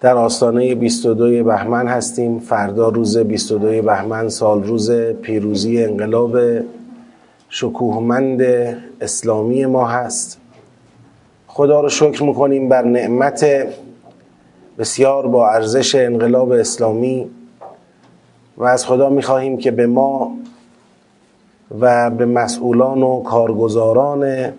در 0.00 0.16
آستانه 0.16 0.74
22 0.74 1.44
بهمن 1.44 1.86
هستیم. 1.86 2.38
فردا 2.38 2.88
روز 2.88 3.18
22 3.18 3.82
بهمن 3.82 4.28
سال 4.28 4.62
روز 4.62 4.90
پیروزی 4.90 5.84
انقلاب 5.84 6.38
شکوهمند 7.48 8.42
اسلامی 9.00 9.66
ما 9.66 9.86
هست. 9.86 10.40
خدا 11.46 11.80
رو 11.80 11.88
شکر 11.88 12.22
می‌کنیم 12.22 12.68
بر 12.68 12.82
نعمت 12.82 13.46
بسیار 14.78 15.26
با 15.26 15.48
ارزش 15.50 15.94
انقلاب 15.94 16.52
اسلامی 16.52 17.30
و 18.56 18.64
از 18.64 18.86
خدا 18.86 19.10
می‌خواهیم 19.10 19.58
که 19.58 19.70
به 19.70 19.86
ما 19.86 20.32
و 21.80 22.10
به 22.10 22.26
مسئولان 22.26 23.02
و 23.02 23.22
کارگزاران 23.22 24.52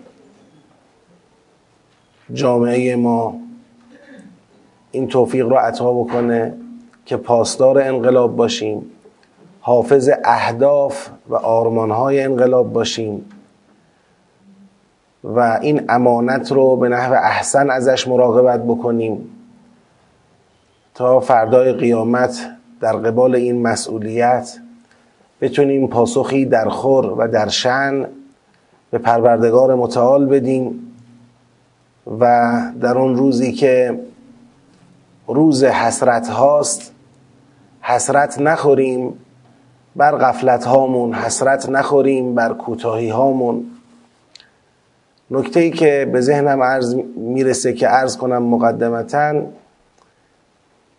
جامعه 2.32 2.96
ما 2.96 3.40
این 4.92 5.08
توفیق 5.08 5.48
رو 5.48 5.56
عطا 5.56 5.92
بکنه 5.92 6.54
که 7.06 7.16
پاسدار 7.16 7.78
انقلاب 7.78 8.36
باشیم 8.36 8.82
حافظ 9.60 10.10
اهداف 10.24 11.08
و 11.28 11.34
آرمانهای 11.34 12.22
انقلاب 12.22 12.72
باشیم 12.72 13.24
و 15.24 15.58
این 15.62 15.84
امانت 15.88 16.52
رو 16.52 16.76
به 16.76 16.88
نحو 16.88 17.12
احسن 17.12 17.70
ازش 17.70 18.08
مراقبت 18.08 18.64
بکنیم 18.64 19.30
تا 20.94 21.20
فردای 21.20 21.72
قیامت 21.72 22.50
در 22.80 22.92
قبال 22.92 23.34
این 23.34 23.62
مسئولیت 23.62 24.58
بتونیم 25.40 25.86
پاسخی 25.86 26.44
در 26.44 26.68
خور 26.68 27.06
و 27.06 27.28
در 27.28 27.48
شن 27.48 28.06
به 28.90 28.98
پروردگار 28.98 29.74
متعال 29.74 30.26
بدیم 30.26 30.92
و 32.20 32.52
در 32.80 32.98
اون 32.98 33.16
روزی 33.16 33.52
که 33.52 34.00
روز 35.34 35.64
حسرت 35.64 36.28
هاست. 36.28 36.92
حسرت 37.80 38.40
نخوریم 38.40 39.18
بر 39.96 40.16
غفلت 40.16 40.64
هامون 40.64 41.14
حسرت 41.14 41.68
نخوریم 41.68 42.34
بر 42.34 42.52
کوتاهی 42.52 43.08
هامون. 43.08 43.66
نکته 45.30 45.60
ای 45.60 45.70
که 45.70 46.10
به 46.12 46.20
ذهنم 46.20 46.62
عرض 46.62 46.94
می‌رسه 47.16 47.72
که 47.72 47.86
عرض 47.88 48.16
کنم 48.16 48.42
مقدمتا 48.42 49.34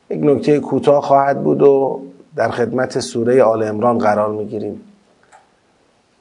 یک 0.10 0.20
نکته 0.24 0.60
کوتاه 0.60 1.02
خواهد 1.02 1.44
بود 1.44 1.62
و 1.62 2.02
در 2.36 2.50
خدمت 2.50 3.00
سوره 3.00 3.44
آل 3.44 3.64
امران 3.64 3.98
قرار 3.98 4.30
می‌گیریم. 4.30 4.82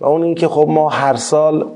و 0.00 0.06
اون 0.06 0.22
اینکه 0.22 0.48
خب 0.48 0.66
ما 0.68 0.88
هر 0.88 1.16
سال 1.16 1.68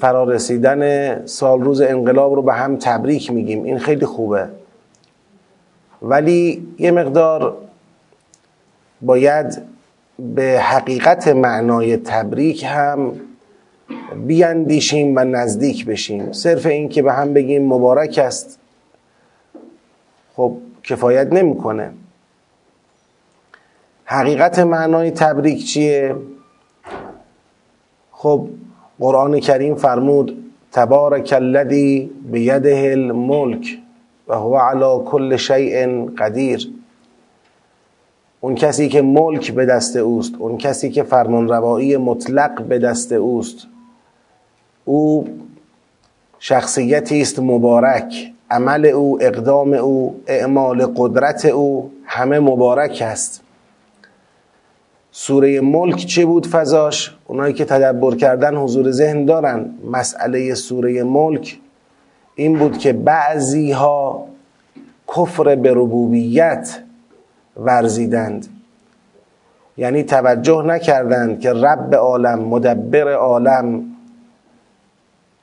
فرارسیدن 0.00 1.26
سال 1.26 1.60
روز 1.60 1.80
انقلاب 1.80 2.34
رو 2.34 2.42
به 2.42 2.52
هم 2.54 2.76
تبریک 2.76 3.32
میگیم. 3.32 3.64
این 3.64 3.78
خیلی 3.78 4.06
خوبه. 4.06 4.48
ولی 6.02 6.68
یه 6.78 6.90
مقدار 6.90 7.56
باید 9.00 9.62
به 10.18 10.60
حقیقت 10.62 11.28
معنای 11.28 11.96
تبریک 11.96 12.64
هم 12.68 13.12
بیاندیشیم 14.26 15.16
و 15.16 15.24
نزدیک 15.24 15.86
بشیم. 15.86 16.32
صرف 16.32 16.66
این 16.66 16.88
که 16.88 17.02
به 17.02 17.12
هم 17.12 17.34
بگیم 17.34 17.66
مبارک 17.66 18.18
است. 18.18 18.58
خب 20.36 20.56
کفایت 20.82 21.32
نمی‌کنه. 21.32 21.90
حقیقت 24.04 24.58
معنای 24.58 25.10
تبریک 25.10 25.64
چیه؟ 25.64 26.16
خب 28.12 28.48
قرآن 29.00 29.40
کریم 29.40 29.74
فرمود 29.74 30.52
تبارک 30.72 31.32
الذی 31.36 32.10
بیده 32.32 32.90
الملک 32.92 33.78
و 34.28 34.34
هو 34.34 34.56
علی 34.56 35.04
کل 35.04 35.36
شیء 35.36 36.06
قدیر. 36.18 36.70
اون 38.40 38.54
کسی 38.54 38.88
که 38.88 39.02
ملک 39.02 39.52
به 39.52 39.66
دست 39.66 39.96
اوست 39.96 40.34
اون 40.38 40.58
کسی 40.58 40.90
که 40.90 41.02
فرمانروایی 41.02 41.96
مطلق 41.96 42.62
به 42.62 42.78
دست 42.78 43.12
اوست 43.12 43.66
او 44.84 45.28
شخصیتی 46.38 47.20
است 47.20 47.38
مبارک 47.40 48.32
عمل 48.50 48.86
او 48.86 49.22
اقدام 49.22 49.72
او 49.72 50.20
اعمال 50.26 50.86
قدرت 50.96 51.44
او 51.44 51.90
همه 52.04 52.40
مبارک 52.40 53.02
است. 53.06 53.42
سوره 55.18 55.60
ملک 55.60 55.96
چه 55.96 56.26
بود 56.26 56.46
فضاش؟ 56.46 57.16
اونایی 57.26 57.54
که 57.54 57.64
تدبر 57.64 58.14
کردن 58.14 58.56
حضور 58.56 58.90
ذهن 58.90 59.24
دارن. 59.24 59.70
مسئله 59.90 60.54
سوره 60.54 61.02
ملک 61.02 61.58
این 62.34 62.58
بود 62.58 62.78
که 62.78 62.92
بعضی 62.92 63.72
ها 63.72 64.26
کفر 65.16 65.54
به 65.56 65.70
ربوبیت 65.70 66.78
ورزیدند. 67.56 68.46
یعنی 69.76 70.02
توجه 70.02 70.62
نکردند 70.62 71.40
که 71.40 71.52
رب 71.52 71.94
عالم 71.94 72.38
مدبر 72.38 73.12
عالم 73.12 73.84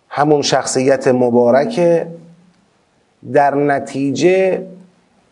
همون 0.09 0.41
شخصیت 0.41 1.07
مبارکه. 1.07 2.07
در 3.33 3.55
نتیجه 3.55 4.67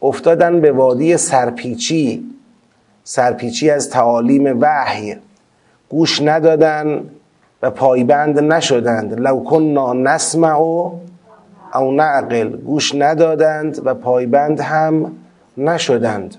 افتادن 0.02 0.62
به 0.62 0.72
وادی 0.72 1.18
سرپیچی. 1.18 2.31
سرپیچی 3.12 3.70
از 3.70 3.90
تعالیم 3.90 4.58
وحی. 4.62 5.16
گوش 5.90 6.22
ندادن 6.22 7.04
و 7.62 7.72
پایبند 7.72 8.40
نشدند. 8.40 9.20
لو 9.20 9.44
کننا 9.44 9.94
نسمع 9.94 10.60
او 10.60 11.02
نعقل. 11.74 12.50
گوش 12.50 12.96
ندادند 12.96 13.82
و 13.86 13.94
پایبند 13.94 14.60
هم 14.60 15.12
نشدند. 15.58 16.36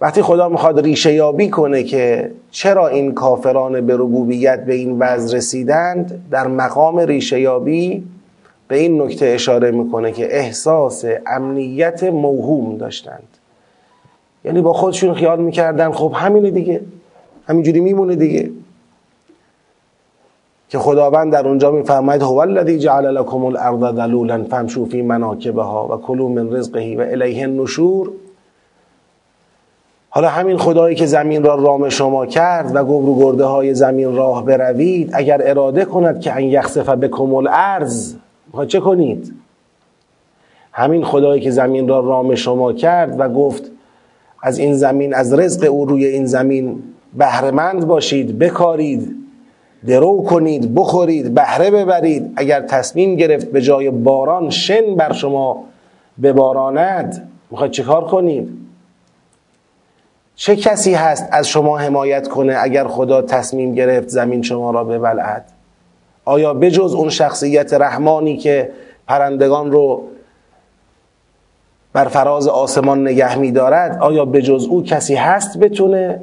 وقتی 0.00 0.22
خدا 0.22 0.48
می‌خواد 0.48 0.80
ریشه 0.80 1.12
یابی 1.12 1.50
کنه 1.50 1.82
که 1.82 2.30
چرا 2.50 2.88
این 2.88 3.14
کافران 3.14 3.86
به 3.86 3.94
ربوبیت 3.94 4.64
به 4.64 4.74
این 4.74 4.98
وضع 4.98 5.36
رسیدند 5.36 6.24
در 6.30 6.46
مقام 6.46 6.98
ریشه 6.98 7.40
یابی 7.40 8.04
به 8.68 8.76
این 8.76 9.02
نکته 9.02 9.26
اشاره 9.26 9.70
می‌کنه 9.70 10.12
که 10.12 10.36
احساس 10.36 11.04
امنیت 11.26 12.04
موهوم 12.04 12.76
داشتند. 12.76 13.37
یعنی 14.48 14.60
با 14.60 14.72
خودشون 14.72 15.14
خیال 15.14 15.40
می‌کردن. 15.40 15.92
خب 15.92 16.12
همینه 16.14 16.50
دیگه. 16.50 16.80
همینجوری 17.46 17.80
میمونه 17.80 18.16
دیگه. 18.16 18.50
که 20.68 20.78
خداوند 20.78 21.32
در 21.32 21.48
اونجا 21.48 21.70
میفرماید 21.70 22.22
هو 22.22 22.38
الذی 22.38 22.78
جعل 22.78 23.06
لكم 23.06 23.44
الارض 23.44 23.96
ذلولا 23.96 24.44
فامشوا 24.44 24.84
فی 24.84 25.02
مناکبها 25.02 25.96
و 25.96 26.00
کلوا 26.00 26.28
من 26.28 26.52
رزقه 26.52 26.96
و 26.98 27.00
الیه 27.00 27.42
النشور. 27.42 28.10
حالا 30.10 30.28
همین 30.28 30.56
خدایی 30.56 30.96
که 30.96 31.06
زمین 31.06 31.42
را 31.42 31.54
رام 31.54 31.88
شما 31.88 32.26
کرد 32.26 32.76
و 32.76 32.84
گفت 32.84 33.06
رو 33.06 33.18
گرده 33.18 33.44
های 33.44 33.74
زمین 33.74 34.16
راه 34.16 34.44
بروید 34.44 35.10
اگر 35.12 35.50
اراده 35.50 35.84
کند 35.84 36.20
که 36.20 36.32
ان 36.32 36.42
یخسف 36.42 36.88
بکم 36.88 37.34
الارض 37.34 38.14
چه 38.68 38.80
کنید؟ 38.80 39.34
همین 40.72 41.04
خدایی 41.04 41.40
که 41.40 41.50
زمین 41.50 41.88
را 41.88 42.00
رام 42.00 42.34
شما 42.34 42.72
کرد 42.72 43.20
و 43.20 43.28
گفت 43.28 43.70
از 44.42 44.58
این 44.58 44.74
زمین 44.74 45.14
از 45.14 45.34
رزق 45.34 45.70
او 45.70 45.84
روی 45.84 46.06
این 46.06 46.26
زمین 46.26 46.82
بهرهمند 47.14 47.86
باشید 47.86 48.38
بکارید 48.38 49.16
درو 49.86 50.22
کنید 50.22 50.74
بخورید 50.74 51.34
بهره 51.34 51.70
ببرید. 51.70 52.32
اگر 52.36 52.60
تصمیم 52.60 53.16
گرفت 53.16 53.46
به 53.46 53.60
جای 53.62 53.90
باران 53.90 54.50
شن 54.50 54.94
بر 54.96 55.12
شما 55.12 55.64
بباراند 56.22 57.30
می‌خواید 57.50 57.72
چه 57.72 57.82
کار 57.82 58.04
کنید؟ 58.04 58.48
چه 60.36 60.56
کسی 60.56 60.94
هست 60.94 61.28
از 61.30 61.48
شما 61.48 61.78
حمایت 61.78 62.28
کنه 62.28 62.56
اگر 62.60 62.88
خدا 62.88 63.22
تصمیم 63.22 63.74
گرفت 63.74 64.08
زمین 64.08 64.42
شما 64.42 64.70
را 64.70 64.84
ببلعد؟ 64.84 65.44
آیا 66.24 66.54
بجز 66.54 66.94
اون 66.94 67.08
شخصیت 67.08 67.72
رحمانی 67.72 68.36
که 68.36 68.70
پرندگان 69.06 69.72
رو 69.72 70.02
بر 71.98 72.08
فراز 72.08 72.48
آسمان 72.48 73.02
نگه 73.02 73.38
می 73.38 73.52
دارد 73.52 74.02
آیا 74.02 74.24
بجز 74.24 74.66
او 74.66 74.82
کسی 74.82 75.14
هست 75.14 75.58
بتونه 75.58 76.20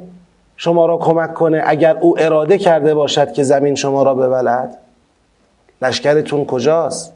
شما 0.56 0.86
را 0.86 0.96
کمک 0.96 1.34
کنه 1.34 1.62
اگر 1.66 1.96
او 1.96 2.20
اراده 2.20 2.58
کرده 2.58 2.94
باشد 2.94 3.32
که 3.32 3.42
زمین 3.42 3.74
شما 3.74 4.02
را 4.02 4.14
ببلد 4.14 4.78
لشکرتون 5.82 6.44
کجاست؟ 6.44 7.12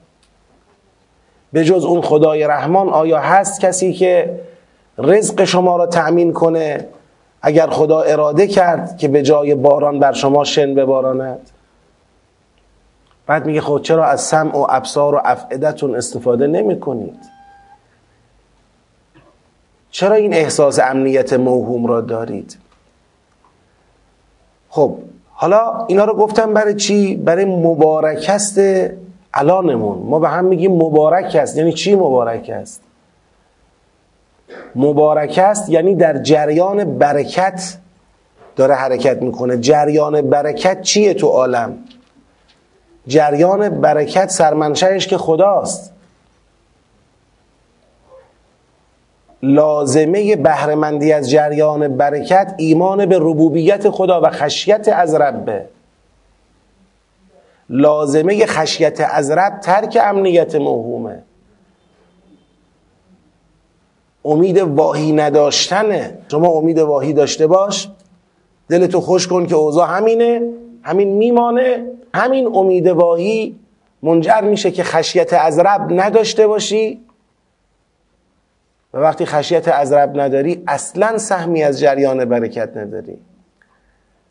به 1.53 1.65
جز 1.65 1.85
اون 1.85 2.01
خدای 2.01 2.45
رحمان 2.45 2.89
آیا 2.89 3.19
هست 3.19 3.61
کسی 3.61 3.93
که 3.93 4.41
رزق 4.99 5.45
شما 5.45 5.77
را 5.77 5.87
تأمین 5.87 6.33
کنه 6.33 6.87
اگر 7.43 7.67
خدا 7.67 8.01
اراده 8.01 8.47
کرد 8.47 8.97
که 8.97 9.09
به 9.09 9.23
جای 9.23 9.55
باران 9.55 9.99
بر 9.99 10.13
شما 10.13 10.45
شن 10.45 10.75
بباراند؟ 10.75 11.51
بعد 13.27 13.47
میگه 13.47 13.61
خود 13.61 13.81
خب 13.81 13.85
چرا 13.87 14.05
از 14.05 14.21
سمع 14.21 14.56
و 14.56 14.67
ابصار 14.71 15.15
و 15.15 15.21
افعدتون 15.25 15.95
استفاده 15.95 16.47
نمی 16.47 16.81
کنید 16.81 17.40
چرا 19.91 20.15
این 20.15 20.35
احساس 20.35 20.79
امنیت 20.79 21.33
موهوم 21.33 21.87
را 21.87 22.01
دارید؟ 22.01 22.59
خب 24.69 24.97
حالا 25.33 25.87
اینا 25.87 26.05
رو 26.05 26.15
گفتم 26.15 26.55
برای 26.55 26.75
چی؟ 26.75 27.17
برای 27.17 27.45
مبارکست 27.45 28.61
الانمون. 29.35 29.99
ما 29.99 30.19
به 30.19 30.29
هم 30.29 30.45
میگیم 30.45 30.73
مبارک 30.73 31.37
است. 31.37 31.57
یعنی 31.57 31.73
چی 31.73 31.95
مبارک 31.95 32.51
است؟ 32.55 32.83
مبارک 34.75 35.39
است 35.43 35.69
یعنی 35.69 35.95
در 35.95 36.23
جریان 36.23 36.99
برکت 36.99 37.79
داره 38.57 38.75
حرکت 38.75 39.23
می‌کنه. 39.23 39.59
جریان 39.59 40.31
برکت 40.31 40.83
چیه 40.83 41.15
تو 41.15 41.27
عالم؟ 41.27 41.79
جریان 43.07 43.69
برکت 43.69 44.31
سرمنشهش 44.31 45.07
که 45.07 45.19
خداست. 45.19 45.93
لازمه 49.43 50.37
بهرهمندی 50.37 51.13
از 51.13 51.31
جریان 51.31 51.97
برکت 51.97 52.55
ایمان 52.57 53.07
به 53.07 53.19
ربوبیت 53.19 53.91
خدا 53.91 54.21
و 54.21 54.31
خشیت 54.31 54.89
از 54.89 55.15
ربه 55.15 55.67
لازمه 57.71 58.47
خشیت 58.47 59.01
از 59.13 59.31
رب 59.31 59.61
ترک 59.61 59.99
امنیت 60.03 60.55
موهومه. 60.55 61.23
امید 64.25 64.59
واهی 64.59 65.13
نداشتنه. 65.13 66.19
شما 66.31 66.49
امید 66.49 66.79
واهی 66.79 67.13
داشته 67.13 67.47
باش. 67.47 67.89
دلتو 68.69 69.01
خوش 69.01 69.29
کن 69.29 69.47
که 69.47 69.55
اوضاع 69.55 69.89
همینه 69.89 70.43
همین 70.83 71.09
میمانه 71.09 71.87
همین 72.15 72.47
امید 72.55 72.87
واهی 72.87 73.57
منجر 74.03 74.41
میشه 74.41 74.71
که 74.71 74.85
خشیت 74.85 75.33
از 75.33 75.59
رب 75.59 75.87
نداشته 75.91 76.47
باشی. 76.47 77.01
و 78.95 78.99
وقتی 78.99 79.27
خشیت 79.27 79.69
از 79.69 79.93
رب 79.93 80.21
نداری 80.21 80.63
اصلا 80.67 81.19
سهمی 81.19 81.63
از 81.63 81.81
جریان 81.81 82.25
برکت 82.25 82.77
نداری. 82.77 83.19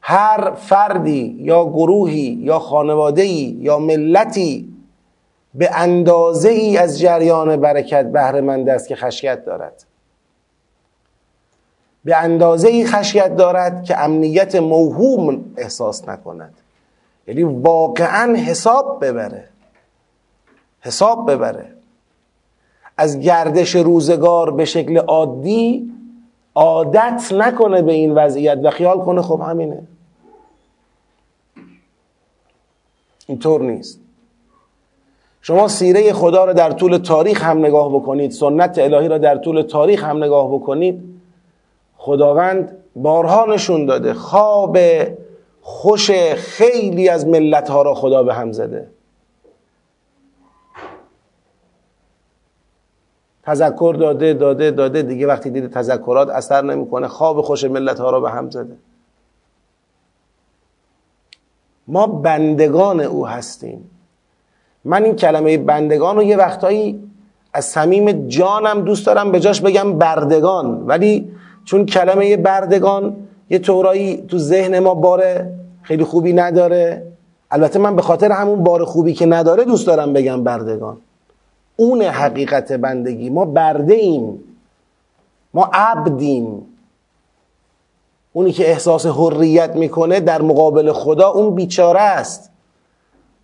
هر 0.01 0.51
فردی 0.51 1.35
یا 1.39 1.65
گروهی 1.65 2.39
یا 2.41 2.59
خانوادهی 2.59 3.57
یا 3.59 3.79
ملتی 3.79 4.73
به 5.55 5.69
اندازه 5.73 6.49
ای 6.49 6.77
از 6.77 6.99
جریان 6.99 7.57
برکت 7.57 8.05
بهره 8.05 8.71
است 8.71 8.87
که 8.87 8.95
خشیت 8.95 9.45
دارد. 9.45 9.85
به 12.05 12.15
اندازه 12.15 12.67
ای 12.67 12.85
خشیت 12.85 13.35
دارد 13.35 13.83
که 13.83 14.03
امنیت 14.03 14.55
موهوم 14.55 15.45
احساس 15.57 16.09
نکند. 16.09 16.53
یعنی 17.27 17.43
واقعا 17.43 18.35
حساب 18.35 19.05
ببره. 19.05 19.49
حساب 20.81 21.31
ببره. 21.31 21.78
از 22.99 23.19
گردش 23.19 23.75
روزگار 23.75 24.51
به 24.51 24.65
شکل 24.65 24.97
عادی 24.97 25.91
عادت 26.55 27.33
نکنه 27.33 27.81
به 27.81 27.91
این 27.91 28.15
وضعیت 28.15 28.59
و 28.63 28.69
خیال 28.69 28.99
کنه 28.99 29.21
خب 29.21 29.41
همینه. 29.41 29.87
اینطور 33.27 33.61
نیست. 33.61 33.99
شما 35.41 35.67
سیره 35.67 36.13
خدا 36.13 36.45
را 36.45 36.53
در 36.53 36.71
طول 36.71 36.97
تاریخ 36.97 37.43
هم 37.43 37.57
نگاه 37.57 37.89
بکنید 37.89 38.31
سنت 38.31 38.77
الهی 38.77 39.07
را 39.07 39.17
در 39.17 39.37
طول 39.37 39.61
تاریخ 39.61 40.03
هم 40.03 40.23
نگاه 40.23 40.53
بکنید 40.53 41.01
خداوند 41.97 42.77
بارها 42.95 43.45
نشون 43.45 43.85
داده 43.85 44.13
خواب 44.13 44.77
خوش 45.61 46.11
خیلی 46.35 47.09
از 47.09 47.27
ملت 47.27 47.69
ها 47.69 47.81
را 47.81 47.93
خدا 47.93 48.23
به 48.23 48.33
هم 48.33 48.51
زده. 48.51 48.87
تذکر 53.49 53.95
داده 53.99 54.33
داده 54.33 54.71
داده. 54.71 55.01
دیگه 55.01 55.27
وقتی 55.27 55.49
دیده 55.49 55.67
تذکرات 55.67 56.29
اثر 56.29 56.61
نمی‌کنه. 56.61 57.07
خواب 57.07 57.41
خوش 57.41 57.63
ملت 57.63 57.99
ها 57.99 58.09
را 58.09 58.19
به 58.19 58.29
هم 58.29 58.49
زده. 58.49 58.75
ما 61.87 62.07
بندگان 62.07 62.99
او 62.99 63.27
هستیم. 63.27 63.89
من 64.85 65.03
این 65.03 65.15
کلمه 65.15 65.57
بندگان 65.57 66.15
رو 66.15 66.23
یه 66.23 66.37
وقتایی 66.37 67.03
از 67.53 67.65
صمیم 67.65 68.27
جانم 68.27 68.81
دوست 68.81 69.05
دارم 69.05 69.31
به 69.31 69.39
جاش 69.39 69.61
بگم 69.61 69.97
بردگان. 69.97 70.83
ولی 70.87 71.31
چون 71.65 71.85
کلمه 71.85 72.37
بردگان 72.37 73.15
یه 73.49 73.59
طورایی 73.59 74.25
تو 74.27 74.37
ذهن 74.37 74.79
ما 74.79 74.93
بار 74.93 75.45
خیلی 75.81 76.03
خوبی 76.03 76.33
نداره. 76.33 77.11
البته 77.51 77.79
من 77.79 77.95
به 77.95 78.01
خاطر 78.01 78.31
همون 78.31 78.63
بار 78.63 78.85
خوبی 78.85 79.13
که 79.13 79.25
نداره 79.25 79.63
دوست 79.63 79.87
دارم 79.87 80.13
بگم 80.13 80.43
بردگان. 80.43 80.97
اون 81.79 82.01
حقیقت 82.01 82.73
بندگی. 82.73 83.29
ما 83.29 83.45
برده 83.45 83.93
ایم. 83.93 84.43
ما 85.53 85.69
عبدیم. 85.73 86.65
اونی 88.33 88.51
که 88.51 88.69
احساس 88.69 89.05
حریت 89.05 89.75
می‌کنه 89.75 90.19
در 90.19 90.41
مقابل 90.41 90.91
خدا 90.91 91.29
اون 91.29 91.55
بیچاره 91.55 92.01
است. 92.01 92.51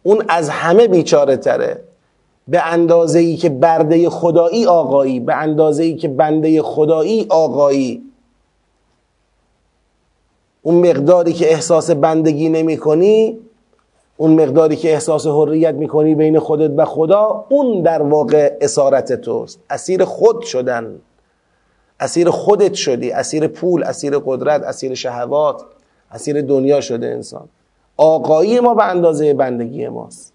اون 0.04 0.26
از 0.28 0.50
همه 0.50 0.88
بیچاره 0.88 1.38
تره. 1.38 1.84
به 2.48 2.66
اندازه 2.66 3.20
ای 3.20 3.36
که 3.36 3.50
برده 3.50 4.10
خدایی 4.10 4.66
آقایی 4.66 5.20
به 5.20 5.36
اندازه 5.36 5.84
ای 5.84 5.96
که 5.96 6.08
بنده 6.08 6.62
خدایی 6.62 7.26
آقایی. 7.30 8.04
اون 10.62 10.90
مقداری 10.90 11.34
که 11.34 11.52
احساس 11.52 11.92
بندگی 11.92 12.50
نمی 12.50 12.78
کنی 12.78 13.40
اون 14.18 14.42
مقداری 14.42 14.76
که 14.76 14.94
احساس 14.94 15.28
حریت 15.28 15.76
می‌کنی 15.76 16.16
بین 16.16 16.40
خودت 16.40 16.72
و 16.78 16.86
خدا 16.86 17.46
اون 17.50 17.82
در 17.82 18.02
واقع 18.02 18.58
اسارت 18.62 19.14
توست. 19.14 19.60
اسیر 19.70 20.06
خود 20.06 20.42
شدن. 20.42 21.02
اسیر 22.00 22.30
خودت 22.30 22.74
شدی. 22.74 23.12
اسیر 23.12 23.48
پول 23.48 23.84
اسیر 23.84 24.20
قدرت 24.26 24.64
اسیر 24.64 24.94
شهوات 24.94 25.64
اسیر 26.12 26.42
دنیا 26.42 26.82
شده 26.82 27.08
انسان. 27.08 27.50
آقایی 27.98 28.60
ما 28.60 28.74
به 28.74 28.84
اندازه 28.84 29.34
بندگی 29.34 29.88
ماست. 29.88 30.34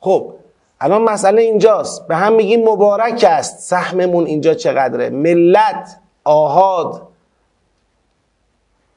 خب 0.00 0.34
الان 0.80 1.02
مسئله 1.02 1.42
اینجاست. 1.42 2.08
به 2.08 2.16
هم 2.16 2.34
میگیم 2.34 2.68
مبارک 2.68 3.24
است. 3.28 3.58
سهممون 3.58 4.26
اینجا 4.26 4.54
چقدره؟ 4.54 5.10
ملت 5.10 6.00
آهاد. 6.24 7.02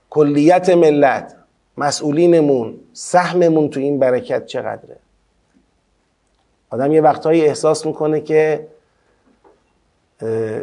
کلیت 0.10 0.69
ملت. 0.69 1.37
مسئولینمون 1.77 2.79
سهممون 2.94 3.69
تو 3.69 3.79
این 3.79 4.00
برکت 4.00 4.45
چقدره؟ 4.45 4.97
آدم 6.69 6.91
یه 6.91 7.01
وقتهایی 7.01 7.45
احساس 7.45 7.85
می‌کنه 7.85 8.21
که 8.21 8.68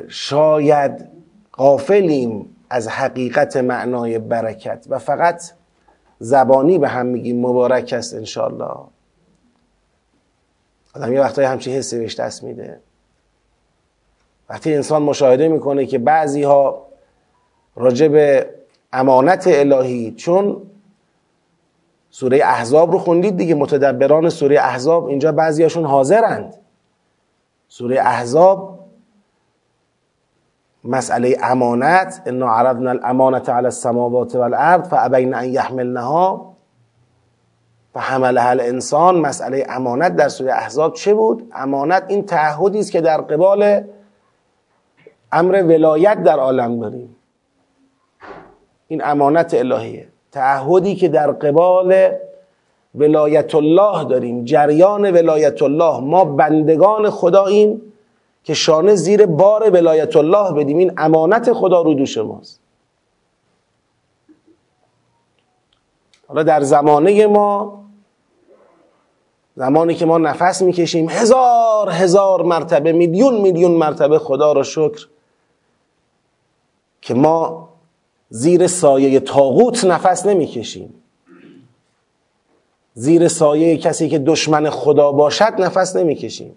شاید 0.09 1.09
غافلیم 1.53 2.57
از 2.71 2.89
حقیقت 2.89 3.57
معنای 3.57 4.19
برکت 4.19 4.87
و 4.89 4.99
فقط 4.99 5.43
زبانی 6.19 6.79
به 6.79 6.89
هم 6.89 7.07
میگیم 7.07 7.41
مبارک 7.41 7.93
است 7.93 8.15
انشالله 8.15 8.77
آدم 10.95 11.13
یه 11.13 11.21
وقتهایی 11.21 11.49
همچین 11.49 11.75
حسی 11.75 11.99
بهش 11.99 12.21
دست 12.21 12.43
میده. 12.43 12.81
وقتی 14.49 14.75
انسان 14.75 15.03
مشاهده 15.03 15.49
می‌کنه 15.49 15.87
که 15.87 15.99
بعضی 15.99 16.43
ها 16.43 16.87
راجع 17.77 18.09
به 18.09 18.51
امانت 18.93 19.45
الهی 19.47 20.11
چون 20.11 20.63
سوره 22.15 22.41
احزاب 22.45 22.93
رو 22.93 22.99
خوندید 22.99 23.37
دیگه 23.37 23.55
متدبران 23.55 24.29
سوره 24.29 24.61
احزاب 24.61 25.07
اینجا 25.07 25.33
بعضیاشون 25.33 25.85
حاضرند. 25.85 26.55
سوره 27.69 28.01
احزاب 28.01 28.79
مسئله 30.85 31.39
امانت 31.43 32.23
انا 32.27 32.49
عرضنا 32.49 32.91
الامانت 32.91 33.49
على 33.49 33.65
السماوات 33.65 34.37
والارض 34.37 34.89
فابین 34.89 35.35
ان 35.35 35.45
یحملنها 35.45 36.55
فحملها 37.95 38.51
الانسان 38.51 39.17
مسئله 39.17 39.67
امانت 39.69 40.17
در 40.17 40.29
سوره 40.29 40.53
احزاب 40.53 40.95
چه 40.95 41.15
بود؟ 41.15 41.51
امانت 41.55 42.05
این 42.09 42.27
تعهدی 42.27 42.79
است 42.81 42.93
که 42.93 43.01
در 43.01 43.21
قبال 43.21 43.85
امر 45.33 45.63
ولایت 45.63 46.23
در 46.23 46.39
عالم 46.39 46.81
داریم. 46.81 47.17
این 48.89 49.05
امانت 49.05 49.55
الهیه. 49.55 50.14
تعهدی 50.35 50.95
که 50.97 51.09
در 51.09 51.33
قبال 51.33 52.11
ولایت 52.95 53.55
الله 53.55 54.05
داریم 54.05 54.45
جریان 54.45 55.11
ولایت 55.11 55.63
الله 55.63 56.01
ما 56.01 56.25
بندگان 56.25 57.11
خداییم 57.11 57.93
که 58.45 58.55
شانه 58.55 58.95
زیر 58.95 59.27
بار 59.27 59.71
ولایت 59.71 60.17
الله 60.17 60.53
بدیم. 60.53 60.79
این 60.79 60.93
امانت 60.97 61.53
خدا 61.53 61.83
رو 61.83 61.95
دوش 61.95 62.19
ماست. 62.19 62.61
حالا 66.29 66.43
در 66.43 66.61
زمانه 66.61 67.27
ما 67.27 67.85
زمانی 69.57 69.95
که 69.95 70.07
ما 70.07 70.19
نفس 70.19 70.63
می‌کشیم 70.63 71.09
هزار 71.09 71.91
هزار 71.91 72.43
مرتبه 72.43 72.93
میلیون 72.93 73.41
میلیون 73.41 73.71
مرتبه 73.71 74.19
خدا 74.19 74.53
را 74.53 74.63
شکر 74.63 75.07
که 77.01 77.15
ما 77.15 77.74
زیر 78.35 78.67
سایه 78.67 79.21
تاغوت 79.21 79.85
نفس 79.85 80.27
نمی‌کشیم. 80.27 80.95
زیر 82.95 83.29
سایه 83.29 83.77
کسی 83.77 84.09
که 84.09 84.19
دشمن 84.19 84.71
خدا 84.71 85.13
باشد 85.13 85.53
نفس 85.59 85.97
نمی‌کشیم. 85.97 86.55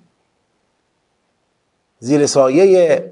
زیر 2.00 2.26
سایه 2.26 3.12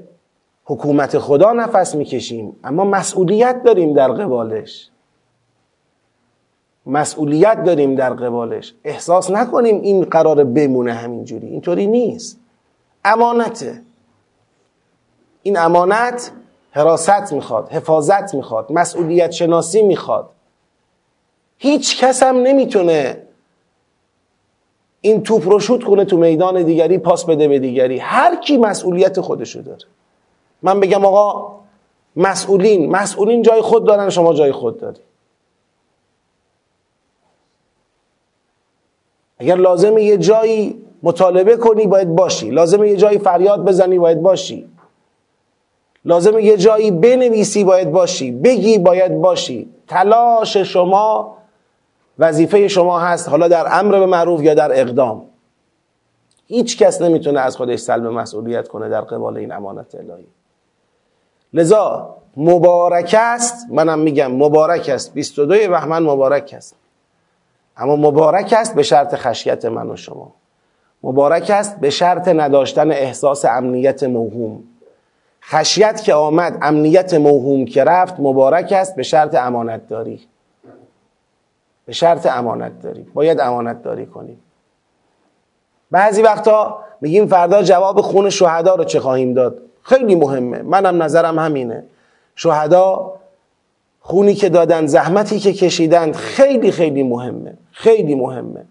حکومت 0.66 1.20
خدا 1.20 1.54
نفس 1.54 1.96
می‌کشیم. 1.96 2.56
اما 2.64 2.86
مسئولیت 2.86 3.64
داریم 3.64 3.94
در 3.94 4.12
قبالش. 4.12 4.90
مسئولیت 6.86 7.64
داریم 7.64 7.96
در 7.96 8.14
قبالش. 8.14 8.74
احساس 8.84 9.32
نکنیم 9.32 9.82
این 9.82 10.04
قرار 10.04 10.44
بمونه 10.44 10.94
همینجوری. 10.94 11.48
اینطوری 11.48 11.88
نیست. 11.88 12.40
امانته. 13.06 13.82
این 15.44 15.58
امانت 15.58 16.32
حراست 16.75 17.34
می‌خواد 17.34 17.70
حفاظت 17.70 18.36
می‌خواد 18.36 18.72
مسئولیت 18.72 19.32
شناسی 19.32 19.82
می‌خواد. 19.82 20.29
هیچ 21.58 22.03
کس 22.03 22.24
هم 22.24 22.38
نمی‌تونه 22.38 23.22
این 25.01 25.24
توپ 25.24 25.50
رو 25.50 25.60
شوت 25.60 25.84
کنه 25.84 26.05
تو 26.05 26.17
میدان 26.17 26.63
دیگری 26.63 26.98
پاس 26.98 27.25
بده 27.25 27.48
به 27.48 27.60
دیگری. 27.60 27.98
هر 27.98 28.36
کی 28.36 28.58
مسئولیت 28.58 29.22
خودشو 29.22 29.62
داره. 29.62 29.86
من 30.62 30.79
بگم 30.79 31.05
آقا 31.05 31.55
مسئولین 32.15 32.91
مسئولین 32.91 33.41
جای 33.41 33.62
خود 33.62 33.86
دارن 33.86 34.10
شما 34.10 34.34
جای 34.34 34.51
خود 34.51 34.79
داری. 34.79 35.00
اگر 39.38 39.55
لازمه 39.55 40.03
یه 40.03 40.17
جایی 40.17 40.86
مطالبه 41.03 41.58
کنی 41.58 41.88
باید 41.88 42.15
باشی. 42.15 42.50
لازمه 42.50 42.89
یه 42.89 42.98
جایی 42.98 43.17
فریاد 43.17 43.65
بزنی 43.65 44.00
باید 44.00 44.22
باشی. 44.22 44.70
لازمه 46.06 46.44
یه 46.44 46.58
جایی 46.58 46.92
بنویسی 46.92 47.64
باید 47.64 47.92
باشی. 47.92 48.32
بگی 48.32 48.78
باید 48.78 49.22
باشی. 49.22 49.70
تلاش 49.88 50.58
شما 50.58 51.38
وظیفه 52.20 52.68
شما 52.68 53.00
هست 53.00 53.30
حالا 53.30 53.48
در 53.48 53.68
امر 53.80 54.00
به 54.00 54.06
معروف 54.06 54.42
یا 54.44 54.54
در 54.54 54.80
اقدام. 54.80 55.22
هیچ 56.48 56.78
کس 56.78 57.02
نمی‌تونه 57.02 57.40
از 57.40 57.58
خودش 57.58 57.80
سلب 57.80 58.06
مسئولیت 58.06 58.68
کنه 58.68 58.90
در 58.90 59.02
قبال 59.02 59.38
این 59.38 59.52
امانت 59.52 59.96
الهی. 59.96 60.26
لذا 61.54 62.16
مبارک 62.38 63.16
است 63.20 63.68
منم 63.72 64.00
میگم 64.00 64.32
مبارک 64.32 64.90
است. 64.90 65.14
22 65.14 65.54
بهمن 65.54 66.04
مبارک 66.04 66.54
است. 66.58 66.76
اما 67.78 67.96
مبارک 67.96 68.54
است 68.58 68.76
به 68.76 68.84
شرط 68.84 69.16
خشیت 69.16 69.66
من 69.66 69.90
و 69.90 69.96
شما. 69.96 70.32
مبارک 71.04 71.50
است 71.50 71.80
به 71.80 71.90
شرط 71.90 72.28
نداشتن 72.28 72.92
احساس 72.92 73.46
امنیت 73.46 74.04
موهوم. 74.04 74.64
خشیت 75.50 76.02
که 76.02 76.14
آمد 76.14 76.58
امنیت 76.62 77.14
موهوم 77.14 77.66
که 77.66 77.84
رفت 77.84 78.16
مبارک 78.20 78.72
است 78.72 78.96
به 78.96 79.04
شرط 79.04 79.36
امانت 79.36 79.88
داری 79.88 80.28
به 81.86 81.94
شرط 81.94 82.25
امانت 82.25 82.82
داری 82.82 83.02
باید 83.14 83.40
امانت 83.40 83.84
داری 83.84 84.06
کنیم. 84.06 84.40
بعضی 85.92 86.22
وقتا 86.22 86.80
میگیم 87.02 87.28
فردا 87.28 87.64
جواب 87.64 88.02
خون 88.02 88.30
شهدا 88.30 88.75
رو 88.75 88.84
چه 88.84 89.00
خواهیم 89.00 89.34
داد؟ 89.34 89.62
خیلی 89.82 90.16
مهمه. 90.16 90.62
منم 90.62 91.04
نظرم 91.04 91.40
همینه. 91.40 91.84
شهدا 92.36 93.14
خونی 94.00 94.34
که 94.34 94.50
دادن 94.50 94.86
زحمتی 94.86 95.40
که 95.40 95.54
کشیدند 95.54 96.16
خیلی 96.16 96.72
خیلی 96.72 97.04
مهمه. 97.04 97.58
خیلی 97.72 98.16
مهمه. 98.16 98.66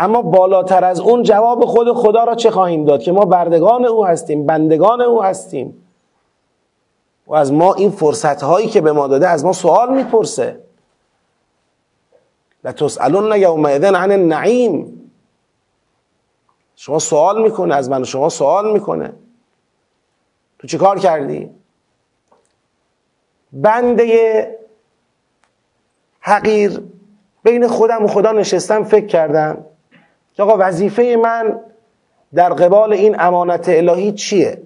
اما 0.00 0.22
بالاتر 0.22 0.84
از 0.84 1.00
اون 1.00 1.22
جواب 1.22 1.64
خود 1.64 1.92
خدا 1.92 2.24
را 2.24 2.34
چه 2.34 2.50
خواهیم 2.50 2.84
داد؟ 2.84 3.02
که 3.02 3.12
ما 3.12 3.24
بردگان 3.24 3.84
او 3.84 4.06
هستیم 4.06 4.46
بندگان 4.46 5.00
او 5.00 5.22
هستیم. 5.22 5.84
و 7.26 7.34
از 7.34 7.52
ما 7.52 7.74
این 7.74 7.90
فرصت 7.90 8.42
هایی 8.42 8.68
که 8.68 8.80
به 8.80 8.92
ما 8.92 9.08
داده 9.08 9.28
از 9.28 9.44
ما 9.44 9.52
سوال 9.52 9.94
می‌پرسه. 9.94 10.60
لتسالون 12.64 13.36
یومئذ 13.36 13.84
عن 13.84 14.12
النعیم. 14.12 15.10
شما 16.76 16.98
سوال 16.98 17.42
می‌کنه 17.42 17.74
از 17.74 17.90
من 17.90 18.04
شما 18.04 18.28
سوال 18.28 18.72
می‌کنه. 18.72 19.12
تو 20.58 20.66
چه 20.66 20.78
کار 20.78 20.98
کردی؟ 20.98 21.50
بنده 23.52 24.58
حقیر 26.20 26.82
بین 27.42 27.68
خودم 27.68 28.04
و 28.04 28.08
خدا 28.08 28.32
نشستم 28.32 28.84
فکر 28.84 29.06
کردم 29.06 29.64
آقا 30.38 30.56
وظیفه 30.58 31.16
من 31.22 31.60
در 32.34 32.52
قبال 32.52 32.92
این 32.92 33.20
امانت 33.20 33.68
الهی 33.68 34.12
چیه؟ 34.12 34.62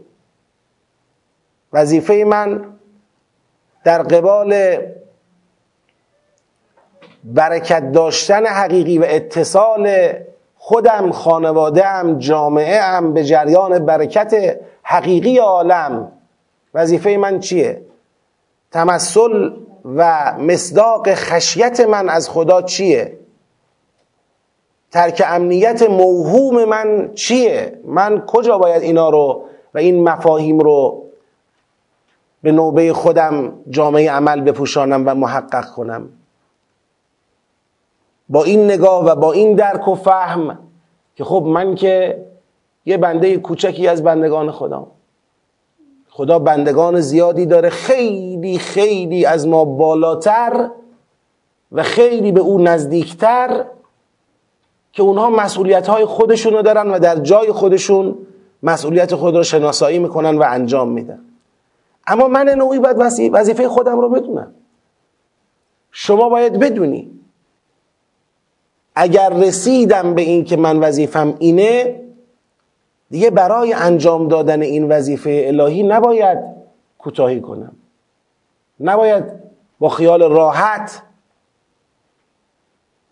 وظیفه 1.73 2.25
من 2.27 2.65
در 3.85 4.03
قبال 4.03 4.79
برکت 7.25 7.93
داشتن 7.93 8.47
حقیقی 8.47 8.99
و 8.99 9.05
اتصال 9.09 10.13
خودم 10.57 11.13
خانواده 11.13 11.85
جامعه 12.19 12.81
ام 12.81 13.13
به 13.13 13.25
جریان 13.25 13.87
برکت 13.87 14.61
حقیقی 14.83 15.39
عالم. 15.39 16.13
وظیفه 16.75 17.17
من 17.17 17.41
چیه؟ 17.41 17.83
تمثل 18.71 19.51
و 19.85 20.33
مصداق 20.39 21.15
خشیت 21.15 21.81
من 21.81 22.09
از 22.09 22.31
خدا 22.31 22.63
چیه؟ 22.63 23.19
ترک 24.93 25.23
امنیت 25.27 25.83
موهوم 25.83 26.65
من 26.65 27.11
چیه؟ 27.15 27.81
من 27.85 28.23
کجا 28.27 28.59
باید 28.59 28.83
اینا 28.83 29.11
رو 29.11 29.45
و 29.75 29.79
این 29.79 30.09
مفاهیم 30.09 30.59
رو 30.59 31.03
به 32.43 32.53
نوبه 32.53 32.93
خودم 32.93 33.53
جامعه 33.71 34.11
عمل 34.11 34.41
بپوشانم 34.41 35.03
و 35.07 35.15
محقق 35.15 35.71
کنم؟ 35.71 36.09
با 38.29 38.45
این 38.45 38.65
نگاه 38.65 39.05
و 39.05 39.15
با 39.15 39.33
این 39.33 39.55
درک 39.55 39.89
و 39.89 39.95
فهم 39.95 40.59
که 41.17 41.25
خب 41.25 41.45
من 41.47 41.75
که 41.75 42.25
یه 42.85 42.97
بنده 42.97 43.37
کوچکی 43.37 43.89
از 43.89 44.03
بندگان 44.03 44.51
خدا 44.51 44.87
خدا 46.09 46.39
بندگان 46.39 47.01
زیادی 47.01 47.47
داره 47.47 47.69
خیلی 47.69 48.59
خیلی 48.59 49.25
از 49.25 49.49
ما 49.49 49.65
بالاتر 49.65 50.71
و 51.73 51.83
خیلی 51.83 52.33
به 52.33 52.41
او 52.41 52.59
نزدیکتر 52.59 53.65
که 54.93 55.03
اونها 55.03 55.31
مسئولیت 55.31 55.87
های 55.87 56.05
خودشون 56.05 56.53
رو 56.53 56.63
دارن 56.63 56.91
و 56.91 56.99
در 56.99 57.17
جای 57.17 57.53
خودشون 57.53 58.19
مسئولیت 58.63 59.15
خود 59.15 59.37
رو 59.37 59.43
شناسایی 59.43 59.99
می‌کنن 59.99 60.39
و 60.39 60.45
انجام 60.49 60.89
میدن. 60.89 61.19
اما 62.07 62.29
من 62.29 62.49
نوعی 62.49 62.79
باید 62.79 62.97
وظیفه 63.33 63.69
خودم 63.69 64.01
رو 64.01 64.09
بدونم. 64.09 64.55
شما 65.91 66.29
باید 66.29 66.59
بدونی. 66.59 67.11
اگر 68.95 69.31
رسیدم 69.31 70.15
به 70.15 70.23
این 70.23 70.45
که 70.45 70.57
من 70.57 70.79
وظیفم 70.79 71.35
اینه 71.39 72.01
دیگه 73.11 73.31
برای 73.31 73.73
انجام 73.73 74.29
دادن 74.29 74.63
این 74.63 74.89
وظیفه 74.89 75.45
الهی 75.47 75.83
نباید 75.83 76.39
کوتاهی 76.99 77.41
کنم. 77.41 77.73
نباید 78.81 79.25
با 79.79 79.89
خیال 79.89 80.23
راحت 80.23 81.03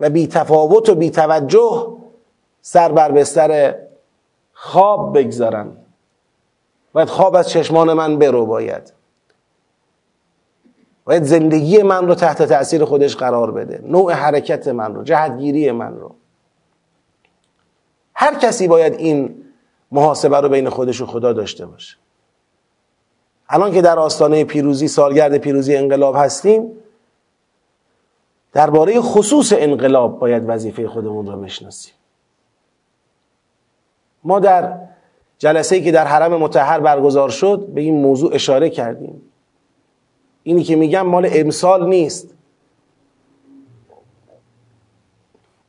و 0.00 0.10
بی 0.10 0.26
تفاوت 0.26 0.88
و 0.88 0.94
بی 0.94 1.10
توجه 1.10 1.96
سر 2.62 2.92
بر 2.92 3.12
بستر 3.12 3.74
خواب 4.52 5.18
بگذارم. 5.18 5.76
باید 6.92 7.08
خواب 7.08 7.34
از 7.34 7.48
چشمان 7.48 7.92
من 7.92 8.18
برو 8.18 8.46
باید. 8.46 8.92
باید 11.04 11.22
زندگی 11.22 11.82
من 11.82 12.06
رو 12.06 12.14
تحت 12.14 12.42
تاثیر 12.42 12.84
خودش 12.84 13.16
قرار 13.16 13.50
بده. 13.50 13.80
نوع 13.84 14.12
حرکت 14.12 14.68
من 14.68 14.94
رو 14.94 15.02
جهتگیری 15.02 15.70
من 15.70 15.96
رو. 15.96 16.14
هر 18.14 18.34
کسی 18.34 18.68
باید 18.68 18.94
این 18.94 19.44
محاسبه 19.92 20.40
رو 20.40 20.48
بین 20.48 20.68
خودش 20.68 21.00
و 21.00 21.06
خدا 21.06 21.32
داشته 21.32 21.66
باشه. 21.66 21.96
الان 23.48 23.72
که 23.72 23.82
در 23.82 23.98
آستانه 23.98 24.44
پیروزی 24.44 24.88
سالگرد 24.88 25.38
پیروزی 25.38 25.76
انقلاب 25.76 26.16
هستیم 26.16 26.72
درباره 28.52 29.00
خصوص 29.00 29.52
انقلاب 29.56 30.18
باید 30.18 30.42
وظیفه 30.46 30.88
خودمون 30.88 31.26
رو 31.26 31.40
بشناسیم. 31.40 31.94
ما 34.24 34.40
در 34.40 34.78
جلسه 35.38 35.80
که 35.80 35.92
در 35.92 36.04
حرم 36.04 36.36
متحر 36.36 36.80
برگزار 36.80 37.28
شد 37.28 37.66
به 37.74 37.80
این 37.80 37.94
موضوع 37.94 38.34
اشاره 38.34 38.70
کردیم. 38.70 39.22
اینی 40.42 40.62
که 40.62 40.76
میگم 40.76 41.06
مال 41.06 41.28
امسال 41.32 41.88
نیست. 41.88 42.34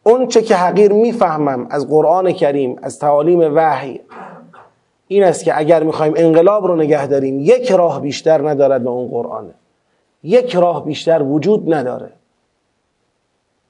اون 0.03 0.27
چه 0.27 0.41
که 0.41 0.55
حقیر 0.55 0.93
می‌فهمم 0.93 1.67
از 1.69 1.87
قرآن 1.89 2.31
کریم 2.31 2.75
از 2.81 2.99
تعالیم 2.99 3.39
وحی 3.55 4.01
این 5.07 5.23
است 5.23 5.43
که 5.43 5.57
اگر 5.57 5.83
می‌خوایم 5.83 6.13
انقلاب 6.15 6.65
رو 6.65 6.75
نگه 6.75 7.07
داریم 7.07 7.39
یک 7.39 7.71
راه 7.71 8.01
بیشتر 8.01 8.49
ندارد 8.49 8.83
به 8.83 8.89
اون 8.89 9.07
قرآنه. 9.07 9.53
یک 10.23 10.55
راه 10.55 10.85
بیشتر 10.85 11.23
وجود 11.23 11.73
نداره. 11.73 12.11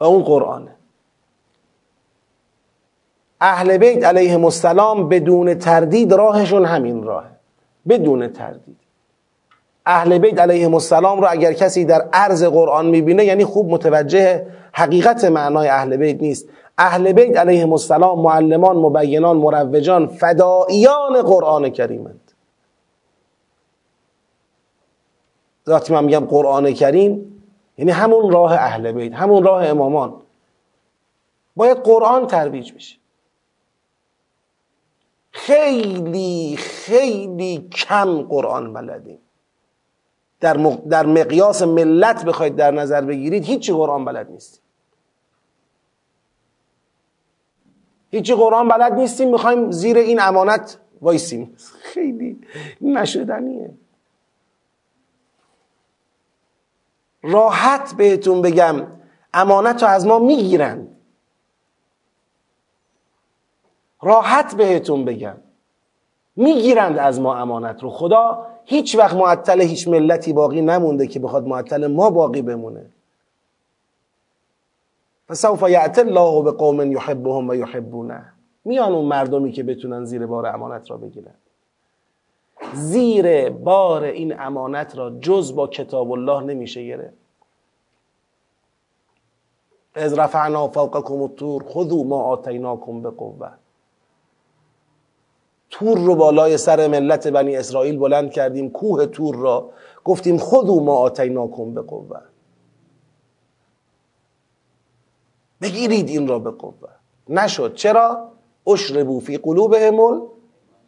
و 0.02 0.04
اون 0.04 0.24
قرآنه. 0.24 0.76
اهل 3.42 3.78
بیت 3.78 4.06
علیهم 4.06 4.46
السلام 4.46 5.10
بدون 5.10 5.54
تردید 5.54 6.14
راهشون 6.14 6.66
همین 6.66 7.04
راهه. 7.04 7.30
بدون 7.90 8.28
تردید. 8.28 8.78
اهل 9.86 10.18
بیت 10.18 10.40
علیهم 10.40 10.74
السلام 10.74 11.22
رو 11.22 11.28
اگر 11.30 11.54
کسی 11.54 11.86
در 11.86 12.10
عرض 12.14 12.44
قرآن 12.44 12.86
می‌بینه 12.86 13.26
یعنی 13.26 13.46
خوب 13.46 13.70
متوجه 13.70 14.48
حقیقت 14.72 15.26
معنای 15.26 15.68
اهل 15.68 15.98
بیت 15.98 16.22
نیست. 16.22 16.50
اهل 16.78 17.12
بیت 17.12 17.38
علیهم 17.38 17.72
السلام 17.72 18.22
معلمان 18.22 18.76
مبینان 18.76 19.38
مروجان 19.38 20.08
فدائیان 20.08 21.22
قرآن 21.22 21.70
کریمند. 21.70 22.32
ذاتی 25.68 25.94
من 25.94 26.04
میگم 26.04 26.26
قرآن 26.26 26.74
کریم 26.74 27.41
یعنی 27.82 27.92
همون 27.92 28.32
راه 28.32 28.54
اهل 28.54 28.92
بیت 28.92 29.14
همون 29.14 29.44
راه 29.44 29.68
امامان. 29.68 30.22
باید 31.56 31.78
قرآن 31.78 32.28
ترویج 32.28 32.74
بشه. 32.74 32.98
خیلی 35.32 36.56
خیلی 36.58 37.70
کم 37.72 38.22
قرآن 38.22 38.74
بلدیم. 38.74 39.20
در, 40.40 40.54
در 40.90 41.06
مقیاس 41.06 41.62
ملت 41.62 42.26
بخواید 42.26 42.56
در 42.56 42.72
نظر 42.72 43.02
بگیرید 43.02 43.46
هیچی 43.46 43.74
قرآن 43.74 44.06
بلد 44.06 44.32
نیستیم. 44.32 44.62
هیچی 48.12 48.34
قرآن 48.34 48.68
بلد 48.68 48.94
نیستیم 48.94 49.32
می‌خوایم 49.32 49.72
زیر 49.72 49.98
این 49.98 50.20
امانت 50.22 50.78
وایسیم. 51.02 51.56
خیلی 51.94 52.42
نشدنیه. 52.82 53.74
راحت 57.24 57.94
بهتون 57.98 58.42
بگم 58.42 58.88
امانت 59.34 59.84
رو 59.84 59.90
از 59.90 60.08
ما 60.08 60.20
می‌گیرند 60.20 60.88
راحت 64.02 64.56
بهتون 64.56 65.06
بگم. 65.06 65.38
می‌گیرند 66.36 66.98
از 66.98 67.22
ما 67.22 67.36
امانت 67.36 67.84
رو. 67.84 67.90
خدا 67.90 68.48
هیچ 68.66 68.96
وقت 68.96 69.16
معطل 69.16 69.62
هیچ 69.62 69.88
ملتی 69.88 70.34
باقی 70.34 70.62
نمونده 70.62 71.08
که 71.08 71.20
بخواد 71.20 71.48
معطل 71.48 71.88
ما 71.88 72.10
باقی 72.10 72.42
بمونه. 72.42 72.86
فسوف 75.30 75.70
یعت 75.70 76.00
الله 76.00 76.44
به 76.44 76.52
قوم 76.52 76.92
یحبهم 76.92 77.50
و 77.50 77.56
یحبونه. 77.56 78.34
میان 78.66 78.92
اون 78.94 79.06
مردمی 79.06 79.52
که 79.52 79.64
بتونن 79.64 80.06
زیر 80.06 80.26
بار 80.26 80.46
امانت 80.46 80.92
را 80.92 80.98
بگیرن. 80.98 81.34
زیر 82.74 83.50
بار 83.50 84.04
این 84.04 84.40
امانت 84.40 84.98
را 84.98 85.10
جز 85.10 85.56
با 85.56 85.68
کتاب 85.68 86.12
الله 86.12 86.44
نمیشه 86.44 86.88
گرفت. 86.88 87.18
از 89.96 90.14
رفعنا 90.20 90.68
فوقکم 90.68 91.22
الطور 91.22 91.64
خذوا 91.64 92.04
ما 92.04 92.24
آتیناکم 92.24 93.02
بقوه 93.02 93.52
تور 95.70 95.98
رو 95.98 96.16
بالای 96.16 96.58
سر 96.58 96.88
ملت 96.88 97.28
بنی 97.28 97.56
اسرائیل 97.56 97.98
بلند 97.98 98.32
کردیم 98.32 98.70
کوه 98.70 99.06
تور 99.06 99.36
را. 99.36 99.70
گفتیم 100.04 100.38
خودو 100.38 100.80
ما 100.80 100.96
آتیناکم 100.96 101.74
به 101.74 101.82
قوه 101.82 102.20
بگیرید 105.62 106.10
این 106.10 106.28
را 106.28 106.40
به 106.40 106.52
قوه 106.52 106.90
نشد. 107.30 107.74
چرا؟ 107.74 108.32
اشربو 108.68 109.20
فی 109.20 109.38
قلوبهم 109.38 110.22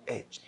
اجل 0.07 0.42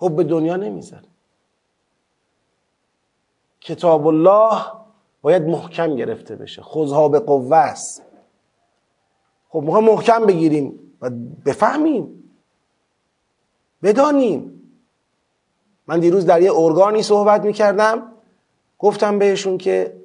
حب 0.00 0.22
دنیا 0.22 0.56
نمیزن 0.56 1.02
کتاب 3.60 4.06
الله 4.06 4.62
باید 5.22 5.42
محکم 5.42 5.96
گرفته 5.96 6.36
بشه. 6.36 6.62
خوزها 6.62 7.08
به 7.08 7.18
قوه 7.18 7.56
است. 7.56 8.02
خب 9.48 9.62
ما 9.64 9.80
محکم 9.80 10.26
بگیریم 10.26 10.78
و 11.00 11.10
بفهمیم. 11.46 12.30
بدانیم. 13.82 14.62
من 15.86 16.00
دیروز 16.00 16.26
در 16.26 16.42
یه 16.42 16.52
ارگانی 16.54 17.02
صحبت 17.02 17.44
می‌کردم. 17.44 18.12
گفتم 18.78 19.18
بهشون 19.18 19.58
که 19.58 20.00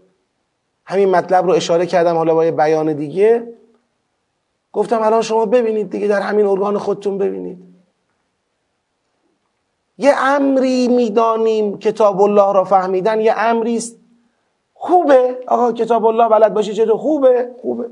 همین 0.86 1.10
مطلب 1.10 1.46
رو 1.46 1.52
اشاره 1.52 1.86
کردم 1.86 2.16
حالا 2.16 2.34
با 2.34 2.46
یه 2.46 2.52
بیان 2.52 2.94
دیگه. 2.94 3.54
گفتم 4.72 5.02
الان 5.02 5.22
شما 5.22 5.46
ببینید 5.46 5.90
دیگه 5.90 6.08
در 6.08 6.22
همین 6.22 6.46
ارگان 6.46 6.78
خودتون 6.78 7.18
ببینید. 7.18 7.75
یه 9.98 10.14
امری 10.18 10.88
می‌دانیم 10.88 11.78
کتاب 11.78 12.22
الله 12.22 12.54
را 12.54 12.64
فهمیدن 12.64 13.22
یه 13.22 13.34
امری 13.38 13.78
است. 13.78 13.96
خوبه؟ 14.74 15.38
آقا 15.48 15.72
کتاب 15.72 16.06
الله 16.06 16.30
بلد 16.30 16.54
باشی 16.54 16.86
خوبه 16.86 16.98
خوبه, 16.98 17.52
خوبه. 17.62 17.90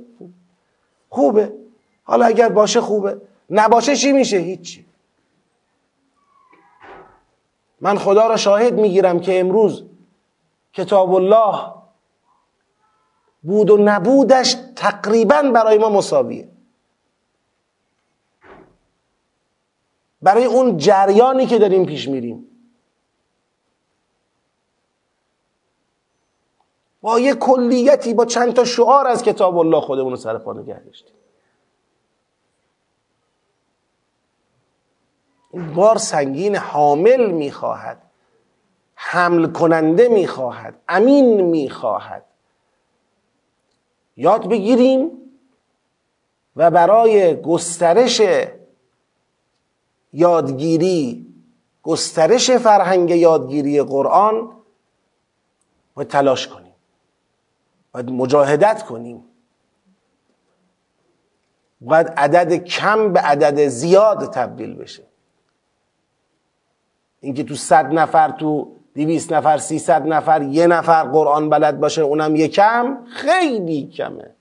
خوبه. 1.10 1.54
حالا 2.04 2.26
اگر 2.26 2.50
باشه 2.50 2.82
خوبه. 2.82 3.22
نباشه 3.50 3.96
چی 3.96 4.12
میشه؟ 4.12 4.38
هیچی. 4.38 4.86
من 7.82 7.98
خدا 7.98 8.28
را 8.28 8.38
شاهد 8.38 8.74
می‌گیرم 8.74 9.20
که 9.20 9.39
امروز 9.39 9.84
کتاب 10.74 11.13
الله 11.13 11.74
بود 13.44 13.70
و 13.70 13.78
نبودش 13.78 14.56
تقریبا 14.76 15.42
برای 15.42 15.78
ما 15.78 15.89
مساویه. 15.89 16.53
برای 20.24 20.46
اون 20.46 20.78
جریانی 20.78 21.46
که 21.46 21.60
داریم 21.60 21.86
پیش 21.86 22.08
میریم. 22.08 22.48
با 27.02 27.20
یه 27.20 27.36
کلیتی 27.36 28.14
با 28.14 28.26
چند 28.26 28.54
تا 28.54 28.66
شعار 28.66 29.08
از 29.08 29.24
کتاب 29.24 29.58
الله 29.58 29.82
خودمون 29.82 30.12
رو 30.12 30.18
سر 30.18 30.38
پا 30.38 30.54
نگه 30.54 30.80
داشتیم. 30.80 31.16
این 35.52 35.74
بار 35.74 35.98
سنگین 35.98 36.56
حامل 36.56 37.32
می‌خواهد 37.32 38.02
حمل 38.96 39.52
کننده 39.52 40.08
می‌خواهد 40.08 40.82
امین 40.90 41.42
می‌خواهد. 41.42 42.26
یاد 44.18 44.50
بگیریم 44.50 45.12
و 46.56 46.72
برای 46.72 47.42
گسترش 47.42 48.22
یادگیری 50.13 51.28
گسترش 51.84 52.52
فرهنگ 52.52 53.10
یادگیری 53.10 53.82
قرآن 53.82 54.52
و 55.97 56.04
تلاش 56.04 56.47
کنیم. 56.47 56.73
باید 57.91 58.10
مجاهدت 58.10 58.84
کنیم. 58.84 59.23
باید 61.82 62.08
عدد 62.08 62.54
کم 62.54 63.13
به 63.13 63.19
عدد 63.19 63.67
زیاد 63.67 64.34
تبدیل 64.34 64.76
بشه. 64.76 65.04
اینکه 67.19 67.43
تو 67.43 67.56
صد 67.56 67.86
نفر 67.86 68.32
تو 68.32 68.76
دویست 68.95 69.34
نفر 69.34 69.58
سیصد 69.58 70.08
نفر 70.08 70.41
یه 70.41 70.67
نفر 70.67 71.04
قرآن 71.04 71.49
بلد 71.49 71.80
باشه 71.80 72.02
اونم 72.02 72.36
یه 72.36 72.47
کم 72.47 72.97
خیلی 73.06 73.88
کمه. 73.88 74.36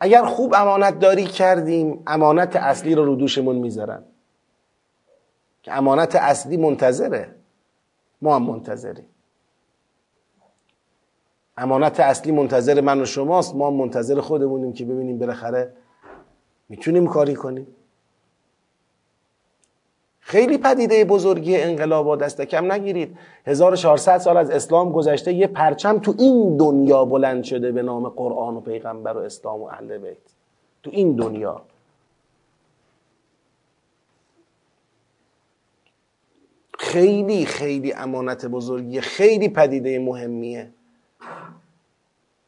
اگر 0.00 0.24
خوب 0.24 0.54
امانت 0.54 0.98
داری 0.98 1.24
کردیم 1.24 2.02
امانت 2.06 2.56
اصلی 2.56 2.94
رو 2.94 3.04
رو 3.04 3.16
دوشمون 3.16 3.56
می‌ذارن. 3.56 4.02
که 5.62 5.76
امانت 5.76 6.16
اصلی 6.16 6.56
منتظره. 6.56 7.34
ما 8.22 8.36
هم 8.36 8.42
منتظریم. 8.42 9.06
امانت 11.56 12.00
اصلی 12.00 12.32
منتظر 12.32 12.80
من 12.80 13.00
و 13.00 13.04
شماست 13.04 13.54
ما 13.54 13.70
منتظر 13.70 14.20
خودمونیم 14.20 14.72
که 14.72 14.84
ببینیم 14.84 15.18
بالاخره 15.18 15.72
می‌تونیم 16.68 17.06
کاری 17.06 17.34
کنیم. 17.34 17.66
خیلی 20.30 20.58
پدیده 20.58 21.04
بزرگی 21.04 21.56
انقلاب 21.56 22.22
دست 22.22 22.40
کم 22.40 22.72
نگیرید. 22.72 23.18
1400 23.46 24.18
سال 24.18 24.36
از 24.36 24.50
اسلام 24.50 24.92
گذشته 24.92 25.32
یه 25.32 25.46
پرچم 25.46 25.98
تو 25.98 26.14
این 26.18 26.56
دنیا 26.56 27.04
بلند 27.04 27.44
شده 27.44 27.72
به 27.72 27.82
نام 27.82 28.08
قرآن 28.08 28.56
و 28.56 28.60
پیغمبر 28.60 29.12
و 29.12 29.18
اسلام 29.18 29.60
و 29.60 29.64
اهل 29.64 29.98
بیت. 29.98 30.16
تو 30.82 30.90
این 30.92 31.16
دنیا. 31.16 31.62
خیلی 36.78 37.46
خیلی 37.46 37.92
امانت 37.92 38.46
بزرگی 38.46 39.00
خیلی 39.00 39.48
پدیده 39.48 39.98
مهمیه. 39.98 40.70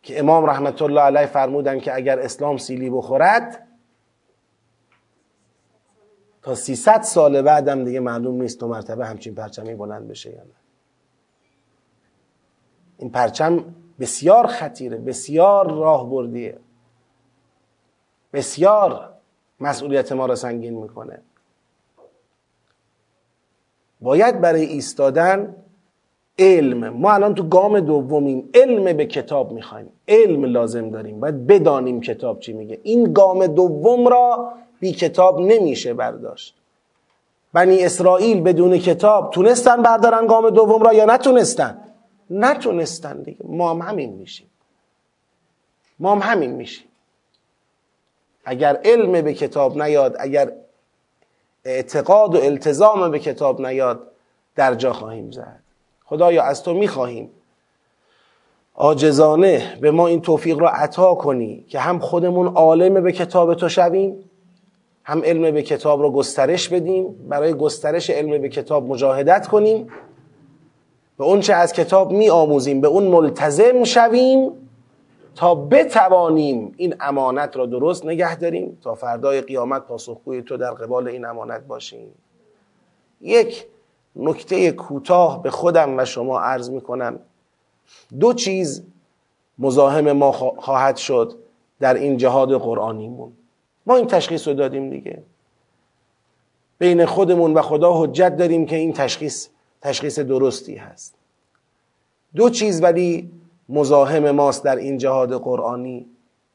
که 0.02 0.18
امام 0.18 0.46
رحمت 0.46 0.82
الله 0.82 1.00
علیه 1.00 1.26
فرمودن 1.26 1.80
که 1.80 1.94
اگر 1.94 2.18
اسلام 2.18 2.56
سیلی 2.56 2.90
بخورد 2.90 3.71
تا 6.42 6.54
300 6.54 7.02
سال 7.02 7.42
بعدم 7.42 7.84
دیگه 7.84 8.00
معلوم 8.00 8.42
نیست 8.42 8.60
تو 8.60 8.68
مرتبه 8.68 9.06
همچین 9.06 9.34
پرچمی 9.34 9.74
بلند 9.74 10.08
بشه 10.08 10.30
یا 10.30 10.42
نه. 10.42 10.54
این 12.98 13.10
پرچم 13.10 13.64
بسیار 14.00 14.46
خطیره 14.46 14.96
بسیار 14.96 15.70
راه 15.70 16.10
بردیه. 16.10 16.58
بسیار 18.32 19.08
مسئولیت 19.60 20.12
ما 20.12 20.26
را 20.26 20.34
سنگین 20.34 20.74
می‌کنه. 20.74 21.22
باید 24.00 24.40
برای 24.40 24.64
ایستادن 24.64 25.56
علم. 26.38 26.88
ما 26.88 27.12
الان 27.12 27.34
تو 27.34 27.48
گام 27.48 27.80
دومیم 27.80 28.50
علم 28.54 28.96
به 28.96 29.06
کتاب 29.06 29.52
می‌خوایم. 29.52 29.88
علم 30.08 30.44
لازم 30.44 30.90
داریم. 30.90 31.20
باید 31.20 31.46
بدانیم 31.46 32.00
کتاب 32.00 32.40
چی 32.40 32.52
میگه. 32.52 32.80
این 32.82 33.12
گام 33.12 33.46
دوم 33.46 34.08
را 34.08 34.52
بی 34.82 34.92
کتاب 34.92 35.40
نمیشه 35.40 35.94
برداشت. 35.94 36.54
بنی 37.52 37.84
اسرائیل 37.84 38.40
بدون 38.40 38.78
کتاب 38.78 39.30
تونستن 39.30 39.82
بردارن 39.82 40.26
گام 40.26 40.50
دوم 40.50 40.82
را 40.82 40.92
یا 40.92 41.04
نتونستن؟ 41.04 41.78
نتونستن 42.30 43.22
دیگه. 43.22 43.44
ما 43.44 43.70
هم 43.70 43.82
همین 43.82 44.12
میشیم. 44.12 44.50
ما 45.98 46.14
هم 46.14 46.32
همین 46.32 46.50
میشیم. 46.50 46.86
اگر 48.44 48.80
علم 48.84 49.22
به 49.22 49.34
کتاب 49.34 49.82
نیاد 49.82 50.16
اگر 50.18 50.52
اعتقاد 51.64 52.34
و 52.34 52.38
التزام 52.38 53.10
به 53.10 53.18
کتاب 53.18 53.66
نیاد 53.66 54.00
در 54.56 54.74
جا 54.74 54.92
خواهیم 54.92 55.30
زد. 55.30 55.60
خدایا 56.04 56.42
از 56.42 56.62
تو 56.62 56.74
می‌خواهیم. 56.74 57.30
آجزانه 58.74 59.78
به 59.80 59.90
ما 59.90 60.06
این 60.06 60.20
توفیق 60.20 60.58
را 60.58 60.70
عطا 60.70 61.14
کنی 61.14 61.64
که 61.68 61.78
هم 61.78 61.98
خودمون 61.98 62.46
عالم 62.46 63.02
به 63.02 63.12
کتاب 63.12 63.54
تو 63.54 63.68
شویم 63.68 64.30
هم 65.04 65.22
علم 65.24 65.50
به 65.50 65.62
کتاب 65.62 66.02
رو 66.02 66.10
گسترش 66.10 66.68
بدیم 66.68 67.12
برای 67.28 67.54
گسترش 67.54 68.10
علم 68.10 68.42
به 68.42 68.48
کتاب 68.48 68.88
مجاهدت 68.88 69.46
کنیم. 69.46 69.86
به 71.18 71.24
اون 71.24 71.40
چه 71.40 71.54
از 71.54 71.72
کتاب 71.72 72.12
می 72.12 72.30
آموزیم 72.30 72.80
به 72.80 72.88
اون 72.88 73.06
ملتزم 73.06 73.84
شویم 73.84 74.52
تا 75.34 75.54
بتوانیم 75.54 76.74
این 76.76 76.94
امانت 77.00 77.56
را 77.56 77.66
درست 77.66 78.06
نگه 78.06 78.36
داریم 78.36 78.78
تا 78.82 78.94
فردای 78.94 79.40
قیامت 79.40 79.82
پاسخگوی 79.82 80.42
تو 80.42 80.56
در 80.56 80.70
قبال 80.70 81.08
این 81.08 81.24
امانت 81.24 81.66
باشیم. 81.66 82.08
یک 83.20 83.66
نکته 84.16 84.72
کوتاه 84.72 85.42
به 85.42 85.50
خودم 85.50 85.98
و 85.98 86.04
شما 86.04 86.40
عرض 86.40 86.70
می 86.70 86.80
کنم 86.80 87.18
دو 88.20 88.32
چیز 88.32 88.82
مزاحم 89.58 90.12
ما 90.12 90.32
خواهد 90.32 90.96
شد 90.96 91.34
در 91.80 91.94
این 91.94 92.16
جهاد 92.16 92.54
قرآنیمون. 92.54 93.32
ما 93.86 93.96
این 93.96 94.06
تشخیص 94.06 94.48
رو 94.48 94.54
دادیم 94.54 94.90
دیگه. 94.90 95.22
بین 96.78 97.06
خودمون 97.06 97.54
و 97.54 97.62
خدا 97.62 98.02
حجت 98.02 98.36
داریم 98.36 98.66
که 98.66 98.76
این 98.76 98.92
تشخیص 98.92 99.48
تشخیص 99.80 100.18
درستی 100.18 100.76
هست. 100.76 101.14
دو 102.36 102.50
چیز 102.50 102.82
ولی 102.82 103.30
مزاحم 103.68 104.30
ماست 104.30 104.64
در 104.64 104.76
این 104.76 104.98
جهاد 104.98 105.42
قرآنی. 105.42 106.06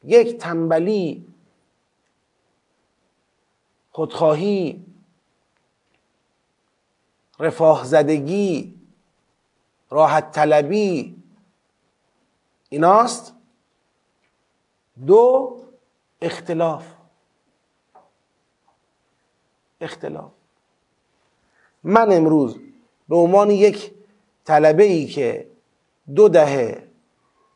یک 0.04 0.38
تنبلی. 0.38 1.26
خودخواهی. 3.90 4.84
رفاه 7.40 7.84
زدگی. 7.84 8.74
راحت 9.90 10.32
طلبی. 10.32 11.16
ایناست. 12.68 13.34
دو 15.06 15.56
اختلاف. 16.22 16.97
اختلاف 19.80 20.30
من 21.84 22.12
امروز 22.12 22.56
به 23.08 23.16
عنوان 23.16 23.50
یک 23.50 23.90
طلبه 24.44 24.82
ای 24.84 25.06
که 25.06 25.46
دو 26.14 26.28
دهه 26.28 26.82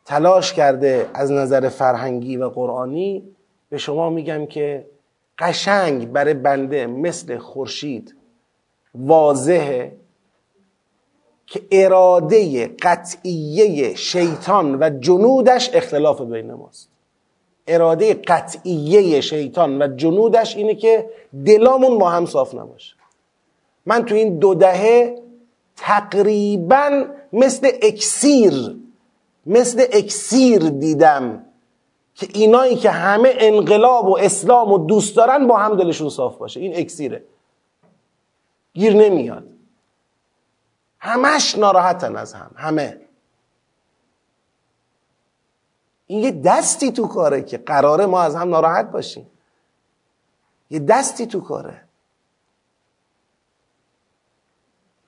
تلاش 0.05 0.53
کرده 0.53 1.11
از 1.15 1.33
نظر 1.33 1.69
فرهنگی 1.69 2.37
و 2.37 2.49
قرآنی 2.49 3.35
به 3.69 3.79
شما 3.79 4.11
میگم 4.11 4.47
که 4.47 4.87
قشنگ 5.39 6.13
برای 6.13 6.35
بنده 6.35 6.87
مثل 6.87 7.39
خورشید 7.39 8.17
واضحه 8.95 9.97
که 11.47 11.63
اراده 11.73 12.67
قطعیه 12.67 13.95
شیطان 13.95 14.79
و 14.83 14.91
جنودش 15.01 15.71
اختلاف 15.75 16.21
بین 16.21 16.53
ماست. 16.53 16.92
اراده 17.75 18.15
قطعیه 18.15 19.21
شیطان 19.21 19.83
و 19.83 19.97
جنودش 19.97 20.57
اینه 20.57 20.75
که 20.75 21.11
دلامون 21.47 21.99
با 21.99 22.11
هم 22.11 22.27
صاف 22.27 22.55
نباشه. 22.55 22.95
من 23.87 24.05
تو 24.05 24.15
این 24.15 24.39
دو 24.39 24.55
دهه 24.55 25.23
تقریبا 25.77 27.05
مثل 27.33 27.71
اکسیر 27.83 28.77
مثل 29.47 29.85
اکسیر 29.93 30.69
دیدم 30.69 31.45
که 32.15 32.29
اینایی 32.35 32.77
که 32.77 32.91
همه 32.91 33.35
انقلاب 33.39 34.09
و 34.09 34.19
اسلام 34.19 34.73
و 34.73 34.79
دوست 34.87 35.17
دارن 35.17 35.47
با 35.47 35.57
هم 35.57 35.77
دلشون 35.77 36.09
صاف 36.09 36.37
باشه. 36.37 36.61
این 36.61 36.77
اکسیره. 36.77 37.25
گیر 38.75 38.95
نمیاد. 38.95 39.45
همش 40.99 41.59
ناراحتن 41.59 42.17
از 42.17 42.35
هم. 42.35 42.51
همه. 42.57 43.01
این 46.13 46.21
یه 46.21 46.31
دستی 46.31 46.93
تو 46.93 47.09
کاره 47.09 47.43
که 47.43 47.59
قراره 47.59 48.07
ما 48.07 48.23
از 48.23 48.37
هم 48.37 48.49
ناراحت 48.49 48.91
باشیم. 48.91 49.31
یه 50.71 50.79
دستی 50.79 51.27
تو 51.27 51.41
کاره. 51.41 51.85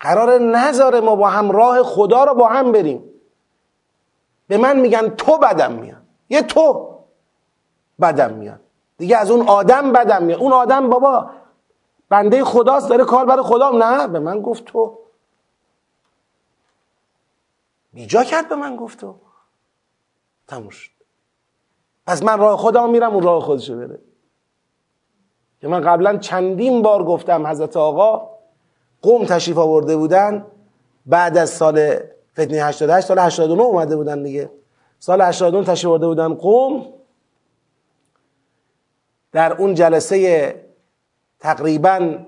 قرار 0.00 0.38
نذاره 0.38 1.00
ما 1.00 1.16
با 1.16 1.28
هم 1.28 1.50
راه 1.50 1.82
خدا 1.82 2.24
رو 2.24 2.34
با 2.34 2.48
هم 2.48 2.72
بریم. 2.72 3.04
به 4.48 4.56
من 4.56 4.80
میگن 4.80 5.08
تو 5.08 5.38
بدم 5.38 5.72
میاد. 5.72 6.02
یه 6.28 6.42
تو 6.42 6.98
بدم 8.00 8.34
میاد. 8.34 8.60
دیگه 8.98 9.16
از 9.16 9.30
اون 9.30 9.48
آدم 9.48 9.92
بدم 9.92 10.22
میاد. 10.22 10.40
اون 10.40 10.52
آدم 10.52 10.90
بابا 10.90 11.30
بنده 12.08 12.44
خداست 12.44 12.88
داره 12.88 13.04
کار 13.04 13.26
برای 13.26 13.42
خدا 13.42 13.70
نه 13.70 14.06
به 14.06 14.18
من 14.18 14.42
گفت 14.42 14.64
تو. 14.64 14.98
بیجا 17.92 18.24
کرد 18.24 18.48
به 18.48 18.56
من 18.56 18.76
گفت 18.76 19.00
تو. 19.00 19.14
تموم 20.48 20.68
شد. 20.68 20.93
پس 22.06 22.22
من 22.22 22.38
راه 22.38 22.56
خودم 22.56 22.90
میرم 22.90 23.14
اون 23.14 23.22
راه 23.22 23.42
خودشو 23.42 23.76
بره. 23.76 23.98
که 25.60 25.68
من 25.68 25.80
قبلا 25.80 26.18
چندین 26.18 26.82
بار 26.82 27.04
گفتم 27.04 27.46
حضرت 27.46 27.76
آقا 27.76 28.30
قوم 29.02 29.24
تشریف 29.24 29.58
آورده 29.58 29.96
بودن 29.96 30.46
بعد 31.06 31.38
از 31.38 31.50
سال 31.50 31.96
فتنه 32.32 32.64
88 32.64 33.06
سال 33.06 33.18
89 33.18 33.62
اومده 33.62 33.96
بودن 33.96 34.22
دیگه. 34.22 34.50
سال 34.98 35.20
89 35.20 35.64
تشریف 35.64 35.88
آورده 35.88 36.06
بودن 36.06 36.34
قوم. 36.34 36.86
در 39.32 39.52
اون 39.52 39.74
جلسه 39.74 40.54
تقریبا 41.40 42.18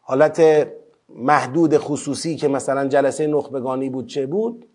حالت 0.00 0.68
محدود 1.08 1.78
خصوصی 1.78 2.36
که 2.36 2.48
مثلا 2.48 2.88
جلسه 2.88 3.26
نخبگانی 3.26 3.90
بود 3.90 4.06
چه 4.06 4.26
بود 4.26 4.68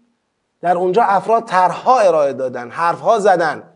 در 0.62 0.78
اونجا 0.78 1.04
افراد 1.04 1.46
طرحها 1.46 2.00
ارائه 2.00 2.34
دادن 2.34 2.70
حرفها 2.70 3.20
زدن. 3.20 3.73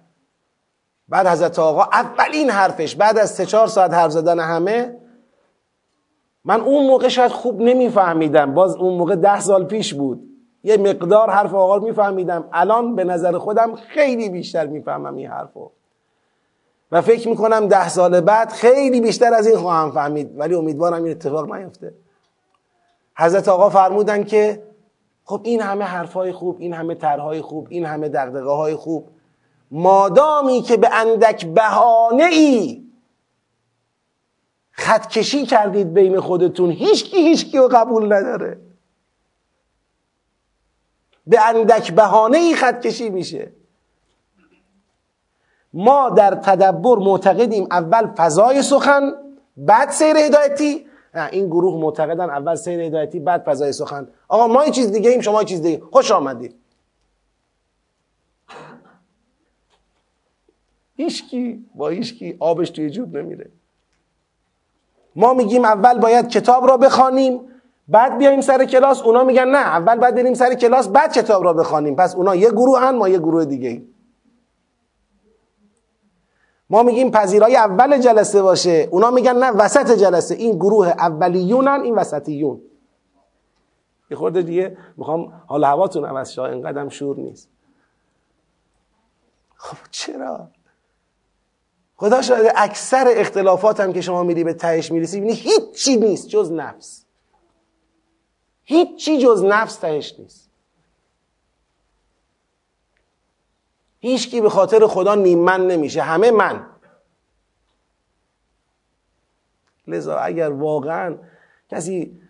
بعد 1.09 1.27
حضرت 1.27 1.59
آقا 1.59 1.83
اولین 1.83 2.49
حرفش 2.49 2.95
بعد 2.95 3.17
از 3.17 3.31
سه 3.31 3.67
ساعت 3.67 3.93
حرف 3.93 4.11
زدن 4.11 4.39
همه 4.39 4.97
من 6.45 6.61
اون 6.61 6.87
موقع 6.87 7.07
شاید 7.07 7.31
خوب 7.31 7.61
نمیفهمیدم. 7.61 8.53
باز 8.53 8.75
اون 8.75 8.97
موقع 8.97 9.15
ده 9.15 9.39
سال 9.39 9.65
پیش 9.65 9.93
بود. 9.93 10.23
یه 10.63 10.77
مقدار 10.77 11.29
حرف 11.29 11.53
آقا 11.53 11.75
رو 11.75 11.83
میفهمیدم. 11.83 12.49
الان 12.53 12.95
به 12.95 13.03
نظر 13.03 13.37
خودم 13.37 13.75
خیلی 13.75 14.29
بیشتر 14.29 14.67
می‌فهمم 14.67 15.15
این 15.15 15.27
حرفو. 15.27 15.71
و 16.91 17.01
فکر 17.01 17.29
می‌کنم 17.29 17.67
ده 17.67 17.89
سال 17.89 18.21
بعد 18.21 18.49
خیلی 18.49 19.01
بیشتر 19.01 19.33
از 19.33 19.47
این 19.47 19.57
خواهم 19.57 19.91
فهمید. 19.91 20.39
ولی 20.39 20.55
امیدوارم 20.55 21.03
این 21.03 21.11
اتفاق 21.11 21.53
نیفته. 21.53 21.93
حضرت 23.17 23.47
آقا 23.47 23.69
فرمودن 23.69 24.23
که 24.23 24.63
خب 25.23 25.41
این 25.43 25.61
همه 25.61 25.85
حرفهای 25.85 26.31
خوب 26.31 26.55
این 26.59 26.73
همه 26.73 26.95
طرحهای 26.95 27.41
خوب 27.41 27.67
این 27.69 27.85
همه 27.85 28.09
دقدقه 28.09 28.51
های 28.51 28.75
خوب 28.75 29.09
مادامی 29.71 30.61
که 30.61 30.77
به 30.77 30.95
اندک 30.95 31.45
بهانه 31.45 32.23
ای 32.23 32.83
خط 34.71 35.07
کشی 35.07 35.45
کردید 35.45 35.93
بین 35.93 36.19
خودتون 36.19 36.71
هیچکی 36.71 37.17
هیچکی 37.17 37.57
رو 37.57 37.67
قبول 37.67 38.13
نداره. 38.13 38.61
به 41.27 41.47
اندک 41.47 41.91
بهانه 41.91 42.37
ای 42.37 42.55
خط 42.55 42.81
کشی 42.81 43.09
میشه. 43.09 43.51
ما 45.73 46.09
در 46.09 46.35
تدبر 46.35 46.97
معتقدیم 46.97 47.67
اول 47.71 48.07
فضای 48.17 48.61
سخن 48.61 49.13
بعد 49.57 49.89
سیر 49.89 50.17
هدایتی. 50.17 50.85
این 51.31 51.47
گروه 51.47 51.81
معتقدن 51.81 52.29
اول 52.29 52.55
سیر 52.55 52.81
هدایتی 52.81 53.19
بعد 53.19 53.43
فضای 53.43 53.73
سخن. 53.73 54.07
آقا 54.27 54.47
ما 54.47 54.65
یه 54.65 54.71
چیز 54.71 54.91
دیگه 54.91 55.09
ایم 55.09 55.21
شما 55.21 55.41
یه 55.41 55.47
چیز 55.47 55.61
دیگه 55.61 55.83
خوش 55.91 56.11
آمدید. 56.11 56.55
هیچکی 60.97 61.65
با 61.75 61.89
هیچکی 61.89 62.37
آبش 62.39 62.69
توی 62.69 62.89
جوب 62.89 63.17
نمیره. 63.17 63.51
ما 65.15 65.33
میگیم 65.33 65.65
اول 65.65 65.99
باید 65.99 66.27
کتاب 66.27 66.67
را 66.67 66.77
بخوانیم 66.77 67.39
بعد 67.87 68.17
بیایم 68.17 68.41
سر 68.41 68.65
کلاس. 68.65 69.01
اونا 69.01 69.23
میگن 69.23 69.47
نه 69.47 69.57
اول 69.57 69.95
باید 69.99 70.15
بریم 70.15 70.33
سر 70.33 70.53
کلاس 70.53 70.87
بعد 70.87 71.13
کتاب 71.13 71.43
را 71.43 71.53
بخوانیم. 71.53 71.95
پس 71.95 72.15
اونا 72.15 72.35
یه 72.35 72.49
گروه 72.49 72.79
هن 72.79 72.95
ما 72.95 73.09
یه 73.09 73.19
گروه 73.19 73.45
دیگه. 73.45 73.83
ما 76.69 76.83
میگیم 76.83 77.11
پذیرای 77.11 77.55
اول 77.55 77.97
جلسه 77.97 78.41
باشه. 78.41 78.87
اونا 78.91 79.11
میگن 79.11 79.35
نه 79.35 79.51
وسط 79.51 79.91
جلسه. 79.91 80.35
این 80.35 80.55
گروه 80.55 80.87
اولیونن 80.87 81.81
این 81.83 81.95
وسطیون. 81.95 82.61
یه 84.11 84.17
خورده 84.17 84.41
دیگه 84.41 84.77
می‌خوام 84.97 85.43
حال 85.47 85.63
هواتون 85.63 86.05
عوض 86.05 86.31
شه 86.31 86.41
اینقدر 86.41 86.89
شور 86.89 87.17
نیست. 87.17 87.49
خب 89.55 89.77
چرا؟ 89.91 90.47
خدا 91.97 92.21
شاید 92.21 92.53
اکثر 92.55 93.13
اختلافات 93.17 93.79
هم 93.79 93.93
که 93.93 94.01
شما 94.01 94.23
میری 94.23 94.43
به 94.43 94.53
تهش 94.53 94.91
می‌رسی 94.91 95.19
بینی 95.19 95.33
هیچی 95.33 95.97
نیست 95.97 96.27
جز 96.27 96.51
نفس. 96.51 97.05
هیچی 98.63 99.17
جز 99.17 99.43
نفس 99.43 99.75
تهش 99.75 100.15
نیست. 100.19 100.49
هیچکی 103.99 104.41
به 104.41 104.49
خاطر 104.49 104.87
خدا 104.87 105.15
نیمن 105.15 105.67
نمیشه 105.67 106.01
همه 106.01 106.31
من. 106.31 106.65
لذا 109.87 110.17
اگر 110.17 110.49
واقعا 110.49 111.17
کسی 111.69 112.21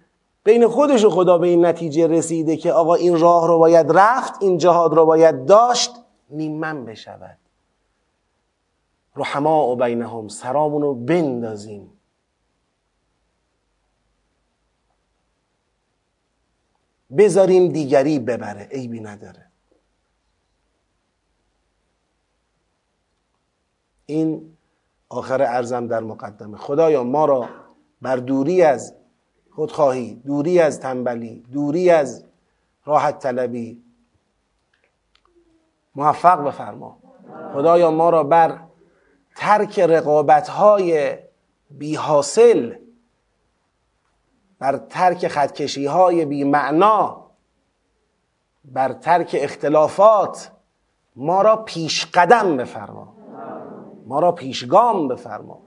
بین 0.44 0.68
خودش 0.68 1.04
و 1.06 1.10
خدا 1.10 1.38
به 1.38 1.48
این 1.48 1.66
نتیجه 1.66 2.08
رسیده 2.08 2.58
که 2.58 2.72
آقا 2.72 2.96
این 2.96 3.20
راه 3.20 3.48
رو 3.48 3.58
باید 3.60 3.88
رفت 3.90 4.34
این 4.42 4.58
جهاد 4.58 4.94
رو 4.94 5.06
باید 5.06 5.46
داشت 5.46 5.92
نیمن 6.30 6.86
بشود. 6.86 7.38
رحما 9.18 9.68
و 9.68 9.76
بینهم 9.76 10.28
سرامون 10.28 10.82
رو 10.82 10.96
بندازیم. 10.96 11.92
بذاریم 17.18 17.68
دیگری 17.68 18.20
ببره 18.20 18.64
عیبی 18.72 19.00
نداره. 19.00 19.46
این 24.06 24.58
آخر 25.10 25.42
ارزم 25.42 25.88
در 25.88 26.00
مقدمه. 26.00 26.58
خدایا 26.58 27.04
ما 27.04 27.26
را 27.26 27.50
بر 28.02 28.16
دوری 28.16 28.62
از 28.62 28.96
خودخواهی 29.52 30.16
دوری 30.16 30.60
از 30.60 30.80
تنبلی 30.80 31.40
دوری 31.40 31.90
از 31.90 32.26
راحت 32.86 33.20
طلبی 33.20 33.84
موفق 35.96 36.48
بفرما. 36.48 37.00
خدایا 37.54 37.92
ما 37.92 38.10
را 38.10 38.24
بر 38.24 38.67
ترک 39.38 39.80
رقابت 39.80 40.47
های 40.47 41.17
بی 41.71 41.95
حاصل 41.95 42.73
بر 44.60 44.78
ترک 44.78 45.28
خدکشی 45.28 45.86
های 45.86 46.26
بی 46.26 46.43
معنا 46.43 47.26
بر 48.65 48.93
ترک 48.93 49.36
اختلافات 49.39 50.52
ما 51.15 51.41
را 51.41 51.56
پیش 51.56 52.06
قدم 52.06 52.58
بفرما. 52.58 53.13
ما 54.06 54.19
را 54.19 54.32
پیشگام 54.32 55.08
بفرما. 55.08 55.60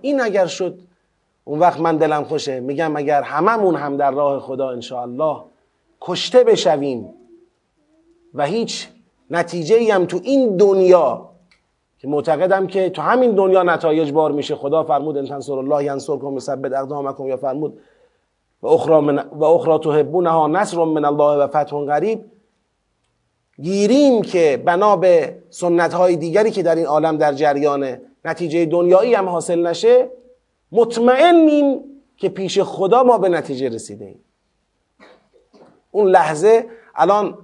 این 0.00 0.20
اگر 0.20 0.46
شد 0.46 0.80
اون 1.44 1.58
وقت 1.58 1.80
من 1.80 1.96
دلم 1.96 2.24
خوشه. 2.24 2.60
میگم 2.60 2.96
اگر 2.96 3.22
هممون 3.22 3.76
هم 3.76 3.96
در 3.96 4.10
راه 4.10 4.40
خدا 4.40 4.70
انشاءالله 4.70 5.44
کشته 6.00 6.44
بشویم 6.44 7.14
و 8.34 8.44
هیچ 8.46 8.88
نتیجه 9.30 9.94
هم 9.94 10.06
تو 10.06 10.20
این 10.22 10.56
دنیا 10.56 11.35
که 11.98 12.08
معتقدم 12.08 12.66
که 12.66 12.90
تو 12.90 13.02
همین 13.02 13.34
دنیا 13.34 13.62
نتایج 13.62 14.12
بار 14.12 14.32
میشه. 14.32 14.54
خدا 14.54 14.84
فرمود 14.84 15.16
ان 15.16 15.26
تنصر 15.26 15.52
الله 15.52 15.84
ینصرکم 15.84 16.36
یثبت 16.36 16.72
اقدامکم 16.72 17.26
یا 17.26 17.36
فرمود 17.36 17.78
و 18.62 18.66
اخرى 18.66 19.00
من 19.00 19.18
و 19.18 19.44
اخرى 19.44 19.78
تحبونها 19.78 20.46
نصر 20.46 20.84
من 20.84 21.04
الله 21.04 21.44
و 21.44 21.46
فتح 21.46 21.84
قریب 21.84 22.24
گیریم 23.62 24.22
که 24.22 24.62
بنا 24.66 24.96
به 24.96 25.42
سنت 25.50 25.94
های 25.94 26.16
دیگری 26.16 26.50
که 26.50 26.62
در 26.62 26.74
این 26.74 26.86
عالم 26.86 27.16
در 27.16 27.32
جریان 27.32 27.96
نتیجه 28.24 28.66
دنیایی 28.66 29.14
هم 29.14 29.28
حاصل 29.28 29.66
نشه 29.66 30.08
مطمئنیم 30.72 31.84
که 32.16 32.28
پیش 32.28 32.60
خدا 32.60 33.02
ما 33.02 33.18
به 33.18 33.28
نتیجه 33.28 33.68
رسیده 33.68 34.04
ایم 34.04 34.24
اون 35.90 36.08
لحظه 36.08 36.66
الان 36.94 37.38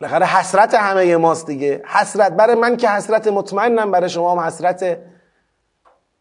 بالاخره 0.00 0.26
حسرت 0.26 0.74
همه 0.74 1.16
ماست 1.16 1.46
دیگه. 1.46 1.82
حسرت 1.86 2.32
برای 2.32 2.54
من 2.54 2.76
که 2.76 2.88
حسرت 2.88 3.28
مطمئنم 3.28 3.90
برای 3.90 4.08
شما 4.08 4.32
هم 4.32 4.40
حسرت 4.40 4.98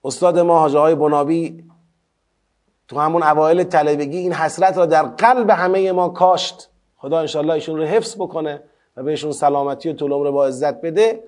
استاد 0.03 0.39
ما 0.39 0.59
حاجه 0.59 0.79
های 0.79 0.95
بنابی. 0.95 1.63
تو 2.87 2.99
همون 2.99 3.23
اوایل 3.23 3.63
طلبگی 3.63 4.17
این 4.17 4.33
حسرت 4.33 4.77
را 4.77 4.85
در 4.85 5.03
قلب 5.03 5.49
همه 5.49 5.91
ما 5.91 6.09
کاشت. 6.09 6.69
خدا 6.97 7.19
انشالله 7.19 7.53
ایشون 7.53 7.77
رو 7.77 7.83
حفظ 7.83 8.15
بکنه 8.15 8.63
و 8.97 9.03
بهشون 9.03 9.31
سلامتی 9.31 9.89
و 9.89 9.93
طول 9.93 10.11
عمر 10.11 10.31
با 10.31 10.45
عزت 10.45 10.81
بده. 10.81 11.23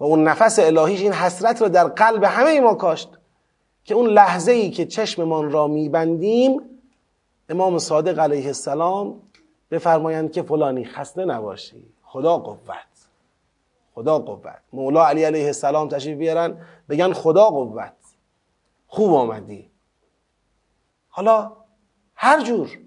و 0.00 0.04
اون 0.04 0.28
نفس 0.28 0.58
الهیش 0.58 1.00
این 1.00 1.12
حسرت 1.12 1.62
را 1.62 1.68
در 1.68 1.88
قلب 1.88 2.24
همه 2.24 2.60
ما 2.60 2.74
کاشت 2.74 3.08
که 3.84 3.94
اون 3.94 4.06
لحظه 4.06 4.52
ای 4.52 4.70
که 4.70 4.86
چشممان 4.86 5.50
را 5.50 5.66
میبندیم 5.66 6.60
امام 7.48 7.78
صادق 7.78 8.18
علیه 8.18 8.46
السلام 8.46 9.20
بفرمایند 9.72 10.32
که 10.32 10.42
فلانی 10.42 10.84
خسته 10.84 11.24
نباشی. 11.24 11.82
خدا 12.04 12.38
قوت. 12.38 13.08
خدا 13.94 14.18
قوت. 14.18 14.60
مولا 14.72 15.06
علی 15.06 15.24
علیه 15.24 15.46
السلام 15.46 15.88
تشریف 15.88 16.18
بیارن 16.18 16.66
بگن 16.88 17.12
خدا 17.12 17.44
قوت. 17.44 17.92
خوب 18.86 19.14
آمدی. 19.14 19.70
حالا 21.08 21.52
هر 22.14 22.42
جور 22.42 22.78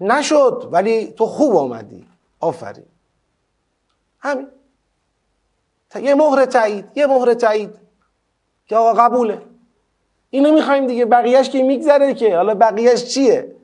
نشد 0.00 0.68
ولی 0.72 1.06
تو 1.06 1.26
خوب 1.26 1.56
آمدی. 1.56 2.06
آفرین. 2.40 2.84
همین. 4.18 4.48
یه 6.02 6.14
مهر 6.14 6.44
تایید 6.44 6.84
یه 6.94 7.06
مهر 7.06 7.34
تایید. 7.34 7.74
که 8.66 8.76
آقا 8.76 8.92
قبوله. 8.92 9.42
اینو 10.30 10.52
می‌خوایم 10.52 10.86
دیگه. 10.86 11.04
بقیهش 11.04 11.50
که 11.50 11.62
میگذره 11.62 12.14
که. 12.14 12.36
حالا 12.36 12.54
بقیهش 12.54 13.04
چیه؟ 13.04 13.59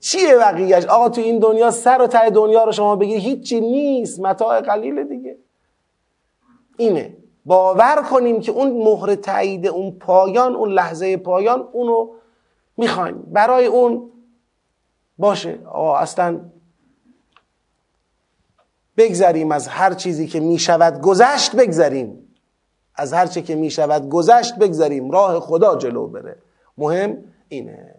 چیه 0.00 0.36
بقیهش 0.36 0.84
آقا 0.84 1.08
تو 1.08 1.20
این 1.20 1.38
دنیا 1.38 1.70
سر 1.70 2.02
و 2.02 2.06
ته 2.06 2.30
دنیا 2.30 2.64
رو 2.64 2.72
شما 2.72 2.96
بگیری 2.96 3.20
هیچی 3.20 3.60
نیست 3.60 4.20
متاع 4.20 4.60
قلیله 4.60 5.04
دیگه. 5.04 5.36
اینه. 6.76 7.16
باور 7.44 8.02
کنیم 8.10 8.40
که 8.40 8.52
اون 8.52 8.84
مهر 8.84 9.14
تایید 9.14 9.66
اون 9.66 9.90
پایان 9.90 10.54
اون 10.54 10.72
لحظه 10.72 11.16
پایان 11.16 11.68
اونو 11.72 12.08
می‌خوایم. 12.76 13.22
برای 13.32 13.66
اون 13.66 14.10
باشه. 15.18 15.58
آقا 15.66 15.96
اصلا 15.96 16.40
بگذریم 18.96 19.52
از 19.52 19.68
هر 19.68 19.94
چیزی 19.94 20.26
که 20.26 20.40
می‌شود 20.40 21.00
گذشت 21.00 21.56
بگذریم. 21.56 22.22
از 22.94 23.12
هر 23.12 23.26
چی 23.26 23.42
که 23.42 23.54
می‌شود 23.54 24.08
گذشت 24.08 24.56
بگذریم. 24.56 25.10
راه 25.10 25.40
خدا 25.40 25.76
جلو 25.76 26.06
بره. 26.06 26.36
مهم 26.78 27.24
اینه. 27.48 27.94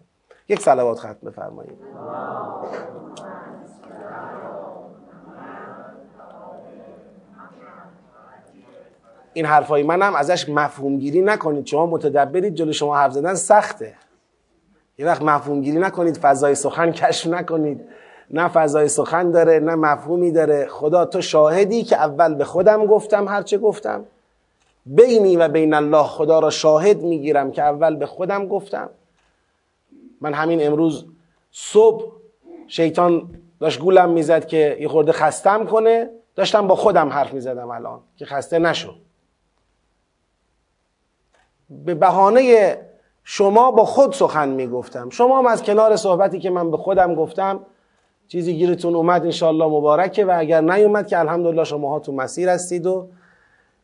یک 0.50 0.62
صلوات 0.62 1.00
ختم 1.00 1.18
بفرمایید. 1.26 1.78
این 9.34 9.46
حرفای 9.46 9.84
منم 9.84 10.16
ازش 10.16 10.50
مفهوم 10.50 10.98
گیری 10.98 11.22
نکنید. 11.22 11.66
شما 11.66 11.86
متدبرید 11.86 12.56
جلو 12.56 12.72
شما 12.72 12.98
حرف 12.98 13.12
زدن 13.12 13.36
سخته. 13.36 13.94
یه 14.98 15.06
وقت 15.06 15.22
مفهوم 15.22 15.62
گیری 15.62 15.80
نکنید 15.80 16.18
فضای 16.18 16.56
سخن 16.56 16.92
کشف 16.92 17.28
نکنید. 17.28 17.82
نه 18.32 18.48
فضای 18.48 18.88
سخن 18.88 19.32
داره 19.32 19.60
نه 19.60 19.76
مفهومی 19.76 20.32
داره. 20.32 20.68
خدا 20.68 21.06
تو 21.06 21.22
شاهدی 21.22 21.84
که 21.84 21.96
اول 21.96 22.36
به 22.36 22.44
خودم 22.44 22.86
گفتم 22.86 23.28
هرچه 23.28 23.58
گفتم. 23.58 24.06
بینی 24.86 25.38
و 25.38 25.48
بین 25.48 25.74
الله 25.74 26.04
خدا 26.04 26.40
را 26.40 26.50
شاهد 26.50 27.02
می‌گیرم 27.02 27.52
که 27.52 27.64
اول 27.64 27.96
به 27.96 28.06
خودم 28.06 28.48
گفتم. 28.48 28.90
من 30.22 30.34
همین 30.34 30.68
امروز 30.68 31.06
صبح 31.52 32.12
شیطان 32.68 33.36
داشت 33.60 33.80
گولم 33.80 34.10
می‌زد 34.10 34.46
که 34.46 34.78
یه 34.80 34.88
خورده 34.88 35.12
خستم 35.12 35.66
کنه 35.66 36.10
داشتم 36.36 36.68
با 36.68 36.76
خودم 36.76 37.10
حرف 37.10 37.34
می‌زدم 37.34 37.70
الان 37.72 38.00
که 38.16 38.26
خسته 38.26 38.60
نشو. 38.60 38.94
به 41.70 41.96
بهانه 41.96 42.78
شما 43.24 43.72
با 43.72 43.86
خود 43.86 44.14
سخن 44.14 44.50
می‌گفتم. 44.50 45.10
شما 45.10 45.40
هم 45.40 45.46
از 45.46 45.64
کنار 45.64 45.96
صحبتی 45.96 46.40
که 46.40 46.50
من 46.50 46.72
به 46.72 46.78
خودم 46.78 47.16
گفتم 47.16 47.60
چیزی 48.28 48.54
گیرتون 48.54 48.96
اومد 48.96 49.26
انشالله 49.26 49.66
مبارکه 49.66 50.26
و 50.26 50.36
اگر 50.38 50.62
نیومد 50.62 51.08
که 51.08 51.20
الحمدلله 51.20 51.64
شما 51.64 51.90
ها 51.90 52.00
تو 52.00 52.12
مسیر 52.12 52.50
هستید 52.50 52.86
و 52.86 53.08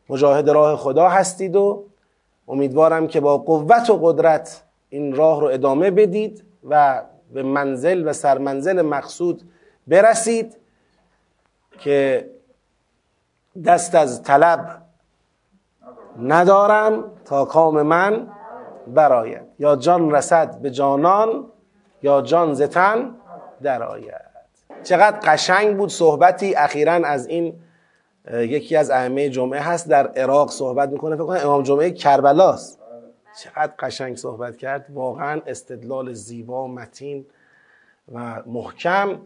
مجاهد 0.08 0.50
راه 0.50 0.76
خدا 0.76 1.08
هستید 1.08 1.56
و 1.56 1.84
امیدوارم 2.48 3.06
که 3.06 3.20
با 3.20 3.38
قوت 3.38 3.90
و 3.90 3.98
قدرت 4.02 4.62
این 4.94 5.14
راه 5.14 5.40
رو 5.40 5.46
ادامه 5.46 5.90
بدید 5.90 6.44
و 6.68 7.02
به 7.32 7.42
منزل 7.42 8.08
و 8.08 8.12
سرمنزل 8.12 8.82
مقصود 8.82 9.42
برسید 9.86 10.56
که 11.78 12.30
دست 13.64 13.94
از 13.94 14.22
طلب 14.22 14.82
ندارم 16.22 17.04
تا 17.24 17.44
کام 17.44 17.82
من 17.82 18.28
براید 18.86 19.42
یا 19.58 19.76
جان 19.76 20.10
رسد 20.10 20.58
به 20.58 20.70
جانان 20.70 21.46
یا 22.02 22.22
جان 22.22 22.54
زتن 22.54 23.14
درآید. 23.62 24.14
چقدر 24.82 25.20
قشنگ 25.24 25.76
بود 25.76 25.90
صحبتی. 25.90 26.54
اخیرا 26.54 26.92
از 26.92 27.26
این 27.26 27.54
یکی 28.32 28.76
از 28.76 28.90
ائمه 28.90 29.28
جمعه 29.28 29.60
هست 29.60 29.88
در 29.88 30.06
عراق 30.06 30.50
صحبت 30.50 30.88
می‌کنه. 30.88 31.16
فکر 31.16 31.24
کنم 31.24 31.40
امام 31.44 31.62
جمعه 31.62 31.90
کربلاست. 31.90 32.83
چقدر 33.42 33.72
قشنگ 33.78 34.16
صحبت 34.16 34.56
کرد. 34.56 34.86
واقعا 34.94 35.40
استدلال 35.46 36.12
زیبا 36.12 36.68
متین 36.68 37.26
و 38.12 38.42
محکم 38.46 39.20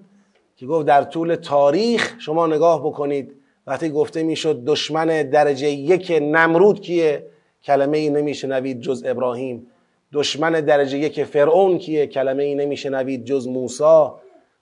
که 0.57 0.67
گفت 0.67 0.87
در 0.87 1.03
طول 1.03 1.35
تاریخ 1.35 2.15
شما 2.19 2.47
نگاه 2.47 2.87
بکنید 2.87 3.35
وقتی 3.67 3.91
گفته 3.91 4.23
می‌شد 4.23 4.65
دشمن 4.67 5.07
درجه 5.07 5.69
یک 5.69 6.19
نمرود 6.23 6.81
کیه؟ 6.81 7.27
کلمه 7.63 7.99
ای 7.99 8.11
نمیشنوید 8.11 8.81
جز 8.81 9.03
ابراهیم. 9.07 9.67
دشمن 10.13 10.53
درجه 10.53 10.99
یک 10.99 11.25
فرعون 11.25 11.79
کیه؟ 11.79 12.07
کلمه 12.07 12.43
ای 12.43 12.55
نمیشنوید 12.55 13.25
جز 13.25 13.49
موسی. 13.49 14.09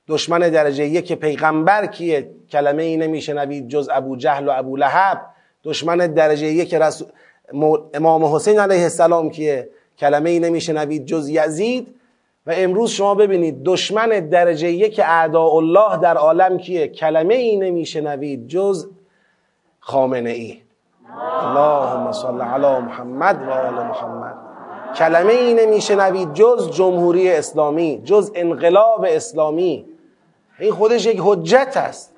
دشمن 0.08 0.38
درجه 0.38 0.84
یک 0.84 1.12
پیغمبر 1.12 1.86
کیه؟ 1.86 2.30
کلمه 2.50 2.82
ای 2.82 2.96
نمیشنوید 2.96 3.68
جز 3.68 3.88
ابو 3.92 4.16
جهل 4.16 4.48
و 4.48 4.52
ابو 4.54 4.76
لهب. 4.76 5.26
دشمن 5.64 5.96
درجه 5.96 6.46
یک 6.46 6.74
رسول 6.74 7.08
امام 7.94 8.24
حسین 8.24 8.60
علیه 8.60 8.82
السلام 8.82 9.30
کیه؟ 9.30 9.68
کلمه 9.98 10.30
ای 10.30 10.40
نمیشنوید 10.40 11.06
جز 11.06 11.28
یزید. 11.28 11.94
و 12.46 12.52
امروز 12.56 12.90
شما 12.90 13.14
ببینید 13.14 13.62
دشمن 13.64 14.08
درجه 14.08 14.68
یک 14.68 15.00
اعداء 15.04 15.54
الله 15.54 15.96
در 15.96 16.16
عالم 16.16 16.58
کیه؟ 16.58 16.88
کلمه 16.88 17.34
ای 17.34 17.56
نمیشنوید 17.56 18.48
جز 18.48 18.88
خامنه 19.80 20.30
ای. 20.30 20.60
اللهم 21.42 22.12
صل 22.12 22.40
علی 22.40 22.82
محمد 22.82 23.48
و 23.48 23.50
آل 23.50 23.86
محمد. 23.86 24.34
کلمه 24.96 25.32
ای 25.32 25.54
نمیشنوید 25.54 26.34
جز 26.34 26.70
جمهوری 26.70 27.32
اسلامی 27.32 28.02
جز 28.04 28.32
انقلاب 28.34 29.04
اسلامی. 29.08 29.86
این 30.58 30.72
خودش 30.72 31.06
یک 31.06 31.20
حجت 31.24 31.72
است. 31.76 32.14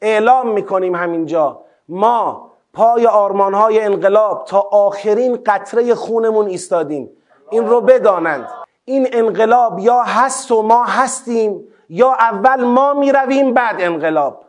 اعلام 0.00 0.52
می‌کنیم 0.52 0.94
همینجا. 0.94 1.60
ما 1.88 2.47
پای 2.72 3.06
آرمانهای 3.06 3.80
انقلاب 3.80 4.44
تا 4.44 4.60
آخرین 4.60 5.38
قطره 5.46 5.94
خونمون 5.94 6.46
ایستادیم. 6.46 7.10
این 7.50 7.66
رو 7.66 7.80
بدانند. 7.80 8.48
این 8.84 9.08
انقلاب 9.12 9.78
یا 9.78 10.02
هست 10.02 10.50
و 10.50 10.62
ما 10.62 10.84
هستیم 10.84 11.64
یا 11.88 12.12
اول 12.12 12.64
ما 12.64 12.94
می‌رویم 12.94 13.54
بعد 13.54 13.76
انقلاب. 13.78 14.44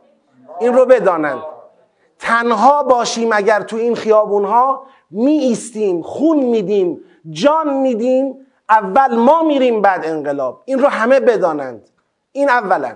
این 0.59 0.73
رو 0.73 0.85
بدانند. 0.85 1.41
تنها 2.19 2.83
باشیم 2.83 3.29
اگر 3.33 3.61
تو 3.61 3.75
این 3.77 3.95
خیابونها. 3.95 4.83
می 5.11 5.31
ایستیم 5.31 6.01
خون 6.01 6.37
میدیم 6.37 7.01
جان 7.29 7.73
میدیم 7.73 8.45
اول 8.69 9.15
ما 9.15 9.43
میریم 9.43 9.81
بعد 9.81 10.05
انقلاب. 10.05 10.61
این 10.65 10.79
رو 10.79 10.87
همه 10.87 11.19
بدانند. 11.19 11.89
این 12.31 12.49
اولا 12.49 12.91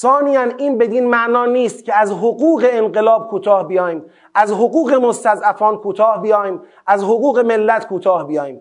ثانیا 0.00 0.42
این 0.42 0.78
بدین 0.78 1.06
معنا 1.06 1.46
نیست 1.46 1.84
که 1.84 1.98
از 1.98 2.12
حقوق 2.12 2.66
انقلاب 2.70 3.28
کوتاه 3.28 3.68
بیایم 3.68 4.04
از 4.34 4.52
حقوق 4.52 4.92
مستضعفان 4.92 5.76
کوتاه 5.76 6.22
بیایم 6.22 6.62
از 6.86 7.04
حقوق 7.04 7.38
ملت 7.38 7.86
کوتاه 7.86 8.26
بیایم. 8.26 8.60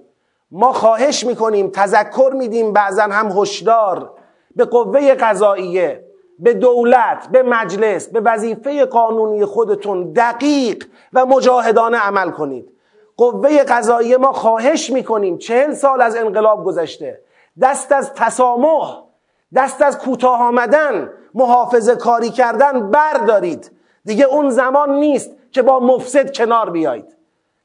ما 0.52 0.74
خواهش 0.74 1.26
می‌کنیم 1.26 1.70
تذکر 1.70 2.32
میدیم 2.34 2.74
بعضا 2.74 3.04
هم 3.04 3.32
هشدار 3.32 4.12
به 4.56 4.66
قوه 4.66 5.14
قضاییه 5.14 6.04
به 6.40 6.54
دولت 6.54 7.28
به 7.32 7.44
مجلس 7.44 8.08
به 8.08 8.20
وظیفه 8.20 8.86
قانونی 8.86 9.46
خودتون 9.46 10.14
دقیق 10.14 10.86
و 11.14 11.26
مجاهدانه 11.26 11.98
عمل 11.98 12.32
کنید. 12.32 12.72
قوه 13.18 13.64
قضاییه 13.64 14.18
ما 14.18 14.32
خواهش 14.32 14.90
می‌کنیم 14.90 15.38
چهل 15.38 15.74
سال 15.74 16.02
از 16.02 16.16
انقلاب 16.16 16.66
گذشته 16.66 17.22
دست 17.62 17.92
از 17.92 18.14
تسامح 18.14 19.07
دست 19.56 19.82
از 19.82 19.98
کوتاه 19.98 20.42
آمدن 20.42 21.10
محافظه 21.34 21.96
کاری 21.96 22.30
کردن 22.30 22.92
بردارید. 22.92 23.72
دیگه 24.06 24.26
اون 24.26 24.50
زمان 24.50 24.92
نیست 25.00 25.32
که 25.52 25.62
با 25.62 25.80
مفسد 25.80 26.36
کنار 26.36 26.70
بیایید. 26.70 27.18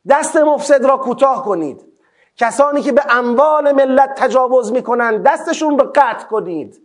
دست 0.08 0.36
مفسد 0.36 0.84
را 0.84 0.96
کوتاه 0.96 1.44
کنید. 1.44 1.84
کسانی 2.36 2.82
که 2.82 2.92
به 2.92 3.02
اموال 3.10 3.72
ملت 3.72 4.14
تجاوز 4.14 4.72
می‌کنند 4.72 5.22
دستشون 5.22 5.78
رو 5.78 5.92
قطع 5.94 6.26
کنید. 6.26 6.80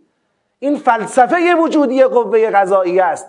این 0.58 0.76
فلسفه 0.76 1.54
وجودی 1.54 2.04
قوه 2.04 2.50
قضایی 2.50 3.00
است. 3.00 3.26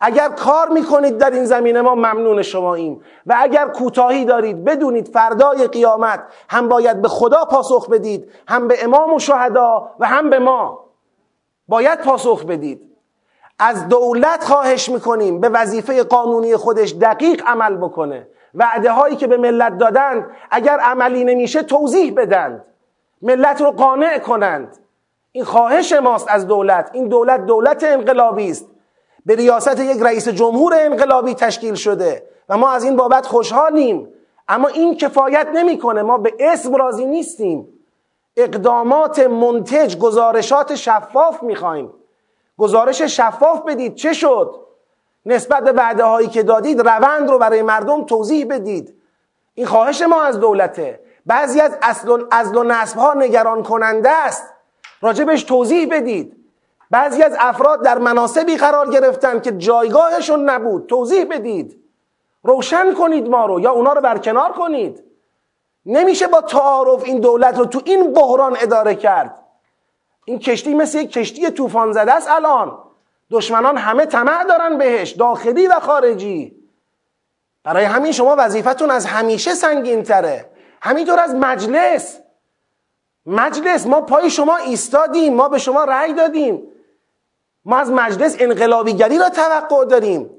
اگر 0.00 0.28
کار 0.28 0.68
می‌کنید 0.68 1.18
در 1.18 1.30
این 1.30 1.44
زمینه 1.44 1.80
ما 1.80 1.94
ممنون 1.94 2.42
شماییم 2.42 3.02
و 3.26 3.36
اگر 3.38 3.68
کوتاهی 3.68 4.24
دارید 4.24 4.64
بدونید 4.64 5.08
فردای 5.08 5.66
قیامت 5.66 6.20
هم 6.48 6.68
باید 6.68 7.02
به 7.02 7.08
خدا 7.08 7.44
پاسخ 7.44 7.90
بدید 7.90 8.30
هم 8.48 8.68
به 8.68 8.84
امام 8.84 9.14
و 9.14 9.18
شهدا 9.18 9.90
و 9.98 10.06
هم 10.06 10.30
به 10.30 10.38
ما. 10.38 10.81
باید 11.68 12.00
پاسخ 12.00 12.44
بدید. 12.44 12.92
از 13.58 13.88
دولت 13.88 14.44
خواهش 14.44 14.88
می‌کنیم 14.88 15.40
به 15.40 15.48
وظیفه 15.48 16.02
قانونی 16.02 16.56
خودش 16.56 16.94
دقیق 17.00 17.42
عمل 17.46 17.76
بکنه. 17.76 18.26
وعده 18.54 18.90
هایی 18.90 19.16
که 19.16 19.26
به 19.26 19.36
ملت 19.36 19.78
دادند 19.78 20.26
اگر 20.50 20.78
عملی 20.78 21.24
نمیشه 21.24 21.62
توضیح 21.62 22.14
بدند. 22.16 22.64
ملت 23.22 23.60
رو 23.60 23.70
قانع 23.70 24.18
کنند. 24.18 24.78
این 25.32 25.44
خواهش 25.44 25.92
ماست 25.92 26.26
از 26.28 26.46
دولت. 26.46 26.90
این 26.92 27.08
دولت 27.08 27.46
دولت 27.46 27.84
انقلابی 27.84 28.50
است. 28.50 28.66
به 29.26 29.34
ریاست 29.34 29.80
یک 29.80 30.02
رئیس 30.02 30.28
جمهور 30.28 30.74
انقلابی 30.76 31.34
تشکیل 31.34 31.74
شده 31.74 32.22
و 32.48 32.56
ما 32.56 32.70
از 32.70 32.84
این 32.84 32.96
بابت 32.96 33.26
خوشحالیم. 33.26 34.08
اما 34.48 34.68
این 34.68 34.96
کفایت 34.96 35.48
نمی‌کنه. 35.54 36.02
ما 36.02 36.18
به 36.18 36.34
اسم 36.40 36.74
راضی 36.74 37.06
نیستیم. 37.06 37.68
اقدامات 38.36 39.18
منتج 39.18 39.98
گزارشات 39.98 40.74
شفاف 40.74 41.42
می‌خوایم. 41.42 41.94
گزارش 42.58 43.02
شفاف 43.02 43.62
بدید. 43.62 43.94
چه 43.94 44.12
شد؟ 44.12 44.54
نسبت 45.26 45.64
به 45.64 45.72
وعده 45.72 46.04
هایی 46.04 46.28
که 46.28 46.42
دادید 46.42 46.80
روند 46.80 47.30
رو 47.30 47.38
برای 47.38 47.62
مردم 47.62 48.04
توضیح 48.04 48.46
بدید. 48.50 48.94
این 49.54 49.66
خواهش 49.66 50.02
ما 50.02 50.22
از 50.22 50.40
دولته. 50.40 51.00
بعضی 51.26 51.60
از 51.60 51.78
اصل 51.82 52.56
و 52.56 52.62
نصب 52.62 52.98
ها 52.98 53.14
نگران 53.14 53.62
کننده 53.62 54.10
است. 54.10 54.54
راجبش 55.00 55.42
توضیح 55.42 55.88
بدید. 55.90 56.36
بعضی 56.90 57.22
از 57.22 57.36
افراد 57.40 57.82
در 57.82 57.98
مناسبی 57.98 58.56
قرار 58.56 58.90
گرفتن 58.90 59.40
که 59.40 59.52
جایگاهشون 59.52 60.50
نبود. 60.50 60.86
توضیح 60.86 61.24
بدید. 61.24 61.82
روشن 62.42 62.94
کنید 62.94 63.28
ما 63.28 63.46
رو 63.46 63.60
یا 63.60 63.70
اونا 63.70 63.92
رو 63.92 64.00
برکنار 64.00 64.52
کنید. 64.52 65.04
نمیشه 65.86 66.26
با 66.26 66.40
تعارف 66.40 67.04
این 67.04 67.20
دولت 67.20 67.58
رو 67.58 67.64
تو 67.64 67.82
این 67.84 68.12
بحران 68.12 68.56
اداره 68.60 68.94
کرد. 68.94 69.38
این 70.24 70.38
کشتی 70.38 70.74
مثل 70.74 70.98
یک 70.98 71.12
کشتی 71.12 71.50
طوفان 71.50 71.92
زده 71.92 72.12
است 72.12 72.30
الان. 72.30 72.78
دشمنان 73.30 73.76
همه 73.76 74.06
طمع 74.06 74.44
دارن 74.44 74.78
بهش 74.78 75.10
داخلی 75.10 75.66
و 75.66 75.80
خارجی. 75.80 76.56
برای 77.64 77.84
همین 77.84 78.12
شما 78.12 78.34
وظیفتون 78.38 78.90
از 78.90 79.06
همیشه 79.06 79.54
سنگین 79.54 80.02
تره 80.02 80.50
همینطور 80.80 81.20
از 81.20 81.34
مجلس. 81.34 82.18
مجلس 83.26 83.86
ما 83.86 84.00
پای 84.00 84.30
شما 84.30 84.56
ایستادیم 84.56 85.34
ما 85.34 85.48
به 85.48 85.58
شما 85.58 85.84
رأی 85.84 86.12
دادیم. 86.12 86.62
ما 87.64 87.76
از 87.76 87.90
مجلس 87.90 88.36
انقلابیگری 88.38 89.18
را 89.18 89.28
توقع 89.28 89.84
داریم. 89.84 90.30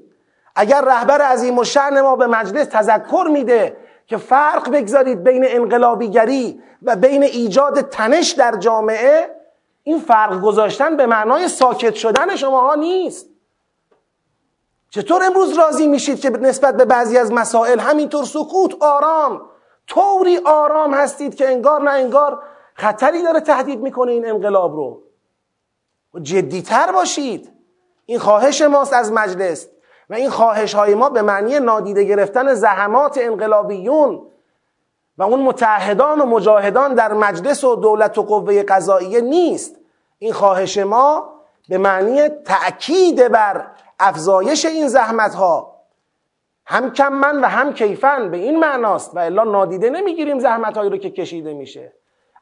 اگر 0.56 0.80
رهبر 0.80 1.22
عظیم 1.22 1.58
و 1.58 1.64
شعن 1.64 2.00
ما 2.00 2.16
به 2.16 2.26
مجلس 2.26 2.66
تذکر 2.66 3.26
میده 3.30 3.76
که 4.06 4.16
فرق 4.16 4.70
بگذارید 4.70 5.24
بین 5.24 5.44
انقلابیگری 5.48 6.62
و 6.82 6.96
بین 6.96 7.22
ایجاد 7.22 7.80
تنش 7.80 8.30
در 8.30 8.56
جامعه 8.56 9.30
این 9.82 9.98
فرق 9.98 10.40
گذاشتن 10.40 10.96
به 10.96 11.06
معنای 11.06 11.48
ساکت 11.48 11.94
شدن 11.94 12.36
شماها 12.36 12.74
نیست. 12.74 13.26
چطور 14.90 15.24
امروز 15.24 15.58
راضی 15.58 15.86
میشید 15.86 16.20
که 16.20 16.30
نسبت 16.30 16.76
به 16.76 16.84
بعضی 16.84 17.18
از 17.18 17.32
مسائل 17.32 17.78
همینطور 17.78 18.24
سکوت 18.24 18.74
آرام 18.80 19.42
طوری 19.86 20.38
آرام 20.44 20.94
هستید 20.94 21.34
که 21.34 21.48
انگار 21.48 21.82
نه 21.82 21.90
انگار 21.90 22.42
خطری 22.74 23.22
داره 23.22 23.40
تهدید 23.40 23.80
می‌کنه 23.80 24.12
این 24.12 24.28
انقلاب 24.28 24.76
رو؟ 24.76 25.02
جدیتر 26.22 26.92
باشید. 26.92 27.52
این 28.06 28.18
خواهش 28.18 28.62
ماست 28.62 28.92
از 28.92 29.12
مجلس. 29.12 29.68
و 30.10 30.14
این 30.14 30.30
خواهش 30.30 30.74
های 30.74 30.94
ما 30.94 31.08
به 31.08 31.22
معنی 31.22 31.60
نادیده 31.60 32.04
گرفتن 32.04 32.54
زحمات 32.54 33.18
انقلابیون 33.18 34.26
و 35.18 35.22
اون 35.22 35.42
متحدان 35.42 36.20
و 36.20 36.26
مجاهدان 36.26 36.94
در 36.94 37.12
مجلس 37.12 37.64
و 37.64 37.76
دولت 37.76 38.18
و 38.18 38.22
قوه 38.22 38.62
قضاییه 38.62 39.20
نیست. 39.20 39.76
این 40.18 40.32
خواهش 40.32 40.78
ما 40.78 41.34
به 41.68 41.78
معنی 41.78 42.28
تأکید 42.28 43.28
بر 43.28 43.66
افزایش 44.00 44.64
این 44.64 44.88
زحمت 44.88 45.34
ها 45.34 45.74
هم 46.66 46.92
کم 46.92 47.12
من 47.12 47.40
و 47.40 47.46
هم 47.46 47.72
کیفن 47.72 48.30
به 48.30 48.36
این 48.36 48.58
معناست 48.58 49.16
و 49.16 49.18
الا 49.18 49.44
نادیده 49.44 49.90
نمی‌گیریم 49.90 50.38
زحمت 50.38 50.76
هایی 50.76 50.90
رو 50.90 50.96
که 50.96 51.10
کشیده 51.10 51.54
میشه. 51.54 51.92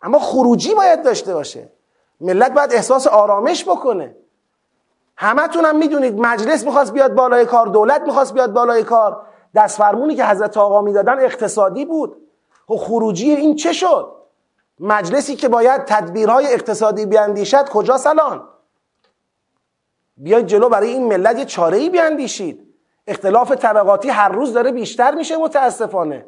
اما 0.03 0.18
خروجی 0.18 0.75
باید 0.75 1.03
داشته 1.03 1.35
باشه. 1.35 1.68
ملت 2.20 2.53
باید 2.53 2.72
احساس 2.72 3.07
آرامش 3.07 3.64
بکنه. 3.64 4.16
همتون 5.22 5.64
هم 5.64 5.76
می‌دونید 5.76 6.18
مجلس 6.18 6.64
می‌خواست 6.64 6.92
بیاد 6.92 7.14
بالای 7.14 7.47
کار 7.47 7.66
دولت 7.66 8.03
می‌خواست 8.03 8.34
بیاد 8.34 8.53
بالای 8.53 8.82
کار. 8.82 9.26
دست 9.55 9.78
فرمونی 9.78 10.14
که 10.14 10.24
حضرت 10.24 10.57
آقا 10.57 10.80
می‌دادن 10.82 11.20
اقتصادی 11.20 11.84
بود. 11.84 12.16
خب 12.66 12.76
خروجی 12.76 13.30
این 13.30 13.57
چه 13.57 13.72
شد؟ 13.72 14.12
مجلسی 14.80 15.36
که 15.36 15.49
باید 15.49 15.84
تدبیرهای 15.84 16.55
اقتصادی 16.55 17.07
بیاندیشد 17.07 17.68
کجا 17.68 17.99
سلان؟ 17.99 18.49
بیاید 20.16 20.47
جلو 20.47 20.68
برای 20.68 20.88
این 20.88 21.09
ملت 21.09 21.38
یه 21.38 21.44
چاره 21.44 21.78
ای 21.78 21.90
بیاندیشید. 21.90 22.74
اختلاف 23.07 23.53
طبقاتی 23.53 24.09
هر 24.09 24.28
روز 24.28 24.53
داره 24.53 24.72
بیشتر 24.72 25.14
میشه 25.14 25.36
متاسفانه. 25.36 26.26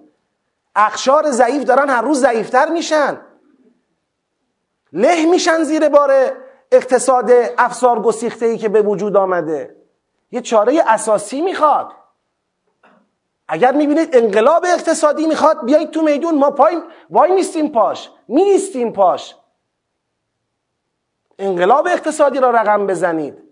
اخشار 0.77 1.31
ضعیف 1.31 1.64
دارن 1.64 1.91
هر 1.91 2.03
روز 2.03 2.21
ضعیفتر 2.21 2.69
میشن. 2.69 3.21
له 4.93 5.27
میشن 5.27 5.62
زیر 5.62 5.89
بار 5.89 6.11
اقتصاد 6.75 7.31
افسار 7.59 8.03
گسیخته 8.03 8.47
ای 8.47 8.59
که 8.59 8.68
به 8.68 8.83
وجود 8.83 9.16
آمده. 9.16 9.77
یه 10.31 10.41
چاره 10.41 10.83
اساسی 10.87 11.41
می‌خواد. 11.41 11.93
اگر 13.49 13.72
می‌بینید 13.72 14.16
انقلاب 14.16 14.64
اقتصادی 14.64 15.27
می‌خواد 15.27 15.64
بیایید 15.64 15.91
تو 15.91 16.03
میدون. 16.03 16.39
ما 16.39 16.51
پای 16.51 16.83
وای 17.11 17.33
میستیم 17.33 17.68
پاش. 17.68 18.11
میستیم 18.29 18.93
پاش. 18.93 19.37
انقلاب 21.39 21.87
اقتصادی 21.87 22.39
را 22.39 22.51
رقم 22.51 22.87
بزنید. 22.87 23.43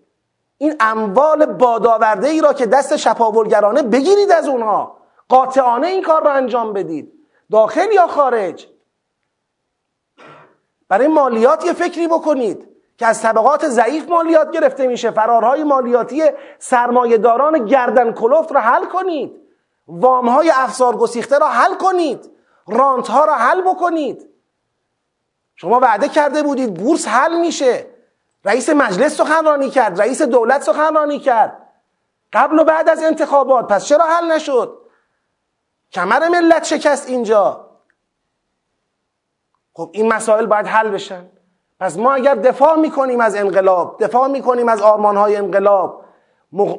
این 0.59 0.77
اموال 0.81 1.47
بادآورده 1.47 2.29
ای 2.29 2.41
را 2.41 2.53
که 2.53 2.67
دست 2.67 2.97
شپاولگرانه 2.97 3.83
بگیرید 3.83 4.31
از 4.31 4.49
اونها. 4.49 4.99
قاطعانه 5.29 5.87
این 5.87 6.03
کار 6.03 6.25
را 6.25 6.33
انجام 6.33 6.73
بدید. 6.73 7.13
داخل 7.53 7.93
یا 7.93 8.07
خارج؟ 8.07 8.69
برای 10.89 11.09
مالیات 11.09 11.65
یه 11.65 11.73
فکری 11.73 12.09
بکنید. 12.09 12.69
که 13.03 13.09
از 13.09 13.23
طبقات 13.23 13.69
ضعیف 13.69 14.09
مالیات 14.09 14.51
گرفته 14.51 14.87
میشه. 14.87 15.11
فرارهای 15.11 15.65
مالیاتی 15.65 16.23
سرمایهداران 16.59 17.65
گردن 17.65 18.13
کلفت 18.13 18.53
را 18.53 18.61
حل 18.61 18.85
کنید. 18.85 19.41
وامهای 19.87 20.53
افسار 20.55 20.97
گسیخته 20.97 21.39
را 21.39 21.49
حل 21.49 21.75
کنید. 21.75 22.31
رانت 22.67 23.09
ها 23.09 23.25
را 23.25 23.35
حل 23.35 23.63
بکنید. 23.63 24.31
شما 25.57 25.81
وعده 25.81 26.09
کرده 26.09 26.43
بودید 26.43 26.75
بورس 26.75 27.09
حل 27.09 27.41
میشه. 27.41 27.87
رئیس 28.45 28.69
مجلس 28.69 29.17
سخنرانی 29.17 29.71
کرد. 29.71 30.01
رئیس 30.01 30.23
دولت 30.23 30.63
سخنرانی 30.63 31.19
کرد. 31.19 31.69
قبل 32.33 32.59
و 32.59 32.65
بعد 32.65 32.89
از 32.89 33.03
انتخابات. 33.03 33.69
پس 33.69 33.85
چرا 33.85 34.05
حل 34.05 34.33
نشد؟ 34.33 34.79
کمر 35.93 36.29
ملت 36.29 36.65
شکست 36.65 37.09
اینجا. 37.09 37.71
خب 39.73 39.91
این 39.93 40.13
مسائل 40.13 40.47
باید 40.47 40.67
حل 40.67 40.91
بشن. 40.91 41.42
پس 41.83 41.99
ما 41.99 42.13
اگر 42.13 42.35
دفاع 42.35 42.77
می‌کنیم 42.77 43.21
از 43.21 43.37
انقلاب 43.37 43.97
دفاع 44.01 44.29
می‌کنیم 44.29 44.69
از 44.69 44.83
آرمانهای 44.83 45.37
انقلاب 45.37 46.05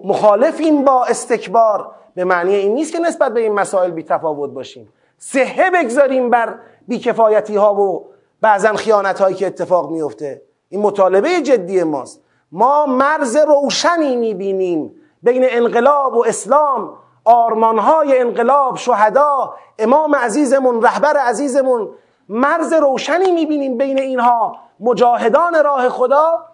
مخالفیم 0.03 0.83
با 0.83 1.05
استکبار 1.05 1.91
به 2.15 2.23
معنی 2.23 2.55
این 2.55 2.73
نیست 2.73 2.91
که 2.91 2.99
نسبت 2.99 3.33
به 3.33 3.39
این 3.39 3.53
مسائل 3.53 3.91
بی 3.91 4.03
تفاوت 4.03 4.49
باشیم. 4.49 4.93
سهه 5.17 5.71
بگذاریم 5.71 6.29
بر 6.29 6.55
بیکفایتی 6.87 7.55
ها 7.55 7.75
و 7.75 8.05
بعضا 8.41 8.73
خیانت 8.73 9.21
هایی 9.21 9.35
که 9.35 9.47
اتفاق 9.47 9.91
میفته 9.91 10.41
این 10.69 10.81
مطالبه 10.81 11.41
جدی 11.41 11.83
ماست. 11.83 12.21
ما 12.51 12.85
مرز 12.85 13.35
روشنی 13.35 14.15
می‌بینیم 14.15 14.95
بین 15.23 15.45
انقلاب 15.49 16.17
و 16.17 16.25
اسلام 16.25 16.93
آرمانهای 17.25 18.19
انقلاب 18.19 18.77
شهدا 18.77 19.53
امام 19.79 20.15
عزیزمون 20.15 20.81
رهبر 20.81 21.17
عزیزمون. 21.17 21.89
مرز 22.29 22.73
روشنی 22.73 23.31
می‌بینیم 23.31 23.77
بین 23.77 23.99
اینها. 23.99 24.55
مجاهدان 24.83 25.63
راه 25.63 25.89
خدا 25.89 26.45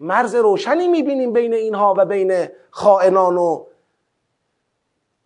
مرز 0.00 0.34
روشنی 0.34 0.88
می‌بینیم 0.88 1.32
بین 1.32 1.54
اینها 1.54 1.94
و 1.98 2.04
بین 2.04 2.48
خائنان 2.70 3.36
و 3.36 3.64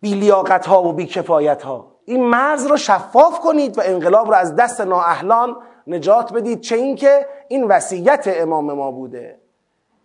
بیلیاقت 0.01 0.65
ها 0.65 0.83
و 0.83 0.93
بیکفایت 0.93 1.63
ها 1.63 1.87
این 2.05 2.25
مرز 2.25 2.65
رو 2.65 2.77
شفاف 2.77 3.39
کنید 3.39 3.77
و 3.77 3.81
انقلاب 3.85 4.27
رو 4.27 4.33
از 4.33 4.55
دست 4.55 4.81
نااهلان 4.81 5.55
نجات 5.87 6.33
بدید 6.33 6.61
چه 6.61 6.75
اینکه 6.75 7.27
این 7.47 7.63
وصیت 7.63 8.23
امام 8.27 8.73
ما 8.73 8.91
بوده. 8.91 9.39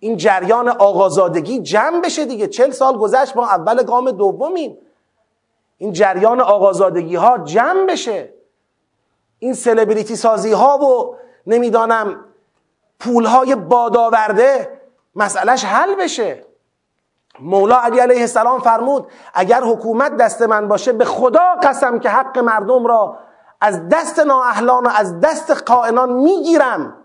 این 0.00 0.16
جریان 0.16 0.68
آقازادگی 0.68 1.60
جمع 1.60 2.00
بشه 2.00 2.24
دیگه. 2.24 2.46
چل 2.46 2.70
سال 2.70 2.96
گذشت 2.98 3.36
ما 3.36 3.46
اول 3.46 3.82
گام 3.82 4.10
دومیم. 4.10 4.78
این 5.78 5.92
جریان 5.92 6.40
آقازادگی 6.40 7.16
ها 7.16 7.38
جمع 7.38 7.86
بشه. 7.86 8.32
این 9.38 9.54
سلبریتی 9.54 10.16
سازی 10.16 10.52
ها 10.52 10.78
و 10.78 11.16
نمی‌دانم 11.46 12.24
پول 13.02 13.24
های 13.24 13.54
بادآورده 13.54 14.80
مسئلهش 15.14 15.64
حل 15.64 15.94
بشه. 15.94 16.44
مولا 17.40 17.76
علی 17.76 17.98
علیه 17.98 18.20
السلام 18.20 18.60
فرمود 18.60 19.10
اگر 19.34 19.62
حکومت 19.62 20.16
دست 20.16 20.42
من 20.42 20.68
باشه 20.68 20.92
به 20.92 21.04
خدا 21.04 21.54
قسم 21.62 21.98
که 21.98 22.10
حق 22.10 22.38
مردم 22.38 22.86
را 22.86 23.18
از 23.60 23.88
دست 23.88 24.18
نااهلان 24.18 24.86
و 24.86 24.90
از 24.94 25.20
دست 25.20 25.50
قائنان 25.50 26.12
می‌گیرم. 26.12 26.96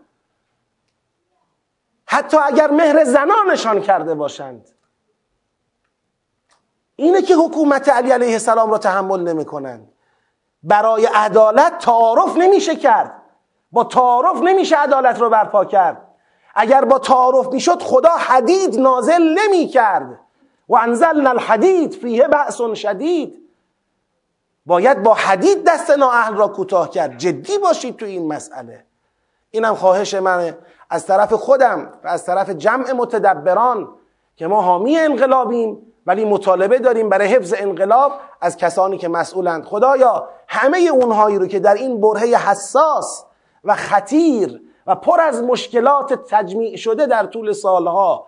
حتی 2.06 2.38
اگر 2.38 2.72
مهر 2.72 3.04
زنانشان 3.04 3.82
کرده 3.82 4.16
باشند. 4.16 4.70
اینه 6.96 7.22
که 7.22 7.36
حکومت 7.36 7.90
علی 7.90 8.12
علیه 8.12 8.34
السلام 8.34 8.72
را 8.72 8.78
تحمل 8.78 9.20
نمی 9.20 9.46
کنند 9.46 9.92
برای 10.64 11.06
عدالت 11.06 11.78
تعارف 11.78 12.38
نمیشه 12.38 12.76
کرد. 12.76 13.17
با 13.72 13.84
تعارف 13.84 14.42
نمیشه 14.42 14.76
عدالت 14.76 15.22
رو 15.22 15.30
برپا 15.30 15.66
کرد. 15.66 16.02
اگر 16.56 16.86
با 16.86 17.00
تعارف 17.00 17.48
می‌شد 17.48 17.82
خدا 17.82 18.10
حدید 18.10 18.80
نازل 18.80 19.22
نمی 19.22 19.68
کرد 19.68 20.20
و 20.70 20.76
انزلنا 20.76 21.30
الحدید 21.30 21.94
فیه 21.94 22.28
بأس 22.28 22.62
شدید. 22.62 23.48
باید 24.66 25.04
با 25.04 25.14
حدید 25.14 25.64
دست 25.64 25.90
نااهل 25.90 26.36
را 26.36 26.48
کوتاه 26.48 26.90
کرد. 26.90 27.18
جدی 27.18 27.58
باشید 27.58 27.98
تو 27.98 28.06
این 28.06 28.28
مسئله. 28.28 28.86
اینم 29.52 29.76
خواهش 29.76 30.14
من 30.14 30.58
از 30.90 31.06
طرف 31.06 31.34
خودم 31.34 31.94
و 32.04 32.08
از 32.08 32.26
طرف 32.26 32.50
جمع 32.50 32.92
متدبران 32.92 33.90
که 34.36 34.48
ما 34.48 34.62
حامی 34.62 34.98
انقلابیم 34.98 35.94
ولی 36.06 36.26
مطالبه 36.26 36.80
داریم 36.80 37.10
برای 37.10 37.28
حفظ 37.28 37.54
انقلاب 37.58 38.12
از 38.42 38.58
کسانی 38.58 38.98
که 38.98 39.08
مسئولند. 39.08 39.66
خدایا 39.66 40.30
همه 40.48 40.78
اونهایی 40.78 41.38
رو 41.38 41.48
که 41.48 41.60
در 41.60 41.74
این 41.74 42.02
برهه 42.02 42.50
حساس 42.50 43.24
و 43.64 43.76
خطیر 43.76 44.62
و 44.88 44.96
پر 44.96 45.22
از 45.22 45.44
مشکلات 45.44 46.14
تجمیع 46.14 46.76
شده 46.76 47.06
در 47.06 47.26
طول 47.26 47.52
سالها 47.52 48.28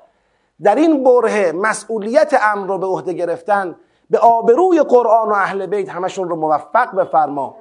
در 0.63 0.75
این 0.75 1.03
برهه 1.03 1.51
مسئولیت 1.51 2.35
امر 2.41 2.67
رو 2.67 2.77
به 2.77 2.85
عهده 2.85 3.13
گرفتن 3.13 3.75
به 4.09 4.19
آبروی 4.19 4.81
قرآن 4.81 5.29
و 5.29 5.33
اهل 5.33 5.65
بیت 5.65 5.89
همشون 5.89 6.29
رو 6.29 6.35
موفق 6.35 6.95
بفرما. 6.95 7.55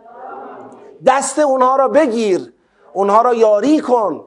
دست 1.06 1.38
اونها 1.38 1.76
را 1.76 1.88
بگیر 1.88 2.52
اونها 2.92 3.22
را 3.22 3.34
یاری 3.34 3.80
کن 3.80 4.24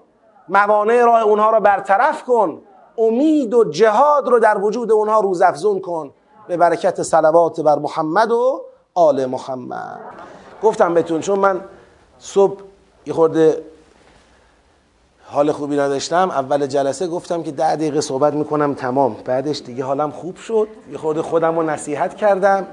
موانع 0.50 1.04
راه 1.04 1.22
اونها 1.22 1.50
را 1.50 1.60
برطرف 1.60 2.24
کن 2.24 2.62
امید 2.98 3.54
و 3.54 3.64
جهاد 3.64 4.28
رو 4.28 4.40
در 4.40 4.58
وجود 4.58 4.92
اونها 4.92 5.20
روزافزون 5.20 5.80
کن. 5.80 6.14
به 6.48 6.58
برکت 6.58 7.04
صلوات 7.04 7.62
بر 7.62 7.80
محمد 7.80 8.32
و 8.32 8.62
آل 8.94 9.26
محمد. 9.26 10.00
گفتم 10.64 10.94
بهتون 10.94 11.22
چون 11.22 11.40
من 11.40 11.62
صبح 12.20 12.62
یه 13.06 13.14
خورده 13.14 13.64
حال 15.26 15.52
خوبی 15.52 15.78
نداشتم. 15.78 16.30
اول 16.30 16.66
جلسه 16.66 17.08
گفتم 17.08 17.44
که 17.44 17.52
ده 17.52 17.76
دقیقه 17.76 18.02
صحبت 18.02 18.34
می‌کنم 18.34 18.74
تمام. 18.74 19.16
بعدش 19.26 19.62
دیگه 19.62 19.84
حالم 19.84 20.12
خوب 20.12 20.36
شد. 20.36 20.68
یه 20.92 20.98
خورده 20.98 21.22
خودم 21.22 21.56
رو 21.56 21.64
نصیحت 21.64 22.16
کردم. 22.16 22.68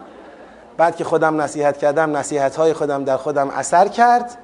بعد 0.76 0.96
که 0.96 1.04
خودم 1.04 1.40
نصیحت 1.40 1.78
کردم 1.78 2.16
نصیحت 2.16 2.56
های 2.56 2.72
خودم 2.72 3.04
در 3.04 3.16
خودم 3.16 3.50
اثر 3.50 3.88
کرد. 3.88 4.38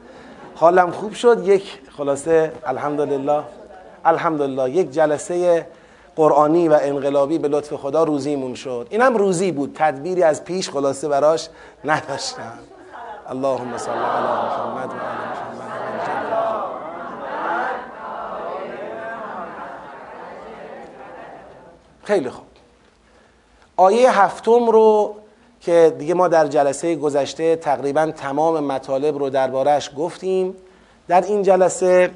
حالم 0.55 0.91
خوب 0.91 1.13
شد. 1.13 1.43
یک 1.49 1.79
خلاصه 1.97 2.53
الحمدلله 2.67 3.43
الحمدلله 4.05 4.71
یک 4.71 4.91
جلسه 4.91 5.67
قرآنی 6.17 6.69
و 6.69 6.79
انقلابی 6.83 7.39
به 7.39 7.49
لطف 7.49 7.73
خدا 7.73 8.05
روزیمون 8.05 8.55
شد. 8.55 8.87
اینم 8.91 9.17
روزی 9.17 9.53
بود. 9.53 9.73
تدبیری 9.75 10.23
از 10.23 10.45
پیش 10.45 10.71
خلاصه 10.71 11.09
براش 11.09 11.49
نداشتم. 11.85 12.59
اللهم 13.29 13.79
صل 13.79 13.91
علی 13.91 14.27
محمد 14.27 14.89
و 14.89 14.93
علی 14.93 15.25
محمد. 15.59 15.75
خیلی 22.03 22.31
خوب. 22.31 22.45
آیه 23.77 24.21
هفتم 24.21 24.71
رو 24.71 25.15
که 25.61 25.95
دیگه 25.99 26.15
ما 26.15 26.29
در 26.29 26.47
جلسه 26.47 26.97
گذشته 26.97 27.57
تقریبا 27.57 28.11
تمام 28.17 28.65
مطالب 28.65 29.19
رو 29.19 29.31
دربارهش 29.31 29.91
گفتیم. 29.97 30.57
در 31.09 31.21
این 31.21 31.43
جلسه 31.43 32.11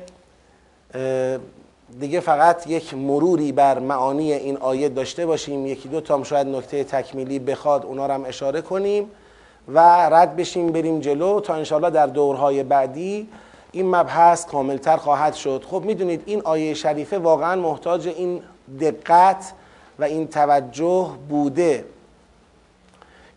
دیگه 2.00 2.20
فقط 2.20 2.66
یک 2.66 2.94
مروری 2.94 3.52
بر 3.52 3.78
معانی 3.78 4.32
این 4.32 4.56
آیه 4.56 4.88
داشته 4.88 5.26
باشیم. 5.26 5.66
یکی 5.66 5.88
دو 5.88 6.00
تام 6.00 6.22
شاید 6.22 6.46
نکته 6.46 6.84
تکمیلی 6.84 7.38
بخواد 7.38 7.84
اونا 7.84 8.06
رو 8.06 8.12
هم 8.14 8.24
اشاره 8.24 8.62
کنیم. 8.62 9.10
و 9.68 9.78
رد 10.10 10.36
بشیم 10.36 10.72
بریم 10.72 11.00
جلو 11.00 11.40
تا 11.40 11.54
انشاءالله 11.54 11.90
در 11.90 12.06
دورهای 12.06 12.62
بعدی 12.62 13.28
این 13.72 13.96
مبحث 13.96 14.46
کاملتر 14.46 14.96
خواهد 14.96 15.34
شد. 15.34 15.64
خب 15.70 15.82
می‌دونید 15.84 16.22
این 16.26 16.42
آیه 16.44 16.74
شریفه 16.74 17.18
واقعا 17.18 17.60
محتاج 17.60 18.08
این 18.08 18.42
دقت 18.80 19.52
و 19.98 20.04
این 20.04 20.28
توجه 20.28 21.10
بوده 21.28 21.84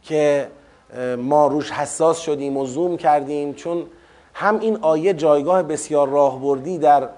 که 0.03 0.47
ما 1.17 1.47
روش 1.47 1.71
حساس 1.71 2.19
شدیم 2.19 2.57
و 2.57 2.65
زوم 2.65 2.97
کردیم. 2.97 3.53
چون 3.53 3.85
هم 4.33 4.59
این 4.59 4.77
آیه 4.81 5.13
جایگاه 5.13 5.63
بسیار 5.63 6.09
راهبردی 6.09 6.77
در 6.77 7.09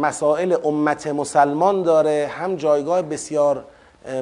مسائل 0.00 0.56
امت 0.64 1.06
مسلمان 1.06 1.82
داره 1.82 2.30
هم 2.32 2.56
جایگاه 2.56 3.02
بسیار 3.02 3.64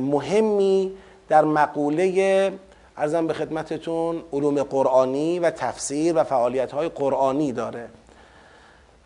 مهمی 0.00 0.92
در 1.28 1.44
مقوله 1.44 2.52
ارزم 2.96 3.26
به 3.26 3.34
خدمتتون 3.34 4.22
علوم 4.32 4.62
قرآنی 4.62 5.38
و 5.38 5.50
تفسیر 5.50 6.16
و 6.16 6.24
فعالیت 6.24 6.72
های 6.72 6.88
قرآنی 6.88 7.52
داره. 7.52 7.88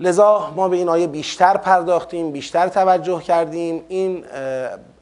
لذا 0.00 0.52
ما 0.56 0.68
به 0.68 0.76
این 0.76 0.88
آیه 0.88 1.06
بیشتر 1.06 1.56
پرداختیم 1.56 2.30
بیشتر 2.30 2.68
توجه 2.68 3.20
کردیم. 3.20 3.84
این 3.88 4.24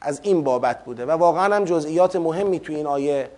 از 0.01 0.21
این 0.23 0.45
بابت 0.45 0.85
بوده. 0.85 1.07
و 1.07 1.11
واقعا 1.11 1.57
هم 1.57 1.65
جزئیات 1.65 2.17
مهمی 2.17 2.61
تو 2.61 2.73
این 2.73 2.87
آیه 2.87 3.31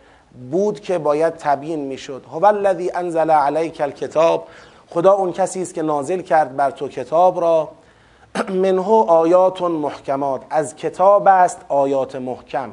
بود 0.51 0.81
که 0.81 0.99
باید 0.99 1.35
تبیین 1.37 1.81
می‌شد. 1.81 2.25
هو 2.33 2.45
الذی 2.45 2.91
انزل 2.95 3.31
علیک 3.31 3.81
الکتاب؟ 3.81 4.47
خدا 4.91 5.13
اون 5.13 5.33
کسی 5.33 5.63
است 5.63 5.75
که 5.75 5.83
نازل 5.83 6.21
کرد 6.21 6.57
بر 6.57 6.71
تو 6.71 6.89
کتاب 6.89 7.41
را. 7.41 7.69
منه 8.63 9.05
آیات 9.09 9.63
محکمات. 9.63 10.43
از 10.51 10.77
کتاب 10.77 11.29
است 11.29 11.61
آیات 11.69 12.17
محکم. 12.17 12.71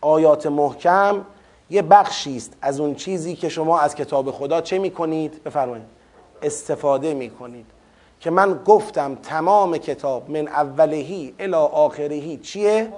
آیات 0.00 0.46
محکم 0.46 1.24
یه 1.72 1.82
بخشی 1.82 2.36
است 2.36 2.52
از 2.62 2.80
اون 2.80 2.94
چیزی 2.94 3.36
که 3.36 3.48
شما 3.48 3.80
از 3.80 3.94
کتاب 3.94 4.30
خدا 4.30 4.60
چه 4.60 4.78
می‌کنید؟ 4.78 5.44
بفرمایید. 5.44 5.86
استفاده 6.42 7.14
می‌کنید. 7.14 7.66
که 8.20 8.30
من 8.30 8.60
گفتم 8.64 9.14
تمام 9.14 9.76
کتاب 9.76 10.30
من 10.30 10.48
اولهی 10.48 11.34
الی 11.38 11.54
آخرهی 11.54 12.36
چیه؟ 12.36 12.88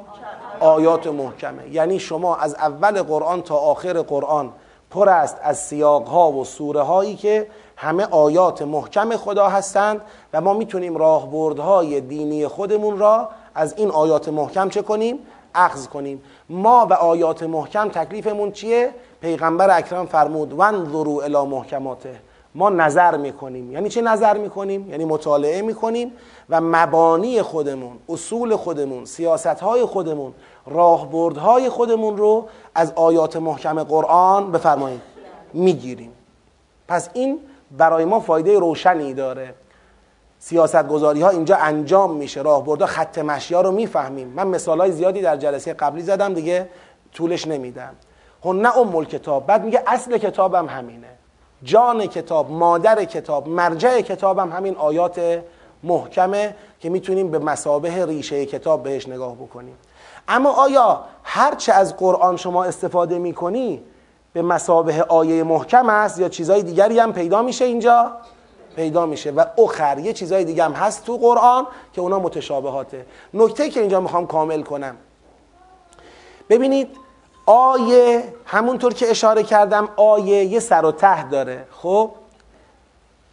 آیات 0.61 1.07
محکمه. 1.07 1.68
یعنی 1.70 1.99
شما 1.99 2.37
از 2.37 2.55
اول 2.55 3.03
قرآن 3.03 3.43
تا 3.43 3.57
آخر 3.57 4.03
قرآن 4.03 4.53
پر 4.91 5.09
است 5.09 5.37
از 5.43 5.59
سیاق 5.59 6.09
ها 6.09 6.33
و 6.33 6.45
سوره 6.45 6.83
هایی 6.83 7.16
که 7.16 7.47
همه 7.77 8.05
آیات 8.05 8.62
محکم 8.62 9.16
خدا 9.16 9.49
هستند 9.49 10.01
و 10.33 10.41
ما 10.41 10.55
می‌تونیم 10.55 10.97
راهبردهای 10.97 12.01
دینی 12.01 12.47
خودمون 12.47 12.99
را 12.99 13.29
از 13.55 13.75
این 13.77 13.91
آیات 13.91 14.29
محکم 14.29 14.68
چه 14.68 14.83
کنیم؟ 14.83 15.18
اخذ 15.55 15.87
کنیم. 15.87 16.23
ما 16.49 16.87
و 16.91 16.93
آیات 16.93 17.43
محکم 17.43 17.89
تکلیفمون 17.89 18.53
چیه؟ 18.53 18.91
پیغمبر 19.21 19.79
اکرم 19.79 20.07
فرمود 20.07 20.53
ونظروا 20.59 21.23
الی 21.23 21.47
محکماته. 21.47 22.15
ما 22.55 22.71
نظر 22.71 23.17
می‌کنیم. 23.17 23.73
یعنی 23.73 23.89
چه 23.89 24.03
نظر 24.03 24.39
می‌کنیم؟ 24.39 24.91
یعنی 24.91 25.05
مطالعه 25.05 25.63
می‌کنیم 25.63 26.13
و 26.51 26.61
مبانی 26.61 27.43
خودمون 27.43 27.97
اصول 28.09 28.57
خودمون 28.57 29.05
سیاست 29.05 29.47
های 29.47 29.85
خودمون 29.85 30.35
راهبردهای 30.67 31.69
خودمون 31.69 32.17
رو 32.17 32.49
از 32.75 32.93
آیات 32.93 33.37
محکم 33.37 33.83
قرآن 33.85 34.53
بفرمایید. 34.53 35.01
می‌گیریم. 35.53 36.13
پس 36.89 37.09
این 37.13 37.39
برای 37.79 38.05
ما 38.05 38.21
فایده 38.21 38.59
روشنی 38.59 39.15
داره. 39.15 39.55
سیاست 40.45 40.88
گذاری 40.88 41.22
ها 41.22 41.28
اینجا 41.28 41.57
انجام 41.57 42.16
میشه. 42.16 42.42
راهبردها 42.42 42.86
خط 42.86 43.18
مشیا 43.18 43.61
رو 43.61 43.70
می‌فهمیم. 43.70 44.28
من 44.28 44.47
مثال 44.47 44.80
های 44.80 44.92
زیادی 44.92 45.22
در 45.22 45.36
جلسه 45.36 45.72
قبلی 45.72 46.03
زدم 46.03 46.34
دیگه 46.34 46.68
طولش 47.12 47.47
نمیدم. 47.47 47.95
هنه 48.45 48.78
ام 48.78 49.05
کتاب 49.05 49.47
بعد 49.47 49.64
میگه 49.64 49.82
اصل 49.86 50.18
کتابم 50.18 50.66
همینه. 50.66 51.09
جان 51.62 52.07
کتاب 52.07 52.51
مادر 52.51 53.05
کتاب 53.05 53.49
مرجع 53.49 54.01
کتابم 54.01 54.53
همین 54.53 54.76
آیات 54.76 55.42
محکمه 55.82 56.55
که 56.80 56.90
می‌تونیم 56.90 57.30
به 57.30 57.38
مسابه 57.38 58.07
ریشه 58.07 58.47
کتاب 58.47 58.82
بهش 58.82 59.09
نگاه 59.09 59.34
بکنیم. 59.34 59.76
اما 60.28 60.51
آیا 60.51 61.05
هرچه 61.22 61.72
از 61.72 61.97
قرآن 61.97 62.36
شما 62.36 62.64
استفاده 62.64 63.18
می‌کنی 63.18 63.82
به 64.32 64.42
مسابه 64.42 65.03
آیه 65.03 65.42
محکم 65.42 65.88
است 65.88 66.20
یا 66.20 66.28
چیزای 66.28 66.62
دیگری 66.62 66.99
هم 66.99 67.12
پیدا 67.12 67.42
میشه 67.42 67.64
اینجا؟ 67.64 68.12
پیدا 68.75 69.07
میشه 69.07 69.31
و 69.31 69.45
اخر 69.59 69.99
یه 69.99 70.12
چیزای 70.12 70.45
دیگه 70.45 70.64
هم 70.64 70.72
هست 70.72 71.05
تو 71.05 71.16
قرآن 71.16 71.66
که 71.93 72.01
اونا 72.01 72.18
متشابهاته. 72.18 73.07
نکته 73.35 73.70
که 73.70 73.81
اینجا 73.81 74.01
می‌خوام 74.01 74.27
کامل 74.27 74.62
کنم. 74.62 74.97
ببینید 76.49 76.89
آیه 77.47 78.25
همونطور 78.47 78.95
که 78.95 79.11
اشاره 79.11 79.43
کردم 79.43 79.89
آیه 79.97 80.45
یه 80.45 80.61
سر 80.61 80.85
و 80.85 80.93
ته 80.93 81.29
داره. 81.29 81.66
خب؟ 81.70 82.11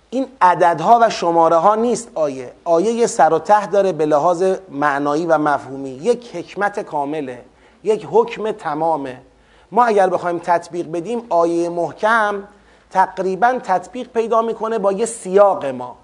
این 0.09 0.27
عددها 0.41 0.99
و 1.01 1.09
شماره 1.09 1.55
ها 1.55 1.75
نیست 1.75 2.11
آیه. 2.15 2.51
آیه 2.63 2.91
یه 2.91 3.07
سر 3.07 3.33
و 3.33 3.39
ته 3.39 3.67
داره 3.67 3.91
به 3.91 4.05
لحاظ 4.05 4.43
معنایی 4.69 5.25
و 5.25 5.37
مفهومی. 5.37 5.89
یک 5.89 6.35
حکمت 6.35 6.79
کامله 6.79 7.41
یک 7.83 8.07
حکم 8.11 8.51
تمامه. 8.51 9.21
ما 9.71 9.85
اگر 9.85 10.09
بخوایم 10.09 10.39
تطبیق 10.39 10.91
بدیم 10.91 11.25
آیه 11.29 11.69
محکم 11.69 12.43
تقریبا 12.91 13.59
تطبیق 13.63 14.07
پیدا 14.07 14.41
می‌کنه 14.41 14.79
با 14.79 14.91
یه 14.91 15.05
سیاق 15.05 15.65
ما. 15.65 15.95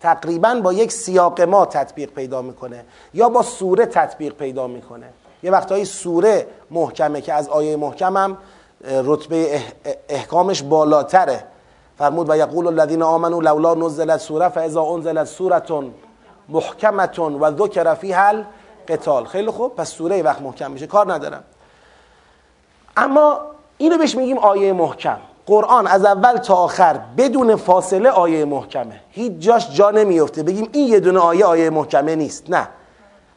تقریبا 0.00 0.54
با 0.54 0.72
یک 0.72 0.92
سیاق 0.92 1.40
ما 1.40 1.66
تطبیق 1.66 2.10
پیدا 2.10 2.42
می‌کنه 2.42 2.84
یا 3.14 3.28
با 3.28 3.42
سوره 3.42 3.86
تطبیق 3.86 4.34
پیدا 4.34 4.66
می‌کنه. 4.66 5.06
یه 5.42 5.50
وقتهایی 5.50 5.84
سوره 5.84 6.46
محکمه 6.70 7.20
که 7.20 7.32
از 7.32 7.48
آیه 7.48 7.76
محکمم 7.76 8.38
رتبه 9.04 9.62
احکامش 10.08 10.62
بالاتره. 10.62 11.44
فرمود 11.98 12.30
و 12.30 12.36
یقول 12.36 12.66
الذین 12.66 13.02
آمنوا 13.02 13.40
لولا 13.40 13.74
نزلت 13.74 14.20
سوره 14.20 14.48
فاذا 14.48 14.84
انزلت 14.84 15.24
سوره 15.24 15.62
محکمه 16.48 17.08
و 17.20 17.56
ذکر 17.56 17.94
فیها 17.94 18.26
القتال. 18.88 19.24
خیلی 19.24 19.50
خوب 19.50 19.76
پس 19.76 19.88
سوره 19.88 20.22
وقت 20.22 20.42
محکم 20.42 20.70
میشه. 20.70 20.86
کار 20.86 21.12
ندارم. 21.12 21.44
اما 22.96 23.40
اینو 23.78 23.98
بهش 23.98 24.14
میگیم 24.14 24.38
آیه 24.38 24.72
محکم. 24.72 25.18
قرآن 25.46 25.86
از 25.86 26.04
اول 26.04 26.36
تا 26.36 26.54
آخر 26.54 27.00
بدون 27.16 27.56
فاصله 27.56 28.10
آیه 28.10 28.44
محکمه. 28.44 29.00
هیچ 29.10 29.32
جاش 29.38 29.74
جا 29.74 29.90
نمیفته. 29.90 30.42
بگیم 30.42 30.68
این 30.72 30.88
یه 30.88 31.00
دونه 31.00 31.18
آیه 31.18 31.44
آیه 31.44 31.70
محکمه 31.70 32.16
نیست. 32.16 32.50
نه. 32.50 32.68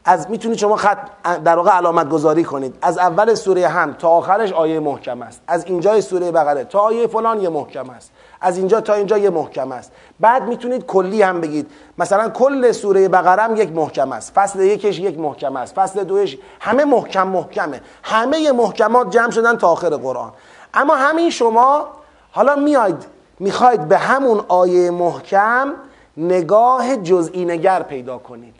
از 0.06 0.30
می‌تونید 0.30 0.58
شما 0.58 0.76
خط 0.76 0.98
در 1.46 1.56
واقع 1.56 1.72
علامت 1.72 2.10
گذاری 2.10 2.44
کنید. 2.44 2.76
از 2.82 2.98
اول 2.98 3.36
سوره 3.36 3.68
هم 3.68 3.94
تا 3.94 4.10
آخرش 4.10 4.52
آیه 4.52 4.80
محکم 4.80 5.22
است. 5.22 5.42
از 5.48 5.66
اینجای 5.66 6.02
سوره 6.02 6.32
بقره 6.32 6.64
تا 6.64 6.80
آیه 6.80 7.08
فلان 7.08 7.42
یه 7.42 7.50
محکم 7.50 7.90
است. 7.90 8.12
از 8.42 8.58
اینجا 8.58 8.82
تا 8.82 8.94
اینجا 8.94 9.18
یه 9.18 9.30
محکم 9.30 9.72
است. 9.72 9.92
بعد 10.20 10.44
می‌تونید 10.44 10.86
کلی 10.86 11.22
هم 11.22 11.42
بگید. 11.42 11.72
مثلا 11.98 12.30
کل 12.30 12.72
سوره 12.72 13.10
بقره 13.10 13.42
هم 13.42 13.56
یک 13.56 13.72
محکم 13.72 14.12
است. 14.12 14.32
فصل 14.36 14.60
یکش 14.60 15.00
یک 15.00 15.20
محکم 15.20 15.56
است. 15.56 15.76
فصل 15.76 16.04
دوش 16.04 16.38
همه 16.60 16.86
محکم 16.86 17.28
محکمه. 17.28 17.82
همه 18.04 18.52
محکمات 18.52 19.10
جمع 19.10 19.32
شدن 19.32 19.58
تا 19.58 19.68
آخر 19.68 19.90
قرآن. 19.90 20.32
اما 20.74 20.96
همین 20.96 21.30
شما 21.30 21.88
حالا 22.32 22.56
میاید 22.56 23.06
می‌خواید 23.40 23.88
به 23.88 23.98
همون 23.98 24.42
آیه 24.48 24.92
محکم 24.92 25.74
نگاه 26.18 26.96
جزئی 26.98 27.46
نگر 27.46 27.84
پیدا 27.84 28.18
کنید. 28.18 28.56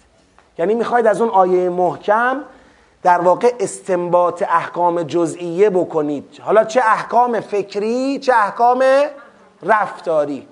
یعنی 0.58 0.74
می‌خواید 0.74 1.08
از 1.08 1.22
اون 1.22 1.30
آیه 1.30 1.70
محکم 1.70 2.42
در 3.04 3.22
واقع 3.22 3.54
استنباط 3.60 4.44
احکام 4.44 5.04
جزئیه 5.04 5.70
بکنید. 5.70 6.40
حالا 6.42 6.64
چه 6.64 6.82
احکام 6.86 7.40
فکری 7.40 8.20
چه 8.20 8.34
احکام 8.34 8.84
رفتاری. 9.64 10.48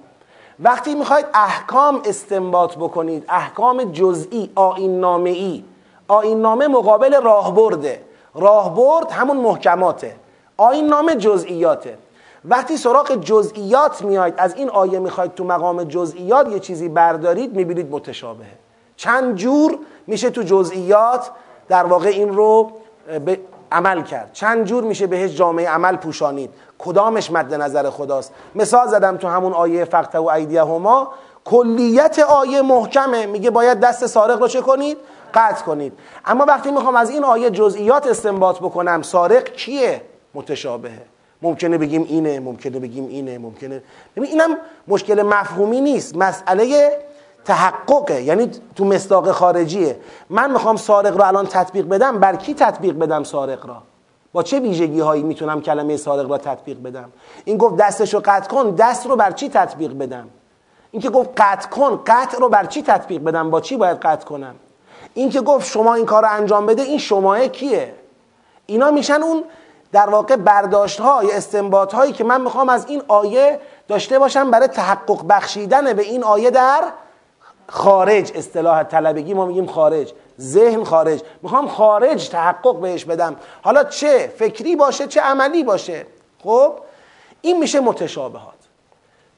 وقتی 0.60 0.96
می‌خواید 0.96 1.26
احکام 1.34 2.02
استنباط 2.06 2.76
بکنید 2.76 3.26
احکام 3.30 3.84
جزئی 3.84 4.52
آین 4.56 5.00
نامه 5.00 5.30
ای 5.30 5.64
آین 6.08 6.42
نامه 6.42 6.68
مقابل 6.68 7.22
راهبرده. 7.22 8.02
راهبرد 8.36 9.12
همون 9.12 9.38
محکماته. 9.38 10.16
آین 10.62 10.88
نامه 10.88 11.16
جزئیاته. 11.16 11.98
وقتی 12.46 12.78
سراغ 12.78 13.16
جزئیات 13.16 14.02
میاید 14.02 14.34
از 14.38 14.56
این 14.56 14.70
آیه 14.70 15.00
می‌خواید 15.00 15.36
تو 15.36 15.44
مقام 15.44 15.84
جزئیات 15.84 16.50
یه 16.50 16.60
چیزی 16.60 16.90
بردارید 16.90 17.56
می‌بینید 17.56 17.92
متشابهه. 17.92 18.58
چند 18.96 19.36
جور 19.36 19.80
میشه 20.08 20.30
تو 20.30 20.42
جزئیات 20.42 21.30
در 21.68 21.84
واقع 21.84 22.10
این 22.10 22.34
رو 22.34 22.72
به 23.26 23.40
عمل 23.72 24.02
کرد. 24.02 24.30
چند 24.34 24.66
جور 24.66 24.84
میشه 24.84 25.08
بهش 25.08 25.32
جامعه 25.32 25.70
عمل 25.70 25.96
پوشانید. 25.96 26.50
کدامش 26.80 27.32
مد 27.32 27.54
نظر 27.54 27.90
خداست؟ 27.90 28.34
مثال 28.56 28.88
زدم 28.88 29.18
تو 29.18 29.28
همون 29.28 29.54
آیه 29.54 29.86
فقط 29.86 30.16
و 30.16 30.30
ایدیه 30.30 30.62
هما 30.62 31.14
کلیت 31.46 32.20
آیه 32.20 32.62
محکمه. 32.62 33.26
میگه 33.26 33.50
باید 33.50 33.80
دست 33.80 34.08
سارق 34.08 34.42
رو 34.42 34.48
چه 34.48 34.62
کنید؟ 34.62 34.98
قطع 35.34 35.66
کنید. 35.66 35.94
اما 36.26 36.46
وقتی 36.46 36.72
می‌خوام 36.72 36.96
از 36.96 37.10
این 37.10 37.24
آیه 37.24 37.50
جزئیات 37.50 38.08
استنباط 38.08 38.60
بکنم 38.60 39.02
سارق 39.02 39.44
کیه؟ 39.44 40.02
متشابهه. 40.34 41.02
ممکنه 41.42 41.78
بگیم 41.78 42.04
اینه 42.10 42.40
ممکنه 42.40 42.80
بگیم 42.80 43.08
اینه 43.08 43.38
ممکنه 43.38 43.84
ببین 44.16 44.30
اینم 44.30 44.58
مشکل 44.88 45.22
مفهومی 45.22 45.82
نیست. 45.82 46.18
مسئله 46.18 46.98
تحققه 47.46 48.22
یعنی 48.22 48.52
تو 48.76 48.86
مصداق 48.86 49.32
خارجیه. 49.32 50.00
من 50.30 50.52
می‌خوام 50.52 50.76
سارق 50.76 51.18
رو 51.18 51.24
الان 51.24 51.46
تطبیق 51.46 51.86
بدم 51.86 52.20
بر 52.20 52.36
کی 52.36 52.54
تطبیق 52.54 52.96
بدم 52.96 53.24
سارق 53.24 53.66
را؟ 53.66 53.84
با 54.34 54.44
چه 54.44 54.60
ویژگی 54.60 55.00
هایی 55.00 55.24
می‌تونم 55.24 55.62
کلمه 55.62 55.98
سارق 55.98 56.32
را 56.32 56.38
تطبیق 56.38 56.82
بدم؟ 56.84 57.12
این 57.46 57.58
گفت 57.58 57.78
دستش 57.78 58.16
قطع 58.16 58.50
کن 58.50 58.72
دست 58.72 59.06
رو 59.06 59.16
بر 59.16 59.32
چی 59.32 59.50
تطبیق 59.50 59.94
بدم؟ 59.94 60.28
این 60.92 61.02
که 61.02 61.10
گفت 61.10 61.30
قطع 61.38 61.70
کن 61.70 62.02
قطع 62.06 62.38
رو 62.40 62.50
بر 62.50 62.66
چی 62.66 62.82
تطبیق 62.82 63.24
بدم؟ 63.24 63.50
با 63.50 63.62
چی 63.62 63.78
باید 63.78 63.98
قطع 63.98 64.26
کنم؟ 64.26 64.56
این 65.14 65.30
که 65.30 65.42
گفت 65.42 65.68
شما 65.72 65.94
این 65.94 66.06
کار 66.06 66.24
رو 66.24 66.30
انجام 66.32 66.66
بده 66.66 66.82
این 66.82 66.98
شماه 66.98 67.48
کیه؟ 67.48 67.94
اینا 68.66 68.92
میشن 68.92 69.24
اون 69.24 69.44
در 69.92 70.10
واقع 70.10 70.36
برداشت 70.36 71.00
های 71.00 71.32
استنباط 71.32 71.94
هایی 71.94 72.14
که 72.14 72.24
من 72.24 72.42
می‌خوام 72.42 72.70
از 72.70 72.86
این 72.88 73.04
آیه 73.08 73.60
داشته 73.88 74.20
باشم 74.20 74.52
برای 74.52 74.68
تحقق 74.68 75.28
بخشیدن 75.30 75.94
به 75.94 76.02
این 76.02 76.24
آیه 76.24 76.50
در 76.50 76.84
خارج 77.68 78.32
اصطلاح 78.36 78.84
طلبگی 78.84 79.34
ما 79.34 79.46
میگیم 79.46 79.68
خارج 79.68 80.14
ذهن 80.40 80.84
خارج. 80.84 81.22
می‌خوام 81.42 81.68
خارج 81.68 82.30
تحقق 82.30 82.80
بهش 82.80 83.06
بدم. 83.06 83.36
حالا 83.62 83.84
چه 83.84 84.34
فکری 84.38 84.76
باشه 84.76 85.08
چه 85.08 85.22
عملی 85.22 85.64
باشه. 85.64 86.06
خب 86.44 86.74
این 87.42 87.60
میشه 87.60 87.80
متشابهات. 87.80 88.54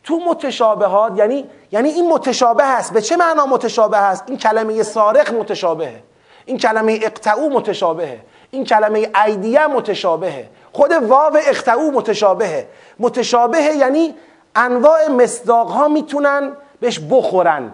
تو 0.04 0.20
متشابهات 0.28 1.18
یعنی 1.18 1.50
یعنی 1.72 1.90
این 1.90 2.10
متشابه 2.10 2.66
هست. 2.66 2.94
به 2.94 3.02
چه 3.02 3.18
معنا 3.18 3.46
متشابه 3.46 3.98
هست؟ 3.98 4.24
این 4.28 4.38
کلمه 4.38 4.84
سارق 4.84 5.34
متشابهه. 5.34 6.04
این 6.46 6.58
کلمه 6.58 7.00
اقتعو 7.04 7.50
متشابهه. 7.50 8.20
این 8.54 8.64
کلمه 8.64 9.10
ایدیه 9.26 9.68
متشابهه. 9.68 10.50
خود 10.74 10.92
واو 10.92 11.38
اقتعو 11.38 11.92
متشابهه. 11.92 12.68
متشابهه 13.00 13.76
یعنی 13.76 14.16
انواع 14.56 15.08
مصداق 15.08 15.68
ها 15.68 15.88
می‌تونن 15.88 16.52
بهش 16.80 17.00
بخورن. 17.12 17.72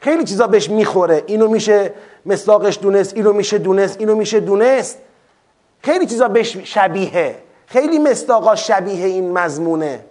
خیلی 0.00 0.24
چیزا 0.24 0.46
بهش 0.46 0.70
می‌خوره. 0.70 1.24
اینو 1.26 1.48
میشه 1.48 1.94
مصداقش 2.26 2.78
دونست 2.82 3.16
اینو 3.16 3.32
میشه 3.32 3.58
دونست 3.58 4.00
اینو 4.00 4.14
میشه 4.14 4.40
دونست. 4.40 4.98
خیلی 5.82 6.06
چیزا 6.06 6.28
بهش 6.28 6.56
شبیهه. 6.56 7.42
خیلی 7.66 7.98
مستاقا 7.98 8.54
شبیه 8.54 9.06
این 9.06 9.32
مضمونه. 9.32 10.04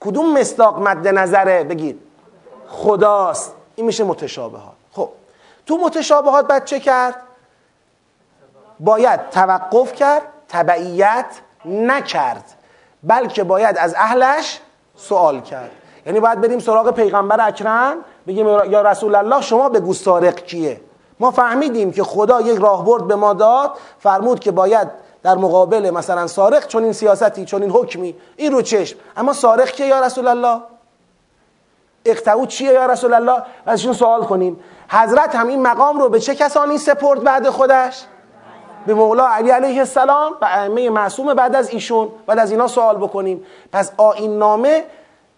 کدوم 0.00 0.38
مستاق 0.38 0.88
مد 0.88 1.08
نظره؟ 1.08 1.64
بگید. 1.64 2.00
خداست. 2.68 3.52
این 3.76 3.86
میشه 3.86 4.04
متشابهات. 4.04 4.74
خب. 4.92 5.08
تو 5.66 5.76
متشابهات 5.76 6.46
بعد 6.46 6.64
چه 6.64 6.80
کرد؟ 6.80 7.14
باید 8.80 9.30
توقف 9.30 9.92
کرد 9.92 10.22
تبعیت 10.48 11.26
نکرد 11.64 12.44
بلکه 13.02 13.44
باید 13.44 13.78
از 13.78 13.94
اهلش 13.98 14.60
سوال 14.96 15.40
کرد. 15.40 15.70
یعنی 16.06 16.20
باید 16.20 16.40
بریم 16.40 16.58
سراغ 16.58 16.90
پیغمبر 16.90 17.48
اکرم 17.48 17.96
بگیم 18.26 18.46
یا 18.46 18.82
رسول 18.82 19.14
الله 19.14 19.40
شما 19.40 19.68
بگو 19.68 19.94
سارق 19.94 20.34
کیه. 20.34 20.80
ما 21.20 21.30
فهمیدیم 21.30 21.92
که 21.92 22.02
خدا 22.02 22.40
یک 22.40 22.60
راهبرد 22.60 23.06
به 23.06 23.14
ما 23.14 23.32
داد 23.32 23.70
فرمود 23.98 24.40
که 24.40 24.50
باید 24.50 24.88
در 25.22 25.34
مقابل 25.34 25.90
مثلا 25.90 26.26
سارق 26.26 26.66
چون 26.66 26.84
این 26.84 26.92
سیاستی 26.92 27.44
چون 27.44 27.62
این 27.62 27.70
حکمی 27.70 28.16
این 28.36 28.52
رو 28.52 28.62
چشم. 28.62 28.98
اما 29.16 29.32
سارق 29.32 29.70
کیه 29.70 29.86
یا 29.86 30.00
رسول 30.00 30.28
الله؟ 30.28 30.60
اقتعود 32.04 32.48
چیه 32.48 32.72
یا 32.72 32.86
رسول 32.86 33.14
الله؟ 33.14 33.42
ازشون 33.66 33.92
سوال 33.92 34.24
کنیم. 34.24 34.60
حضرت 34.88 35.36
هم 35.36 35.48
این 35.48 35.62
مقام 35.62 35.98
رو 35.98 36.08
به 36.08 36.20
چه 36.20 36.34
کسانی 36.34 36.78
سپرد 36.78 37.22
بعد 37.22 37.48
خودش؟ 37.48 38.04
به 38.86 38.94
مولا 38.94 39.26
علی 39.26 39.50
علیه 39.50 39.78
السلام 39.78 40.32
و 40.40 40.44
ائمه 40.44 40.90
معصوم 40.90 41.34
بعد 41.34 41.56
از 41.56 41.70
ایشون 41.70 42.08
بعد 42.26 42.38
از 42.38 42.50
اینا 42.50 42.66
سوال 42.66 42.96
بکنیم. 42.96 43.46
پس 43.72 43.92
آین 43.96 44.38
نامه 44.38 44.84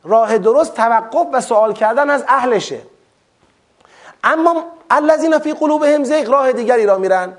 راه 0.05 0.39
درست 0.39 0.75
توقف 0.75 1.27
و 1.33 1.41
سوال 1.41 1.73
کردن 1.73 2.11
از 2.11 2.25
اهلشه. 2.29 2.79
اما 4.25 4.65
الذین 4.91 5.39
فی 5.39 5.53
قلوبهم 5.53 6.05
زیغ 6.05 6.31
راه 6.31 6.53
دیگری 6.53 6.87
را 6.87 6.99
میرن. 6.99 7.33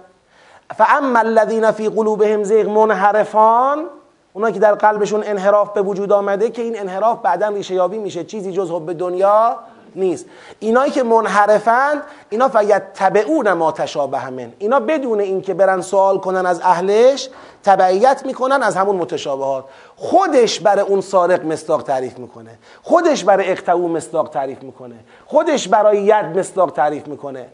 فاما 0.78 1.20
الذین 1.20 1.72
فی 1.72 1.90
قلوبهم 1.90 2.44
زیغ 2.44 2.70
منحرفان 2.70 3.86
اونا 4.34 4.52
که 4.52 4.60
در 4.60 4.76
قلبشون 4.76 5.24
انحراف 5.26 5.74
به 5.74 5.82
وجود 5.82 6.12
آمده 6.12 6.50
که 6.50 6.62
این 6.62 6.80
انحراف 6.80 7.22
بعدا 7.22 7.48
ریشه 7.48 7.74
یابی 7.74 7.98
میشه. 7.98 8.24
چیزی 8.24 8.52
جز 8.52 8.72
حب 8.72 8.94
دنیا 8.94 9.58
نیست. 9.96 10.26
اینایی 10.60 10.92
که 10.92 11.04
منحرفند 11.04 12.02
اینا 12.30 12.48
فقط 12.48 12.84
تبعون 12.94 13.54
ما 13.54 13.72
تشابه 13.72 14.30
من 14.30 14.54
اینا 14.60 14.80
بدون 14.80 15.20
اینکه 15.20 15.54
برن 15.54 15.82
سوال 15.82 16.18
کنن 16.18 16.46
از 16.46 16.62
اهلش 16.62 17.30
تبعیت 17.64 18.26
می‌کنن 18.26 18.64
از 18.64 18.76
همون 18.76 18.96
متشابهات. 18.96 19.66
خودش 19.96 20.60
برای 20.60 20.82
اون 20.82 21.02
سارق 21.02 21.46
مستاق 21.46 21.84
تعریف 21.84 22.18
می‌کنه. 22.18 22.60
خودش 22.84 23.24
برای 23.24 23.52
اقتعو 23.52 23.88
مستاق 23.88 24.30
تعریف 24.30 24.64
می‌کنه. 24.64 24.96
خودش 25.26 25.68
برای 25.68 26.02
ید 26.02 26.38
مستاق 26.38 26.72
تعریف 26.72 27.08
می‌کنه. 27.08 27.46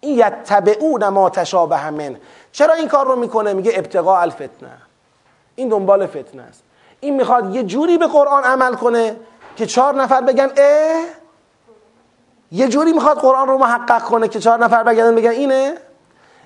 این 0.00 0.18
یتبعون 0.18 1.08
ما 1.08 1.30
تشابه 1.30 1.90
من 1.90 2.16
چرا 2.52 2.74
این 2.74 2.88
کار 2.88 3.06
رو 3.06 3.16
می‌کنه؟ 3.16 3.52
میگه 3.52 3.72
ابتقاء 3.74 4.20
الفتنه. 4.20 4.70
این 5.54 5.68
دنبال 5.68 6.06
فتنه 6.06 6.42
است. 6.42 6.62
این 7.00 7.16
می‌خواد 7.16 7.54
یه 7.54 7.62
جوری 7.62 7.98
به 7.98 8.06
قرآن 8.06 8.44
عمل 8.44 8.74
کنه 8.74 9.16
که 9.56 9.66
چهار 9.66 9.94
نفر 9.94 10.20
بگن 10.20 10.50
اه 10.56 11.04
یه 12.52 12.68
جوری 12.68 12.92
می‌خواد 12.92 13.18
قرآن 13.18 13.48
رو 13.48 13.58
محقق 13.58 14.02
کنه 14.02 14.28
که 14.28 14.38
چهار 14.38 14.58
نفر 14.58 14.82
بگن 14.82 15.14
بگن 15.14 15.30
اینه؟ 15.30 15.74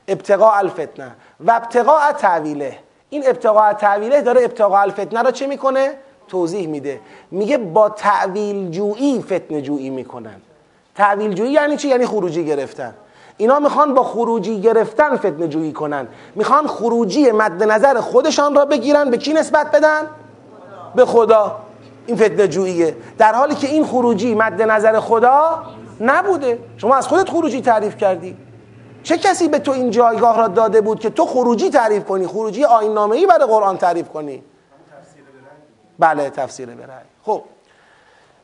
ابتقاء 0.08 0.58
الفتنه. 0.58 1.10
و 1.46 1.50
ابتقاء 1.50 2.12
تعویله. 2.12 2.78
این 3.10 3.22
ابتقاء 3.26 3.72
تعویله 3.72 4.20
داره 4.20 4.44
ابتقاء 4.44 4.80
الفتنه 4.80 5.22
رو 5.22 5.30
چه 5.30 5.46
می‌کنه؟ 5.46 5.94
توضیح 6.28 6.68
میده. 6.68 7.00
میگه 7.30 7.58
با 7.58 7.88
تعویل 7.88 8.70
جویی 8.70 9.22
فتنه 9.22 9.62
جویی 9.62 9.90
می‌کنن. 9.90 10.40
تعویل 10.94 11.32
جویی 11.32 11.52
یعنی 11.52 11.76
چی؟ 11.76 11.88
یعنی 11.88 12.06
خروجی 12.06 12.44
گرفتن. 12.44 12.94
اینا 13.36 13.58
می‌خوان 13.58 13.94
با 13.94 14.02
خروجی 14.02 14.60
گرفتن 14.60 15.16
فتنه 15.16 15.48
جویی 15.48 15.72
کنن. 15.72 16.08
می‌خوان 16.34 16.66
خروجی 16.66 17.32
مد 17.32 17.62
نظر 17.62 18.00
خودشان 18.00 18.54
را 18.54 18.64
بگیرن. 18.64 19.10
به 19.10 19.16
کی 19.16 19.32
نسبت 19.32 19.70
بدن؟ 19.70 20.06
به 20.94 21.04
خدا. 21.04 21.56
این 22.06 22.16
فتنه 22.16 22.48
جوییه. 22.48 22.96
در 23.18 23.32
حالی 23.32 23.54
که 23.54 23.66
این 23.66 23.84
خروجی 23.84 24.34
مد 24.34 24.62
نظر 24.62 25.00
خدا 25.00 25.62
نبوده. 26.00 26.58
شما 26.76 26.96
از 26.96 27.08
خودت 27.08 27.30
خروجی 27.30 27.60
تعریف 27.60 27.96
کردی. 27.96 28.36
چه 29.02 29.18
کسی 29.18 29.48
به 29.48 29.58
تو 29.58 29.72
این 29.72 29.90
جایگاه 29.90 30.38
را 30.38 30.48
داده 30.48 30.80
بود 30.80 31.00
که 31.00 31.10
تو 31.10 31.26
خروجی 31.26 31.70
تعریف 31.70 32.04
کنی؟ 32.04 32.26
خروجی 32.26 32.64
نامه 32.94 33.16
ای 33.16 33.26
برای 33.26 33.46
قرآن 33.46 33.78
تعریف 33.78 34.08
کنی. 34.08 34.42
بله 35.98 36.30
تفسیر 36.30 36.68
برای 36.68 36.96
خب. 37.22 37.42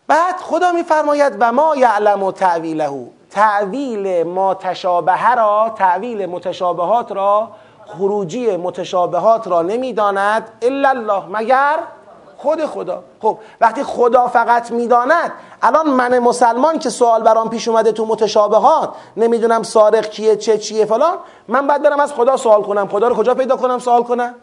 بعد 0.07 0.36
خدا 0.36 0.72
میفرماید 0.72 1.36
و 1.40 1.52
ما 1.52 1.76
یعلم 1.76 2.22
و 2.22 2.32
تعویله. 2.32 2.90
تعویل 3.30 4.22
ما 4.22 4.54
تشابه 4.54 5.34
را 5.34 5.74
تعویل 5.78 6.26
متشابهات 6.26 7.12
را 7.12 7.50
خروجی 7.86 8.57
متشابهات 8.57 9.48
را 9.48 9.62
نمی‌داند 9.62 10.50
الا 10.62 10.88
الله 10.88 11.22
مگر 11.28 11.78
خود 12.37 12.66
خدا. 12.66 13.03
خب 13.22 13.39
وقتی 13.61 13.82
خدا 13.82 14.26
فقط 14.26 14.70
می‌داند 14.70 15.32
الان 15.62 15.91
من 15.91 16.18
مسلمان 16.18 16.78
که 16.78 16.91
سوال 16.91 17.22
برام 17.22 17.51
پیش 17.51 17.68
اومده 17.68 17.93
تو 17.93 18.07
متشابهات 18.07 18.91
نمی‌دونم 19.16 19.62
سارق 19.62 20.09
کیه 20.09 20.37
چه 20.37 20.59
چیه 20.59 20.84
فلان 20.84 21.16
من 21.49 21.66
بعد 21.66 21.82
برم 21.82 22.01
از 22.01 22.12
خدا 22.12 22.37
سوال 22.37 22.62
کنم. 22.62 22.89
خدا 22.89 23.09
رو 23.09 23.14
کجا 23.14 23.34
پیدا 23.34 23.57
کنم 23.57 23.78
سوال 23.78 24.03
کنم؟ 24.03 24.34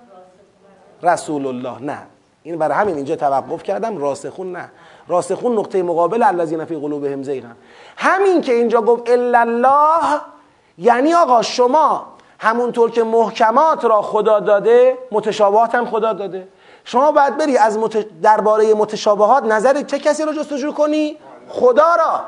رسول 1.04 1.48
الله 1.48 1.82
نه. 1.82 1.98
این 2.44 2.58
برای 2.58 2.78
همین 2.78 2.96
اینجا 2.96 3.16
توقف 3.16 3.64
کردم. 3.64 3.98
راسخون 3.98 4.52
نه. 4.52 4.70
راسخون 5.08 5.60
نقطه 5.60 5.84
مقابل 5.84 6.24
الذین 6.24 6.66
فی 6.66 6.76
قلوبهم 6.76 7.24
زیغن. 7.24 7.56
همین 7.98 8.41
که 8.41 8.54
اینجا 8.54 8.82
گفت 8.82 9.10
الا 9.10 9.39
الله 9.39 10.22
یعنی 10.78 11.14
آقا 11.14 11.41
شما 11.41 12.06
همونطور 12.39 12.91
که 12.91 13.04
محکمات 13.04 13.86
را 13.86 14.02
خدا 14.02 14.39
داده 14.39 14.98
متشابهات 15.12 15.76
هم 15.76 15.86
خدا 15.86 16.14
داده. 16.14 16.48
شما 16.86 17.12
باید 17.12 17.38
بری 17.38 17.58
از 17.58 17.78
مت... 17.78 18.22
درباره 18.22 18.74
متشابهات 18.74 19.44
نظر 19.44 19.82
چه 19.82 20.00
کسی 20.00 20.24
رو 20.24 20.34
جستجو 20.34 20.72
کنی؟ 20.72 21.18
خدا 21.48 21.96
را. 21.96 22.22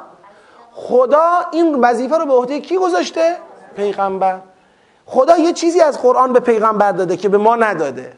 خدا 0.71 1.31
این 1.51 1.75
وظیفه 1.75 2.17
رو 2.17 2.25
به 2.25 2.33
عهده 2.33 2.59
کی 2.59 2.77
گذاشته؟ 2.77 3.37
پیغمبر. 3.75 4.39
خدا 5.05 5.37
یه 5.37 5.53
چیزی 5.53 5.81
از 5.81 6.01
قرآن 6.01 6.33
به 6.33 6.39
پیغمبر 6.39 6.91
داده 6.91 7.17
که 7.17 7.29
به 7.29 7.37
ما 7.37 7.55
نداده. 7.55 8.13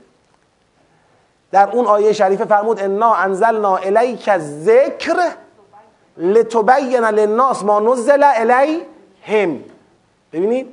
در 1.52 1.70
اون 1.72 1.86
آیه 1.86 2.14
شریفه 2.14 2.46
فرمود 2.46 2.80
انا 2.80 3.14
انزلنا 3.14 3.78
الیک 3.78 4.38
ذکر 4.38 5.16
لتبین 6.18 7.06
للناس 7.06 7.64
ما 7.64 7.80
نزل 7.80 8.24
هم 9.24 9.64
ببینید؟ 10.34 10.68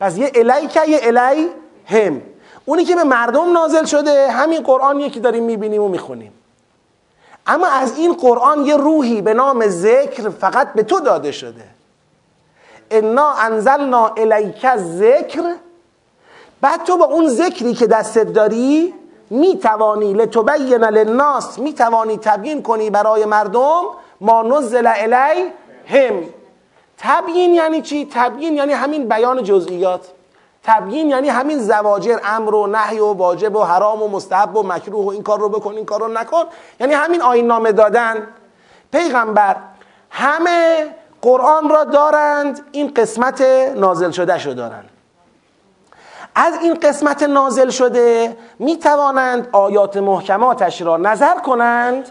پس 0.00 0.18
یه 0.18 0.32
الیک 0.34 0.76
یه 0.76 1.00
الی 1.02 1.48
هم. 1.86 2.22
اونی 2.66 2.84
که 2.84 2.96
به 2.96 3.04
مردم 3.04 3.52
نازل 3.52 3.84
شده 3.84 4.30
همین 4.30 4.62
قرآنیه 4.62 5.10
که 5.10 5.20
داریم 5.20 5.44
می‌بینیم 5.44 5.82
و 5.82 5.88
می‌خونیم. 5.88 6.32
اما 7.46 7.66
از 7.66 7.98
این 7.98 8.12
قرآن 8.12 8.66
یه 8.66 8.76
روحی 8.76 9.22
به 9.22 9.34
نام 9.34 9.66
ذکر 9.66 10.28
فقط 10.28 10.72
به 10.72 10.82
تو 10.82 11.00
داده 11.00 11.32
شده. 11.32 11.64
انا 12.90 13.32
انزلنا 13.32 14.06
الیک 14.06 14.76
ذکر 14.76 15.54
بعد 16.60 16.84
تو 16.84 16.96
با 16.96 17.04
اون 17.04 17.28
ذکری 17.28 17.74
که 17.74 17.86
دستت 17.86 18.32
داری 18.32 18.94
می‌توانی 19.30 20.14
لتبین 20.14 20.84
للناس 20.84 21.58
می‌توانی 21.58 22.18
تبیین 22.18 22.62
کنی 22.62 22.90
برای 22.90 23.24
مردم 23.24 23.82
ما 24.20 24.42
نزل 24.42 24.86
الی 24.86 25.44
هم 25.86 26.24
تبیین 26.98 27.54
یعنی 27.54 27.82
چی؟ 27.82 28.08
تبیین 28.12 28.56
یعنی 28.56 28.72
همین 28.72 29.08
بیان 29.08 29.42
جزئیات. 29.42 30.15
تبیین 30.66 31.10
یعنی 31.10 31.28
همین 31.28 31.58
زواجر 31.58 32.18
امر 32.24 32.54
و 32.54 32.66
نهی 32.66 32.98
و 32.98 33.12
واجب 33.12 33.56
و 33.56 33.62
حرام 33.62 34.02
و 34.02 34.08
مستحب 34.08 34.56
و 34.56 34.62
مکروه 34.62 35.04
و 35.04 35.08
این 35.08 35.22
کار 35.22 35.38
رو 35.38 35.48
بکن 35.48 35.74
این 35.74 35.84
کار 35.84 36.00
رو 36.00 36.08
نکن. 36.08 36.44
یعنی 36.80 36.94
همین 36.94 37.22
آین 37.22 37.46
نامه 37.46 37.72
دادن. 37.72 38.28
پیغمبر 38.92 39.56
همه 40.10 40.86
قرآن 41.22 41.68
را 41.68 41.84
دارند 41.84 42.60
این 42.72 42.92
قسمت 42.96 43.40
نازل 43.76 44.10
شده 44.10 44.38
شو 44.38 44.52
دارند. 44.52 44.88
از 46.34 46.54
این 46.62 46.74
قسمت 46.74 47.22
نازل 47.22 47.70
شده 47.70 48.36
می 48.58 48.78
توانند 48.78 49.48
آیات 49.52 49.96
محکماتش 49.96 50.82
را 50.82 50.96
نظر 50.96 51.34
کنند 51.34 52.10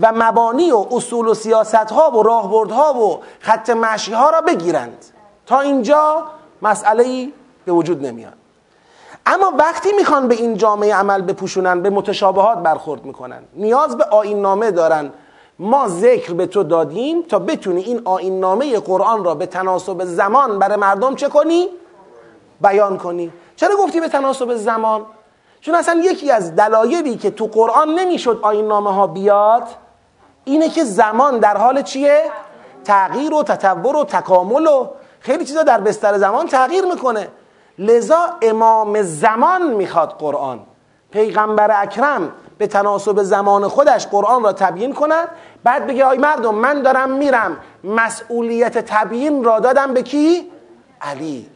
و 0.00 0.12
مبانی 0.14 0.72
و 0.72 0.86
اصول 0.90 1.26
و 1.26 1.34
سیاست 1.34 1.74
ها 1.74 2.10
و 2.10 2.22
راهبردها 2.22 2.94
و 2.94 3.20
خط 3.40 3.70
مشی 3.70 4.12
ها 4.12 4.30
را 4.30 4.40
بگیرند. 4.40 5.04
تا 5.46 5.60
اینجا 5.60 6.24
مسئله 6.62 7.32
به 7.66 7.72
وجود 7.72 8.06
نمیاد 8.06 8.32
اما 9.26 9.52
وقتی 9.58 9.92
می‌خوان 9.92 10.28
به 10.28 10.34
این 10.34 10.56
جامعه 10.56 10.94
عمل 10.94 11.22
بپوشونن 11.22 11.82
به 11.82 11.90
متشابهات 11.90 12.58
برخورد 12.58 13.04
می‌کنن 13.04 13.42
نیاز 13.54 13.96
به 13.96 14.04
آین 14.04 14.42
نامه 14.42 14.70
دارن 14.70 15.12
ما 15.58 15.88
ذکر 15.88 16.32
به 16.32 16.46
تو 16.46 16.62
دادیم 16.62 17.22
تا 17.22 17.38
بتونی 17.38 17.82
این 17.82 18.00
آین 18.04 18.40
نامه 18.40 18.78
قرآن 18.78 19.24
را 19.24 19.34
به 19.34 19.46
تناسب 19.46 20.04
زمان 20.04 20.58
برای 20.58 20.76
مردم 20.76 21.14
چه 21.14 21.28
کنی؟ 21.28 21.68
بیان 22.60 22.98
کنی 22.98 23.32
چرا 23.56 23.76
گفتی 23.76 24.00
به 24.00 24.08
تناسب 24.08 24.54
زمان؟ 24.54 25.06
چون 25.60 25.74
اصلا 25.74 26.00
یکی 26.04 26.30
از 26.30 26.56
دلایلی 26.56 27.16
که 27.16 27.30
تو 27.30 27.46
قرآن 27.46 27.94
نمی‌شد 27.94 28.40
آین 28.42 28.68
نامه 28.68 28.94
ها 28.94 29.06
بیاد 29.06 29.62
اینه 30.44 30.68
که 30.68 30.84
زمان 30.84 31.38
در 31.38 31.56
حال 31.56 31.82
چیه؟ 31.82 32.22
تغییر 32.84 33.34
و 33.34 33.42
تطور 33.42 33.96
و 33.96 34.04
تکامل 34.04 34.66
و 34.66 34.88
خیلی 35.20 35.44
چیزا 35.44 35.62
در 35.62 35.80
بستر 35.80 36.18
زمان 36.18 36.46
تغییر 36.46 36.84
می‌کنه 36.84 37.28
لذا 37.78 38.18
امام 38.42 39.02
زمان 39.02 39.72
می‌خواد 39.72 40.08
قرآن. 40.18 40.60
پیغمبر 41.10 41.82
اکرم 41.82 42.32
به 42.58 42.66
تناسب 42.66 43.22
زمان 43.22 43.68
خودش 43.68 44.06
قرآن 44.06 44.42
را 44.42 44.52
تبیین 44.52 44.92
کند 44.92 45.28
بعد 45.64 45.86
بگه 45.86 46.04
آی 46.04 46.18
مردم 46.18 46.54
من 46.54 46.82
دارم 46.82 47.10
میرم. 47.10 47.56
مسئولیت 47.84 48.78
تبیین 48.78 49.44
را 49.44 49.60
دادم 49.60 49.94
به 49.94 50.02
کی؟ 50.02 50.50
علی. 51.00 51.48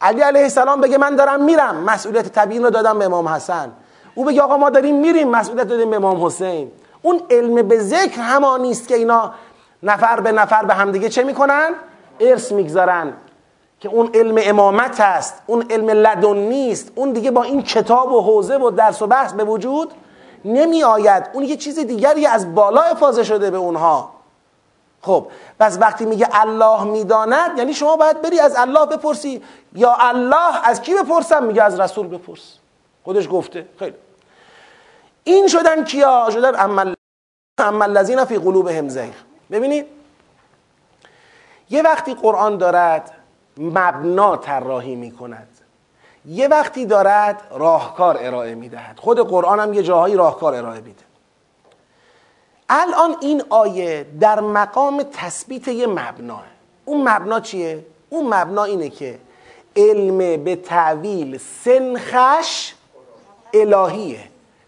علی 0.00 0.20
علیه 0.20 0.42
السلام 0.42 0.80
بگه 0.80 0.98
من 0.98 1.16
دارم 1.16 1.44
میرم. 1.44 1.76
مسئولیت 1.76 2.28
تبیین 2.28 2.62
را 2.62 2.70
دادم 2.70 2.98
به 2.98 3.04
امام 3.04 3.28
حسن. 3.28 3.72
او 4.14 4.24
بگه 4.24 4.42
آقا 4.42 4.56
ما 4.56 4.70
داریم 4.70 5.00
میریم 5.00 5.30
مسئولیت 5.30 5.68
دادیم 5.68 5.90
به 5.90 5.96
امام 5.96 6.26
حسین. 6.26 6.72
اون 7.02 7.20
علم 7.30 7.68
به 7.68 7.78
ذکر 7.78 8.20
همانی 8.20 8.70
است 8.70 8.88
که 8.88 8.94
اینا 8.94 9.32
نفر 9.82 10.20
به 10.20 10.32
نفر 10.32 10.64
به 10.64 10.74
همدیگه 10.74 11.08
چه 11.08 11.24
می‌کنن؟ 11.24 11.70
ارث 12.20 12.52
می‌گذارن. 12.52 13.12
که 13.84 13.90
اون 13.90 14.10
علم 14.14 14.40
امامت 14.42 15.00
هست 15.00 15.42
اون 15.46 15.66
علم 15.70 15.90
لدن 15.90 16.36
نیست 16.36 16.92
اون 16.94 17.12
دیگه 17.12 17.30
با 17.30 17.42
این 17.42 17.62
کتاب 17.62 18.12
و 18.12 18.20
حوزه 18.20 18.56
و 18.56 18.70
درس 18.70 19.02
و 19.02 19.06
بحث 19.06 19.32
به 19.32 19.44
وجود 19.44 19.92
نمی 20.44 20.82
آید. 20.82 21.30
اون 21.32 21.44
یه 21.44 21.56
چیز 21.56 21.78
دیگری 21.78 22.26
از 22.26 22.54
بالا 22.54 22.80
افاظه 22.82 23.24
شده 23.24 23.50
به 23.50 23.56
اونها. 23.56 24.10
خب 25.02 25.26
پس 25.60 25.78
وقتی 25.80 26.04
میگه 26.04 26.28
الله 26.32 26.84
می‌داند 26.84 27.58
یعنی 27.58 27.74
شما 27.74 27.96
باید 27.96 28.22
بری 28.22 28.40
از 28.40 28.56
الله 28.56 28.86
بپرسی. 28.86 29.42
یا 29.74 29.96
الله 30.00 30.68
از 30.68 30.82
کی 30.82 30.94
بپرسم؟ 30.94 31.44
میگه 31.44 31.62
از 31.62 31.80
رسول 31.80 32.06
بپرس. 32.08 32.58
خودش 33.04 33.28
گفته. 33.30 33.68
خیلی. 33.78 33.94
این 35.24 35.46
شدن 35.46 35.84
کیا؟ 35.84 36.28
شدن 36.30 36.54
عمل 36.54 36.94
الذین 37.58 38.24
فی 38.24 38.38
قلوبهم 38.38 38.88
زیغ. 38.88 39.14
ببینید 39.50 39.86
یه 41.70 41.82
وقتی 41.82 42.14
قرآن 42.14 42.56
دارد 42.56 43.23
مبنا 43.56 44.36
طراحی 44.36 44.94
می 44.94 45.10
کند 45.10 45.48
یه 46.26 46.48
وقتی 46.48 46.86
دارد 46.86 47.42
راهکار 47.50 48.16
ارائه 48.20 48.54
می 48.54 48.68
دهد 48.68 48.98
خود 48.98 49.18
قرآن 49.18 49.60
هم 49.60 49.74
یه 49.74 49.82
جاهایی 49.82 50.16
راهکار 50.16 50.54
ارائه 50.54 50.80
میده. 50.80 51.04
الان 52.68 53.16
این 53.20 53.42
آیه 53.50 54.06
در 54.20 54.40
مقام 54.40 55.02
تثبیت 55.12 55.68
یه 55.68 55.86
مبناه 55.86 56.44
اون 56.84 57.08
مبنا 57.08 57.40
چیه؟ 57.40 57.86
اون 58.10 58.34
مبنا 58.34 58.64
اینه 58.64 58.88
که 58.88 59.18
علم 59.76 60.44
به 60.44 60.56
تعویل 60.56 61.38
سنخش 61.64 62.74
الهیه. 63.54 64.20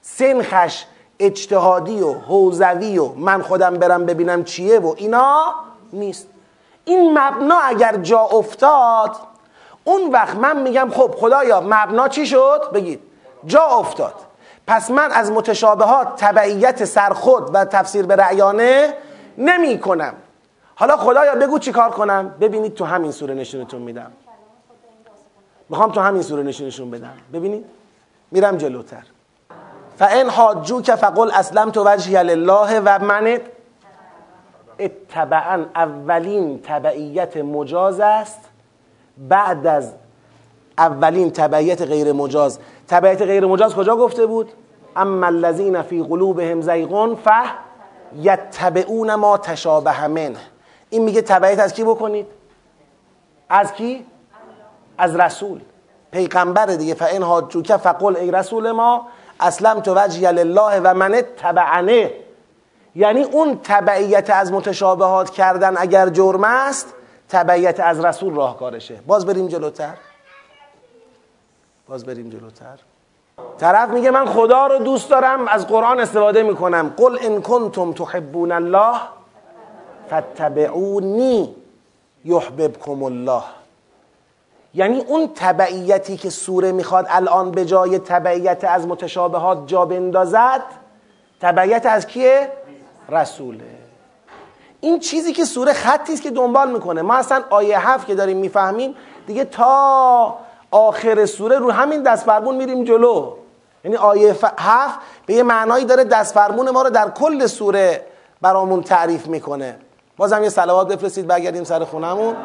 سنخش 0.02 0.84
اجتهادی 1.18 2.00
و 2.00 2.12
حوزوی 2.12 2.98
و 2.98 3.12
من 3.12 3.42
خودم 3.42 3.74
برم 3.74 4.06
ببینم 4.06 4.44
چیه 4.44 4.78
و 4.78 4.94
اینا 4.96 5.54
نیست. 5.92 6.28
این 6.88 7.18
مبنا 7.18 7.58
اگر 7.58 7.96
جا 7.96 8.20
افتاد 8.20 9.16
اون 9.84 10.10
وقت 10.12 10.36
من 10.36 10.62
میگم 10.62 10.90
خب 10.90 11.14
خدایا 11.18 11.60
مبنا 11.60 12.08
چی 12.08 12.26
شد؟ 12.26 12.70
بگید. 12.74 13.00
جا 13.46 13.62
افتاد. 13.62 14.14
پس 14.66 14.90
من 14.90 15.12
از 15.12 15.30
متشابهات 15.30 16.16
تبعیت 16.16 16.84
سرخود 16.84 17.50
و 17.54 17.64
تفسیر 17.64 18.06
به 18.06 18.16
رعیانه 18.16 18.94
نمی 19.38 19.80
کنم 19.80 20.14
حالا 20.74 20.96
خدایا 20.96 21.34
بگو 21.34 21.58
چی 21.58 21.72
کار 21.72 21.90
کنم؟ 21.90 22.34
ببینید 22.40 22.74
تو 22.74 22.84
همین 22.84 23.10
سوره 23.10 23.34
نشونتون 23.34 23.82
میدم. 23.82 24.12
می‌خوام 25.68 25.92
تو 25.92 26.00
همین 26.00 26.22
سوره 26.22 26.42
نشونشون 26.42 26.90
بدم. 26.90 27.14
ببینید. 27.32 27.64
میرم 28.30 28.56
جلوتر. 28.56 29.02
فان 29.98 30.30
حاجوک 30.30 30.94
فقل 30.94 31.30
اسلمت 31.34 31.76
وجهی 31.76 32.22
لله 32.22 32.80
و 32.80 32.98
من 33.04 33.40
اتبعا 34.78 35.64
اولین 35.74 36.60
تبعیت 36.62 37.36
مجاز 37.36 38.00
است 38.00 38.40
بعد 39.18 39.66
از 39.66 39.92
اولین 40.78 41.30
تبعیت 41.30 41.82
غیر 41.82 42.12
مجاز. 42.12 42.58
تبعیت 42.88 43.22
غیر 43.22 43.46
مجاز 43.46 43.74
کجا 43.74 43.96
گفته 43.96 44.26
بود؟ 44.26 44.52
اما 44.96 45.26
الذین 45.26 45.82
فی 45.82 46.02
قلوبهم 46.02 46.60
زیغون 46.60 47.14
ف 47.14 47.28
یتبعون 48.22 49.14
ما 49.14 49.38
تشابه 49.38 50.06
منه 50.06 50.38
این 50.90 51.02
میگه 51.02 51.22
تبعیت 51.22 51.58
از 51.58 51.72
کی 51.72 51.84
بکنید؟ 51.84 52.26
از 53.48 53.72
کی؟ 53.72 54.06
از 54.98 55.16
رسول. 55.16 55.60
پیغمبر 56.10 56.66
دیگه. 56.66 56.94
فان 56.94 57.22
حاجوک 57.22 57.76
فقل 57.76 58.16
ای 58.16 58.30
رسول 58.30 58.72
ما 58.72 59.06
اسلم 59.40 59.80
تو 59.80 59.94
وجهی 59.94 60.32
لله 60.32 60.80
و 60.80 60.94
من 60.94 61.22
تبعنه 61.36 62.10
یعنی 62.96 63.22
اون 63.22 63.60
تبعیت 63.64 64.30
از 64.30 64.52
متشابهات 64.52 65.30
کردن 65.30 65.74
اگر 65.78 66.08
جرم 66.08 66.44
است 66.44 66.94
تبعیت 67.28 67.80
از 67.80 68.04
رسول 68.04 68.34
راهکارشه. 68.34 69.00
باز 69.06 69.26
بریم 69.26 69.48
جلوتر. 69.48 69.94
باز 71.88 72.04
بریم 72.04 72.30
جلوتر. 72.30 72.78
طرف 73.58 73.88
میگه 73.88 74.10
من 74.10 74.26
خدا 74.26 74.66
رو 74.66 74.78
دوست 74.78 75.10
دارم 75.10 75.48
از 75.48 75.66
قرآن 75.66 76.00
استفاده 76.00 76.42
می‌کنم. 76.42 76.94
قل 76.96 77.18
ان 77.22 77.42
کنتم 77.42 77.92
تحبون 77.92 78.52
الله 78.52 79.00
فاتبعونی 80.10 81.56
یحببکم 82.24 83.02
الله. 83.02 83.42
یعنی 84.74 85.00
اون 85.00 85.30
تبعیتی 85.34 86.16
که 86.16 86.30
سوره 86.30 86.72
می‌خواد 86.72 87.06
الان 87.08 87.50
به 87.50 87.64
جای 87.64 87.98
تبعیت 87.98 88.64
از 88.64 88.86
متشابهات 88.86 89.66
جا 89.66 89.84
بندازد 89.84 90.62
تبعیت 91.40 91.86
از 91.86 92.06
کیه؟ 92.06 92.48
رسوله. 93.08 93.78
این 94.80 94.98
چیزی 94.98 95.32
که 95.32 95.44
سوره 95.44 95.72
خطی 95.72 96.12
است 96.12 96.22
که 96.22 96.30
دنبال 96.30 96.72
می‌کنه. 96.72 97.02
ما 97.02 97.14
اصلا 97.14 97.44
آیه 97.50 97.90
هفت 97.90 98.06
که 98.06 98.14
داریم 98.14 98.36
می‌فهمیم 98.36 98.94
دیگه 99.26 99.44
تا 99.44 100.38
آخر 100.70 101.26
سوره 101.26 101.58
رو 101.58 101.70
همین 101.70 102.02
دست 102.02 102.26
فرمون 102.26 102.56
میریم 102.56 102.84
جلو. 102.84 103.32
یعنی 103.84 103.96
آیه 103.96 104.36
هفت 104.58 104.98
به 105.26 105.34
یه 105.34 105.42
معنایی 105.42 105.84
داره 105.84 106.04
دست 106.04 106.34
فرمون 106.34 106.70
ما 106.70 106.82
رو 106.82 106.90
در 106.90 107.10
کل 107.10 107.46
سوره 107.46 108.06
برامون 108.40 108.82
تعریف 108.82 109.26
می‌کنه. 109.26 109.76
بازم 110.16 110.42
یه 110.42 110.48
سلوات 110.48 110.88
بفرستید 110.88 111.26
برگردیم 111.26 111.64
سر 111.64 111.84
خونمون 111.84 112.36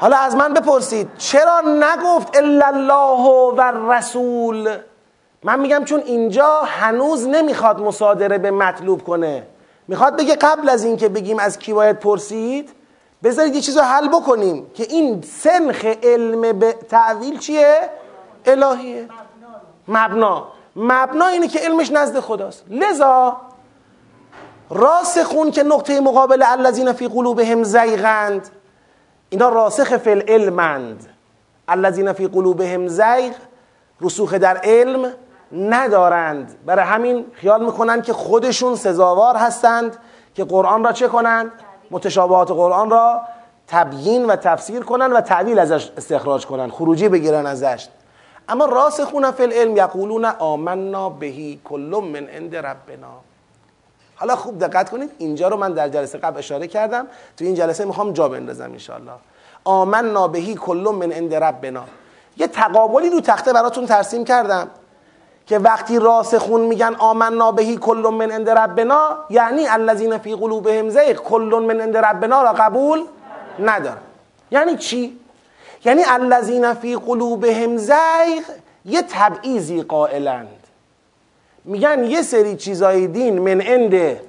حالا 0.00 0.16
از 0.16 0.36
من 0.36 0.54
بپرسید 0.54 1.10
چرا 1.18 1.60
نگفت 1.60 2.36
الا 2.36 2.66
الله 2.66 3.52
و 3.56 3.92
رسول 3.92 4.76
من 5.44 5.60
میگم 5.60 5.84
چون 5.84 6.00
اینجا 6.00 6.60
هنوز 6.66 7.26
نمی‌خواد 7.26 7.80
مصادره 7.80 8.38
به 8.38 8.50
مطلوب 8.50 9.04
کنه. 9.04 9.46
می‌خواد 9.88 10.16
بگه 10.16 10.36
قبل 10.36 10.68
از 10.68 10.84
اینکه 10.84 11.08
بگیم 11.08 11.38
از 11.38 11.58
کی 11.58 11.72
باید 11.72 11.98
پرسید 11.98 12.70
بذارید 13.22 13.54
یه 13.54 13.60
چیز 13.60 13.76
رو 13.76 13.82
حل 13.82 14.08
بکنیم 14.08 14.70
که 14.74 14.82
این 14.82 15.22
سنخ 15.22 15.84
علم 15.84 16.58
به 16.58 16.72
تعویل 16.72 17.38
چیه؟ 17.38 17.76
الهیه. 18.46 19.08
مبنا. 19.88 20.48
مبنا 20.76 21.26
اینه 21.26 21.48
که 21.48 21.58
علمش 21.58 21.90
نزد 21.90 22.20
خداست. 22.20 22.64
لذا 22.70 23.36
راسخون 24.70 25.50
که 25.50 25.62
نقطه 25.62 26.00
مقابل 26.00 26.42
الذین 26.46 26.92
فی 26.92 27.08
قلوبهم 27.08 27.62
زیغند. 27.64 28.48
اینا 29.30 29.48
راسخ 29.48 29.96
فی 29.96 30.10
العلمند. 30.10 31.08
الذین 31.68 32.12
فی 32.12 32.26
قلوبهم 32.26 32.88
زیغ 32.88 33.32
رسوخ 34.00 34.34
در 34.34 34.56
علم. 34.56 35.12
ندارند. 35.52 36.54
برای 36.66 36.84
همین 36.84 37.26
خیال 37.32 37.64
می‌کنند 37.64 38.02
که 38.04 38.12
خودشون 38.12 38.76
سزاوار 38.76 39.36
هستند 39.36 39.96
که 40.34 40.44
قرآن 40.44 40.84
را 40.84 40.92
چه 40.92 41.08
کنند؟ 41.08 41.52
متشابهات 41.90 42.50
قرآن 42.50 42.90
را 42.90 43.20
تبیین 43.66 44.26
و 44.26 44.36
تفسیر 44.36 44.80
کنند 44.80 45.12
و 45.12 45.20
تعویل 45.20 45.58
ازش 45.58 45.90
استخراج 45.96 46.46
کنند 46.46 46.70
خروجی 46.70 47.08
بگیرن 47.08 47.46
ازش. 47.46 47.88
اما 48.48 48.64
راسخون 48.64 49.30
فی 49.30 49.42
العلم 49.42 49.76
یقولون 49.76 50.24
آمنا 50.24 51.08
بهی 51.08 51.60
کل 51.64 52.00
من 52.12 52.26
عند 52.26 52.56
ربنا. 52.56 53.08
حالا 54.16 54.36
خوب 54.36 54.58
دقت 54.58 54.90
کنید 54.90 55.10
اینجا 55.18 55.48
رو 55.48 55.56
من 55.56 55.72
در 55.72 55.88
جلسه 55.88 56.18
قبل 56.18 56.38
اشاره 56.38 56.66
کردم. 56.66 57.06
تو 57.36 57.44
این 57.44 57.54
جلسه 57.54 57.84
می‌خوام 57.84 58.12
جا 58.12 58.28
بندازم 58.28 58.64
انشاءالله. 58.64 59.12
آمنا 59.64 60.28
بهی 60.28 60.54
کل 60.54 60.94
من 61.00 61.12
عند 61.12 61.34
ربنا. 61.34 61.84
یه 62.36 62.46
تقابلی 62.46 63.10
رو 63.10 63.20
تخته 63.20 63.52
براتون 63.52 63.86
ترسیم 63.86 64.24
کردم. 64.24 64.68
که 65.46 65.58
وقتی 65.58 65.98
راسخون 65.98 66.60
میگن 66.60 66.94
آمنا 66.98 67.52
بهی 67.52 67.76
کل 67.76 68.10
من 68.18 68.30
عند 68.30 68.50
ربنا 68.50 69.16
یعنی 69.30 69.66
الذین 69.66 70.18
فی 70.18 70.34
قلوبهم 70.34 70.88
زیغ 70.88 71.16
کل 71.16 71.62
من 71.68 71.80
عند 71.80 71.96
ربنا 71.96 72.42
را 72.42 72.52
قبول 72.52 73.04
ندارن. 73.58 73.96
یعنی 74.50 74.76
چی؟ 74.76 75.18
یعنی 75.84 76.02
الذین 76.08 76.74
فی 76.74 76.96
قلوبهم 76.96 77.76
زیغ 77.76 78.42
یه 78.84 79.02
تبعیضی 79.02 79.82
قائلند. 79.82 80.48
میگن 81.64 82.04
یه 82.04 82.22
سری 82.22 82.56
چیزای 82.56 83.06
دین 83.06 83.38
من 83.38 83.60
عند 83.60 84.20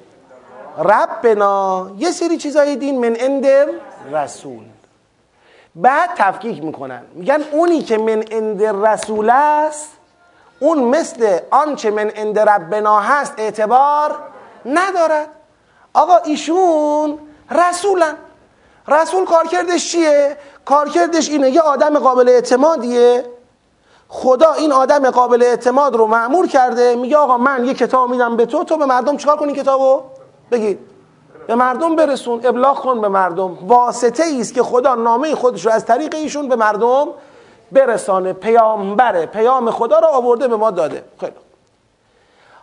ربنا 0.77 1.91
یه 1.97 2.11
سری 2.11 2.37
چیزای 2.37 2.75
دین 2.75 2.99
من 2.99 3.15
عند 3.15 3.45
رسول. 4.11 4.63
بعد 5.75 6.09
تفکیک 6.17 6.63
می‌کنن. 6.63 7.01
میگن 7.13 7.43
اونی 7.51 7.81
که 7.81 7.97
من 7.97 8.23
عند 8.31 8.63
رسول 8.63 9.29
است 9.29 9.89
اون 10.63 10.79
مثل 10.83 11.39
آنچه 11.51 11.91
من 11.91 12.09
عند 12.09 12.39
ربنا 12.39 12.99
هست 12.99 13.33
اعتبار 13.37 14.15
ندارد. 14.65 15.27
آقا 15.93 16.17
ایشون 16.17 17.19
رسولن. 17.51 18.15
رسول 18.87 19.25
کارکردش 19.25 19.91
چیه؟ 19.91 20.37
کارکردش 20.65 21.29
اینه 21.29 21.49
یه 21.49 21.61
آدم 21.61 21.99
قابل 21.99 22.29
اعتمادیه. 22.29 23.25
خدا 24.07 24.53
این 24.53 24.71
آدم 24.71 25.11
قابل 25.11 25.43
اعتماد 25.43 25.95
رو 25.95 26.07
معمور 26.07 26.47
کرده 26.47 26.95
میگه 26.95 27.17
آقا 27.17 27.37
من 27.37 27.65
یه 27.65 27.73
کتاب 27.73 28.09
میدم 28.09 28.37
به 28.37 28.45
تو 28.45 28.63
تو 28.63 28.77
به 28.77 28.85
مردم 28.85 29.17
چیکار 29.17 29.37
کنی 29.37 29.53
کتابو؟ 29.53 30.01
بگید 30.51 30.79
به 31.47 31.55
مردم 31.55 31.95
برسون 31.95 32.45
ابلاغ 32.45 32.79
کن 32.79 33.01
به 33.01 33.07
مردم. 33.07 33.57
واسطه 33.67 34.23
است 34.39 34.53
که 34.53 34.63
خدا 34.63 34.95
نامه 34.95 35.35
خودش 35.35 35.65
رو 35.65 35.71
از 35.71 35.85
طریق 35.85 36.15
ایشون 36.15 36.49
به 36.49 36.55
مردم 36.55 37.07
برسانه 37.73 38.33
پیامبره 38.33 39.25
پیام 39.25 39.71
خدا 39.71 39.99
رو 39.99 40.07
آورده 40.07 40.47
به 40.47 40.55
ما 40.55 40.71
داده. 40.71 41.03
خیلی 41.19 41.33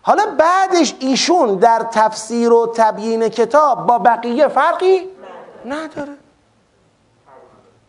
حالا 0.02 0.26
بعدش 0.38 0.94
ایشون 1.00 1.54
در 1.54 1.86
تفسیر 1.92 2.52
و 2.52 2.72
تبیین 2.76 3.28
کتاب 3.28 3.86
با 3.86 3.98
بقیه 3.98 4.48
فرقی 4.48 5.08
نداره. 5.64 6.12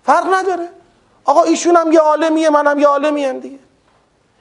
فرق 0.04 0.34
نداره. 0.34 0.70
آقا 1.26 1.44
ایشون 1.44 1.76
هم 1.76 1.92
یه 1.92 2.00
عالمیه 2.00 2.50
منم 2.50 2.80
یه 2.80 2.88
عالمی 2.88 3.26
هم 3.26 3.40
دیگه. 3.40 3.60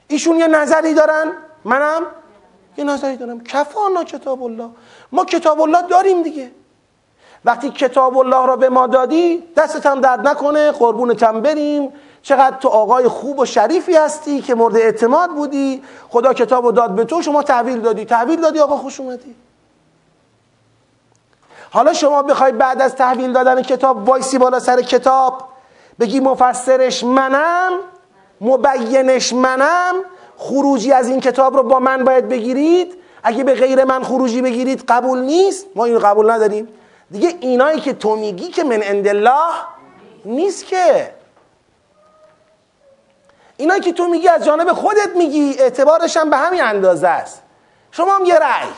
ایشون 0.07 0.37
یه 0.37 0.47
نظری 0.47 0.93
دارن 0.93 1.31
منم 1.65 2.01
یه 2.77 2.83
نظری 2.83 3.17
دارم. 3.17 3.43
کفانا 3.43 4.03
کتاب 4.03 4.43
الله 4.43 4.69
ما 5.11 5.25
کتاب 5.25 5.61
الله 5.61 5.81
داریم 5.81 6.23
دیگه. 6.23 6.51
وقتی 7.45 7.69
کتاب 7.69 8.17
الله 8.17 8.45
را 8.45 8.55
به 8.55 8.69
ما 8.69 8.87
دادی 8.87 9.43
دستت 9.57 9.85
هم 9.85 10.01
درد 10.01 10.27
نکنه 10.27 10.71
قربونتم 10.71 11.41
بریم. 11.41 11.93
چقدر 12.23 12.57
تو 12.57 12.67
آقای 12.67 13.07
خوب 13.07 13.39
و 13.39 13.45
شریفی 13.45 13.95
هستی 13.95 14.41
که 14.41 14.55
مورد 14.55 14.75
اعتماد 14.75 15.29
بودی. 15.29 15.83
خدا 16.09 16.33
کتاب 16.33 16.65
رو 16.65 16.71
داد 16.71 16.95
به 16.95 17.05
تو 17.05 17.21
شما 17.21 17.43
تحویل 17.43 17.81
دادی. 17.81 18.05
تحویل 18.05 18.41
دادی 18.41 18.59
آقا 18.59 18.77
خوش 18.77 18.99
اومدی. 18.99 19.35
حالا 21.71 21.93
شما 21.93 22.23
بخوای 22.23 22.51
بعد 22.51 22.81
از 22.81 22.95
تحویل 22.95 23.33
دادن 23.33 23.61
کتاب 23.61 24.09
وایسی 24.09 24.37
بالا 24.37 24.59
سر 24.59 24.81
کتاب 24.81 25.43
بگی 25.99 26.19
مفسرش 26.19 27.03
منم 27.03 27.71
مبینش 28.41 29.33
منم 29.33 29.95
خروجی 30.37 30.91
از 30.91 31.09
این 31.09 31.19
کتاب 31.19 31.57
رو 31.57 31.63
با 31.63 31.79
من 31.79 32.03
باید 32.03 32.29
بگیرید. 32.29 32.93
اگه 33.23 33.43
به 33.43 33.53
غیر 33.53 33.83
من 33.83 34.03
خروجی 34.03 34.41
بگیرید 34.41 34.83
قبول 34.87 35.19
نیست. 35.19 35.65
ما 35.75 35.85
اینو 35.85 35.99
قبول 35.99 36.29
نداریم. 36.29 36.67
دیگه 37.11 37.37
اینایی 37.39 37.79
که 37.79 37.93
تو 37.93 38.15
میگی 38.15 38.47
که 38.47 38.63
من 38.63 38.81
عند 38.81 39.07
الله 39.07 39.53
نیست 40.25 40.65
که. 40.65 41.20
اینایی 43.61 43.81
که 43.81 43.91
تو 43.91 44.07
میگی 44.07 44.27
از 44.27 44.45
جانب 44.45 44.73
خودت 44.73 45.15
میگی 45.15 45.55
اعتبارش 45.59 46.17
هم 46.17 46.29
به 46.29 46.37
همین 46.37 46.63
اندازه 46.63 47.07
است. 47.07 47.41
شما 47.91 48.15
هم 48.15 48.25
یه 48.25 48.35
رأی. 48.35 48.69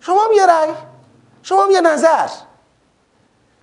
شما 0.00 0.24
هم 0.24 0.32
یه 0.32 0.46
رأی. 0.46 0.70
شما 1.42 1.64
هم 1.64 1.70
یه 1.70 1.80
نظر. 1.80 2.28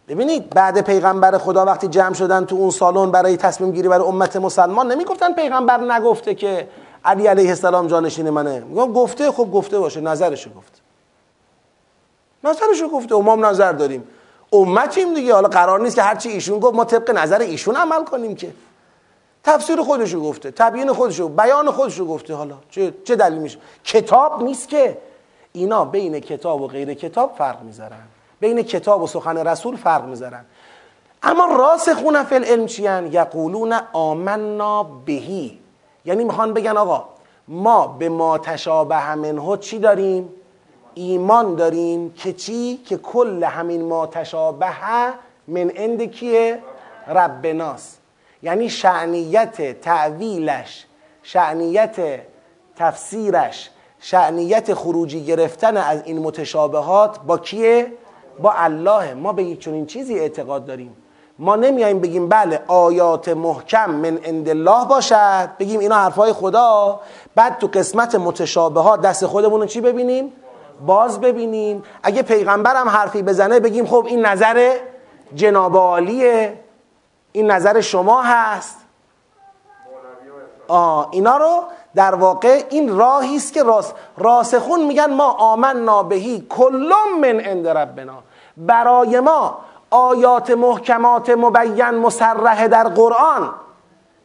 ببینید 0.07 0.49
بعد 0.49 0.81
پیغمبر 0.81 1.37
خدا 1.37 1.65
وقتی 1.65 1.87
جمع 1.87 2.13
شدن 2.13 2.45
تو 2.45 2.55
اون 2.55 2.71
سالن 2.71 3.11
برای 3.11 3.37
تصمیم 3.37 3.71
گیری 3.71 3.87
برای 3.87 4.07
امت 4.07 4.35
مسلمان 4.35 4.91
نمی‌گفتن 4.91 5.33
پیغمبر 5.33 5.77
نگفته 5.77 6.35
که 6.35 6.69
علی 7.05 7.27
علیه 7.27 7.49
السلام 7.49 7.87
جانشین 7.87 8.29
منه. 8.29 8.59
میگم 8.59 8.93
گفته 8.93 9.31
خب 9.31 9.51
گفته 9.51 9.79
باشه 9.79 10.01
نظرشو 10.01 10.49
گفته 10.49 10.79
نظرشو 12.43 12.89
گفته 12.89 13.15
امام 13.15 13.45
نظر 13.45 13.71
داریم. 13.71 14.07
امتیم 14.53 15.13
دیگه 15.13 15.33
حالا 15.33 15.47
قرار 15.47 15.79
نیست 15.79 15.95
که 15.95 16.01
هرچی 16.01 16.29
ایشون 16.29 16.59
گفت 16.59 16.75
ما 16.75 16.85
طبق 16.85 17.11
نظر 17.11 17.39
ایشون 17.39 17.75
عمل 17.75 18.03
کنیم 18.03 18.35
که. 18.35 18.53
تفسیر 19.43 19.81
خودشو 19.81 20.21
گفته 20.21 20.51
تبیین 20.51 20.93
خودشو 20.93 21.29
بیان 21.29 21.71
خودشو 21.71 22.05
گفته. 22.05 22.35
حالا 22.35 22.55
چه, 22.69 22.93
چه 23.03 23.15
دلیل 23.15 23.39
میشه؟ 23.39 23.59
کتاب 23.83 24.43
نیست 24.43 24.69
که. 24.69 24.97
اینا 25.53 25.85
بین 25.85 26.19
کتاب 26.19 26.61
و 26.61 26.67
غیر 26.67 26.93
کتاب 26.93 27.35
فرق 27.37 27.61
می‌ذارن. 27.61 28.03
بین 28.39 28.61
کتاب 28.61 29.03
و 29.03 29.07
سخن 29.07 29.37
رسول 29.37 29.75
فرق 29.75 30.05
می‌ذارن. 30.05 30.45
اما 31.23 31.45
راسخون 31.45 32.23
فی 32.23 32.35
العلم 32.35 32.65
چیان؟ 32.65 33.13
یقولون 33.13 33.73
آمنا 33.93 34.83
بهی. 34.83 35.59
یعنی 36.05 36.23
می‌خوان 36.23 36.53
بگن 36.53 36.77
آقا 36.77 37.05
ما 37.47 37.87
به 37.87 38.09
ما 38.09 38.37
تشابه 38.37 39.15
منه 39.15 39.57
چی 39.57 39.79
داریم؟ 39.79 40.29
ایمان 40.93 41.55
داریم 41.55 42.13
که 42.13 42.33
چی؟ 42.33 42.77
که 42.77 42.97
کل 42.97 43.43
همین 43.43 43.85
ما 43.85 44.07
تشابه 44.07 44.73
من 45.47 45.69
عند 45.69 46.03
کیه؟ 46.03 46.59
ربناست 47.07 48.02
یعنی 48.43 48.69
شعنیت 48.69 49.81
تعویلش 49.81 50.85
شعنیت 51.23 51.95
تفسیرش 52.75 53.69
شعنیت 53.99 54.73
خروجی 54.73 55.25
گرفتن 55.25 55.77
از 55.77 56.01
این 56.05 56.19
متشابهات 56.19 57.19
با 57.19 57.37
کیه؟ 57.37 57.91
با 58.39 58.51
الله. 58.51 59.13
ما 59.13 59.33
به 59.33 59.43
یک 59.43 59.59
چنین 59.59 59.85
چیزی 59.85 60.19
اعتقاد 60.19 60.65
داریم. 60.65 60.95
ما 61.39 61.55
نمیاییم 61.55 61.99
بگیم 61.99 62.29
بله 62.29 62.59
آیات 62.67 63.29
محکم 63.29 63.91
من 63.91 64.17
عند 64.17 64.49
الله 64.49 64.85
باشد. 64.85 65.49
بگیم 65.59 65.79
اینا 65.79 65.95
حرفای 65.95 66.33
خدا. 66.33 66.99
بعد 67.35 67.57
تو 67.57 67.67
قسمت 67.67 68.15
متشابهات 68.15 69.01
دست 69.01 69.25
خودمون 69.25 69.65
چی 69.65 69.81
ببینیم؟ 69.81 70.33
باز 70.85 71.21
ببینیم. 71.21 71.83
اگه 72.03 72.21
پیغمبرم 72.21 72.89
حرفی 72.89 73.21
بزنه 73.21 73.59
بگیم 73.59 73.85
خب 73.85 74.05
این 74.07 74.25
نظر 74.25 74.77
جناب 75.35 75.77
عالیه. 75.77 76.62
این 77.33 77.51
نظر 77.51 77.81
شما 77.81 78.21
هست؟ 78.21 78.77
آه 80.67 81.09
اینا 81.11 81.37
رو 81.37 81.63
در 81.95 82.15
واقع 82.15 82.63
این 82.69 82.97
راهی 82.97 83.35
است 83.35 83.53
که 83.53 83.63
راس 83.63 83.93
راسخون 84.17 84.83
میگن 84.83 85.13
ما 85.13 85.31
آمنا 85.31 86.03
بهی 86.03 86.45
کلم 86.49 87.19
من 87.21 87.39
عند 87.39 87.67
ربنا. 87.67 88.23
برای 88.57 89.19
ما 89.19 89.57
آیات 89.89 90.51
محکمات 90.51 91.29
مبین 91.29 91.89
مسرح 91.89 92.67
در 92.67 92.87
قرآن 92.87 93.53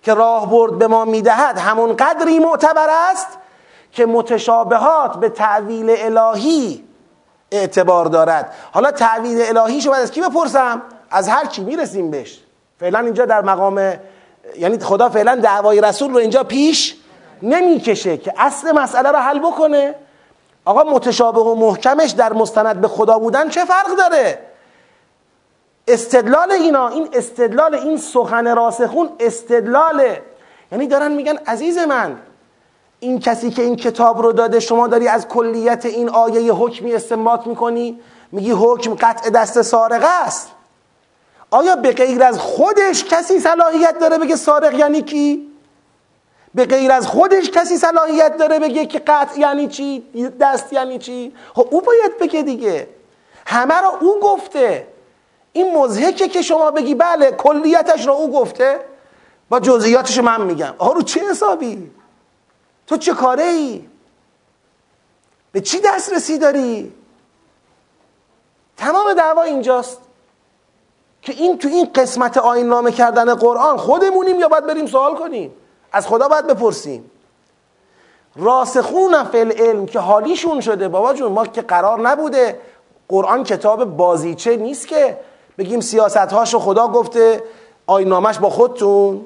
که 0.03 0.15
راه 0.15 0.51
برد 0.51 0.79
به 0.79 0.87
ما 0.87 1.05
می‌دهد 1.05 1.59
همون 1.59 1.97
قدری 1.97 2.39
معتبر 2.39 2.89
است 3.11 3.39
که 3.93 4.07
متشابهات 4.07 5.17
به 5.17 5.29
تعویل 5.29 5.95
الهی 5.99 6.85
اعتبار 7.51 8.05
دارد. 8.05 8.55
حالا 8.73 8.91
تعویل 8.91 9.59
الهی 9.59 9.81
شو 9.81 9.91
از 9.91 10.11
کی 10.11 10.21
بپرسم؟ 10.21 10.83
از 11.11 11.29
هر 11.29 11.47
کی 11.47 11.65
می‌رسیم 11.65 12.11
بهش. 12.11 12.45
فعلا 12.81 12.99
اینجا 12.99 13.25
در 13.25 13.43
مقام 13.43 13.93
یعنی 14.59 14.79
خدا 14.79 15.09
فعلا 15.09 15.37
دعوای 15.37 15.81
رسول 15.81 16.11
رو 16.11 16.17
اینجا 16.17 16.45
پیش 16.45 16.97
نمی‌کشه 17.43 18.17
که 18.17 18.35
اصل 18.37 18.73
مسئله 18.73 19.11
رو 19.11 19.19
حل 19.19 19.39
بکنه. 19.39 19.95
آقا 20.65 20.91
متشابه 20.91 21.41
و 21.41 21.55
محکمش 21.55 22.11
در 22.11 22.33
مستند 22.33 22.81
به 22.81 22.89
خدا 22.89 23.19
بودن 23.19 23.49
چه 23.49 23.65
فرق 23.65 23.97
داره؟ 23.99 24.39
استدلال 25.89 26.51
اینا 26.51 26.89
این 26.89 27.09
استدلال 27.13 27.75
این 27.75 27.97
سخن 27.97 28.57
راسخون 28.57 29.09
استدلاله. 29.21 30.23
یعنی 30.73 30.87
دارن 30.87 31.13
میگن 31.13 31.37
عزیز 31.47 31.79
من 31.79 32.17
این 33.01 33.21
کسی 33.21 33.51
که 33.51 33.63
این 33.63 33.77
کتاب 33.77 34.23
رو 34.23 34.33
داده 34.33 34.61
شما 34.61 34.89
داری 34.89 35.09
از 35.09 35.29
کلیت 35.29 35.87
این 35.87 36.09
آیه 36.09 36.53
حکمی 36.53 36.95
استنباط 36.95 37.47
می‌کنی؟ 37.47 38.01
میگی 38.33 38.51
حکم 38.51 38.95
قطع 38.95 39.31
دست 39.31 39.63
سارقه 39.63 40.07
است. 40.25 40.51
آیا 41.51 41.77
به 41.77 41.93
غیر 41.93 42.23
از 42.23 42.39
خودش 42.39 43.05
کسی 43.05 43.41
صلاحیت 43.41 43.99
داره 43.99 44.19
بگه 44.19 44.37
سارق 44.37 44.75
یعنی 44.75 45.03
کی؟ 45.03 45.49
به 46.55 46.67
غیر 46.67 46.93
از 46.93 47.07
خودش 47.07 47.51
کسی 47.51 47.77
صلاحیت 47.77 48.37
داره 48.37 48.59
بگه 48.59 48.87
که 48.87 48.99
قطع 48.99 49.41
یعنی 49.41 49.69
چی؟ 49.69 50.05
دست 50.41 50.73
یعنی 50.73 50.99
چی؟ 50.99 51.35
خب 51.55 51.69
او 51.71 51.81
باید 51.81 52.19
بگه 52.19 52.43
دیگه 52.43 52.89
همه 53.47 53.75
رو 53.75 53.91
او 54.01 54.21
گفته 54.21 54.87
این 55.53 55.77
مزهکه 55.77 56.29
که 56.29 56.43
شما 56.43 56.71
بگی 56.71 56.95
بله 56.95 57.33
کلیتش 57.33 58.07
رو 58.07 58.13
او 58.13 58.33
گفته 58.33 58.81
با 59.49 59.61
جزئیاتش 59.61 60.19
من 60.19 60.41
میگم 60.41 60.75
آها 60.79 60.93
رو 60.93 61.03
چه 61.03 61.21
حسابی؟ 61.31 61.91
تو 62.87 62.97
چه 62.97 63.13
کاره 63.13 63.45
ای؟ 63.45 63.89
به 65.53 65.61
چی 65.61 65.81
دسترسی 65.81 66.39
داری؟ 66.39 66.93
تمام 68.77 69.15
دعوا 69.15 69.43
اینجاست 69.43 70.08
که 71.23 71.33
این 71.33 71.59
تو 71.59 71.69
این 71.69 71.91
قسمت 71.95 72.39
آین 72.39 72.67
نامه 72.67 72.93
کردن 72.93 73.35
قرآن 73.35 73.77
خودمونیم 73.77 74.41
یا 74.41 74.49
باید 74.49 74.67
بریم 74.67 74.87
سوال 74.87 75.15
کنیم؟ 75.15 75.53
از 75.93 76.07
خدا 76.07 76.29
باید 76.29 76.47
بپرسیم. 76.47 77.11
راسخون 78.37 79.25
فی 79.25 79.39
علم 79.39 79.87
که 79.87 79.99
حالیشون 79.99 80.61
شده 80.61 80.89
بابا 80.89 81.15
جون 81.15 81.33
ما 81.33 81.47
که 81.47 81.63
قرار 81.63 82.01
نبوده. 82.01 82.61
قرآن 83.09 83.45
کتاب 83.45 83.85
بازیچه 83.85 84.57
نیست 84.57 84.89
که 84.89 85.19
بگیم 85.59 85.81
سیاست 85.81 86.17
هاشو 86.17 86.59
خدا 86.59 86.89
گفته 86.89 87.43
نامش 87.89 88.39
با 88.39 88.51
خودتون. 88.51 89.25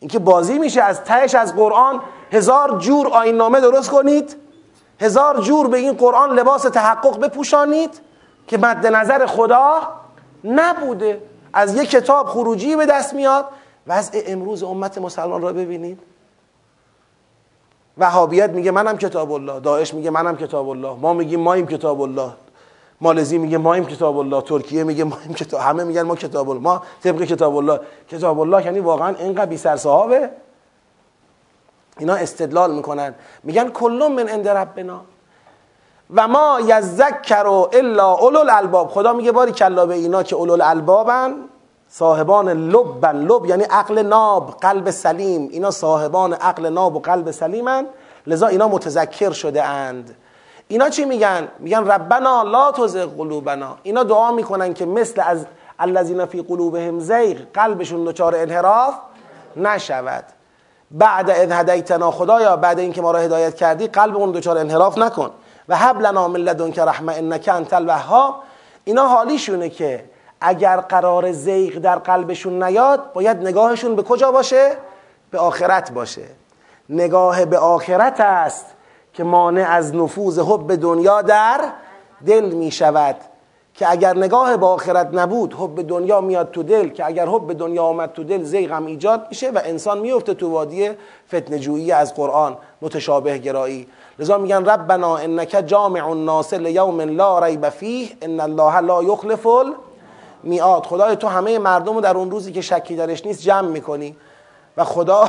اینکه 0.00 0.18
بازی 0.18 0.58
میشه 0.58 0.82
از 0.82 1.04
تهش 1.04 1.34
از 1.34 1.56
قرآن. 1.56 2.00
هزار 2.32 2.78
جور 2.78 3.32
نامه 3.32 3.60
درست 3.60 3.90
کنید. 3.90 4.36
هزار 5.00 5.40
جور 5.40 5.68
به 5.68 5.78
این 5.78 5.92
قرآن 5.92 6.38
لباس 6.38 6.62
تحقق 6.62 7.20
بپوشانید 7.20 8.00
که 8.46 8.58
مد 8.58 8.86
نظر 8.86 9.26
خدا 9.26 9.80
نبوده. 10.44 11.22
از 11.52 11.76
یک 11.76 11.90
کتاب 11.90 12.26
خروجی 12.26 12.76
به 12.76 12.86
دست 12.86 13.14
میاد. 13.14 13.44
وضع 13.86 14.22
امروز 14.26 14.62
امت 14.62 14.98
مسلمان 14.98 15.42
را 15.42 15.52
ببینید. 15.52 15.98
وهابیت 17.98 18.50
میگه 18.50 18.70
منم 18.70 18.98
کتاب 18.98 19.32
الله. 19.32 19.60
داعش 19.60 19.94
میگه 19.94 20.10
منم 20.10 20.36
کتاب 20.36 20.68
الله. 20.68 20.94
ما 20.94 21.12
میگیم 21.12 21.40
ماییم 21.40 21.66
کتاب 21.66 22.00
الله. 22.00 22.30
مالزی 23.00 23.38
میگه 23.38 23.58
ماییم 23.58 23.84
کتاب 23.84 24.18
الله. 24.18 24.40
ترکیه 24.40 24.84
میگه 24.84 25.04
ماییم 25.04 25.34
کتاب 25.34 25.60
همه 25.60 25.84
میگن 25.84 26.02
ما 26.02 26.16
کتاب 26.16 26.50
الله. 26.50 26.62
ما 26.62 26.82
طبق 27.02 27.22
کتاب 27.22 27.56
الله. 27.56 27.80
کتاب 28.08 28.40
الله 28.40 28.64
یعنی 28.64 28.80
واقعا 28.80 29.14
اینقدر 29.14 29.46
بی 29.46 29.56
سر 29.56 29.76
صحابه. 29.76 30.30
اینا 31.98 32.14
استدلال 32.14 32.74
می‌کنن. 32.74 33.14
میگن 33.42 33.68
کلون 33.68 34.12
من 34.12 34.28
عند 34.28 34.48
ربنا. 34.48 35.00
و 36.14 36.28
ما 36.28 36.60
یذکر 36.60 37.46
الا 37.46 38.12
اولو 38.12 38.38
الالباب 38.38 38.88
خدا 38.88 39.12
میگه 39.12 39.32
باری 39.32 39.52
کلا 39.52 39.86
به 39.86 39.94
اینا 39.94 40.22
که 40.22 40.36
اولو 40.36 40.52
الالبابن 40.52 41.36
صاحبان 41.88 42.48
لبن. 42.48 43.16
لب 43.16 43.46
یعنی 43.46 43.64
عقل 43.64 44.02
ناب 44.02 44.50
قلب 44.60 44.90
سلیم. 44.90 45.48
اینا 45.50 45.70
صاحبان 45.70 46.32
عقل 46.32 46.68
ناب 46.68 46.96
و 46.96 47.00
قلب 47.00 47.30
سلیمن. 47.30 47.86
لذا 48.26 48.46
اینا 48.46 48.68
متذکر 48.68 49.30
شده 49.30 49.64
اند. 49.64 50.16
اینا 50.68 50.88
چی 50.88 51.04
میگن؟ 51.04 51.48
میگن 51.58 51.86
ربنا 51.86 52.42
لا 52.42 52.72
تزغ 52.72 53.16
قلوبنا. 53.16 53.76
اینا 53.82 54.02
دعا 54.02 54.32
می‌کنن 54.32 54.74
که 54.74 54.86
مثل 54.86 55.22
از 55.26 55.46
الذین 55.78 56.26
فی 56.26 56.42
قلوبهم 56.42 56.98
زیغ 56.98 57.36
قلبشون 57.54 58.04
دچار 58.04 58.36
انحراف 58.36 58.94
نشود. 59.56 60.24
بعد 60.90 61.30
اذ 61.30 61.52
هدیتنا 61.52 62.10
خدایا 62.10 62.56
بعد 62.56 62.78
اینکه 62.78 63.02
ما 63.02 63.10
را 63.10 63.18
هدایت 63.18 63.54
کردی 63.54 63.86
قلبمون 63.86 64.30
دچار 64.30 64.58
انحراف 64.58 64.98
نکن. 64.98 65.30
و 65.70 65.76
هب 65.76 66.00
لنا 66.00 66.28
من 66.28 66.40
لدنک 66.40 66.78
رحمه 66.78 67.12
انک 67.12 67.50
انت 67.52 67.72
الوهاب. 67.72 68.34
اینا 68.84 69.06
حالیشونه 69.06 69.68
که 69.68 70.04
اگر 70.40 70.76
قرار 70.76 71.32
زیغ 71.32 71.78
در 71.78 71.96
قلبشون 71.96 72.62
نیاد 72.62 73.12
باید 73.12 73.36
نگاهشون 73.36 73.96
به 73.96 74.02
کجا 74.02 74.32
باشه؟ 74.32 74.72
به 75.30 75.38
آخرت 75.38 75.92
باشه. 75.92 76.24
نگاه 76.88 77.44
به 77.44 77.58
آخرت 77.58 78.20
است 78.20 78.66
که 79.12 79.24
مانع 79.24 79.66
از 79.70 79.94
نفوذ 79.94 80.38
حب 80.38 80.74
دنیا 80.74 81.22
در 81.22 81.60
دل 82.26 82.44
می 82.44 82.70
شود 82.70 83.16
که 83.74 83.90
اگر 83.90 84.16
نگاه 84.16 84.56
به 84.56 84.66
آخرت 84.66 85.08
نبود 85.12 85.54
حب 85.54 85.88
دنیا 85.88 86.20
میاد 86.20 86.50
تو 86.50 86.62
دل. 86.62 86.88
که 86.88 87.06
اگر 87.06 87.26
حب 87.26 87.58
دنیا 87.58 87.84
آمد 87.84 88.12
تو 88.12 88.24
دل 88.24 88.42
زیغم 88.42 88.86
ایجاد 88.86 89.26
میشه 89.28 89.50
و 89.50 89.60
انسان 89.64 89.98
میفته 89.98 90.34
تو 90.34 90.50
وادی 90.50 90.90
فتنجویی 91.28 91.92
از 91.92 92.14
قرآن 92.14 92.56
متشابه 92.82 93.38
گرایی. 93.38 93.88
لذا 94.20 94.38
میگن 94.38 94.64
ربنا 94.64 95.16
انک 95.16 95.62
جامع 95.66 96.08
الناس 96.08 96.54
لیوم 96.54 97.00
لا 97.00 97.38
ریب 97.38 97.68
فیه 97.68 98.16
ان 98.22 98.40
الله 98.40 98.80
لا 98.80 99.02
یخلف 99.02 99.46
میاد 100.42 100.86
خدای 100.86 101.16
تو 101.16 101.28
همه 101.28 101.58
مردم 101.58 101.94
رو 101.94 102.00
در 102.00 102.16
اون 102.16 102.30
روزی 102.30 102.52
که 102.52 102.60
شکی 102.60 102.96
درش 102.96 103.26
نیست 103.26 103.42
جمع 103.42 103.68
می‌کنی. 103.68 104.16
و 104.76 104.84
خدا 104.84 105.28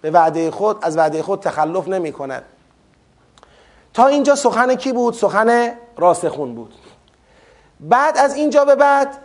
به 0.00 0.10
وعده 0.10 0.50
خود 0.50 0.78
از 0.82 0.96
وعده 0.96 1.22
خود 1.22 1.40
تخلف 1.40 1.88
نمی 1.88 2.12
کند 2.12 2.44
تا 3.94 4.06
اینجا 4.06 4.34
سخن 4.34 4.74
کی 4.74 4.92
بود؟ 4.92 5.14
سخن 5.14 5.72
راسخون 5.96 6.54
بود. 6.54 6.74
بعد 7.80 8.18
از 8.18 8.34
اینجا 8.34 8.64
به 8.64 8.74
بعد 8.74 9.18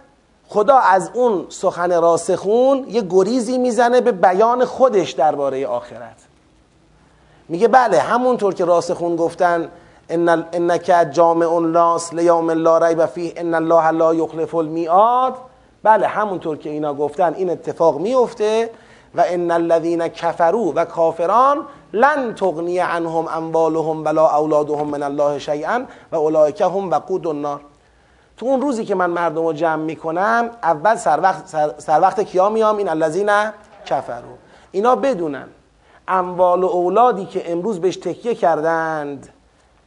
خدا 0.47 0.77
از 0.77 1.11
اون 1.13 1.45
سخن 1.49 2.01
راسخون 2.01 2.85
یه 2.87 3.01
گریزی 3.09 3.57
می‌زنه 3.57 4.01
به 4.01 4.11
بیان 4.11 4.65
خودش 4.65 5.11
درباره 5.11 5.67
آخرت. 5.67 6.24
میگه 7.49 7.67
بله 7.67 7.99
همونطور 7.99 8.53
که 8.53 8.65
راسخون 8.65 9.15
گفتن 9.15 9.69
ان 10.09 10.45
انک 10.53 10.91
جامع 11.11 11.53
الناس 11.53 12.13
لیوم 12.13 12.51
لا 12.51 12.77
ریب 12.77 13.05
فیه 13.05 13.33
ان 13.37 13.53
الله 13.53 13.91
لا 13.91 14.13
یخلف 14.13 14.55
المیعاد. 14.55 15.33
بله 15.83 16.07
همونطور 16.07 16.57
که 16.57 16.69
اینا 16.69 16.93
گفتن 16.93 17.33
این 17.33 17.49
اتفاق 17.49 17.99
میفته 17.99 18.69
و 19.15 19.23
ان 19.27 19.51
الذین 19.51 20.07
کفروا 20.07 20.73
و 20.75 20.85
کافران 20.85 21.65
لن 21.93 22.35
تغنی 22.35 22.79
عنهم 22.79 23.27
اموالهم 23.27 24.05
ولا 24.05 24.37
اولادهم 24.37 24.87
من 24.87 25.03
الله 25.03 25.39
شیئا 25.39 25.85
و 26.11 26.15
اولئک 26.15 26.61
هم 26.61 26.91
وقود 26.91 27.27
النار. 27.27 27.61
تو 28.37 28.45
اون 28.45 28.61
روزی 28.61 28.85
که 28.85 28.95
من 28.95 29.09
مردم 29.09 29.45
رو 29.45 29.53
جمع 29.53 29.75
می‌کنم 29.75 30.49
اول 30.63 30.95
سر 30.95 31.19
وقت, 31.19 31.47
سر, 31.77 31.99
وقت 32.01 32.19
کیا 32.19 32.49
میام؟ 32.49 32.77
این 32.77 32.89
الذین 32.89 33.29
کفروا. 33.85 34.35
اینا 34.71 34.95
بدونن. 34.95 35.47
اموال 36.07 36.63
و 36.63 36.67
اولادی 36.67 37.25
که 37.25 37.51
امروز 37.51 37.81
بهش 37.81 37.97
تکیه 37.97 38.35
کردند 38.35 39.29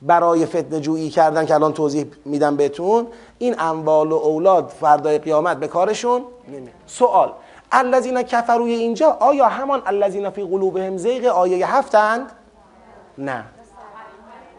برای 0.02 0.46
فتنه 0.46 0.80
جویی 0.80 1.10
کردن 1.10 1.46
که 1.46 1.54
الان 1.54 1.72
توضیح 1.72 2.06
میدم 2.24 2.56
بهتون 2.56 3.06
این 3.38 3.54
اموال 3.58 4.12
و 4.12 4.14
اولاد 4.14 4.68
فردای 4.68 5.18
قیامت 5.18 5.56
به 5.56 5.68
کارشون 5.68 6.24
نمی 6.48 6.68
سوال 6.86 7.32
الذین 7.72 8.22
کفروی 8.22 8.72
اینجا 8.72 9.16
آیا 9.20 9.48
همان 9.48 9.82
الذین 9.86 10.30
فی 10.30 10.42
قلوبهم 10.42 10.96
زیغ 10.96 11.24
آیه 11.24 11.76
هفتند 11.76 12.32
نه. 13.18 13.44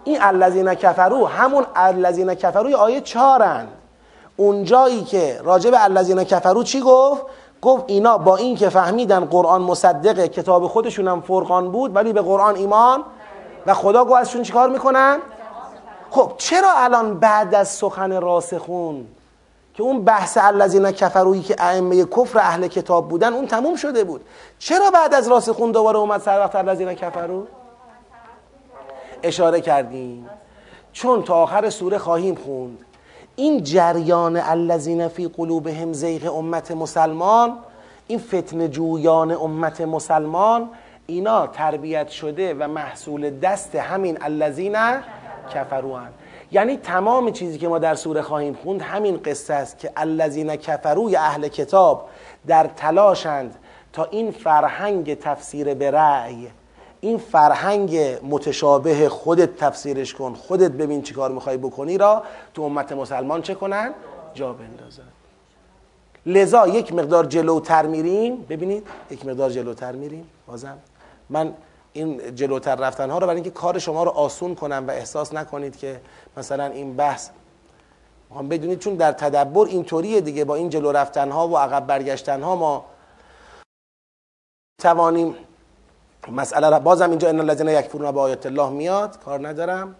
این 0.03 0.17
الذین 0.21 0.73
کفرو 0.73 1.25
همون 1.25 1.65
الذین 1.75 2.35
کفروی 2.35 2.73
آیه 2.73 3.01
چهارند 3.01 3.67
اونجایی 4.37 5.03
که 5.03 5.39
راجع 5.43 5.71
به 5.71 5.83
الذین 5.83 6.23
کفرو 6.23 6.63
چی 6.63 6.79
گفت؟ 6.79 7.21
گفت 7.61 7.83
اینا 7.87 8.17
با 8.17 8.35
این 8.35 8.55
که 8.55 8.69
فهمیدن 8.69 9.25
قرآن 9.25 9.61
مصدق 9.61 10.25
کتاب 10.25 10.67
خودشون 10.67 11.07
هم 11.07 11.21
فرقان 11.21 11.71
بود 11.71 11.95
ولی 11.95 12.13
به 12.13 12.21
قرآن 12.21 12.55
ایمان 12.55 13.03
و 13.65 13.73
خدا 13.73 14.05
گو 14.05 14.13
ازشون 14.13 14.43
چیکار 14.43 14.69
می‌کنن؟ 14.69 15.19
خب 16.09 16.31
چرا 16.37 16.71
الان 16.75 17.19
بعد 17.19 17.55
از 17.55 17.67
سخن 17.67 18.21
راسخون 18.21 19.05
که 19.73 19.83
اون 19.83 20.03
بحث 20.03 20.37
الذین 20.41 20.91
کفرویی 20.91 21.41
که 21.41 21.55
ائمه 21.59 22.05
کفر 22.05 22.39
اهل 22.39 22.67
کتاب 22.67 23.07
بودن 23.07 23.33
اون 23.33 23.47
تموم 23.47 23.75
شده 23.75 24.03
بود؟ 24.03 24.21
چرا 24.59 24.91
بعد 24.91 25.13
از 25.13 25.27
راسخون 25.27 25.71
دوباره 25.71 25.97
اومد 25.97 26.21
سر 26.21 26.39
وقت 26.39 26.55
الذین 26.55 26.93
کفرو؟ 26.93 27.47
اشاره 29.23 29.61
کردیم. 29.61 30.29
چون 30.93 31.23
تا 31.23 31.35
آخر 31.35 31.69
سوره 31.69 31.97
خواهیم 31.97 32.35
خوند. 32.35 32.85
این 33.39 33.63
جریان 33.63 34.37
الذین 34.37 35.07
فی 35.07 35.27
قلوبهم 35.27 35.93
زیغ 35.93 36.35
امت 36.35 36.71
مسلمان 36.71 37.57
این 38.07 38.19
فتن 38.19 38.67
جویان 38.67 39.31
امت 39.31 39.81
مسلمان 39.81 40.69
اینا 41.07 41.47
تربیت 41.47 42.07
شده 42.09 42.53
و 42.53 42.67
محصول 42.67 43.39
دست 43.39 43.75
همین 43.75 44.17
الذین 44.21 44.75
کفروان 45.53 46.07
یعنی 46.51 46.77
تمام 46.77 47.31
چیزی 47.31 47.57
که 47.57 47.67
ما 47.67 47.79
در 47.79 47.95
سوره 47.95 48.21
خواهیم 48.21 48.53
خوند 48.53 48.81
همین 48.81 49.17
قصه 49.25 49.53
است 49.53 49.79
که 49.79 49.91
الذین 49.97 50.55
کفروی 50.55 51.15
اهل 51.15 51.47
کتاب 51.47 52.09
در 52.47 52.67
تلاشند 52.75 53.55
تا 53.93 54.03
این 54.05 54.31
فرهنگ 54.31 55.19
تفسیر 55.19 55.73
به 55.73 55.91
رأی 55.91 56.47
این 57.01 57.17
فرهنگ 57.17 57.97
متشابه 58.23 59.09
خودت 59.09 59.55
تفسیرش 59.55 60.13
کن. 60.13 60.33
خودت 60.33 60.71
ببین 60.71 61.01
چی 61.01 61.13
کار 61.13 61.31
می‌خوای 61.31 61.57
بکنی 61.57 61.97
را 61.97 62.23
تو 62.53 62.61
امت 62.61 62.91
مسلمان 62.91 63.41
چه 63.41 63.55
کنن؟ 63.55 63.93
جا 64.33 64.53
بندازن. 64.53 65.03
لذا 66.25 66.67
یک 66.67 66.93
مقدار 66.93 67.25
جلوتر 67.25 67.85
میریم. 67.85 68.35
ببینید 68.49 68.87
یک 69.11 69.25
مقدار 69.25 69.49
جلوتر 69.49 69.91
میریم. 69.91 70.29
بازم 70.47 70.77
من 71.29 71.53
این 71.93 72.35
جلوتر 72.35 72.75
رفتن 72.75 73.09
ها 73.09 73.17
رو 73.17 73.27
برای 73.27 73.35
اینکه 73.35 73.49
کار 73.49 73.79
شما 73.79 74.03
رو 74.03 74.11
آسون 74.11 74.55
کنم 74.55 74.85
و 74.87 74.91
احساس 74.91 75.33
نکنید 75.33 75.77
که 75.77 76.01
مثلا 76.37 76.65
این 76.65 76.95
بحث 76.95 77.29
هم 78.35 78.49
بدونید 78.49 78.79
چون 78.79 78.95
در 78.95 79.11
تدبر 79.11 79.65
اینطوریه 79.65 80.21
دیگه 80.21 80.45
با 80.45 80.55
این 80.55 80.69
جلو 80.69 80.91
رفتن 80.91 81.31
ها 81.31 81.47
و 81.47 81.57
عقب 81.57 81.87
برگشتن 81.87 82.43
ها 82.43 82.55
ما 82.55 82.85
توانیم 84.81 85.35
مسئله 86.31 86.69
را 86.69 86.79
بازم 86.79 87.09
اینجا 87.09 87.29
ان 87.29 87.39
الذين 87.39 87.67
یکفرون 87.67 88.11
با 88.11 88.21
آیات 88.21 88.45
الله 88.45 88.69
میاد. 88.69 89.19
کار 89.25 89.47
ندارم. 89.47 89.95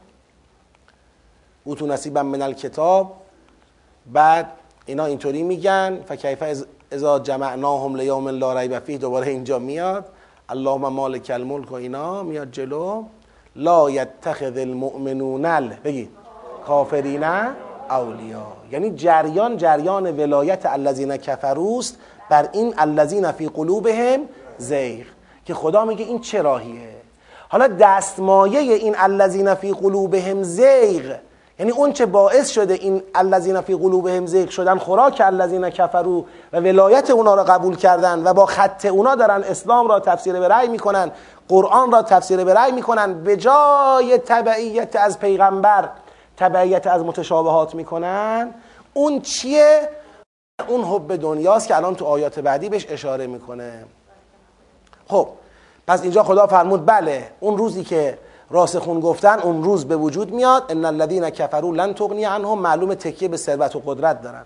اوتو 1.64 1.88
نصیبا 1.88 2.24
من 2.24 2.42
الکتاب. 2.42 3.14
بعد 4.14 4.52
اینا 4.86 5.06
اینطوری 5.06 5.44
میگن. 5.44 6.00
فکیف 6.08 6.44
اذا 6.92 7.20
جمعناهم 7.20 7.96
لیوم 7.96 8.28
لا 8.28 8.60
ریب 8.60 8.80
فیه. 8.80 8.98
دوباره 8.98 9.28
اینجا 9.28 9.60
میاد. 9.60 10.06
اللهم 10.50 10.88
مالک 10.88 11.32
الملک 11.34 11.72
و 11.72 11.76
اینا 11.76 12.24
میاد 12.24 12.52
جلو. 12.52 13.04
لا 13.56 13.90
یتخذ 13.90 14.58
المؤمنون 14.58 15.70
بگید 15.84 16.10
کافرین 16.68 17.24
اولیا 17.90 18.48
یعنی 18.72 18.92
جریان 18.92 19.58
جریان 19.58 20.06
ولایت 20.20 20.66
الذین 20.66 21.18
کفروست 21.18 21.98
بر 22.30 22.50
این 22.52 22.74
الذین 22.78 23.32
فی 23.32 23.48
قلوبهم 23.48 24.20
زیغ. 24.58 25.06
که 25.46 25.54
خدا 25.54 25.86
میگه 25.86 26.06
این 26.06 26.20
چه 26.20 26.42
راهیه؟ 26.42 26.96
حالا 27.50 27.68
دستمایه 27.68 28.60
این 28.60 28.96
الذین 28.98 29.54
فی 29.54 29.74
قلوبهم 29.74 30.44
زیغ 30.44 31.16
یعنی 31.60 31.72
اون 31.72 31.94
چه 31.94 32.06
باعث 32.06 32.50
شده 32.50 32.74
این 32.74 33.04
الذین 33.16 33.62
فی 33.62 33.76
قلوبهم 33.76 34.26
زیغ 34.26 34.50
شدن 34.50 34.78
خوراک 34.78 35.22
الذین 35.26 35.70
کفرو 35.70 36.26
و 36.54 36.58
ولایت 36.58 37.10
اونا 37.10 37.36
را 37.36 37.44
قبول 37.44 37.76
کردن 37.76 38.24
و 38.28 38.34
با 38.34 38.46
خط 38.46 38.86
اونا 38.86 39.16
دارن 39.16 39.44
اسلام 39.44 39.88
را 39.88 40.00
تفسیر 40.00 40.40
به 40.40 40.48
رأی 40.48 40.68
می‌کنن 40.68 41.12
قرآن 41.48 41.92
را 41.92 42.02
تفسیر 42.02 42.44
به 42.44 42.54
رأی 42.54 42.72
می‌کنن 42.72 43.24
به 43.24 43.38
جای 43.38 44.18
تبعیت 44.18 44.96
از 44.96 45.20
پیغمبر 45.20 45.90
تبعیت 46.38 46.88
از 46.88 47.02
متشابهات 47.02 47.76
می‌کنن. 47.76 48.54
اون 48.94 49.22
چیه؟ 49.22 49.90
اون 50.68 50.84
حب 50.84 51.16
دنیاست 51.16 51.68
که 51.68 51.76
الان 51.76 51.96
تو 51.96 52.06
آیات 52.06 52.40
بعدی 52.40 52.70
بهش 52.70 52.86
اشاره 52.90 53.28
می‌کنه. 53.28 53.86
خب 55.10 55.28
پس 55.88 56.01
اینجا 56.01 56.24
خدا 56.24 56.47
فرمود 56.47 56.86
بله 56.86 57.32
اون 57.39 57.57
روزی 57.57 57.84
که 57.84 58.18
راسخون 58.49 58.99
گفتن 58.99 59.39
اون 59.39 59.64
روز 59.64 59.86
به 59.86 59.95
وجود 59.95 60.32
میاد. 60.32 60.64
ان 60.70 60.86
الذين 60.86 61.30
كفروا 61.30 61.76
لن 61.76 61.93
تغنی 61.93 62.26
عنهم 62.26 62.60
معلوم 62.60 62.93
تکیه 62.93 63.28
به 63.28 63.38
ثروت 63.38 63.76
و 63.76 63.80
قدرت 63.80 64.22
دارن. 64.22 64.45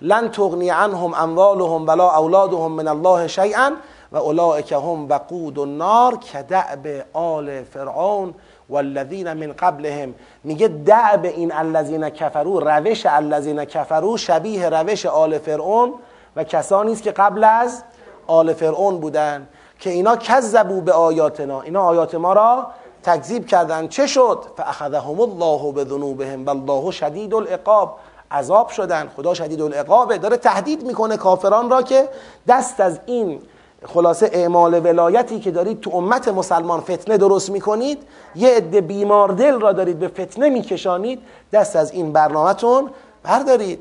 لن 0.00 0.30
تغنی 0.30 0.70
عنهم 0.70 1.14
اموالهم 1.14 1.86
ولا 1.86 2.16
اولادهم 2.16 2.72
من 2.72 2.88
الله 2.88 3.26
شیئا 3.26 3.72
و 4.12 4.16
اولئک 4.16 4.72
هم 4.72 5.08
وقود 5.08 5.58
النار 5.58 6.16
کدعب 6.16 6.86
آل 7.12 7.64
فرعون 7.64 8.34
والذین 8.68 9.32
من 9.32 9.52
قبلهم. 9.52 10.14
میگه 10.44 10.68
دعب 10.68 11.24
این 11.24 11.52
الذین 11.52 12.08
کفرو 12.08 12.60
روش 12.60 13.06
الذین 13.06 13.64
کفرو 13.64 14.16
شبیه 14.16 14.68
روش 14.68 15.06
آل 15.06 15.38
فرعون 15.38 15.94
و 16.36 16.44
کسانی 16.44 16.92
است 16.92 17.02
که 17.02 17.12
قبل 17.12 17.44
از 17.44 17.82
آل 18.26 18.52
فرعون 18.52 18.98
بودن. 18.98 19.46
که 19.78 19.90
اینا 19.90 20.16
کذبوا 20.16 20.80
به 20.80 20.92
آیاتنا. 20.92 21.60
اینا 21.60 21.82
آیات 21.82 22.14
ما 22.14 22.32
را 22.32 22.66
تکذیب 23.02 23.46
کردن. 23.46 23.88
چه 23.88 24.06
شد؟ 24.06 24.44
فاخذهم 24.56 25.20
الله 25.20 25.72
بذنوبهم 25.72 26.46
والله 26.46 26.90
شدید 26.90 27.34
العقاب. 27.34 27.96
عذاب 28.30 28.68
شدن. 28.68 29.10
خدا 29.16 29.34
شدید 29.34 29.62
العقابه. 29.62 30.18
داره 30.18 30.36
تهدید 30.36 30.86
می‌کنه 30.86 31.16
کافران 31.16 31.70
را 31.70 31.82
که 31.82 32.08
دست 32.48 32.80
از 32.80 33.00
این 33.06 33.40
خلاصه 33.86 34.30
اعمال 34.32 34.86
ولایتی 34.86 35.40
که 35.40 35.50
دارید 35.50 35.80
تو 35.80 35.90
امت 35.94 36.28
مسلمان 36.28 36.80
فتنه 36.80 37.16
درست 37.16 37.50
می‌کنید 37.50 38.02
یه 38.34 38.56
عده 38.56 38.80
بیمار 38.80 39.28
دل 39.28 39.60
را 39.60 39.72
دارید 39.72 39.98
به 39.98 40.08
فتنه 40.08 40.48
میکشانید 40.48 41.22
دست 41.52 41.76
از 41.76 41.92
این 41.92 42.12
برنامهتون 42.12 42.90
بردارید. 43.22 43.78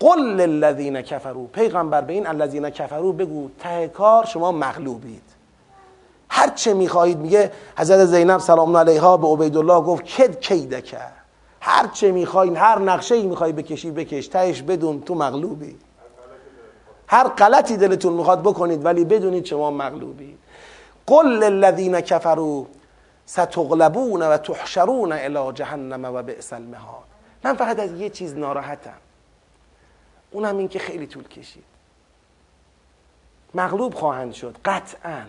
قل 0.00 0.20
للذین 0.20 1.02
کفروا. 1.02 1.44
پیغمبر 1.52 2.00
به 2.00 2.12
این 2.12 2.26
الذین 2.26 2.70
کفروا 2.70 3.12
بگو 3.12 3.48
ته 3.58 3.88
کار 3.88 4.24
شما 4.24 4.52
مغلوبید. 4.52 5.33
چه 6.54 6.74
می‌خواهید؟ 6.74 7.18
میگه 7.18 7.52
حضرت 7.78 8.04
زینب 8.04 8.40
سلام 8.40 8.76
علیها 8.76 9.16
به 9.16 9.26
عبیدالله 9.28 9.80
گفت 9.80 10.04
کد 10.04 10.40
کیدکه 10.40 10.98
هر 11.60 11.86
چه 11.86 12.12
می‌خواین 12.12 12.56
هر 12.56 12.78
نقشه 12.78 13.14
ای 13.14 13.26
می‌خوای 13.26 13.52
بکشی 13.52 13.90
بکش. 13.90 14.26
تهش 14.26 14.62
بدون 14.62 15.02
تو 15.02 15.14
مغلوبی. 15.14 15.78
هر 17.08 17.28
غلطی 17.28 17.76
دلتون 17.76 18.12
می‌خواد 18.12 18.42
بکنید 18.42 18.84
ولی 18.84 19.04
بدونید 19.04 19.44
شما 19.44 19.70
مغلوبید 19.70 20.38
قل 21.06 21.26
للذین 21.26 22.00
کفروا 22.00 22.66
ستغلبون 23.26 24.22
و 24.22 24.36
تحشرون 24.36 25.12
الى 25.12 25.52
جهنم 25.52 26.04
و 26.04 26.22
بئس 26.22 26.52
المهاد. 26.52 27.04
من 27.44 27.54
فقط 27.54 27.78
از 27.78 27.92
یه 27.92 28.10
چیز 28.10 28.36
ناراحتم. 28.36 28.98
اونم 30.30 30.58
این 30.58 30.68
که 30.68 30.78
خیلی 30.78 31.06
طول 31.06 31.28
کشید. 31.28 31.64
مغلوب 33.54 33.94
خواهند 33.94 34.32
شد. 34.32 34.56
قطعا. 34.64 35.22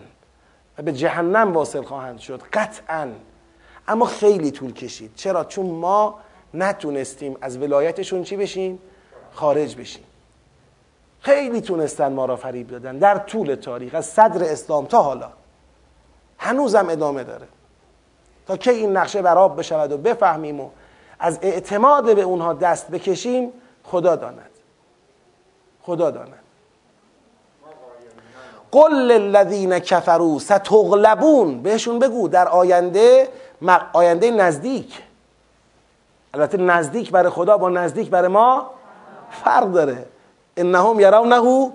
و 0.78 0.82
به 0.82 0.92
جهنم 0.92 1.52
واصل 1.52 1.82
خواهند 1.82 2.18
شد 2.18 2.42
قطعا. 2.52 3.08
اما 3.88 4.06
خیلی 4.06 4.50
طول 4.50 4.72
کشید. 4.72 5.14
چرا؟ 5.14 5.44
چون 5.44 5.66
ما 5.66 6.18
نتونستیم 6.54 7.36
از 7.40 7.58
ولایتشون 7.58 8.22
چی 8.22 8.36
بشیم؟ 8.36 8.78
خارج 9.32 9.76
بشیم. 9.76 10.04
خیلی 11.20 11.60
تونستن 11.60 12.12
ما 12.12 12.24
را 12.24 12.36
فریب 12.36 12.68
دادن 12.68 12.98
در 12.98 13.18
طول 13.18 13.54
تاریخ 13.54 13.94
از 13.94 14.06
صدر 14.06 14.52
اسلام 14.52 14.86
تا 14.86 15.02
حالا. 15.02 15.30
هنوزم 16.38 16.88
ادامه 16.90 17.24
داره. 17.24 17.46
تا 18.46 18.56
که 18.56 18.70
این 18.70 18.96
نقشه 18.96 19.22
براب 19.22 19.58
بشود 19.58 19.92
و 19.92 19.98
بفهمیم 19.98 20.60
و 20.60 20.70
از 21.18 21.38
اعتماد 21.42 22.16
به 22.16 22.22
اونها 22.22 22.52
دست 22.52 22.90
بکشیم 22.90 23.52
خدا 23.84 24.16
داند. 24.16 24.50
خدا 25.82 26.10
داند. 26.10 26.45
قل 28.76 28.92
للذین 28.92 29.78
کفروا 29.78 30.38
ستغلبون. 30.38 31.62
بهشون 31.62 31.98
بگو 31.98 32.28
در 32.28 32.48
آینده 32.48 33.28
آینده 33.92 34.30
نزدیک. 34.30 35.02
البته 36.34 36.58
نزدیک 36.58 37.10
برای 37.10 37.30
خدا 37.30 37.58
با 37.58 37.68
نزدیک 37.68 38.10
برای 38.10 38.28
ما 38.28 38.70
فرق 39.44 39.72
داره. 39.72 40.06
انهم 40.56 41.00
یرونه 41.00 41.72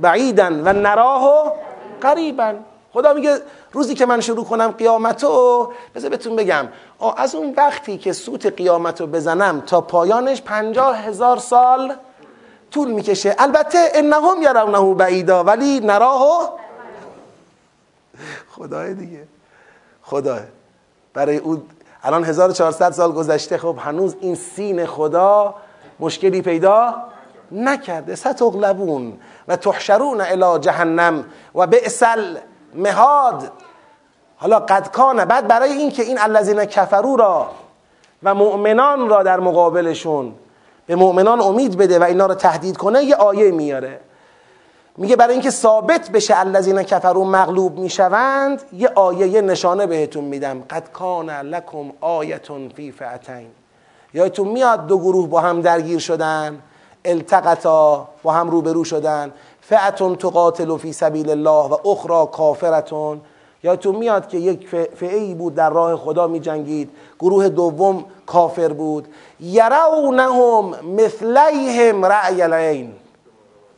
بعیدا 0.00 0.46
و 0.64 0.72
نراه 0.72 1.52
قریبا 2.00 2.54
خدا 2.92 3.12
میگه 3.12 3.38
روزی 3.72 3.94
که 3.94 4.06
من 4.06 4.20
شروع 4.20 4.44
کنم 4.44 4.70
قیامتو 4.70 5.72
بذار 5.94 6.10
بهتون 6.10 6.36
بگم. 6.36 6.68
از 7.16 7.34
اون 7.34 7.54
وقتی 7.56 7.98
که 7.98 8.12
سوت 8.12 8.46
قیامتو 8.46 9.06
بزنم 9.06 9.60
تا 9.60 9.80
پایانش 9.80 10.42
پنجاه 10.42 10.96
هزار 10.96 11.38
سال 11.38 11.94
طول 12.76 12.90
می‌کشه. 12.90 13.34
البته 13.38 13.78
انهم 13.94 14.42
یرونه 14.42 14.94
بعیدا 14.94 15.44
ولی 15.44 15.80
نراه 15.80 16.52
خدای 18.50 18.94
دیگه. 18.94 19.24
خدای. 20.02 20.40
برای 21.14 21.36
اون 21.36 21.62
الان 22.02 22.24
1400 22.24 22.90
سال 22.90 23.12
گذشته 23.12 23.58
خب 23.58 23.76
هنوز 23.78 24.16
این 24.20 24.34
سین 24.34 24.86
خدا 24.86 25.54
مشکلی 26.00 26.42
پیدا 26.42 26.94
نکرده. 27.52 28.14
ستغلبون 28.14 29.18
و 29.48 29.56
تحشرون 29.56 30.20
الى 30.20 30.58
جهنم 30.60 31.24
و 31.54 31.66
بئسل 31.66 32.36
مهاد 32.74 33.52
حالا 34.36 34.60
قد 34.60 34.90
کانه 34.90 35.24
بعد 35.24 35.48
برای 35.48 35.72
اینکه 35.72 36.02
این 36.02 36.18
الذین 36.18 36.64
کفرو 36.64 37.16
را 37.16 37.50
و 38.22 38.34
مؤمنان 38.34 39.08
را 39.08 39.22
در 39.22 39.40
مقابلشون 39.40 40.34
به 40.86 40.96
مؤمنان 40.96 41.40
امید 41.40 41.76
بده 41.76 41.98
و 41.98 42.02
اینا 42.02 42.26
رو 42.26 42.34
تهدید 42.34 42.76
کنه 42.76 43.04
یه 43.04 43.16
آیه 43.16 43.50
میاره. 43.50 44.00
میگه 44.96 45.16
برای 45.16 45.32
اینکه 45.32 45.50
ثابت 45.50 46.10
بشه 46.10 46.38
الذین 46.38 46.82
کفروا 46.82 47.24
مغلوب 47.24 47.78
می‌شوند 47.78 48.62
یه 48.72 48.88
آیه 48.94 49.28
یه 49.28 49.40
نشانه 49.40 49.86
بهتون 49.86 50.24
میدم. 50.24 50.62
قد 50.70 50.92
کان 50.92 51.30
لکم 51.30 51.92
آیتون 52.00 52.68
فی 52.68 52.92
فعتین 52.92 53.46
یادتون 54.14 54.48
میاد 54.48 54.86
دو 54.86 54.98
گروه 54.98 55.28
با 55.28 55.40
هم 55.40 55.60
درگیر 55.60 55.98
شدن؟ 55.98 56.58
التقطا 57.04 58.08
با 58.22 58.32
هم 58.32 58.50
روبرو 58.50 58.84
شدن. 58.84 59.32
فعتون 59.60 60.16
تقاتل 60.16 60.76
فی 60.76 60.92
سبیل 60.92 61.30
الله 61.30 61.68
و 61.68 61.88
اخرى 61.88 62.26
کافرتون. 62.32 63.20
یادتون 63.62 63.96
میاد 63.96 64.28
که 64.28 64.38
یک 64.38 64.68
فعی 64.96 65.34
بود 65.34 65.54
در 65.54 65.70
راه 65.70 65.96
خدا 65.96 66.26
می 66.26 66.40
جنگید 66.40 66.90
گروه 67.18 67.48
دوم 67.48 68.04
کافر 68.26 68.72
بود. 68.72 69.08
یرونهم 69.40 70.84
مثلیهم 70.84 72.04
رأی 72.04 72.42
العین. 72.42 72.92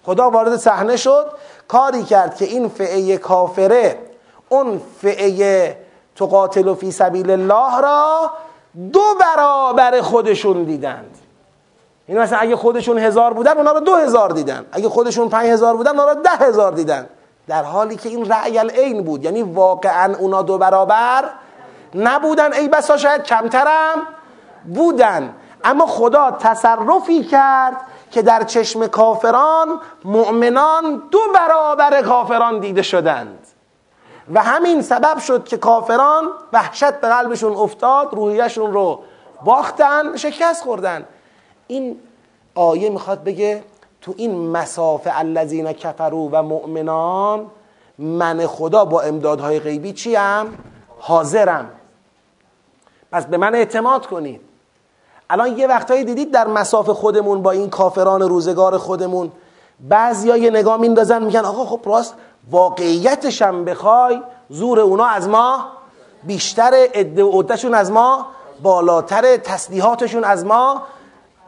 خدا 0.04 0.30
وارد 0.30 0.56
صحنه 0.56 0.96
شد 0.96 1.26
کاری 1.68 2.02
کرد 2.02 2.36
که 2.36 2.44
این 2.44 2.68
فعه 2.68 3.16
کافره 3.16 3.98
اون 4.48 4.80
فعه 5.02 5.76
تقاتل 6.16 6.74
فی 6.74 6.90
سبیل 6.90 7.30
الله 7.30 7.80
را 7.80 8.30
دو 8.92 9.02
برابر 9.20 10.00
خودشون 10.00 10.64
دیدند 10.64 11.18
این 12.08 12.18
مثلا 12.18 12.38
اگه 12.38 12.56
خودشون 12.56 12.98
هزار 12.98 13.32
بودن 13.32 13.56
اونا 13.56 13.72
رو 13.72 13.80
دو 13.80 13.94
هزار 13.94 14.30
دیدن. 14.30 14.66
اگه 14.72 14.88
خودشون 14.88 15.28
پنج 15.28 15.46
هزار 15.46 15.76
بودن 15.76 15.90
اونا 15.90 16.12
رو 16.12 16.14
ده 16.14 16.30
هزار 16.30 16.72
دیدن. 16.72 17.06
در 17.48 17.62
حالی 17.62 17.96
که 17.96 18.08
این 18.08 18.28
رأی 18.30 18.58
العین 18.58 19.02
بود. 19.04 19.24
یعنی 19.24 19.42
واقعا 19.42 20.16
اونا 20.16 20.42
دو 20.42 20.58
برابر 20.58 21.24
نبودن. 21.94 22.52
ای 22.52 22.68
بسا 22.68 22.96
شاید 22.96 23.22
کمترم 23.22 24.06
بودن. 24.74 25.34
اما 25.64 25.86
خدا 25.86 26.30
تصرفی 26.30 27.24
کرد 27.24 27.76
که 28.10 28.22
در 28.22 28.42
چشم 28.42 28.86
کافران 28.86 29.80
مؤمنان 30.04 31.02
دو 31.10 31.18
برابر 31.34 32.02
کافران 32.02 32.60
دیده 32.60 32.82
شدند. 32.82 33.46
و 34.34 34.42
همین 34.42 34.82
سبب 34.82 35.18
شد 35.18 35.44
که 35.44 35.56
کافران 35.56 36.24
وحشت 36.52 36.92
به 36.92 37.08
قلبشون 37.08 37.56
افتاد 37.56 38.14
روحیشون 38.14 38.72
رو 38.72 39.00
باختن 39.44 40.16
شکست 40.16 40.62
خوردن. 40.62 41.04
این 41.66 42.00
آیه 42.54 42.90
می‌خواد 42.90 43.24
بگه 43.24 43.64
تو 44.00 44.14
این 44.16 44.50
مسافه 44.50 45.18
الذین 45.18 45.72
کفرو 45.72 46.28
و 46.32 46.42
مؤمنان 46.42 47.50
من 47.98 48.46
خدا 48.46 48.84
با 48.84 49.00
امدادهای 49.00 49.60
غیبی 49.60 49.92
چیم؟ 49.92 50.58
حاضرم. 50.98 51.70
پس 53.12 53.26
به 53.26 53.36
من 53.36 53.54
اعتماد 53.54 54.06
کنید. 54.06 54.40
الان 55.30 55.58
یه 55.58 55.66
وقتایی 55.66 56.04
دیدید 56.04 56.30
در 56.30 56.46
مسافه 56.46 56.92
خودمون 56.92 57.42
با 57.42 57.50
این 57.50 57.70
کافران 57.70 58.22
روزگار 58.22 58.78
خودمون 58.78 59.32
بعضی 59.80 60.28
یه 60.38 60.50
نگاه 60.50 60.76
میندازن 60.76 61.22
میگن 61.22 61.40
آقا 61.44 61.64
خب 61.64 61.80
راست 61.84 62.14
واقعیتش 62.50 63.42
هم 63.42 63.64
بخوای 63.64 64.22
زور 64.48 64.80
اونا 64.80 65.06
از 65.06 65.28
ما 65.28 65.66
بیشتر 66.24 66.74
عده 66.94 67.24
و 67.24 67.40
عدهشون 67.40 67.74
از 67.74 67.90
ما 67.90 68.26
بالاتر 68.62 69.36
تسلیحاتشون 69.36 70.24
از 70.24 70.44
ما 70.44 70.82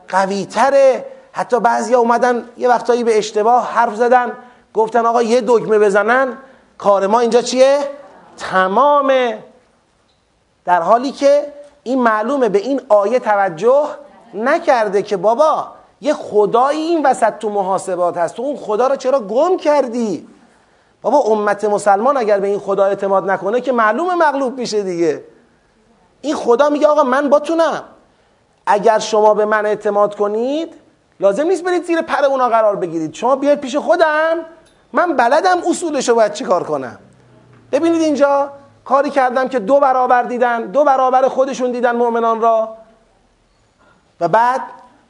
قویتره 0.08 1.04
حتی 1.32 1.60
بعضی 1.60 1.94
اومدن 1.94 2.44
یه 2.56 2.68
وقتایی 2.68 3.04
به 3.04 3.18
اشتباه 3.18 3.72
حرف 3.72 3.94
زدن 3.94 4.32
گفتن 4.74 5.06
آقا 5.06 5.22
یه 5.22 5.42
دکمه 5.46 5.78
بزنن 5.78 6.38
کار 6.78 7.06
ما 7.06 7.20
اینجا 7.20 7.42
چیه؟ 7.42 7.78
تمامه 8.38 9.44
در 10.64 10.82
حالی 10.82 11.12
که 11.12 11.52
این 11.82 12.02
معلومه 12.02 12.48
به 12.48 12.58
این 12.58 12.80
آیه 12.88 13.18
توجه 13.18 13.88
نکرده 14.34 15.02
که 15.02 15.16
بابا 15.16 15.66
یه 16.00 16.14
خدایی 16.14 16.80
این 16.80 17.06
وسط 17.06 17.38
تو 17.38 17.50
محاسبات 17.50 18.16
هست. 18.16 18.34
تو 18.34 18.42
اون 18.42 18.56
خدا 18.56 18.86
رو 18.86 18.96
چرا 18.96 19.20
گم 19.20 19.56
کردی؟ 19.56 20.28
بابا 21.02 21.18
امت 21.18 21.64
مسلمان 21.64 22.16
اگر 22.16 22.40
به 22.40 22.48
این 22.48 22.58
خدا 22.58 22.84
اعتماد 22.84 23.30
نکنه 23.30 23.60
که 23.60 23.72
معلومه 23.72 24.14
مغلوب 24.14 24.58
میشه 24.58 24.82
دیگه. 24.82 25.24
این 26.20 26.34
خدا 26.34 26.68
میگه 26.68 26.86
آقا 26.86 27.02
من 27.02 27.28
باتونم 27.28 27.84
اگر 28.66 28.98
شما 28.98 29.34
به 29.34 29.44
من 29.44 29.66
اعتماد 29.66 30.14
کنید 30.14 30.74
لازم 31.20 31.46
نیست 31.46 31.64
برید 31.64 31.84
زیر 31.84 32.02
پر 32.02 32.24
اونا 32.24 32.48
قرار 32.48 32.76
بگیرید. 32.76 33.14
شما 33.14 33.36
بیاید 33.36 33.60
پیش 33.60 33.76
خودم. 33.76 34.36
من 34.92 35.16
بلدم 35.16 35.58
اصولشو 35.68 36.14
باید 36.14 36.32
چیکار 36.32 36.62
کنم. 36.62 36.98
ببینید 37.72 38.02
اینجا 38.02 38.50
کاری 38.90 39.10
کردم 39.10 39.48
که 39.48 39.58
دو 39.58 39.80
برابر 39.80 40.22
دیدن 40.22 40.66
دو 40.66 40.84
برابر 40.84 41.28
خودشون 41.28 41.72
دیدن 41.72 41.96
مؤمنان 41.96 42.40
را. 42.40 42.76
و 44.20 44.28
بعد 44.28 44.60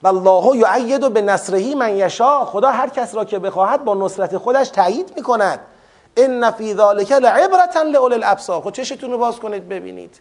والله 0.03 0.57
یعید 0.57 1.13
به 1.13 1.23
نصرهی 1.23 1.75
من 1.75 1.97
یشا 1.97 2.45
خدا 2.45 2.71
هر 2.71 2.89
کس 2.89 3.15
را 3.15 3.25
که 3.25 3.39
بخواهد 3.39 3.85
با 3.85 3.95
نصرت 3.95 4.37
خودش 4.37 4.69
تایید 4.69 5.13
می‌کند. 5.17 5.61
ان 6.17 6.51
فی 6.51 6.75
ذلک 6.75 7.13
لعبرتا 7.13 7.83
لاولی 7.83 8.15
الابصار. 8.15 8.61
خود 8.61 8.75
چشتون 8.75 9.11
رو 9.11 9.19
باز 9.19 9.39
کنید 9.41 9.69
ببینید. 9.69 10.21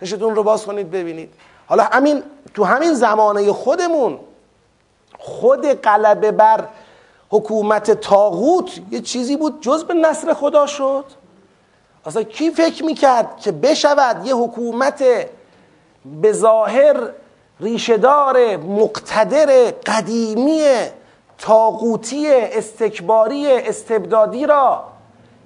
چشتون 0.00 0.34
رو 0.34 0.42
باز 0.42 0.66
کنید 0.66 0.90
ببینید. 0.90 1.34
حالا 1.66 1.82
همین 1.82 2.22
تو 2.54 2.64
همین 2.64 2.94
زمانه 2.94 3.52
خودمون 3.52 4.18
خود 5.18 5.66
غلبه 5.66 6.32
بر 6.32 6.64
حکومت 7.30 7.90
تاغوت 7.90 8.80
یه 8.90 9.00
چیزی 9.00 9.36
بود 9.36 9.60
جز 9.60 9.84
به 9.84 9.94
نصر 9.94 10.34
خدا 10.34 10.66
شد. 10.66 11.04
اصلا 12.06 12.22
کی 12.22 12.50
فکر 12.50 12.84
می‌کرد 12.84 13.36
که 13.36 13.52
بشود 13.52 14.26
یه 14.26 14.34
حکومت 14.34 15.04
به 16.04 16.32
ظاهر 16.32 16.96
ریشهدار 17.60 18.56
مقتدر 18.56 19.70
قدیمی 19.86 20.62
تاغوتی 21.38 22.26
استکباری 22.30 23.52
استبدادی 23.52 24.46
را 24.46 24.84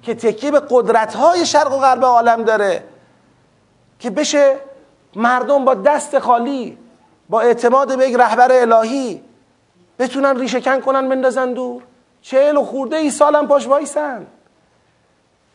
که 0.01 0.15
تکیه 0.15 0.51
به 0.51 0.61
قدرتهای 0.69 1.45
شرق 1.45 1.73
و 1.73 1.77
غرب 1.77 2.05
عالم 2.05 2.43
داره 2.43 2.83
که 3.99 4.09
بشه 4.09 4.55
مردم 5.15 5.65
با 5.65 5.73
دست 5.73 6.19
خالی 6.19 6.77
با 7.29 7.41
اعتماد 7.41 7.97
به 7.97 8.09
یک 8.09 8.15
رهبر 8.15 8.51
الهی 8.51 9.21
بتونن 9.99 10.39
ریشه 10.39 10.61
کن 10.61 10.79
کنن 10.79 11.09
بندازن 11.09 11.53
دور. 11.53 11.83
چهل 12.21 12.57
و 12.57 12.63
خورده 12.63 12.95
ای 12.95 13.09
سالم 13.09 13.47
پاش 13.47 13.67
وایسن. 13.67 14.27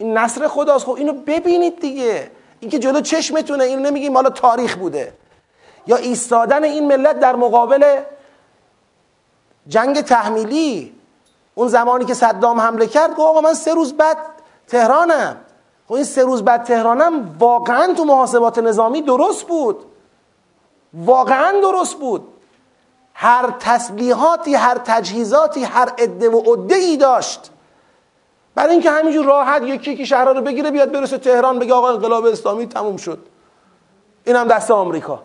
این 0.01 0.19
نصر 0.19 0.49
خداست. 0.49 0.85
خب 0.85 0.93
اینو 0.93 1.13
ببینید 1.13 1.81
دیگه. 1.81 2.31
اینکه 2.61 2.79
جلو 2.79 3.01
چشمتونه 3.01 3.65
اینو 3.65 3.83
نمیگیم 3.83 4.15
حالا 4.15 4.31
تاریخ 4.31 4.77
بوده. 4.77 5.13
یا 5.87 5.97
ایستادن 5.97 6.65
این 6.65 6.87
ملت 6.87 7.21
در 7.21 7.37
مقابل 7.37 8.01
جنگ 9.69 10.01
تحمیلی. 10.01 10.95
اون 11.55 11.69
زمانی 11.69 12.05
که 12.05 12.15
صدام 12.15 12.61
حمله 12.61 12.87
کرد 12.87 13.11
گفت 13.11 13.21
آقا 13.21 13.41
من 13.41 13.55
سه 13.55 13.75
روز 13.75 13.93
بعد 13.93 14.17
تهرانم. 14.69 15.37
خب 15.89 15.95
این 15.95 16.05
سه 16.05 16.23
روز 16.23 16.45
بعد 16.45 16.65
تهرانم 16.65 17.37
واقعا 17.39 17.95
تو 17.95 18.05
محاسبات 18.05 18.59
نظامی 18.59 19.03
درست 19.03 19.47
بود. 19.47 19.85
واقعا 20.95 21.61
درست 21.61 21.97
بود. 21.97 22.29
هر 23.15 23.55
تسلیحاتی 23.61 24.55
هر 24.55 24.79
تجهیزاتی 24.85 25.65
هر 25.65 25.89
عده 25.99 26.31
و 26.31 26.53
عده 26.53 26.75
ای 26.75 26.97
داشت. 26.97 27.51
برای 28.55 28.73
اینکه 28.73 28.91
همینجور 28.91 29.27
راحت 29.27 29.63
یکی 29.63 29.97
که 29.97 30.05
شهرها 30.05 30.33
رو 30.33 30.41
بگیره 30.41 30.71
بیاد 30.71 30.93
برسه 30.93 31.19
تهران 31.19 31.59
بگه 31.59 31.75
آقا 31.75 31.89
انقلاب 31.89 32.25
اسلامی 32.25 32.67
تموم 32.67 32.97
شد. 32.97 33.19
این 34.25 34.37
هم 34.37 34.49
دست 34.49 34.71
آمریکا. 34.71 35.23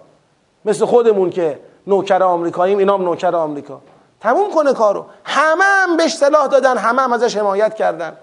مثل 0.66 0.86
خودمون 0.86 1.30
که 1.30 1.60
نوکر 1.88 2.24
آمریکاییم 2.24 2.78
اینام 2.78 3.04
نوکر 3.04 3.36
آمریکا. 3.36 3.82
تموم 4.20 4.52
کنه 4.52 4.74
کارو. 4.74 5.06
همه 5.24 5.64
هم 5.64 5.98
بهش 5.98 6.16
سلاح 6.16 6.48
دادن 6.48 6.78
همه 6.78 7.02
هم 7.02 7.14
ازش 7.14 7.38
حمایت 7.38 7.76
کردن. 7.76 8.18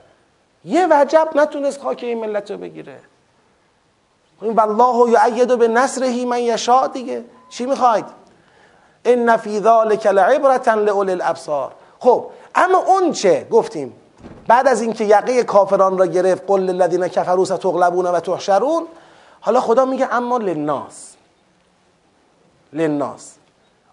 یه 0.65 0.87
وجب 0.91 1.29
نتونست 1.35 1.83
خاک 1.83 2.01
این 2.03 2.21
ملت 2.21 2.51
رو 2.51 2.57
بگیره. 2.57 3.01
این 4.43 4.53
والله 4.55 5.11
یعید 5.11 5.59
به 5.59 5.69
نصرهی 5.69 6.25
من 6.25 6.39
یشا 6.39 6.87
دیگه. 6.87 7.25
چی 7.49 7.67
می‌خواید؟ 7.67 8.05
ان 9.05 9.37
فی 9.37 9.61
ذلک 9.61 10.07
لعبرة 10.07 10.75
لاولی 10.75 11.13
الابصار. 11.13 11.73
خب 11.99 12.27
اما 12.55 12.79
اون 12.79 13.13
چه؟ 13.13 13.47
گفتیم. 13.51 13.95
بعد 14.47 14.69
از 14.69 14.81
اینکه 14.81 15.05
یقه 15.05 15.43
کافران 15.43 15.99
را 15.99 16.07
گرفت 16.07 16.43
قل 16.47 16.61
للذین 16.61 17.09
کفروا 17.09 17.45
ستغلبون 17.45 18.07
و 18.07 18.21
تحشرون. 18.21 18.87
حالا 19.41 19.61
خدا 19.61 19.85
میگه 19.85 20.15
اما 20.15 20.39
للناس. 20.39 21.15
للناس. 22.73 23.35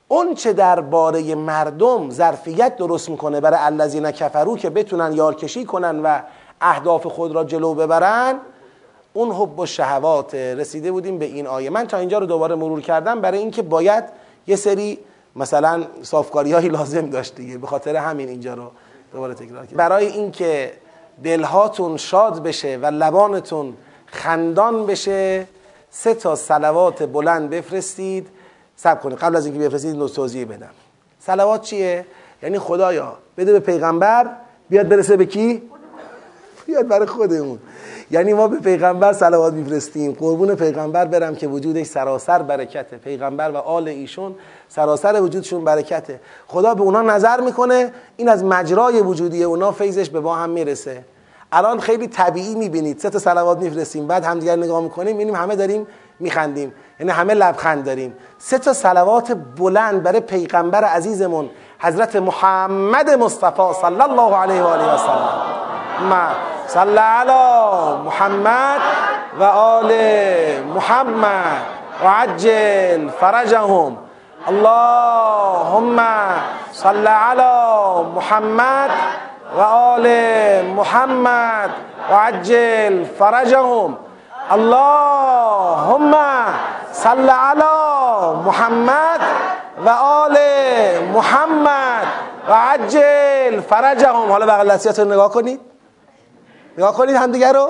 اون 0.07 0.33
چه 0.35 0.53
درباره 0.53 1.35
مردم 1.35 2.09
ظرفیت 2.09 2.77
درست 2.77 3.09
می‌کنه 3.09 3.39
برای 3.39 3.59
الذین 3.61 4.11
کفرو 4.11 4.57
که 4.57 4.69
بتونن 4.69 5.13
یارکشی 5.13 5.65
کنن 5.65 5.99
و 5.99 6.21
اهداف 6.61 7.07
خود 7.07 7.31
را 7.31 7.43
جلو 7.43 7.73
ببرن 7.73 8.39
اون 9.13 9.31
حب 9.31 9.59
و 9.59 9.65
شهوات 9.65 10.35
رسیده 10.35 10.91
بودیم 10.91 11.17
به 11.17 11.25
این 11.25 11.47
آیه. 11.47 11.69
من 11.69 11.87
تا 11.87 11.97
اینجا 11.97 12.17
رو 12.19 12.25
دوباره 12.25 12.55
مرور 12.55 12.81
کردم 12.81 13.21
برای 13.21 13.39
اینکه 13.39 13.61
باید 13.61 14.03
یه 14.47 14.55
سری 14.55 14.99
مثلا 15.35 15.83
صافکاری 16.01 16.53
هایی 16.53 16.69
لازم 16.69 17.09
داشت 17.09 17.35
دیگه 17.35 17.57
به 17.57 17.67
خاطر 17.67 17.95
همین 17.95 18.29
اینجا 18.29 18.53
رو 18.53 18.71
دوباره 19.13 19.33
تکرار 19.33 19.65
کردم. 19.65 19.77
برای 19.77 20.05
اینکه 20.05 20.73
دلهاتون 21.23 21.97
شاد 21.97 22.43
بشه 22.43 22.79
و 22.81 22.85
لبانتون 22.85 23.73
خندان 24.05 24.85
بشه 24.85 25.47
سه 25.89 26.13
تا 26.13 26.35
سلوات 26.35 27.03
بلند 27.03 27.49
بفرستید. 27.49 28.27
سب 28.75 29.01
کنید. 29.01 29.17
قبل 29.17 29.35
از 29.35 29.45
اینکه 29.45 29.59
بفرستید 29.59 29.95
نو 29.95 30.07
توضیح 30.07 30.45
بدم. 30.45 30.69
سلوات 31.19 31.61
چیه؟ 31.61 32.05
یعنی 32.43 32.59
خدایا 32.59 33.17
بده 33.37 33.53
به 33.53 33.59
پیغمبر 33.59 34.29
بیاد 34.69 34.87
برسه 34.87 35.17
به 35.17 35.25
کی؟ 35.25 35.61
بیاد 36.65 36.87
برای 36.87 37.07
خودمون. 37.07 37.59
یعنی 38.11 38.33
ما 38.33 38.47
به 38.47 38.59
پیغمبر 38.59 39.13
صلوات 39.13 39.53
میفرستیم. 39.53 40.11
قربون 40.11 40.55
پیغمبر 40.55 41.05
برم 41.05 41.35
که 41.35 41.47
وجودش 41.47 41.85
سراسر 41.85 42.41
برکته. 42.41 42.97
پیغمبر 42.97 43.51
و 43.51 43.57
آل 43.57 43.87
ایشون 43.87 44.35
سراسر 44.69 45.21
وجودشون 45.21 45.63
برکته. 45.63 46.19
خدا 46.47 46.73
به 46.73 46.81
اونا 46.81 47.01
نظر 47.01 47.41
می‌کنه 47.41 47.93
این 48.17 48.29
از 48.29 48.43
مجرای 48.43 49.01
وجودی 49.01 49.43
اونا 49.43 49.71
فیضش 49.71 50.09
به 50.09 50.19
ما 50.19 50.35
هم 50.35 50.49
می‌رسه. 50.49 51.03
الان 51.51 51.79
خیلی 51.79 52.07
طبیعی 52.07 52.55
می‌بینید 52.55 52.99
سه 52.99 53.09
تا 53.09 53.19
صلوات 53.19 53.57
میفرستیم 53.57 54.07
بعد 54.07 54.25
همدیگر 54.25 54.55
نگاه 54.55 54.81
می‌کنیم 54.81 55.17
می‌بینیم 55.17 55.35
همه 55.35 55.55
داریم 55.55 55.87
میخندیم. 56.19 56.73
یعنی 56.99 57.11
همه 57.11 57.33
لبخند 57.33 57.85
داریم. 57.85 58.13
سه 58.37 58.57
تا 58.57 58.73
صلوات 58.73 59.31
بلند 59.57 60.03
برای 60.03 60.19
پیغمبر 60.19 60.83
عزیزمون 60.83 61.49
حضرت 61.79 62.15
محمد 62.15 63.09
مصطفی 63.09 63.73
صلی 63.81 64.01
الله 64.01 64.35
علیه 64.35 64.61
و 64.63 64.67
آله 64.67 64.93
و 64.93 64.97
سلم. 64.97 65.41
ما 66.09 66.27
صلی 66.67 66.97
علی 66.97 68.03
محمد 68.05 68.81
و 69.39 69.43
آل 69.43 69.91
محمد. 70.75 71.61
و 72.03 72.07
عجل 72.07 73.09
فرجهم. 73.09 73.97
اللهم 74.49 75.99
صل 76.71 77.07
علی 77.07 78.03
محمد 78.15 78.89
و 79.57 79.61
آل 79.61 80.07
محمد 80.65 81.69
و 82.11 82.13
عجل 82.15 83.03
فرجهم. 83.03 83.97
اللهم 84.51 86.15
صل 86.91 87.29
علی 87.29 88.43
محمد 88.45 89.21
و 89.85 89.89
آل 89.89 90.37
محمد 91.13 92.07
و 92.49 92.53
عجل 92.53 93.61
فرجهم. 93.61 94.31
حالا 94.31 94.45
بغل 94.45 94.69
دستیات 94.69 94.99
رو 94.99 95.05
نگاه 95.05 95.31
کنید. 95.31 95.61
نگاه 96.77 96.93
کنید 96.93 97.15
همدیگه 97.15 97.51
رو. 97.51 97.69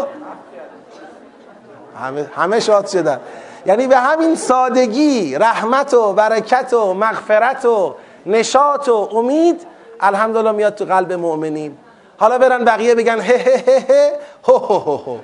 همه, 2.03 2.31
همه 2.35 2.59
شاد 2.59 2.87
شدن. 2.87 3.19
یعنی 3.65 3.87
به 3.87 3.97
همین 3.97 4.35
سادگی 4.35 5.35
رحمت 5.35 5.93
و 5.93 6.13
برکت 6.13 6.73
و 6.73 6.93
مغفرت 6.93 7.65
و 7.65 7.95
نشاط 8.25 8.89
و 8.89 9.09
امید 9.13 9.67
الحمدلله 9.99 10.51
میاد 10.51 10.75
تو 10.75 10.85
قلب 10.85 11.13
مؤمنین. 11.13 11.77
حالا 12.19 12.37
برن 12.37 12.65
بقیه 12.65 12.95
بگن 12.95 13.19
هه 13.19 13.37
هه 13.37 13.63
هه 13.67 13.85
هه 13.89 14.11
هو 14.47 14.57
هو 14.57 14.97
هو 14.97 15.17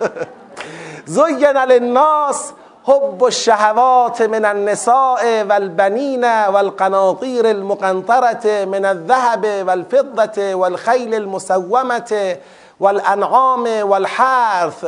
زین 1.06 1.56
للناس 1.56 2.52
حب 2.84 3.24
الشهوات 3.24 4.22
من 4.22 4.44
النساء 4.44 5.44
والبنين 5.44 6.24
والقناطير 6.24 7.50
المقنطرة 7.50 8.64
من 8.64 8.84
الذهب 8.84 9.44
والفضة 9.68 10.54
والخيل 10.54 11.14
المسومة 11.14 12.36
والأنعام 12.80 13.66
والحرث 13.82 14.84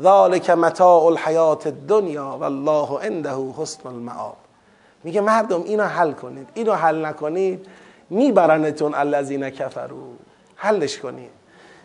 ذلك 0.00 0.50
متاع 0.50 1.04
الحیات 1.04 1.66
الدنیا 1.66 2.36
والله 2.40 3.00
عنده 3.00 3.36
حسن 3.58 3.88
المعاب 3.88 4.36
میگه 5.04 5.20
مردم 5.20 5.62
اینو 5.62 5.84
حل 5.84 6.12
کنید 6.12 6.48
اینو 6.54 6.72
حل 6.72 7.06
نکنید 7.06 7.66
میبرنتون 8.10 8.94
الذین 8.94 9.50
کفرو 9.50 10.02
حلش 10.56 10.98
کنید. 10.98 11.30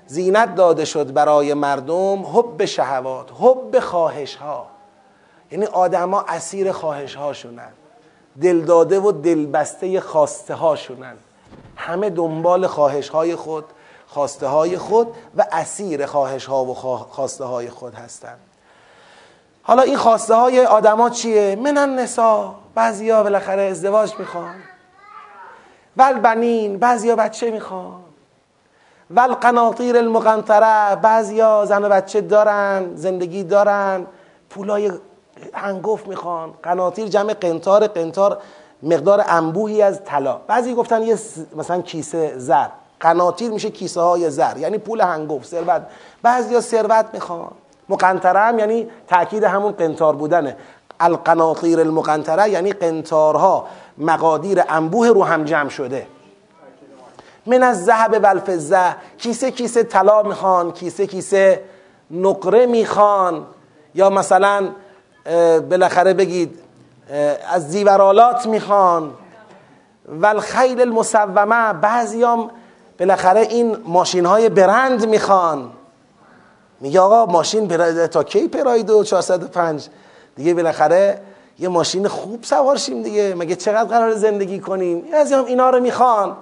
زینت 0.07 0.55
داده 0.55 0.85
شد 0.85 1.13
برای 1.13 1.53
مردم 1.53 2.25
حب 2.25 2.65
شهوات 2.65 3.29
حب 3.39 3.79
خواهش 3.79 4.35
ها 4.35 4.67
یعنی 5.51 5.65
آدما 5.65 6.25
اسیر 6.27 6.71
خواهش 6.71 7.15
هاشونن 7.15 7.69
دل 8.41 8.61
داده 8.61 8.99
و 8.99 9.11
دلبسته 9.11 9.99
خواسته 9.99 10.53
هاشونن 10.53 11.15
همه 11.75 12.09
دنبال 12.09 12.67
خواهش 12.67 13.09
های 13.09 13.35
خود. 13.35 13.65
خواسته 14.09 14.47
های 14.47 14.77
خود 14.77 15.07
و 15.37 15.45
اسیر 15.51 16.05
خواهش 16.05 16.45
ها 16.45 16.65
و 16.65 16.73
خواسته 17.09 17.43
های 17.43 17.69
خود 17.69 17.93
هستند. 17.93 18.39
حالا 19.63 19.81
این 19.81 19.97
خواسته 19.97 20.35
های 20.35 20.65
آدما 20.65 21.09
چیه؟ 21.09 21.55
منن 21.55 21.99
نسا 21.99 22.55
بعضیا 22.75 23.23
بالاخره 23.23 23.61
ازدواج 23.61 24.13
می‌خوان. 24.19 24.55
ول 25.97 26.13
بنین 26.13 26.77
بعضیا 26.77 27.15
بچه 27.15 27.51
می‌خوان. 27.51 28.01
و 29.09 29.19
القناطیر 29.19 29.97
المقنطره 29.97 30.95
بعضیا 30.95 31.65
زن 31.65 31.85
و 31.85 31.89
بچه 31.89 32.21
دارن 32.21 32.95
زندگی 32.95 33.43
دارن 33.43 34.05
پولای 34.49 34.91
هنگفت 35.53 36.07
می‌خوان. 36.07 36.53
قناطیر 36.63 37.07
جمع 37.07 37.33
قنطار 37.33 37.87
قنطار 37.87 38.41
مقدار 38.83 39.23
انبوهی 39.27 39.81
از 39.81 40.03
طلا. 40.03 40.37
بعضی 40.47 40.73
گفتن 40.73 41.01
یه 41.03 41.17
مثلا 41.55 41.81
کیسه 41.81 42.37
زر 42.37 42.67
قناطیر 42.99 43.51
میشه 43.51 43.69
کیسه 43.69 44.01
های 44.01 44.29
زر 44.29 44.57
یعنی 44.57 44.77
پول 44.77 45.01
هنگفت 45.01 45.45
ثروت. 45.45 45.81
بعضیا 46.21 46.61
ثروت 46.61 47.05
می‌خوان. 47.13 47.51
مقنطره 47.89 48.39
هم 48.39 48.59
یعنی 48.59 48.89
تاکید 49.07 49.43
همون 49.43 49.71
قنطار 49.71 50.15
بودنه. 50.15 50.57
القناطیر 50.99 51.79
المقنطره 51.79 52.49
یعنی 52.49 52.73
قنطارها 52.73 53.67
مقادیر 53.97 54.63
انبوه 54.69 55.07
رو 55.07 55.23
هم 55.23 55.43
جمع 55.43 55.69
شده. 55.69 56.07
من 57.45 57.63
از 57.63 57.85
ذهب 57.85 58.19
و 58.23 58.27
الفضه 58.27 58.95
کیسه 59.17 59.51
کیسه 59.51 59.83
طلا 59.83 60.23
می‌خوان 60.23 60.71
کیسه 60.71 61.07
کیسه 61.07 61.63
نقره 62.11 62.65
می‌خوان. 62.65 63.45
یا 63.95 64.09
مثلا 64.09 64.69
بالاخره 65.69 66.13
بگید 66.13 66.59
از 67.51 67.69
زیورالات 67.71 68.47
می‌خوان. 68.47 69.13
و 70.21 70.25
الخیل 70.25 70.81
المسومه 70.81 71.73
بعضیام 71.73 72.51
بالاخره 72.99 73.41
این 73.41 73.77
ماشین 73.85 74.25
های 74.25 74.49
برند 74.49 75.07
می‌خوان. 75.07 75.69
میگه 76.81 76.99
آقا 76.99 77.25
ماشین 77.25 77.67
تا 78.07 78.23
کی 78.23 78.47
پرایدو 78.47 79.03
405 79.03 79.87
دیگه 80.35 80.53
بالاخره 80.53 81.21
یه 81.59 81.69
ماشین 81.69 82.07
خوب 82.07 82.43
سوارشیم 82.43 83.03
دیگه. 83.03 83.35
مگه 83.35 83.55
چقدر 83.55 83.83
قرار 83.83 84.13
زندگی 84.13 84.59
کنیم؟ 84.59 85.01
بعضی 85.11 85.33
هم 85.33 85.45
اینا 85.45 85.69
رو 85.69 85.79
می‌خوان. 85.79 86.37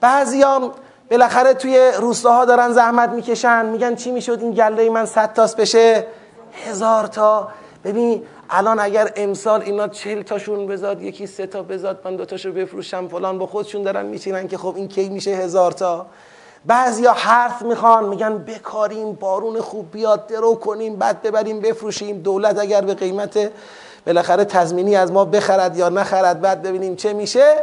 بعضی 0.00 0.42
هم 0.42 0.70
بالاخره 1.10 1.54
توی 1.54 1.92
روستاها 1.98 2.44
دارن 2.44 2.72
زحمت 2.72 3.10
می‌کشن. 3.10 3.66
میگن 3.66 3.94
چی 3.94 4.10
می‌شد؟ 4.10 4.38
این 4.40 4.52
گله 4.52 4.90
من 4.90 5.06
صد 5.06 5.32
تاست 5.32 5.56
بشه. 5.56 6.06
هزار 6.66 7.06
تا. 7.06 7.48
ببین 7.84 8.22
الان 8.50 8.80
اگر 8.80 9.12
امسال 9.16 9.62
اینا 9.62 9.88
چل 9.88 10.22
تاشون 10.22 10.66
بزاد 10.66 11.02
یکی 11.02 11.26
سه 11.26 11.46
تا 11.46 11.62
بزاد 11.62 12.00
من 12.04 12.16
دوتاشو 12.16 12.52
بفروشم 12.52 13.08
فلان 13.08 13.38
با 13.38 13.46
خودشون 13.46 13.82
دارن 13.82 14.06
میچینن 14.06 14.48
که 14.48 14.58
خب 14.58 14.74
این 14.76 14.88
کی 14.88 15.08
میشه 15.08 15.30
هزار 15.30 15.72
تا. 15.72 16.06
بعضیا 16.66 17.12
حرف 17.12 17.62
می‌خوان 17.62 18.08
میگن 18.08 18.38
بکاریم 18.38 19.12
بارون 19.12 19.60
خوب 19.60 19.90
بیاد 19.92 20.26
درو 20.26 20.54
کنیم 20.54 20.96
بعد 20.96 21.22
ببریم 21.22 21.60
بفروشیم. 21.60 22.18
دولت 22.18 22.58
اگر 22.58 22.80
به 22.80 22.94
قیمت 22.94 23.50
بالاخره 24.06 24.44
تضمینی 24.44 24.96
از 24.96 25.12
ما 25.12 25.24
بخرد 25.24 25.76
یا 25.76 25.88
نخرد 25.88 26.40
بعد 26.40 26.62
ببینیم 26.62 26.96
چه 26.96 27.12
میشه. 27.12 27.54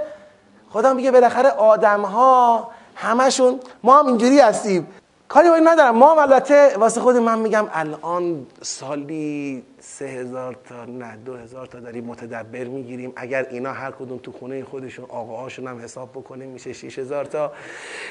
خدا 0.70 0.94
میگه 0.94 1.12
بالاخره 1.12 1.50
آدم 1.50 2.02
ها 2.02 2.68
همشون 2.96 3.60
ما 3.84 4.00
هم 4.00 4.08
اینجوری 4.08 4.40
هستیم. 4.40 4.88
کاری 5.28 5.50
باید 5.50 5.68
ندارم. 5.68 5.96
ما 5.96 6.22
البته 6.22 6.78
واسه 6.78 7.02
خود 7.02 7.16
من 7.16 7.40
میگم 7.40 7.68
الان 7.74 8.46
سالی 8.62 9.64
سه 10.00 10.06
هزار 10.06 10.58
تا 10.70 10.86
نه 10.86 11.18
دو 11.26 11.36
هزار 11.36 11.66
تا 11.66 11.80
داریم 11.80 12.04
متدبر 12.04 12.64
می‌گیریم. 12.64 13.14
اگر 13.16 13.48
اینا 13.50 13.72
هر 13.72 13.92
کدوم 13.92 14.18
تو 14.18 14.32
خونه 14.32 14.64
خودشون 14.64 15.06
آقاهاشون 15.10 15.68
هم 15.68 15.80
حساب 15.84 16.10
بکنیم 16.10 16.50
میشه 16.50 16.74
شیش 16.74 17.00
هزار 17.00 17.26
تا. 17.26 17.52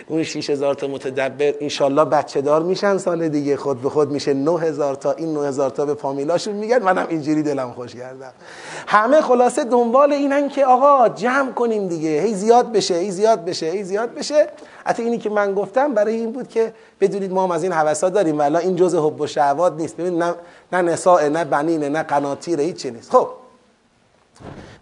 اون 0.06 0.22
شیش 0.22 0.50
هزار 0.50 0.74
تا 0.74 0.86
متدبر 0.86 1.54
انشالله 1.60 2.04
بچه 2.04 2.40
دار 2.40 2.62
میشن 2.62 2.98
سال 2.98 3.28
دیگه. 3.28 3.56
خود 3.56 3.82
به 3.82 3.88
خود 3.88 4.10
میشه 4.10 4.34
نه 4.34 4.60
هزار 4.60 4.94
تا. 4.94 5.12
این 5.12 5.34
نه 5.34 5.46
هزار 5.46 5.70
تا 5.70 5.86
به 5.86 5.94
فامیلاشون 5.94 6.54
میگن. 6.54 6.82
منم 6.82 7.06
اینجوری 7.08 7.42
دلم 7.42 7.70
خوش 7.70 7.94
کردم. 7.94 8.32
همه 8.86 9.20
خلاصه 9.20 9.64
دنبال 9.64 10.12
اینن 10.12 10.48
که 10.48 10.66
آقا 10.66 11.08
جمع 11.08 11.52
کنیم 11.52 11.88
دیگه. 11.88 12.20
هی 12.20 12.34
زیاد 12.34 12.72
بشه 12.72 12.94
هی 12.94 13.10
زیاد 13.10 13.44
بشه 13.44 13.66
هی 13.66 13.84
زیاد 13.84 14.14
بشه. 14.14 14.48
حتی 14.86 15.02
اینی 15.02 15.18
که 15.18 15.30
من 15.30 15.54
گفتم 15.54 15.94
برای 15.94 16.14
این 16.14 16.32
بود 16.32 16.48
که 16.48 16.72
بدونید 17.02 17.32
ما 17.32 17.44
هم 17.44 17.50
از 17.50 17.62
این 17.62 17.72
حوثا 17.72 18.08
داریم 18.08 18.38
ولی 18.38 18.56
این 18.56 18.76
جزء 18.76 19.06
حب 19.06 19.20
و 19.20 19.26
شهوات 19.26 19.72
نیست. 19.72 19.96
ببین 19.96 20.22
نه 20.22 20.34
نه 20.72 20.82
نساء 20.82 21.28
نه 21.28 21.44
بنینه 21.44 21.88
نه 21.88 22.02
قناطیر 22.02 22.60
هیچی 22.60 22.90
نیست. 22.90 23.10
خب. 23.10 23.28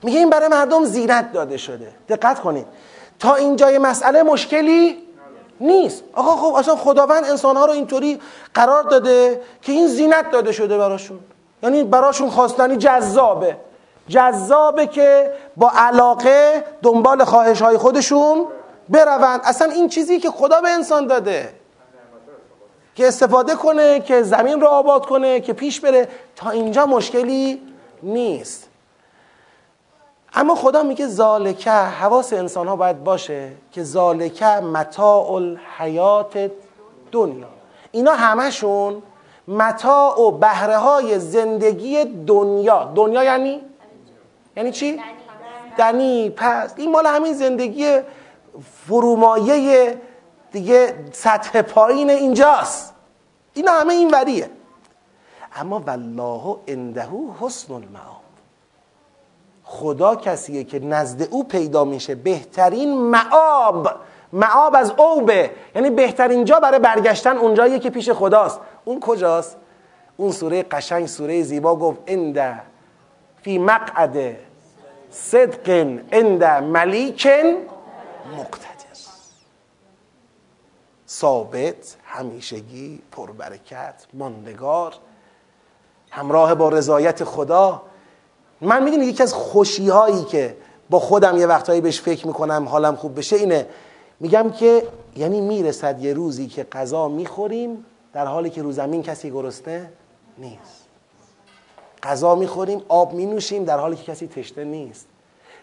میگه 0.02 0.18
این 0.18 0.30
برای 0.30 0.48
مردم 0.48 0.84
زینت 0.84 1.32
داده 1.32 1.56
شده. 1.56 1.92
دقت 2.09 2.40
کنید. 2.40 2.66
تا 3.18 3.34
اینجای 3.34 3.78
مسئله 3.78 4.22
مشکلی 4.22 4.98
نیست. 5.60 6.02
آقا 6.12 6.36
خب 6.36 6.55
اصلا 6.55 6.76
خداوند 6.76 7.24
انسانها 7.24 7.66
رو 7.66 7.72
اینطوری 7.72 8.20
قرار 8.55 8.82
داده 8.82 9.40
که 9.62 9.72
این 9.72 9.88
زینت 9.88 10.30
داده 10.30 10.52
شده 10.52 10.78
براشون. 10.78 11.18
یعنی 11.62 11.84
براشون 11.84 12.30
خواستنی 12.30 12.76
جذابه. 12.76 13.56
جذابه 14.09 14.86
که 14.86 15.32
با 15.56 15.72
علاقه 15.74 16.64
دنبال 16.82 17.24
خواهش 17.24 17.62
های 17.62 17.76
خودشون 17.76 18.47
بروند. 18.88 19.40
اصلا 19.44 19.72
این 19.72 19.88
چیزی 19.88 20.20
که 20.20 20.30
خدا 20.30 20.60
به 20.60 20.68
انسان 20.68 21.06
داده. 21.06 21.60
که 23.01 23.09
استفاده 23.09 23.55
کنه 23.55 24.01
که 24.01 24.22
زمین 24.22 24.60
رو 24.60 24.66
آباد 24.66 25.06
کنه 25.06 25.40
که 25.40 25.52
پیش 25.52 25.81
بره. 25.81 26.09
تا 26.36 26.51
اینجا 26.51 26.86
مشکلی 26.86 27.62
نیست. 28.02 28.68
اما 30.35 30.55
خدا 30.55 30.82
میگه 30.82 31.06
زالکه 31.06 31.70
حواس 31.70 32.32
انسان 32.32 32.68
ها 32.68 32.77
باید 32.77 33.05
باشه 33.05 33.52
که 33.72 33.82
زالکه 33.82 34.47
متاع 34.47 35.32
الحیات 35.32 36.51
دنیا. 37.12 37.48
اینا 37.93 38.12
همشون 38.12 39.02
متاع 39.48 40.20
و 40.20 40.31
بهره 40.31 40.77
های 40.77 41.18
زندگی 41.18 42.05
دنیا. 42.05 42.93
دنیا 42.94 43.24
یعنی؟ 43.24 43.60
یعنی 44.56 44.72
چی؟ 44.72 45.01
دنی 45.77 46.31
پس. 46.31 46.74
این 46.77 46.90
مال 46.90 47.06
همین 47.06 47.32
زندگی 47.32 47.98
فرومایه 48.86 50.01
دیگه 50.52 50.94
سطح 51.12 51.62
پایین 51.62 52.10
اینجاست. 52.10 52.90
این 53.61 53.69
همه 53.69 53.93
این 53.93 54.11
وریه. 54.11 54.51
اما 55.57 55.78
والله 55.87 56.57
عنده 56.69 57.09
حسن 57.41 57.74
المعاب 57.74 58.20
خدا 59.65 60.16
کسیه 60.16 60.65
که 60.65 60.78
نزد 60.78 61.28
او 61.31 61.45
پیدا 61.45 61.85
میشه 61.85 62.15
بهترین 62.15 63.01
معاب 63.01 63.91
معاب 64.32 64.74
از 64.74 64.91
اوبه. 64.91 65.51
یعنی 65.74 65.91
بهترین 65.91 66.45
جا 66.45 66.61
برای 66.61 66.78
برگشتن 66.78 67.37
اونجاییه 67.37 67.78
که 67.78 67.91
پیش 67.91 68.11
خداست. 68.11 68.61
اون 68.85 69.01
کجاست؟ 69.01 69.57
اون 70.16 70.32
سوره 70.32 70.62
قشنگ 70.62 71.07
سوره 71.07 71.43
زیبا 71.43 71.77
گفت 71.77 71.99
انده 72.07 72.61
فی 73.43 73.59
مقعد 73.59 74.37
صدق 75.11 75.70
عند 76.12 76.45
ملیک 76.45 77.27
مقتدر. 78.39 78.69
ثابت 81.11 81.97
همیشگی 82.05 83.03
پربرکت 83.12 84.07
ماندگار. 84.15 84.95
همراه 86.11 86.55
با 86.55 86.69
رضایت 86.69 87.24
خدا. 87.24 87.82
من 88.61 88.82
می‌دونی 88.82 89.05
یکی 89.05 89.23
از 89.23 89.35
خوشی 89.35 89.89
هایی 89.89 90.24
که 90.24 90.57
با 90.91 90.99
خودم 90.99 91.37
یه 91.37 91.47
وقتهایی 91.47 91.81
بهش 91.81 92.01
فکر 92.01 92.27
می‌کنم 92.27 92.69
حالم 92.69 92.97
خوب 92.97 93.19
بشه 93.19 93.37
اینه. 93.37 93.66
میگم 94.20 94.51
که 94.51 94.89
یعنی 95.16 95.41
می‌رسد 95.41 96.05
یه 96.05 96.12
روزی 96.12 96.47
که 96.47 96.65
غذا 96.65 97.09
می‌خوریم 97.09 97.87
در 98.12 98.27
حالی 98.27 98.51
که 98.51 98.62
رو 98.62 98.73
زمین 98.73 99.03
کسی 99.03 99.31
گرسنه 99.31 99.93
نیست. 100.39 100.87
غذا 102.03 102.35
می‌خوریم 102.35 102.82
آب 102.89 103.15
مینوشیم 103.15 103.65
در 103.65 103.78
حالی 103.78 103.97
که 103.97 104.12
کسی 104.12 104.27
تشنه 104.27 104.65
نیست. 104.65 105.07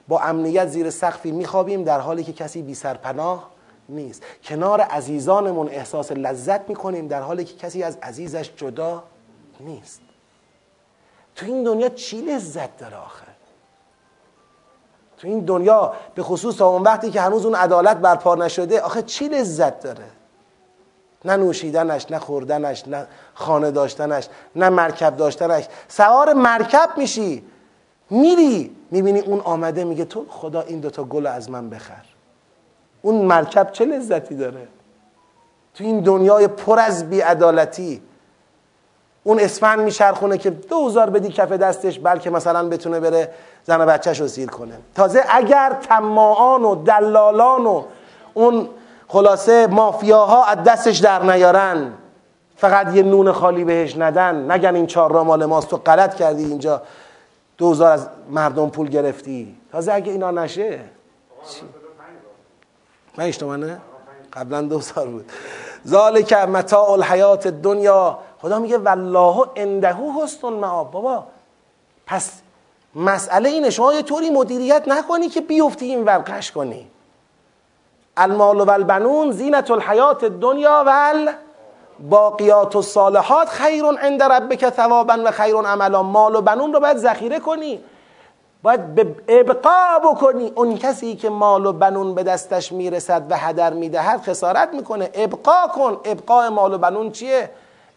با 0.07 0.19
امنیت 0.19 0.67
زیر 0.67 0.89
سقفی 0.89 1.31
میخوابیم 1.31 1.83
در 1.83 1.99
حالی 1.99 2.23
که 2.23 2.33
کسی 2.33 2.61
بی 2.61 2.75
سرپناه 2.75 3.56
نیست. 3.89 4.23
کنار 4.43 4.81
عزیزانمون 4.81 5.67
احساس 5.67 6.11
لذت 6.11 6.69
می‌کنیم 6.69 7.07
در 7.07 7.21
حالی 7.21 7.45
که 7.45 7.55
کسی 7.55 7.83
از 7.83 7.97
عزیزش 8.03 8.51
جدا 8.55 9.03
نیست. 9.59 10.01
تو 11.35 11.45
این 11.45 11.63
دنیا 11.63 11.89
چی 11.89 12.21
لذت 12.21 12.77
داره 12.77 12.97
آخه؟ 12.97 13.27
تو 15.17 15.27
این 15.27 15.39
دنیا 15.39 15.93
به 16.15 16.23
خصوص 16.23 16.55
تا 16.55 16.67
اون 16.67 16.81
وقتی 16.81 17.11
که 17.11 17.21
هنوز 17.21 17.45
اون 17.45 17.55
عدالت 17.55 17.97
برپا 17.97 18.35
نشده 18.35 18.81
آخه 18.81 19.01
چی 19.01 19.27
لذت 19.27 19.79
داره؟ 19.79 20.05
نه 21.25 21.35
نوشیدنش 21.35 22.11
نه 22.11 22.19
خوردنش 22.19 22.87
نه 22.87 23.07
خانه 23.33 23.71
داشتنش 23.71 24.27
نه 24.55 24.69
مرکب 24.69 25.17
داشتنش. 25.17 25.65
سوار 25.87 26.33
مرکب 26.33 26.89
میشی. 26.97 27.45
میری 28.09 28.75
می‌بینی 28.91 29.19
اون 29.19 29.39
آمده 29.39 29.83
میگه 29.83 30.05
تو 30.05 30.25
خدا 30.29 30.61
این 30.61 30.79
دوتا 30.79 31.03
گل 31.03 31.27
از 31.27 31.49
من 31.49 31.69
بخر. 31.69 32.03
اون 33.01 33.15
مرکب 33.25 33.71
چه 33.71 33.85
لذتی 33.85 34.35
داره؟ 34.35 34.67
تو 35.73 35.83
این 35.83 35.99
دنیای 35.99 36.47
پر 36.47 36.79
از 36.79 37.09
بیعدالتی. 37.09 38.01
اون 39.23 39.39
اسفند 39.39 39.79
میشرخونه 39.79 40.37
که 40.37 40.49
دوزار 40.49 41.09
بدی 41.09 41.29
کف 41.29 41.51
دستش 41.51 41.99
بلکه 41.99 42.29
مثلا 42.29 42.69
بتونه 42.69 42.99
بره 42.99 43.29
زن 43.63 43.81
و 43.81 43.85
بچهش 43.85 44.21
رو 44.21 44.27
سیر 44.27 44.49
کنه. 44.49 44.73
تازه 44.95 45.23
اگر 45.29 45.77
تماعان 45.81 46.63
و 46.63 46.75
دلالان 46.75 47.65
و 47.65 47.83
اون 48.33 48.69
خلاصه 49.07 49.67
مافیاها 49.67 50.45
از 50.45 50.63
دستش 50.63 50.97
در 50.97 51.23
نیارن 51.23 51.93
فقط 52.55 52.95
یه 52.95 53.03
نون 53.03 53.31
خالی 53.31 53.63
بهش 53.63 53.97
ندن 53.97 54.51
نگن 54.51 54.75
این 54.75 54.87
چهار 54.87 55.11
را 55.11 55.23
مال 55.23 55.45
ماست؟ 55.45 55.67
تو 55.67 55.77
غلط 55.77 56.15
کردی 56.15 56.45
اینجا. 56.45 56.81
دوزار 57.57 57.91
از 57.91 58.07
مردم 58.29 58.69
پول 58.69 58.89
گرفتی. 58.89 59.55
تازه 59.71 59.93
اگه 59.93 60.11
اینا 60.11 60.31
نشه 60.31 60.79
چی؟ 61.49 61.61
پنج 63.17 63.37
تومنه؟ 63.37 63.81
قبلا 64.33 64.61
دو 64.61 64.81
سال 64.81 65.07
بود. 65.07 65.31
ذالک 65.87 66.33
متاع 66.33 66.91
الحیات 66.91 67.47
دنیا 67.47 68.19
خدا 68.41 68.59
میگه 68.59 68.77
والله 68.77 69.45
عنده 69.55 69.95
حسن 69.95 70.47
المعاب 70.47 70.91
بابا 70.91 71.23
پس 72.07 72.31
مسئله 72.95 73.49
اینه 73.49 73.69
شما 73.69 73.93
یه 73.93 74.01
طوری 74.01 74.29
مدیریت 74.29 74.87
نکنی 74.87 75.29
که 75.29 75.41
بیفتی 75.41 75.85
این 75.85 76.03
ورقش 76.03 76.51
کنی. 76.51 76.87
المال 78.17 78.61
و 78.61 78.69
البنون 78.69 79.31
زینت 79.31 79.71
الحیات 79.71 80.25
دنیا 80.25 80.83
و 80.87 81.13
باقیات 81.99 82.75
و 82.75 82.81
صالحات 82.81 83.49
خیر 83.49 83.85
عند 83.85 84.23
ربک 84.23 84.69
ثوابا 84.69 85.17
و 85.25 85.31
خیر 85.31 85.55
عملا. 85.55 86.03
مال 86.03 86.35
و 86.35 86.41
بنون 86.41 86.73
رو 86.73 86.79
باید 86.79 86.97
ذخیره 86.97 87.39
کنی. 87.39 87.83
باید 88.63 88.81
ابقا 89.27 89.99
بکنی. 90.13 90.51
اون 90.55 90.77
کسی 90.77 91.15
که 91.15 91.29
مال 91.29 91.65
و 91.65 91.73
بنون 91.73 92.15
به 92.15 92.23
دستش 92.23 92.71
می‌رسد 92.71 93.25
و 93.29 93.37
هدر 93.37 93.73
می‌دهد 93.73 94.21
خسارت 94.21 94.73
می‌کنه. 94.73 95.09
ابقا 95.13 95.67
کن. 95.75 95.97
ابقا 96.05 96.49
مال 96.49 96.73
و 96.73 96.77
بنون 96.77 97.11
چیه؟ 97.11 97.49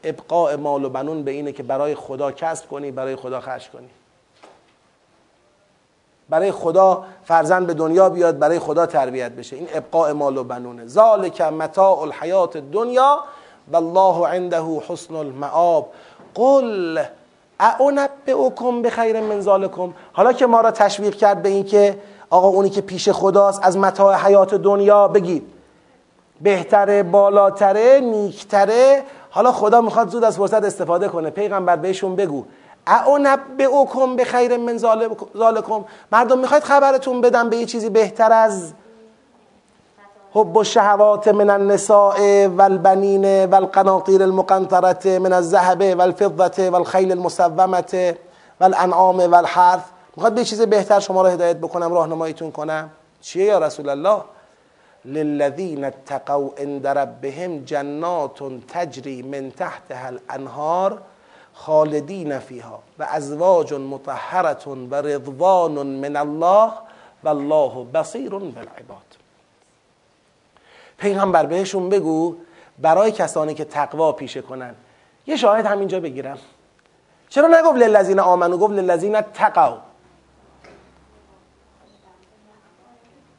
ابقاء 0.04 0.56
مال 0.56 0.84
و 0.84 0.88
بنون 0.88 1.22
به 1.22 1.30
اینه 1.30 1.52
که 1.52 1.62
برای 1.62 1.94
خدا 1.94 2.32
کسب 2.32 2.68
کنی 2.68 2.90
برای 2.90 3.16
خدا 3.16 3.40
خرج 3.40 3.70
کنی. 3.70 3.88
برای 6.28 6.52
خدا 6.52 7.04
فرزند 7.24 7.66
به 7.66 7.74
دنیا 7.74 8.08
بیاد 8.08 8.38
برای 8.38 8.58
خدا 8.58 8.86
تربیت 8.86 9.32
بشه. 9.32 9.56
این 9.56 9.68
ابقاء 9.74 10.12
مال 10.12 10.36
و 10.36 10.44
بنونه. 10.44 10.86
ذالک 10.86 11.40
متاع 11.40 11.98
الحیات 11.98 12.56
دنیا 12.56 13.18
والله 13.72 14.28
عنده 14.28 14.62
حسن 14.88 15.14
المعاب 15.14 15.92
قل 16.34 17.04
اعنبئکم 17.60 18.82
بخیر 18.82 19.20
من 19.20 19.40
ذالکم. 19.40 19.94
حالا 20.12 20.32
که 20.32 20.46
ما 20.46 20.60
را 20.60 20.70
تشویق 20.70 21.14
کرد 21.14 21.42
به 21.42 21.48
این 21.48 21.64
که 21.64 21.98
آقا 22.30 22.48
اونی 22.48 22.70
که 22.70 22.80
پیش 22.80 23.08
خداست 23.08 23.60
از 23.62 23.78
متاع 23.78 24.14
حیات 24.14 24.54
دنیا 24.54 25.08
بگید. 25.08 25.42
بهتره 26.40 27.02
بالاتره 27.02 28.00
نیکتره. 28.00 29.02
حالا 29.30 29.52
خدا 29.52 29.80
می‌خواد 29.80 30.08
زود 30.08 30.24
از 30.24 30.36
فرصت 30.36 30.64
استفاده 30.64 31.08
کنه. 31.08 31.30
پیغمبر 31.30 31.76
بهشون 31.76 32.16
بگو. 32.16 32.44
اعنبئکم 32.86 34.16
به 34.16 34.24
خیر 34.24 34.56
من 34.56 34.78
ذالکم. 35.36 35.84
مردم 36.12 36.38
می‌خواید 36.38 36.64
خبرتون 36.64 37.20
بدم 37.20 37.50
به 37.50 37.56
یه 37.56 37.66
چیزی 37.66 37.90
بهتر 37.90 38.32
از 38.32 38.72
حب 40.34 40.58
الشهوات 40.58 41.28
من 41.28 41.50
النساء 41.50 42.46
والبنین 42.46 43.44
والقناطیر 43.44 44.22
المقنطرة 44.22 45.18
من 45.18 45.32
الذهب 45.32 45.98
والفضة 45.98 46.70
والخیل 46.70 47.12
المسومة 47.12 48.14
والانعام 48.60 49.16
والحرث. 49.16 49.82
می‌خواد 50.16 50.34
به 50.34 50.44
چیز 50.44 50.62
بهتر 50.62 51.00
شما 51.00 51.22
رو 51.22 51.28
هدایت 51.28 51.56
بکنم 51.56 51.92
راهنماییتون 51.92 52.50
کنم. 52.50 52.90
چیه 53.20 53.44
یا 53.44 53.58
رسول 53.58 53.88
الله؟ 53.88 54.22
للذین 55.04 55.84
اتقوا 55.84 56.48
عند 56.58 56.86
ربهم 56.86 57.64
جنات 57.64 58.38
تجری 58.68 59.22
من 59.22 59.50
تحتها 59.50 60.06
الانهار 60.06 60.98
خالدین 61.54 62.38
فیها 62.38 62.78
و 62.98 63.06
ازواج 63.10 63.74
مطهرة 63.74 64.68
و 64.90 64.94
رضوان 64.94 65.86
من 65.86 66.16
الله 66.16 66.72
والله 67.24 67.84
بصیر 67.94 68.30
بالعباد. 68.30 69.09
پیغمبر 71.00 71.46
بهشون 71.46 71.88
بگو 71.88 72.36
برای 72.78 73.12
کسانی 73.12 73.54
که 73.54 73.64
تقوا 73.64 74.12
پیشه 74.12 74.42
کنن. 74.42 74.74
یه 75.26 75.36
شاهد 75.36 75.66
همینجا 75.66 76.00
بگیرم. 76.00 76.38
چرا 77.28 77.48
نگفت 77.48 77.76
للذین 77.76 78.20
آمنو 78.20 78.56
گفت 78.56 78.72
للذین 78.72 79.20
تقوا 79.20 79.78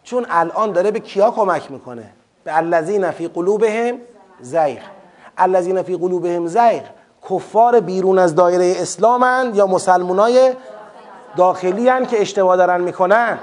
چون 0.04 0.26
الان 0.30 0.72
داره 0.72 0.92
به 0.92 1.00
کیا 1.00 1.32
کمک 1.32 1.72
می‌کنه؟ 1.72 2.10
به 2.44 2.58
الذین 2.58 3.12
فی 3.12 3.28
قلوبهم 3.28 3.98
زیغ. 4.42 4.80
الذین 5.38 5.82
فی 5.82 5.98
قلوبهم 5.98 6.48
زیغ 6.48 6.84
کفار 7.30 7.80
بیرون 7.80 8.20
از 8.20 8.36
دایره 8.36 8.74
اسلامند 8.78 9.56
یا 9.56 9.68
مسلمانای 9.68 10.54
داخلی 11.38 11.90
هن 11.90 12.06
که 12.06 12.22
اشتباه 12.22 12.58
دارن 12.58 12.82
می‌کنن؟ 12.82 13.40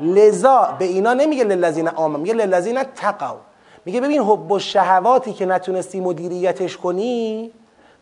لذا 0.00 0.76
به 0.78 0.84
اینا 0.84 1.14
نمیگه 1.14 1.44
للذین 1.44 1.88
آمن 1.88 2.20
میگه 2.20 2.34
للذین 2.34 2.82
تقوا 2.82 3.36
میگه 3.84 4.00
ببین 4.00 4.22
حب 4.22 4.52
و 4.52 4.58
شهواتی 4.58 5.32
که 5.32 5.46
نتونستی 5.46 6.00
مدیریتش 6.00 6.76
کنی 6.76 7.52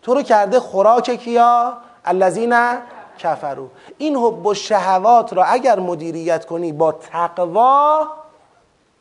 تو 0.02 0.14
رو 0.14 0.22
کرده 0.22 0.60
خوراک 0.60 1.10
کیا؟ 1.10 1.72
الذین 2.04 2.54
کفرو 3.18 3.68
این 3.98 4.16
حب 4.16 4.46
و 4.46 4.54
شهوات 4.54 5.32
را 5.32 5.44
اگر 5.44 5.78
مدیریت 5.78 6.44
کنی 6.44 6.72
با 6.72 6.92
تقوا 6.92 8.08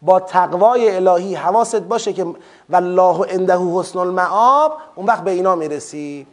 با 0.02 0.20
تقوای 0.20 0.96
الهی 0.96 1.36
حواست 1.36 1.82
باشه 1.82 2.14
که 2.14 2.26
والله 2.70 3.26
عنده 3.30 3.58
حسن 3.74 4.00
المعاب 4.00 4.78
اون 4.96 5.06
وقت 5.06 5.24
به 5.24 5.32
اینا 5.32 5.56
می‌رسی. 5.56 6.28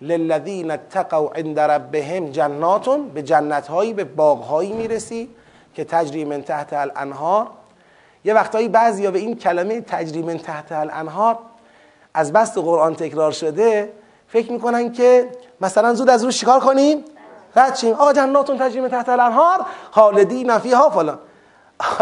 للذین 0.00 0.70
اتقوا 0.70 1.28
عند 1.28 1.60
ربهم 1.60 2.30
جناتون 2.30 3.08
به 3.08 3.22
جنتهایی 3.22 3.92
به 3.92 4.04
باغهایی 4.04 4.72
می‌رسی. 4.72 5.28
که 5.74 5.84
تجری 5.84 6.24
من 6.24 6.42
تحت 6.42 6.72
الانهار. 6.72 7.46
یه 8.24 8.34
وقتایی 8.34 8.68
بعضی 8.68 9.08
به 9.08 9.18
این 9.18 9.36
کلمه 9.36 9.80
تجری 9.80 10.22
من 10.22 10.38
تحت 10.38 10.72
الانهار 10.72 11.38
از 12.14 12.32
بست 12.32 12.58
قرآن 12.58 12.94
تکرار 12.94 13.32
شده 13.32 13.92
فکر 14.28 14.52
می‌کنن 14.52 14.92
که 14.92 15.30
مثلا 15.60 15.94
زود 15.94 16.10
از 16.10 16.24
روش 16.24 16.40
چیکار 16.40 16.60
کنیم؟ 16.60 17.04
رد 17.56 17.76
شیم. 17.76 17.92
آقا 17.92 18.12
جناتون 18.12 18.58
تجری 18.58 18.80
من 18.80 18.88
تحت 18.88 19.08
الانهار؟ 19.08 19.66
خالدین 19.90 20.58
فیها 20.58 20.90
فلان. 20.90 21.18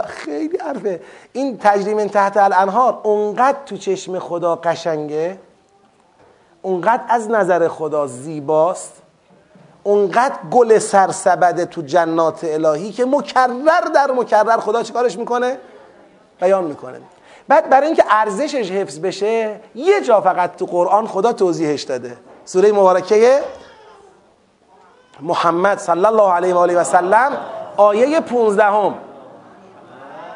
خیلی 0.07 0.59
حرفه. 0.59 1.01
این 1.33 1.59
تجری 1.59 1.95
من 1.95 2.09
تحت 2.09 2.37
الانهار 2.37 3.01
اونقدر 3.03 3.59
تو 3.67 3.77
چشم 3.77 4.19
خدا 4.19 4.57
قشنگه 4.57 5.39
اونقدر 6.63 7.03
از 7.09 7.31
نظر 7.31 7.69
خدا 7.69 8.07
زیباست 8.07 9.02
اونقدر 9.83 10.35
گل 10.51 10.79
سرسبده 10.79 11.65
تو 11.65 11.83
جنات 11.83 12.41
الهی 12.45 12.93
که 12.93 13.05
مکرر 13.05 13.81
در 13.95 14.11
مکرر 14.11 14.57
خدا 14.57 14.83
چیکارش 14.83 15.19
می‌کنه؟ 15.19 15.59
بیان 16.41 16.65
می‌کنه. 16.65 17.01
بعد 17.49 17.71
برای 17.71 17.87
اینکه 17.87 18.05
ارزشش 18.11 18.71
حفظ 18.71 18.99
بشه 18.99 19.61
یه 19.75 20.01
جا 20.01 20.21
فقط 20.21 20.57
تو 20.57 20.67
قرآن 20.67 21.07
خدا 21.07 21.33
توضیحش 21.33 21.83
داده. 21.83 22.17
سوره 22.45 22.73
مبارکه 22.73 23.43
محمد 25.21 25.79
صلی 25.79 26.07
الله 26.07 26.33
علیه 26.33 26.55
و 26.55 26.59
آله 26.59 26.77
و 26.77 26.85
سلم 26.85 27.37
آیه 27.77 28.21
15 28.21 28.65
هم 28.65 28.95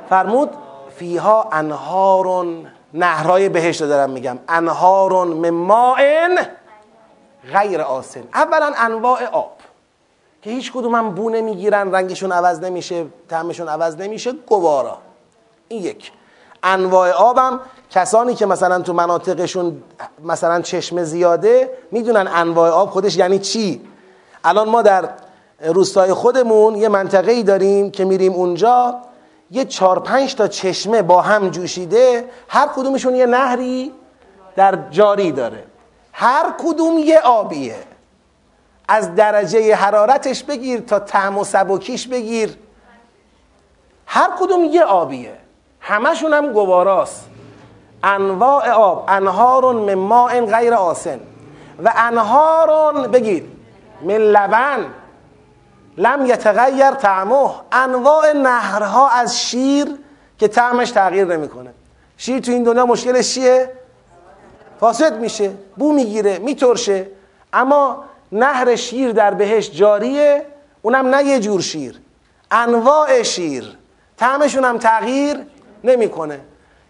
فرمود 0.09 0.51
فیها 0.97 1.49
انهارون 1.53 2.67
نهرهای 2.95 3.49
بهشت 3.49 3.83
دارم 3.83 4.11
میگم. 4.11 4.39
انهارون 4.49 5.29
من 5.29 6.39
غیر 7.53 7.81
آسن. 7.81 8.23
اولا 8.35 8.73
انواع 8.77 9.27
آب. 9.27 9.53
که 10.43 10.51
هیچ 10.51 10.73
کدوم 10.73 10.95
هم 10.95 11.15
بو 11.15 11.31
نمی‌گیرن 11.31 11.93
رنگشون 11.93 12.33
عوض 12.33 12.61
نمیشه 12.61 13.07
طعمشون 13.29 13.69
عوض 13.69 13.97
نمیشه 13.97 14.33
گوارا. 14.33 14.99
این 15.69 15.83
یک. 15.83 16.13
انواع 16.63 17.11
آبم 17.11 17.61
کسانی 17.91 18.35
که 18.35 18.47
مثلا 18.47 18.81
تو 18.81 18.93
مناطقشون 18.93 19.83
مثلا 20.25 20.61
چشمه 20.61 21.05
زیاده 21.05 21.71
می‌دونن 21.91 22.29
انواع 22.35 22.71
آب 22.71 22.91
خودش 22.91 23.17
یعنی 23.17 23.39
چی. 23.39 23.81
الان 24.45 24.69
ما 24.69 24.83
در 24.83 25.09
روستای 25.61 26.13
خودمون 26.13 26.75
یه 26.75 26.89
منطقه 26.89 27.33
ای 27.33 27.43
داریم 27.43 27.91
که 27.91 28.05
میریم 28.05 28.33
اونجا 28.33 28.97
یه 29.51 29.65
چهار 29.65 30.01
پنج 30.01 30.35
تا 30.35 30.49
چشمه 30.49 31.03
با 31.03 31.21
هم 31.23 31.51
جوشیده 31.51 32.25
هر 32.49 32.69
کدومشون 32.77 33.15
یه 33.15 33.27
نهری 33.27 33.93
در 34.57 34.79
جاری 34.91 35.33
داره. 35.33 35.65
هر 36.19 36.55
کدوم 36.59 36.99
یه 36.99 37.19
آبیه. 37.19 37.77
از 38.89 39.15
درجه 39.15 39.75
حرارتش 39.75 40.43
بگیر 40.43 40.81
تا 40.81 40.99
طعم 40.99 41.39
و 41.39 41.45
سبکیش 41.45 42.09
بگیر. 42.09 42.57
هر 44.07 44.31
کدوم 44.41 44.65
یه 44.65 44.85
آبیه. 44.85 45.37
همشون 45.81 46.33
هم 46.33 46.53
گواراست. 46.53 47.29
انواع 48.03 48.71
آب 48.71 49.05
انهارون 49.09 49.77
من 49.77 49.95
ماء 49.95 50.41
غیر 50.41 50.75
آسن. 50.75 51.21
و 51.85 51.93
انهارون 51.97 53.07
بگید 53.07 53.53
من 54.03 54.17
لبن. 54.17 54.87
لم 55.97 56.27
یتغیر 56.27 56.91
طعمه. 56.91 57.51
انواع 57.73 58.33
نهرها 58.33 59.09
از 59.09 59.41
شیر 59.41 59.99
که 60.39 60.49
طعمش 60.49 60.91
تغییر 60.91 61.25
نمی‌کنه. 61.25 61.75
شیر 62.17 62.41
تو 62.41 62.53
این 62.53 62.63
دنیا 62.63 62.87
مشکلش 62.87 63.35
چیه؟ 63.35 63.86
فاسد 64.81 65.21
میشه 65.21 65.51
بو 65.77 65.93
می‌گیره 65.93 66.39
میترشه. 66.39 67.07
اما 67.53 68.05
نهر 68.33 68.77
شیر 68.77 69.13
در 69.13 69.35
بهش 69.35 69.71
جاریه 69.71 70.47
اونم 70.83 71.07
نه 71.07 71.25
یه 71.25 71.41
جور 71.41 71.61
شیر. 71.61 72.01
انواع 72.51 73.23
شیر. 73.23 73.77
طعمشون 74.17 74.65
هم 74.65 74.79
تغییر 74.79 75.37
نمی‌کنه. 75.85 76.41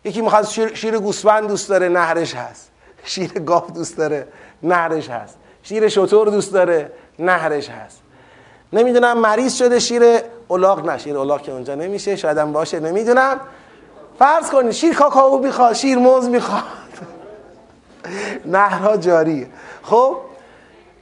یکی 0.05 0.21
می‌خواد 0.21 0.47
شیر, 0.47 0.75
شیر 0.75 0.99
گوسفند 0.99 1.49
دوست 1.49 1.69
داره 1.69 1.89
نهرش 1.89 2.35
هست. 2.35 2.71
شیر 3.05 3.33
گاو 3.33 3.71
دوست 3.75 3.97
داره 3.97 4.29
نهرش 4.63 5.11
هست. 5.11 5.37
شیر 5.63 5.89
شطور 5.89 6.29
دوست 6.29 6.53
داره 6.53 6.93
نهرش 7.19 7.69
هست. 7.69 8.01
نمی‌دونم 8.73 9.19
مریض 9.19 9.55
شده 9.55 9.79
شیر 9.79 10.03
الاغ 10.51 10.87
نه 10.87 10.99
شیر 10.99 11.19
الاغ 11.19 11.43
که 11.43 11.53
اونجا 11.53 11.75
نمیشه 11.75 12.17
شاید 12.17 12.39
هم 12.39 12.53
باشه 12.53 12.81
نمی‌دونم. 12.81 13.41
فرض 14.19 14.51
کنید 14.51 14.71
شیر 14.71 14.95
کاکائو 14.95 15.39
می‌خواد 15.39 15.73
شیر 15.73 15.99
موز 15.99 16.29
می‌خواد. 16.29 16.63
نهرها 18.45 18.97
جاری 18.97 19.47
خب 19.83 20.17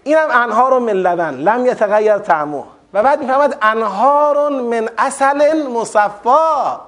اینم 0.04 0.28
انهار 0.30 0.78
من 0.78 0.92
لبن 0.92 1.34
لم 1.34 1.66
یتغیر 1.66 2.18
طعمه. 2.18 2.64
و 2.94 3.02
بعد 3.02 3.20
می‌فهمد 3.20 3.58
انهار 3.62 4.48
من 4.48 4.88
اصل 4.98 5.62
مصفا. 5.68 6.80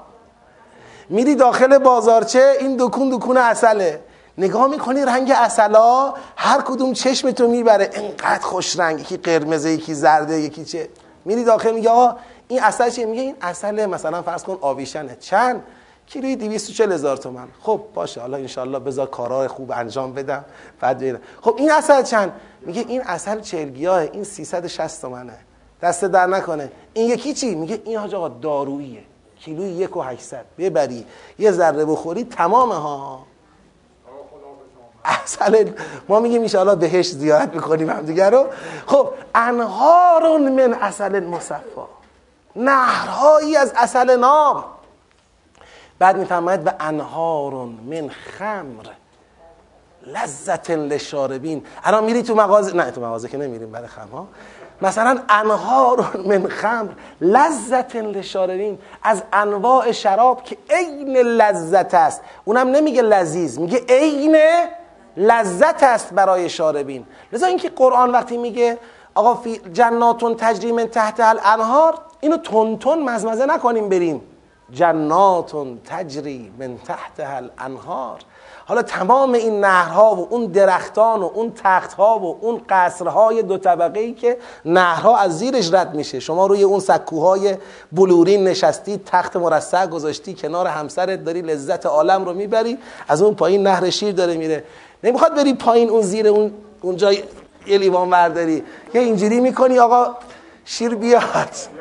میری 1.11 1.35
داخل 1.35 1.79
بازارچه 1.79 2.53
این 2.61 2.77
دکون 2.79 3.11
دکون 3.11 3.37
اصله. 3.37 4.01
نگاه 4.39 4.67
می‌کنی 4.67 5.05
رنگ 5.05 5.33
اصلا 5.37 6.15
هر 6.37 6.61
کدوم 6.61 6.93
چشم 6.93 7.31
تو 7.31 7.49
می‌بره. 7.49 7.91
انقدر 7.93 8.45
خوش 8.45 8.79
رنگ. 8.79 9.01
یکی 9.01 9.17
قرمزه 9.17 9.71
یکی 9.71 9.95
زرده 9.95 10.41
یکی 10.41 10.65
چه. 10.65 10.89
میری 11.25 11.45
داخل 11.45 11.73
میگه 11.75 11.91
این 12.49 12.63
اصل 12.63 12.91
چیه؟ 12.91 13.07
میگه 13.07 13.23
این 13.23 13.37
اصل 13.43 13.87
مثلا 13.87 14.23
فرض 14.23 14.45
کن 14.45 14.59
آویشنه. 14.61 15.17
چند؟ 15.21 15.63
کیلوی 16.07 16.37
240 16.37 16.93
هزار 16.93 17.17
تومن. 17.17 17.49
خب 17.63 17.81
باشه 17.95 18.21
حالا 18.21 18.37
انشالله 18.37 18.79
بذار 18.79 19.07
کارهای 19.07 19.49
خوب 19.49 19.73
انجام 19.73 20.13
بدم. 20.13 20.45
بعد 20.81 20.99
بیدم. 20.99 21.21
خب 21.41 21.55
این 21.59 21.73
اصل 21.73 22.03
چند؟ 22.03 22.33
میگه 22.61 22.85
این 22.89 23.03
اصل 23.03 23.41
چرگیاه 23.41 23.99
این 23.99 24.25
360 24.25 25.03
تومنه. 25.03 25.39
دست 25.83 26.05
در 26.05 26.27
نکنه. 26.27 26.73
این 26.95 27.11
یکی 27.11 27.35
چی؟ 27.35 27.55
میگه 27.55 27.83
این 27.85 27.99
حاج 27.99 28.15
آقا 28.15 28.29
داروییه. 28.29 29.03
کیلوی 29.41 29.69
یک 29.69 29.97
و 29.97 30.01
800 30.01 30.45
ببری. 30.59 31.07
یه 31.39 31.53
ذره 31.53 31.85
بخوری 31.85 32.25
تمامه 32.25 32.75
ها. 32.75 33.27
اصل 35.05 35.73
ما 36.09 36.21
میگیم 36.21 36.47
ان 36.55 36.75
بهش 36.75 37.11
زیارت 37.11 37.55
می‌کنیم 37.55 37.91
هم 37.91 38.03
دیگر 38.03 38.31
رو. 38.31 38.47
خب 38.87 39.09
انهار 39.35 40.39
من 40.39 40.75
اصل 40.75 41.25
مصفا. 41.25 41.89
نهرهایی 42.57 43.57
از 43.57 43.73
اصل 43.77 44.17
ناب 44.17 44.65
بعد 45.99 46.17
می‌فهمد 46.17 46.67
و 46.67 46.71
انهار 46.81 47.53
من 47.65 48.09
خمر 48.09 48.87
لذت 50.07 50.71
لشاربین. 50.71 51.63
الان 51.85 52.05
میری 52.05 52.23
تو 52.23 52.35
مغازه 52.35 52.77
نه 52.77 52.91
تو 52.91 53.01
مغازه 53.01 53.29
که 53.29 53.37
نمیریم 53.39 53.73
برای 53.73 53.87
خم 53.87 54.09
ها. 54.13 54.29
مثلا 54.83 55.19
انهار 55.29 56.21
من 56.27 56.49
خمر 56.49 56.91
لذت 57.21 57.97
لشاربین 57.97 58.79
از 59.03 59.23
انواع 59.33 59.93
شراب 59.93 60.43
که 60.45 60.57
عین 60.71 61.17
لذت 61.17 61.95
است. 61.95 62.23
اونم 62.45 62.69
نمیگه 62.69 63.03
لذیذ 63.03 63.59
میگه 63.59 63.81
عین 63.89 64.37
لذت 65.17 65.83
است 65.83 66.15
برای 66.15 66.49
شاربین. 66.49 67.07
لذا 67.33 67.47
اینکه 67.47 67.69
قرآن 67.69 68.11
وقتی 68.11 68.37
میگه 68.37 68.79
آقا 69.15 69.35
فی 69.35 69.59
جناتون 69.73 70.35
تجری 70.35 70.73
من 70.73 70.87
تحت 70.87 71.21
الانهار 71.21 71.95
اینو 72.21 72.37
تون 72.37 72.79
تون 72.79 73.03
مزمزه 73.03 73.47
نکنیم 73.47 73.89
بریم. 73.89 74.23
جناتون 74.73 75.81
تجری 75.85 76.53
من 76.59 76.79
تحت 76.79 77.21
الانهار. 77.21 78.19
حالا 78.67 78.83
تمام 78.83 79.33
این 79.33 79.61
نهرها 79.61 80.15
و 80.15 80.29
اون 80.31 80.47
درختان 80.47 81.21
و 81.21 81.31
اون 81.35 81.53
تختها 81.65 82.19
و 82.19 82.39
اون 82.41 82.61
قصرهای 82.69 83.43
دو 83.43 83.59
طبقه 83.59 84.01
ای 84.01 84.13
که 84.13 84.39
نهرها 84.65 85.17
از 85.17 85.39
زیرش 85.39 85.75
رد 85.75 85.95
میشه. 85.95 86.21
شما 86.21 86.47
روی 86.47 86.63
اون 86.63 86.81
سکوهای 86.81 87.57
بلورین 87.93 88.45
نشستی 88.45 89.01
تخت 89.07 89.37
مرصع 89.37 89.87
گذاشتی 89.87 90.35
کنار 90.35 90.67
همسرت 90.67 91.25
داری 91.25 91.43
لذت 91.43 91.87
عالم 91.87 92.25
رو 92.25 92.33
می‌بری 92.33 92.79
از 93.09 93.23
اون 93.23 93.35
پایین 93.35 93.63
نهر 93.63 93.91
شیر 93.91 94.13
داره 94.13 94.37
میره. 94.37 94.65
نمی‌خواد 95.05 95.35
بری 95.35 95.55
پایین 95.55 95.91
اون 95.91 96.03
زیر 96.03 96.29
اون 96.29 96.53
اونجا 96.83 97.13
یه 97.13 97.79
لیوان 97.79 98.11
برداری 98.11 98.65
یه 98.95 99.01
اینجوری 99.01 99.41
می‌کنی 99.41 99.79
آقا 99.79 100.15
شیر 100.65 100.95
بیاد. 100.95 101.76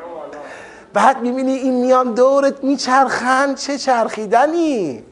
بعد 0.96 1.20
می‌بینی 1.20 1.52
این 1.52 1.74
میان 1.74 2.14
دورت 2.14 2.64
میچرخن 2.64 3.54
چه 3.54 3.78
چرخیدنی؟ 3.78 5.04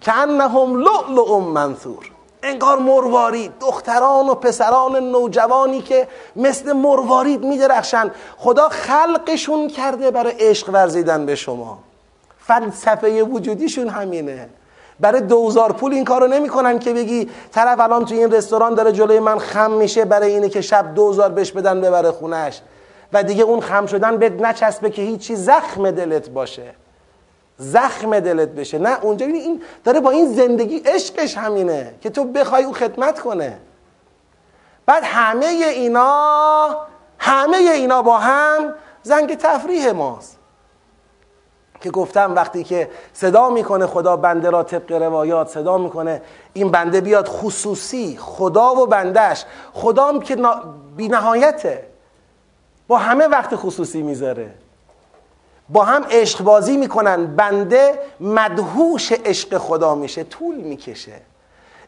که 0.00 0.12
انهم 0.12 0.76
لؤلؤ 0.76 1.38
منثور. 1.40 2.10
انگار 2.42 2.78
مروارید 2.78 3.52
دختران 3.60 4.28
و 4.28 4.34
پسران 4.34 4.96
نوجوانی 4.96 5.82
که 5.82 6.08
مثل 6.36 6.72
مروارید 6.72 7.44
میدرخشن. 7.44 8.10
خدا 8.38 8.68
خلقشون 8.68 9.68
کرده 9.68 10.10
برای 10.10 10.32
عشق 10.32 10.68
ورزیدن 10.68 11.26
به 11.26 11.34
شما. 11.34 11.78
فلسفه 12.38 13.22
وجودیشون 13.22 13.88
همینه. 13.88 14.48
برای 15.00 15.20
دوزار 15.20 15.72
پول 15.72 15.92
این 15.92 16.04
کارو 16.04 16.26
نمی‌کنن 16.26 16.78
که 16.78 16.92
بگی 16.92 17.30
طرف 17.52 17.80
الان 17.80 18.04
تو 18.04 18.14
این 18.14 18.32
رستوران 18.32 18.74
داره 18.74 18.92
جلوی 18.92 19.20
من 19.20 19.38
خم 19.38 19.70
میشه 19.70 20.04
برای 20.04 20.34
اینه 20.34 20.48
که 20.48 20.60
شب 20.60 20.94
دوزار 20.94 21.28
بهش 21.28 21.52
بدن 21.52 21.80
ببره 21.80 22.10
خونش 22.10 22.60
و 23.12 23.22
دیگه 23.22 23.42
اون 23.42 23.60
خم 23.60 23.86
شدن 23.86 24.16
بهت 24.16 24.32
نچسبه 24.32 24.90
که 24.90 25.02
هیچی. 25.02 25.36
زخم 25.36 25.90
دلت 25.90 26.30
باشه. 26.30 26.74
زخم 27.56 28.20
دلت 28.20 28.48
بشه. 28.48 28.78
نه 28.78 29.04
اونجا 29.04 29.26
این 29.26 29.62
داره 29.84 30.00
با 30.00 30.10
این 30.10 30.32
زندگی 30.32 30.78
عشقش 30.78 31.38
همینه 31.38 31.94
که 32.00 32.10
تو 32.10 32.24
بخوای 32.24 32.64
او 32.64 32.72
خدمت 32.72 33.20
کنه. 33.20 33.60
بعد 34.86 35.02
همه 35.06 35.46
اینا 35.46 36.76
همه 37.18 37.56
اینا 37.56 38.02
با 38.02 38.18
هم 38.18 38.74
زنگ 39.02 39.34
تفریح 39.34 39.92
ماست. 39.92 40.36
که 41.80 41.90
گفتم 41.90 42.34
وقتی 42.34 42.64
که 42.64 42.90
صدا 43.12 43.48
می‌کنه 43.48 43.86
خدا 43.86 44.16
بنده 44.16 44.50
را 44.50 44.62
طبق 44.62 44.92
روایات 44.92 45.48
صدا 45.48 45.78
می‌کنه 45.78 46.22
این 46.52 46.70
بنده 46.70 47.00
بیاد 47.00 47.28
خصوصی 47.28 48.16
خدا 48.20 48.74
و 48.74 48.86
بندش 48.86 49.44
خدام 49.72 50.20
که 50.20 50.36
بی 50.96 51.08
نهایته 51.08 51.89
با 52.90 52.98
همه 52.98 53.26
وقت 53.26 53.56
خصوصی 53.56 54.02
می‌ذاره. 54.02 54.50
با 55.68 55.84
هم 55.84 56.04
عشق 56.10 56.42
بازی 56.42 56.76
می‌کنن 56.76 57.36
بنده 57.36 57.98
مدهوش 58.20 59.12
عشق 59.12 59.58
خدا 59.58 59.94
میشه 59.94 60.24
طول 60.24 60.56
می‌کشه. 60.56 61.20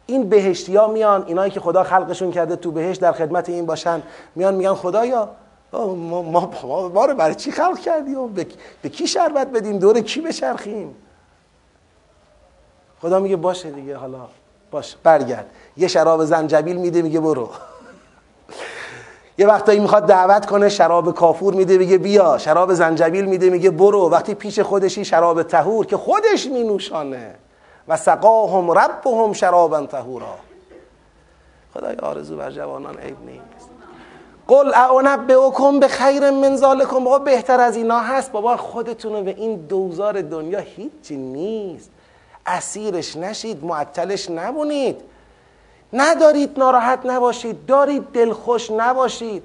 این 0.07 0.29
بهشتی 0.29 0.77
ها 0.77 0.87
میان 0.87 1.25
اینایی 1.27 1.51
که 1.51 1.61
خدا 1.61 1.85
خلقشون 1.85 2.31
کرده 2.31 2.57
تو 2.57 2.71
بهشت 2.71 3.01
در 3.01 3.13
خدمت 3.13 3.49
این 3.49 3.67
باشن 3.67 4.03
میان 4.35 4.55
میگن 4.55 4.75
خدایا 4.75 5.29
ما, 5.73 5.95
ما, 6.23 6.53
ما, 6.95 7.05
رو 7.05 7.15
برای 7.15 7.35
چی 7.35 7.51
خلق 7.51 7.79
کردی؟ 7.79 8.15
و 8.15 8.27
به, 8.27 8.47
به 8.83 8.89
کی 8.89 9.07
شربت 9.07 9.47
بدیم؟ 9.47 9.79
دور 9.79 10.01
کی 10.01 10.21
بچرخیم؟ 10.21 10.95
خدا 13.01 13.19
میگه 13.19 13.37
باشه 13.37 13.71
دیگه 13.71 13.97
حالا 13.97 14.29
باش 14.71 14.97
برگرد. 15.03 15.47
یه 15.77 15.89
شراب 15.89 16.25
زنجبیل 16.25 16.77
میده 16.77 17.03
میگه 17.03 17.21
برو. 17.21 17.51
یه 19.39 19.47
وقتایی 19.47 19.81
می‌خواد 19.81 20.07
دعوت 20.07 20.47
کنه 20.47 20.69
شراب 20.69 21.15
کافور 21.15 21.55
میده 21.55 21.79
میگه 21.79 21.99
بیا. 21.99 22.39
شراب 22.39 22.75
زنجبیل 22.75 23.25
میده 23.25 23.51
میگه 23.51 23.71
برو. 23.71 24.09
وقتی 24.11 24.35
پیش 24.35 24.61
خودشی 24.61 25.05
شراب 25.05 25.43
تهور 25.43 25.87
که 25.87 25.97
خودش 25.97 26.47
مینوشانه. 26.47 27.35
و 27.89 27.97
سقاهم 27.97 28.71
ربهم 28.71 29.33
شرابا 29.33 29.87
تهورا 29.87 30.35
خدای 31.75 31.97
آرزو 31.97 32.37
بر 32.37 32.51
جوانان 32.51 32.99
عیب 32.99 33.17
نیست. 33.27 33.69
قل 34.49 34.75
اعنبئکم 34.75 35.81
به 35.81 35.89
خیر 35.89 36.31
من 36.31 36.57
ذالکم. 36.57 37.05
بابا 37.05 37.19
بهتر 37.19 37.61
از 37.61 37.77
اینا 37.77 38.01
هست. 38.01 38.33
بابا 38.33 38.57
خودتون 38.57 39.25
به 39.25 39.35
این 39.39 39.57
دوزار 39.57 40.23
دنیا 40.23 40.59
هیچی 40.59 41.17
نیست. 41.17 41.91
اسیرش 42.47 43.17
نشید 43.17 43.65
معطلش 43.65 44.31
نبونید 44.31 45.01
ندارید 45.93 46.59
ناراحت 46.59 46.99
نباشید 47.05 47.67
دارید 47.67 48.03
دلخوش 48.13 48.71
نباشید. 48.71 49.43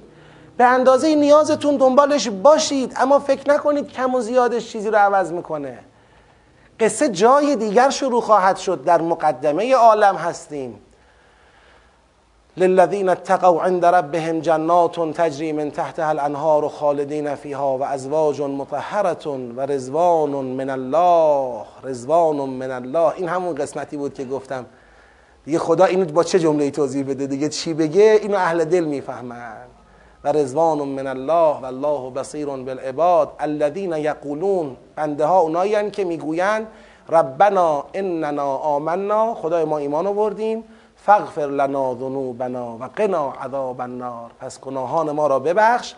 به 0.56 0.64
اندازه 0.64 1.14
نیازتون 1.14 1.76
دنبالش 1.76 2.28
باشید 2.28 2.92
اما 2.96 3.18
فکر 3.18 3.50
نکنید 3.50 3.92
کم 3.92 4.14
و 4.14 4.20
زیادش 4.20 4.72
چیزی 4.72 4.90
رو 4.90 4.96
عوض 4.96 5.32
می‌کنه. 5.32 5.78
قصه 6.80 7.08
جای 7.08 7.56
دیگر 7.56 7.90
شروع 7.90 8.20
خواهد 8.20 8.56
شد 8.56 8.84
در 8.84 9.02
مقدمه 9.02 9.74
عالم 9.74 10.16
هستیم. 10.16 10.80
للذین 12.56 13.08
اتقوا 13.08 13.62
عند 13.62 13.84
ربهم 13.84 14.40
جنات 14.40 15.12
تجری 15.12 15.52
من 15.52 15.70
تحتها 15.70 16.08
الانهار 16.08 16.68
خالدین 16.68 17.34
فیها 17.34 17.78
و 17.78 17.82
ازواج 17.82 18.40
مطهرة 18.40 19.30
و 19.56 19.60
رزوان 19.60 20.30
من 20.30 20.70
الله 20.70 21.64
رزوان 21.84 22.36
من 22.36 22.70
الله. 22.70 23.12
این 23.16 23.28
همون 23.28 23.54
قسمتی 23.54 23.96
بود 23.96 24.14
که 24.14 24.24
گفتم. 24.24 24.66
دیگه 25.48 25.58
خدا 25.58 25.84
اینو 25.84 26.04
با 26.04 26.24
چه 26.24 26.38
جمله 26.38 26.70
توضیح 26.70 27.04
بده؟ 27.04 27.26
دیگه 27.26 27.48
چی 27.48 27.74
بگه؟ 27.74 28.18
اینو 28.22 28.36
اهل 28.36 28.64
دل 28.64 28.84
می‌فهمن. 28.84 29.66
و 30.24 30.32
رزوان 30.32 30.78
من 30.78 31.06
الله 31.06 31.60
و 31.60 31.64
الله 31.64 32.10
بصیر 32.10 32.46
بالعباد 32.46 33.32
الذین 33.38 33.92
یقولون. 33.92 34.76
بنده 34.96 35.24
ها 35.26 35.40
اونایی 35.40 35.90
که 35.90 36.04
می‌گویند 36.04 36.66
ربنا 37.08 37.84
اننا 37.94 38.56
آمنا. 38.56 39.34
خدای 39.34 39.64
ما 39.64 39.78
ایمان 39.78 40.06
آوردیم. 40.06 40.64
فغفر 40.96 41.46
لنا 41.46 41.94
ذنوبنا 41.94 42.76
و 42.80 42.84
قنا 42.96 43.30
عذاب 43.30 43.80
النار. 43.80 44.30
پس 44.40 44.60
گناهان 44.60 45.10
ما 45.10 45.26
را 45.26 45.38
ببخش 45.38 45.94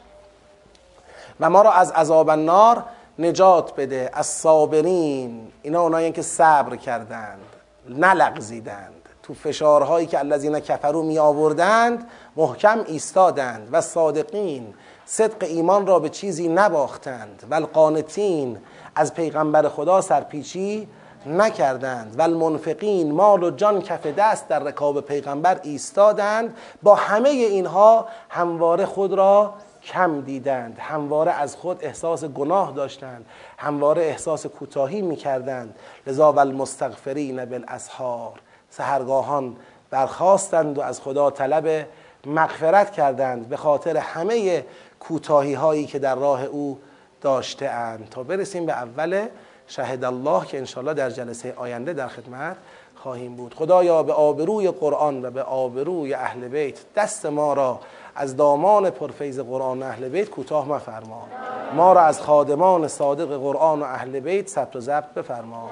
و 1.41 1.51
ما 1.51 1.63
را 1.63 1.73
از 1.73 1.91
عذاب 1.91 2.29
النار 2.29 2.83
نجات 3.19 3.75
بده. 3.77 4.11
از 4.13 4.27
صابرین 4.27 5.49
اینا 5.63 5.83
اونایی 5.83 6.13
که 6.13 6.23
صبر 6.23 6.77
کردند 6.77 7.41
نلغزیدند. 7.89 9.00
تو 9.31 9.35
فشارهایی 9.35 10.07
که 10.07 10.19
الذین 10.19 10.61
کفرو 10.61 11.03
می 11.03 11.19
آوردند 11.19 12.07
محکم 12.37 12.85
ایستادند 12.87 13.69
و 13.73 13.81
صادقین 13.81 14.75
صدق 15.07 15.45
ایمان 15.45 15.87
را 15.87 15.99
به 15.99 16.09
چیزی 16.09 16.49
نباختند 16.49 17.43
و 17.51 17.55
القانتین 17.55 18.59
از 18.95 19.15
پیغمبر 19.15 19.69
خدا 19.69 20.01
سرپیچی 20.01 20.89
نکردند 21.27 22.19
و 22.19 22.23
المنفقین 22.23 23.13
مال 23.13 23.43
و 23.43 23.51
جان 23.51 23.83
کف 23.83 24.07
دست 24.07 24.49
در 24.49 24.59
رکاب 24.59 25.01
پیغمبر 25.01 25.61
ایستادند. 25.63 26.57
با 26.83 26.95
همه 26.95 27.29
اینها 27.29 28.09
همواره 28.29 28.87
خود 28.87 29.13
را 29.13 29.55
کم 29.83 30.21
دیدند 30.21 30.79
همواره 30.81 31.33
از 31.33 31.57
خود 31.57 31.79
احساس 31.81 32.25
گناه 32.25 32.73
داشتند 32.73 33.27
همواره 33.59 34.03
احساس 34.03 34.47
کوتاهی 34.47 35.03
می‌کردند. 35.03 35.75
لذا 36.07 36.33
و 36.33 36.39
المستغفرین 36.39 37.45
بالاسحار. 37.45 38.41
سهرگاهان 38.71 39.57
برخواستند 39.91 40.79
و 40.79 40.81
از 40.81 41.01
خدا 41.01 41.31
طلب 41.31 41.87
مغفرت 42.27 42.93
کردند 42.93 43.49
به 43.49 43.57
خاطر 43.57 43.97
همه 43.97 44.65
کوتاهی 45.01 45.55
هایی 45.55 45.87
که 45.87 45.99
در 45.99 46.15
راه 46.15 46.45
او 46.45 46.79
داشته 47.21 47.69
اند. 47.69 48.09
تا 48.11 48.23
برسیم 48.23 48.67
به 48.67 48.73
اول 48.73 49.27
شهد 49.67 50.05
الله 50.05 50.47
که 50.47 50.59
انشالله 50.59 50.95
در 50.95 51.11
جلسه 51.11 51.55
آینده 51.57 51.93
در 51.93 52.09
خدمت 52.09 52.57
خواهیم 52.97 53.37
بود. 53.37 53.55
خدایا 53.55 54.03
به 54.03 54.13
آبروی 54.13 54.71
قرآن 54.71 55.25
و 55.25 55.31
به 55.31 55.43
آبروی 55.43 56.15
اهل 56.15 56.49
بیت 56.49 56.79
دست 56.97 57.27
ما 57.27 57.53
را 57.53 57.81
از 58.17 58.37
دامان 58.37 58.91
پرفیز 58.91 59.41
قرآن 59.41 59.83
و 59.83 59.87
اهل 59.87 60.09
بیت 60.09 60.31
کوتاه 60.31 60.69
مفرما. 60.69 61.27
ما 61.75 61.93
را 61.93 62.01
از 62.01 62.21
خادمان 62.21 62.89
صادق 62.89 63.37
قرآن 63.37 63.81
و 63.81 63.85
اهل 63.85 64.21
بیت 64.21 64.49
ثبت 64.49 64.77
و 64.77 64.81
ضبط 64.81 65.15
بفرما. 65.17 65.71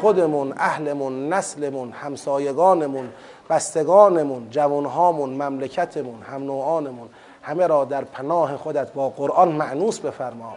خودمون 0.00 0.54
اهلمون 0.56 1.32
نسلمون 1.32 1.92
همسایگانمون 1.92 3.08
بستگانمون 3.50 4.50
جوانهامون 4.50 5.30
مملکتمون 5.30 6.22
هم 6.22 6.44
نوعانمون 6.44 7.08
همه 7.42 7.66
را 7.66 7.84
در 7.84 8.04
پناه 8.04 8.56
خودت 8.56 8.92
با 8.92 9.08
قرآن 9.08 9.48
معنوس 9.48 9.98
بفرما. 9.98 10.54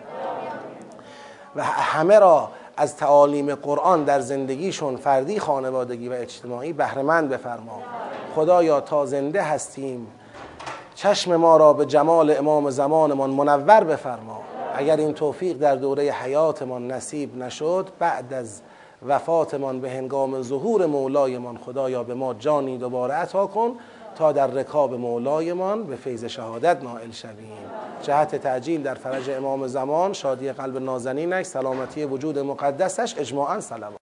و 1.55 1.64
همه 1.64 2.19
را 2.19 2.49
از 2.77 2.97
تعالیم 2.97 3.55
قرآن 3.55 4.03
در 4.03 4.19
زندگیشون 4.19 4.97
فردی 4.97 5.39
خانوادگی 5.39 6.10
و 6.10 6.14
اجتماعی 6.14 6.73
بهرهمند 6.73 7.30
بفرما. 7.30 7.81
خدایا 8.35 8.81
تا 8.81 9.05
زنده 9.05 9.41
هستیم 9.41 10.07
چشم 10.95 11.36
ما 11.36 11.57
را 11.57 11.74
به 11.74 11.86
جمال 11.86 12.38
امام 12.38 12.70
زمانمان 12.70 13.30
منور 13.30 13.84
بفرما. 13.84 14.41
اگر 14.76 14.98
این 14.98 15.14
توفیق 15.14 15.57
در 15.57 15.76
دوره 15.76 16.03
حیاتمان 16.03 16.91
نصیب 16.91 17.38
نشد 17.38 17.90
بعد 17.99 18.34
از 18.34 18.61
وفاتمان 19.07 19.82
به 19.82 19.90
هنگام 19.90 20.41
ظهور 20.41 20.86
مولایمان 20.86 21.57
خدایا 21.57 22.03
به 22.03 22.14
ما 22.14 22.34
جانی 22.34 22.78
دوباره 22.78 23.14
عطا 23.14 23.48
کن 23.48 23.76
تا 24.15 24.32
در 24.32 24.48
رکاب 24.48 24.94
مولایمان 24.94 25.84
به 25.84 25.95
فیض 25.95 26.26
شهادت 26.26 26.84
نائل 26.84 27.11
شویم. 27.11 27.57
جهت 28.02 28.36
تعجیل 28.36 28.84
در 28.84 28.94
فرج 28.94 29.30
امام 29.30 29.68
زمان 29.68 30.14
شادی 30.14 30.52
قلب 30.52 30.78
نازنینش 30.78 31.45
سلامتی 31.45 32.06
وجود 32.06 32.40
مقدسش 32.40 33.15
اجماعا 33.18 33.60
سلام. 33.60 34.03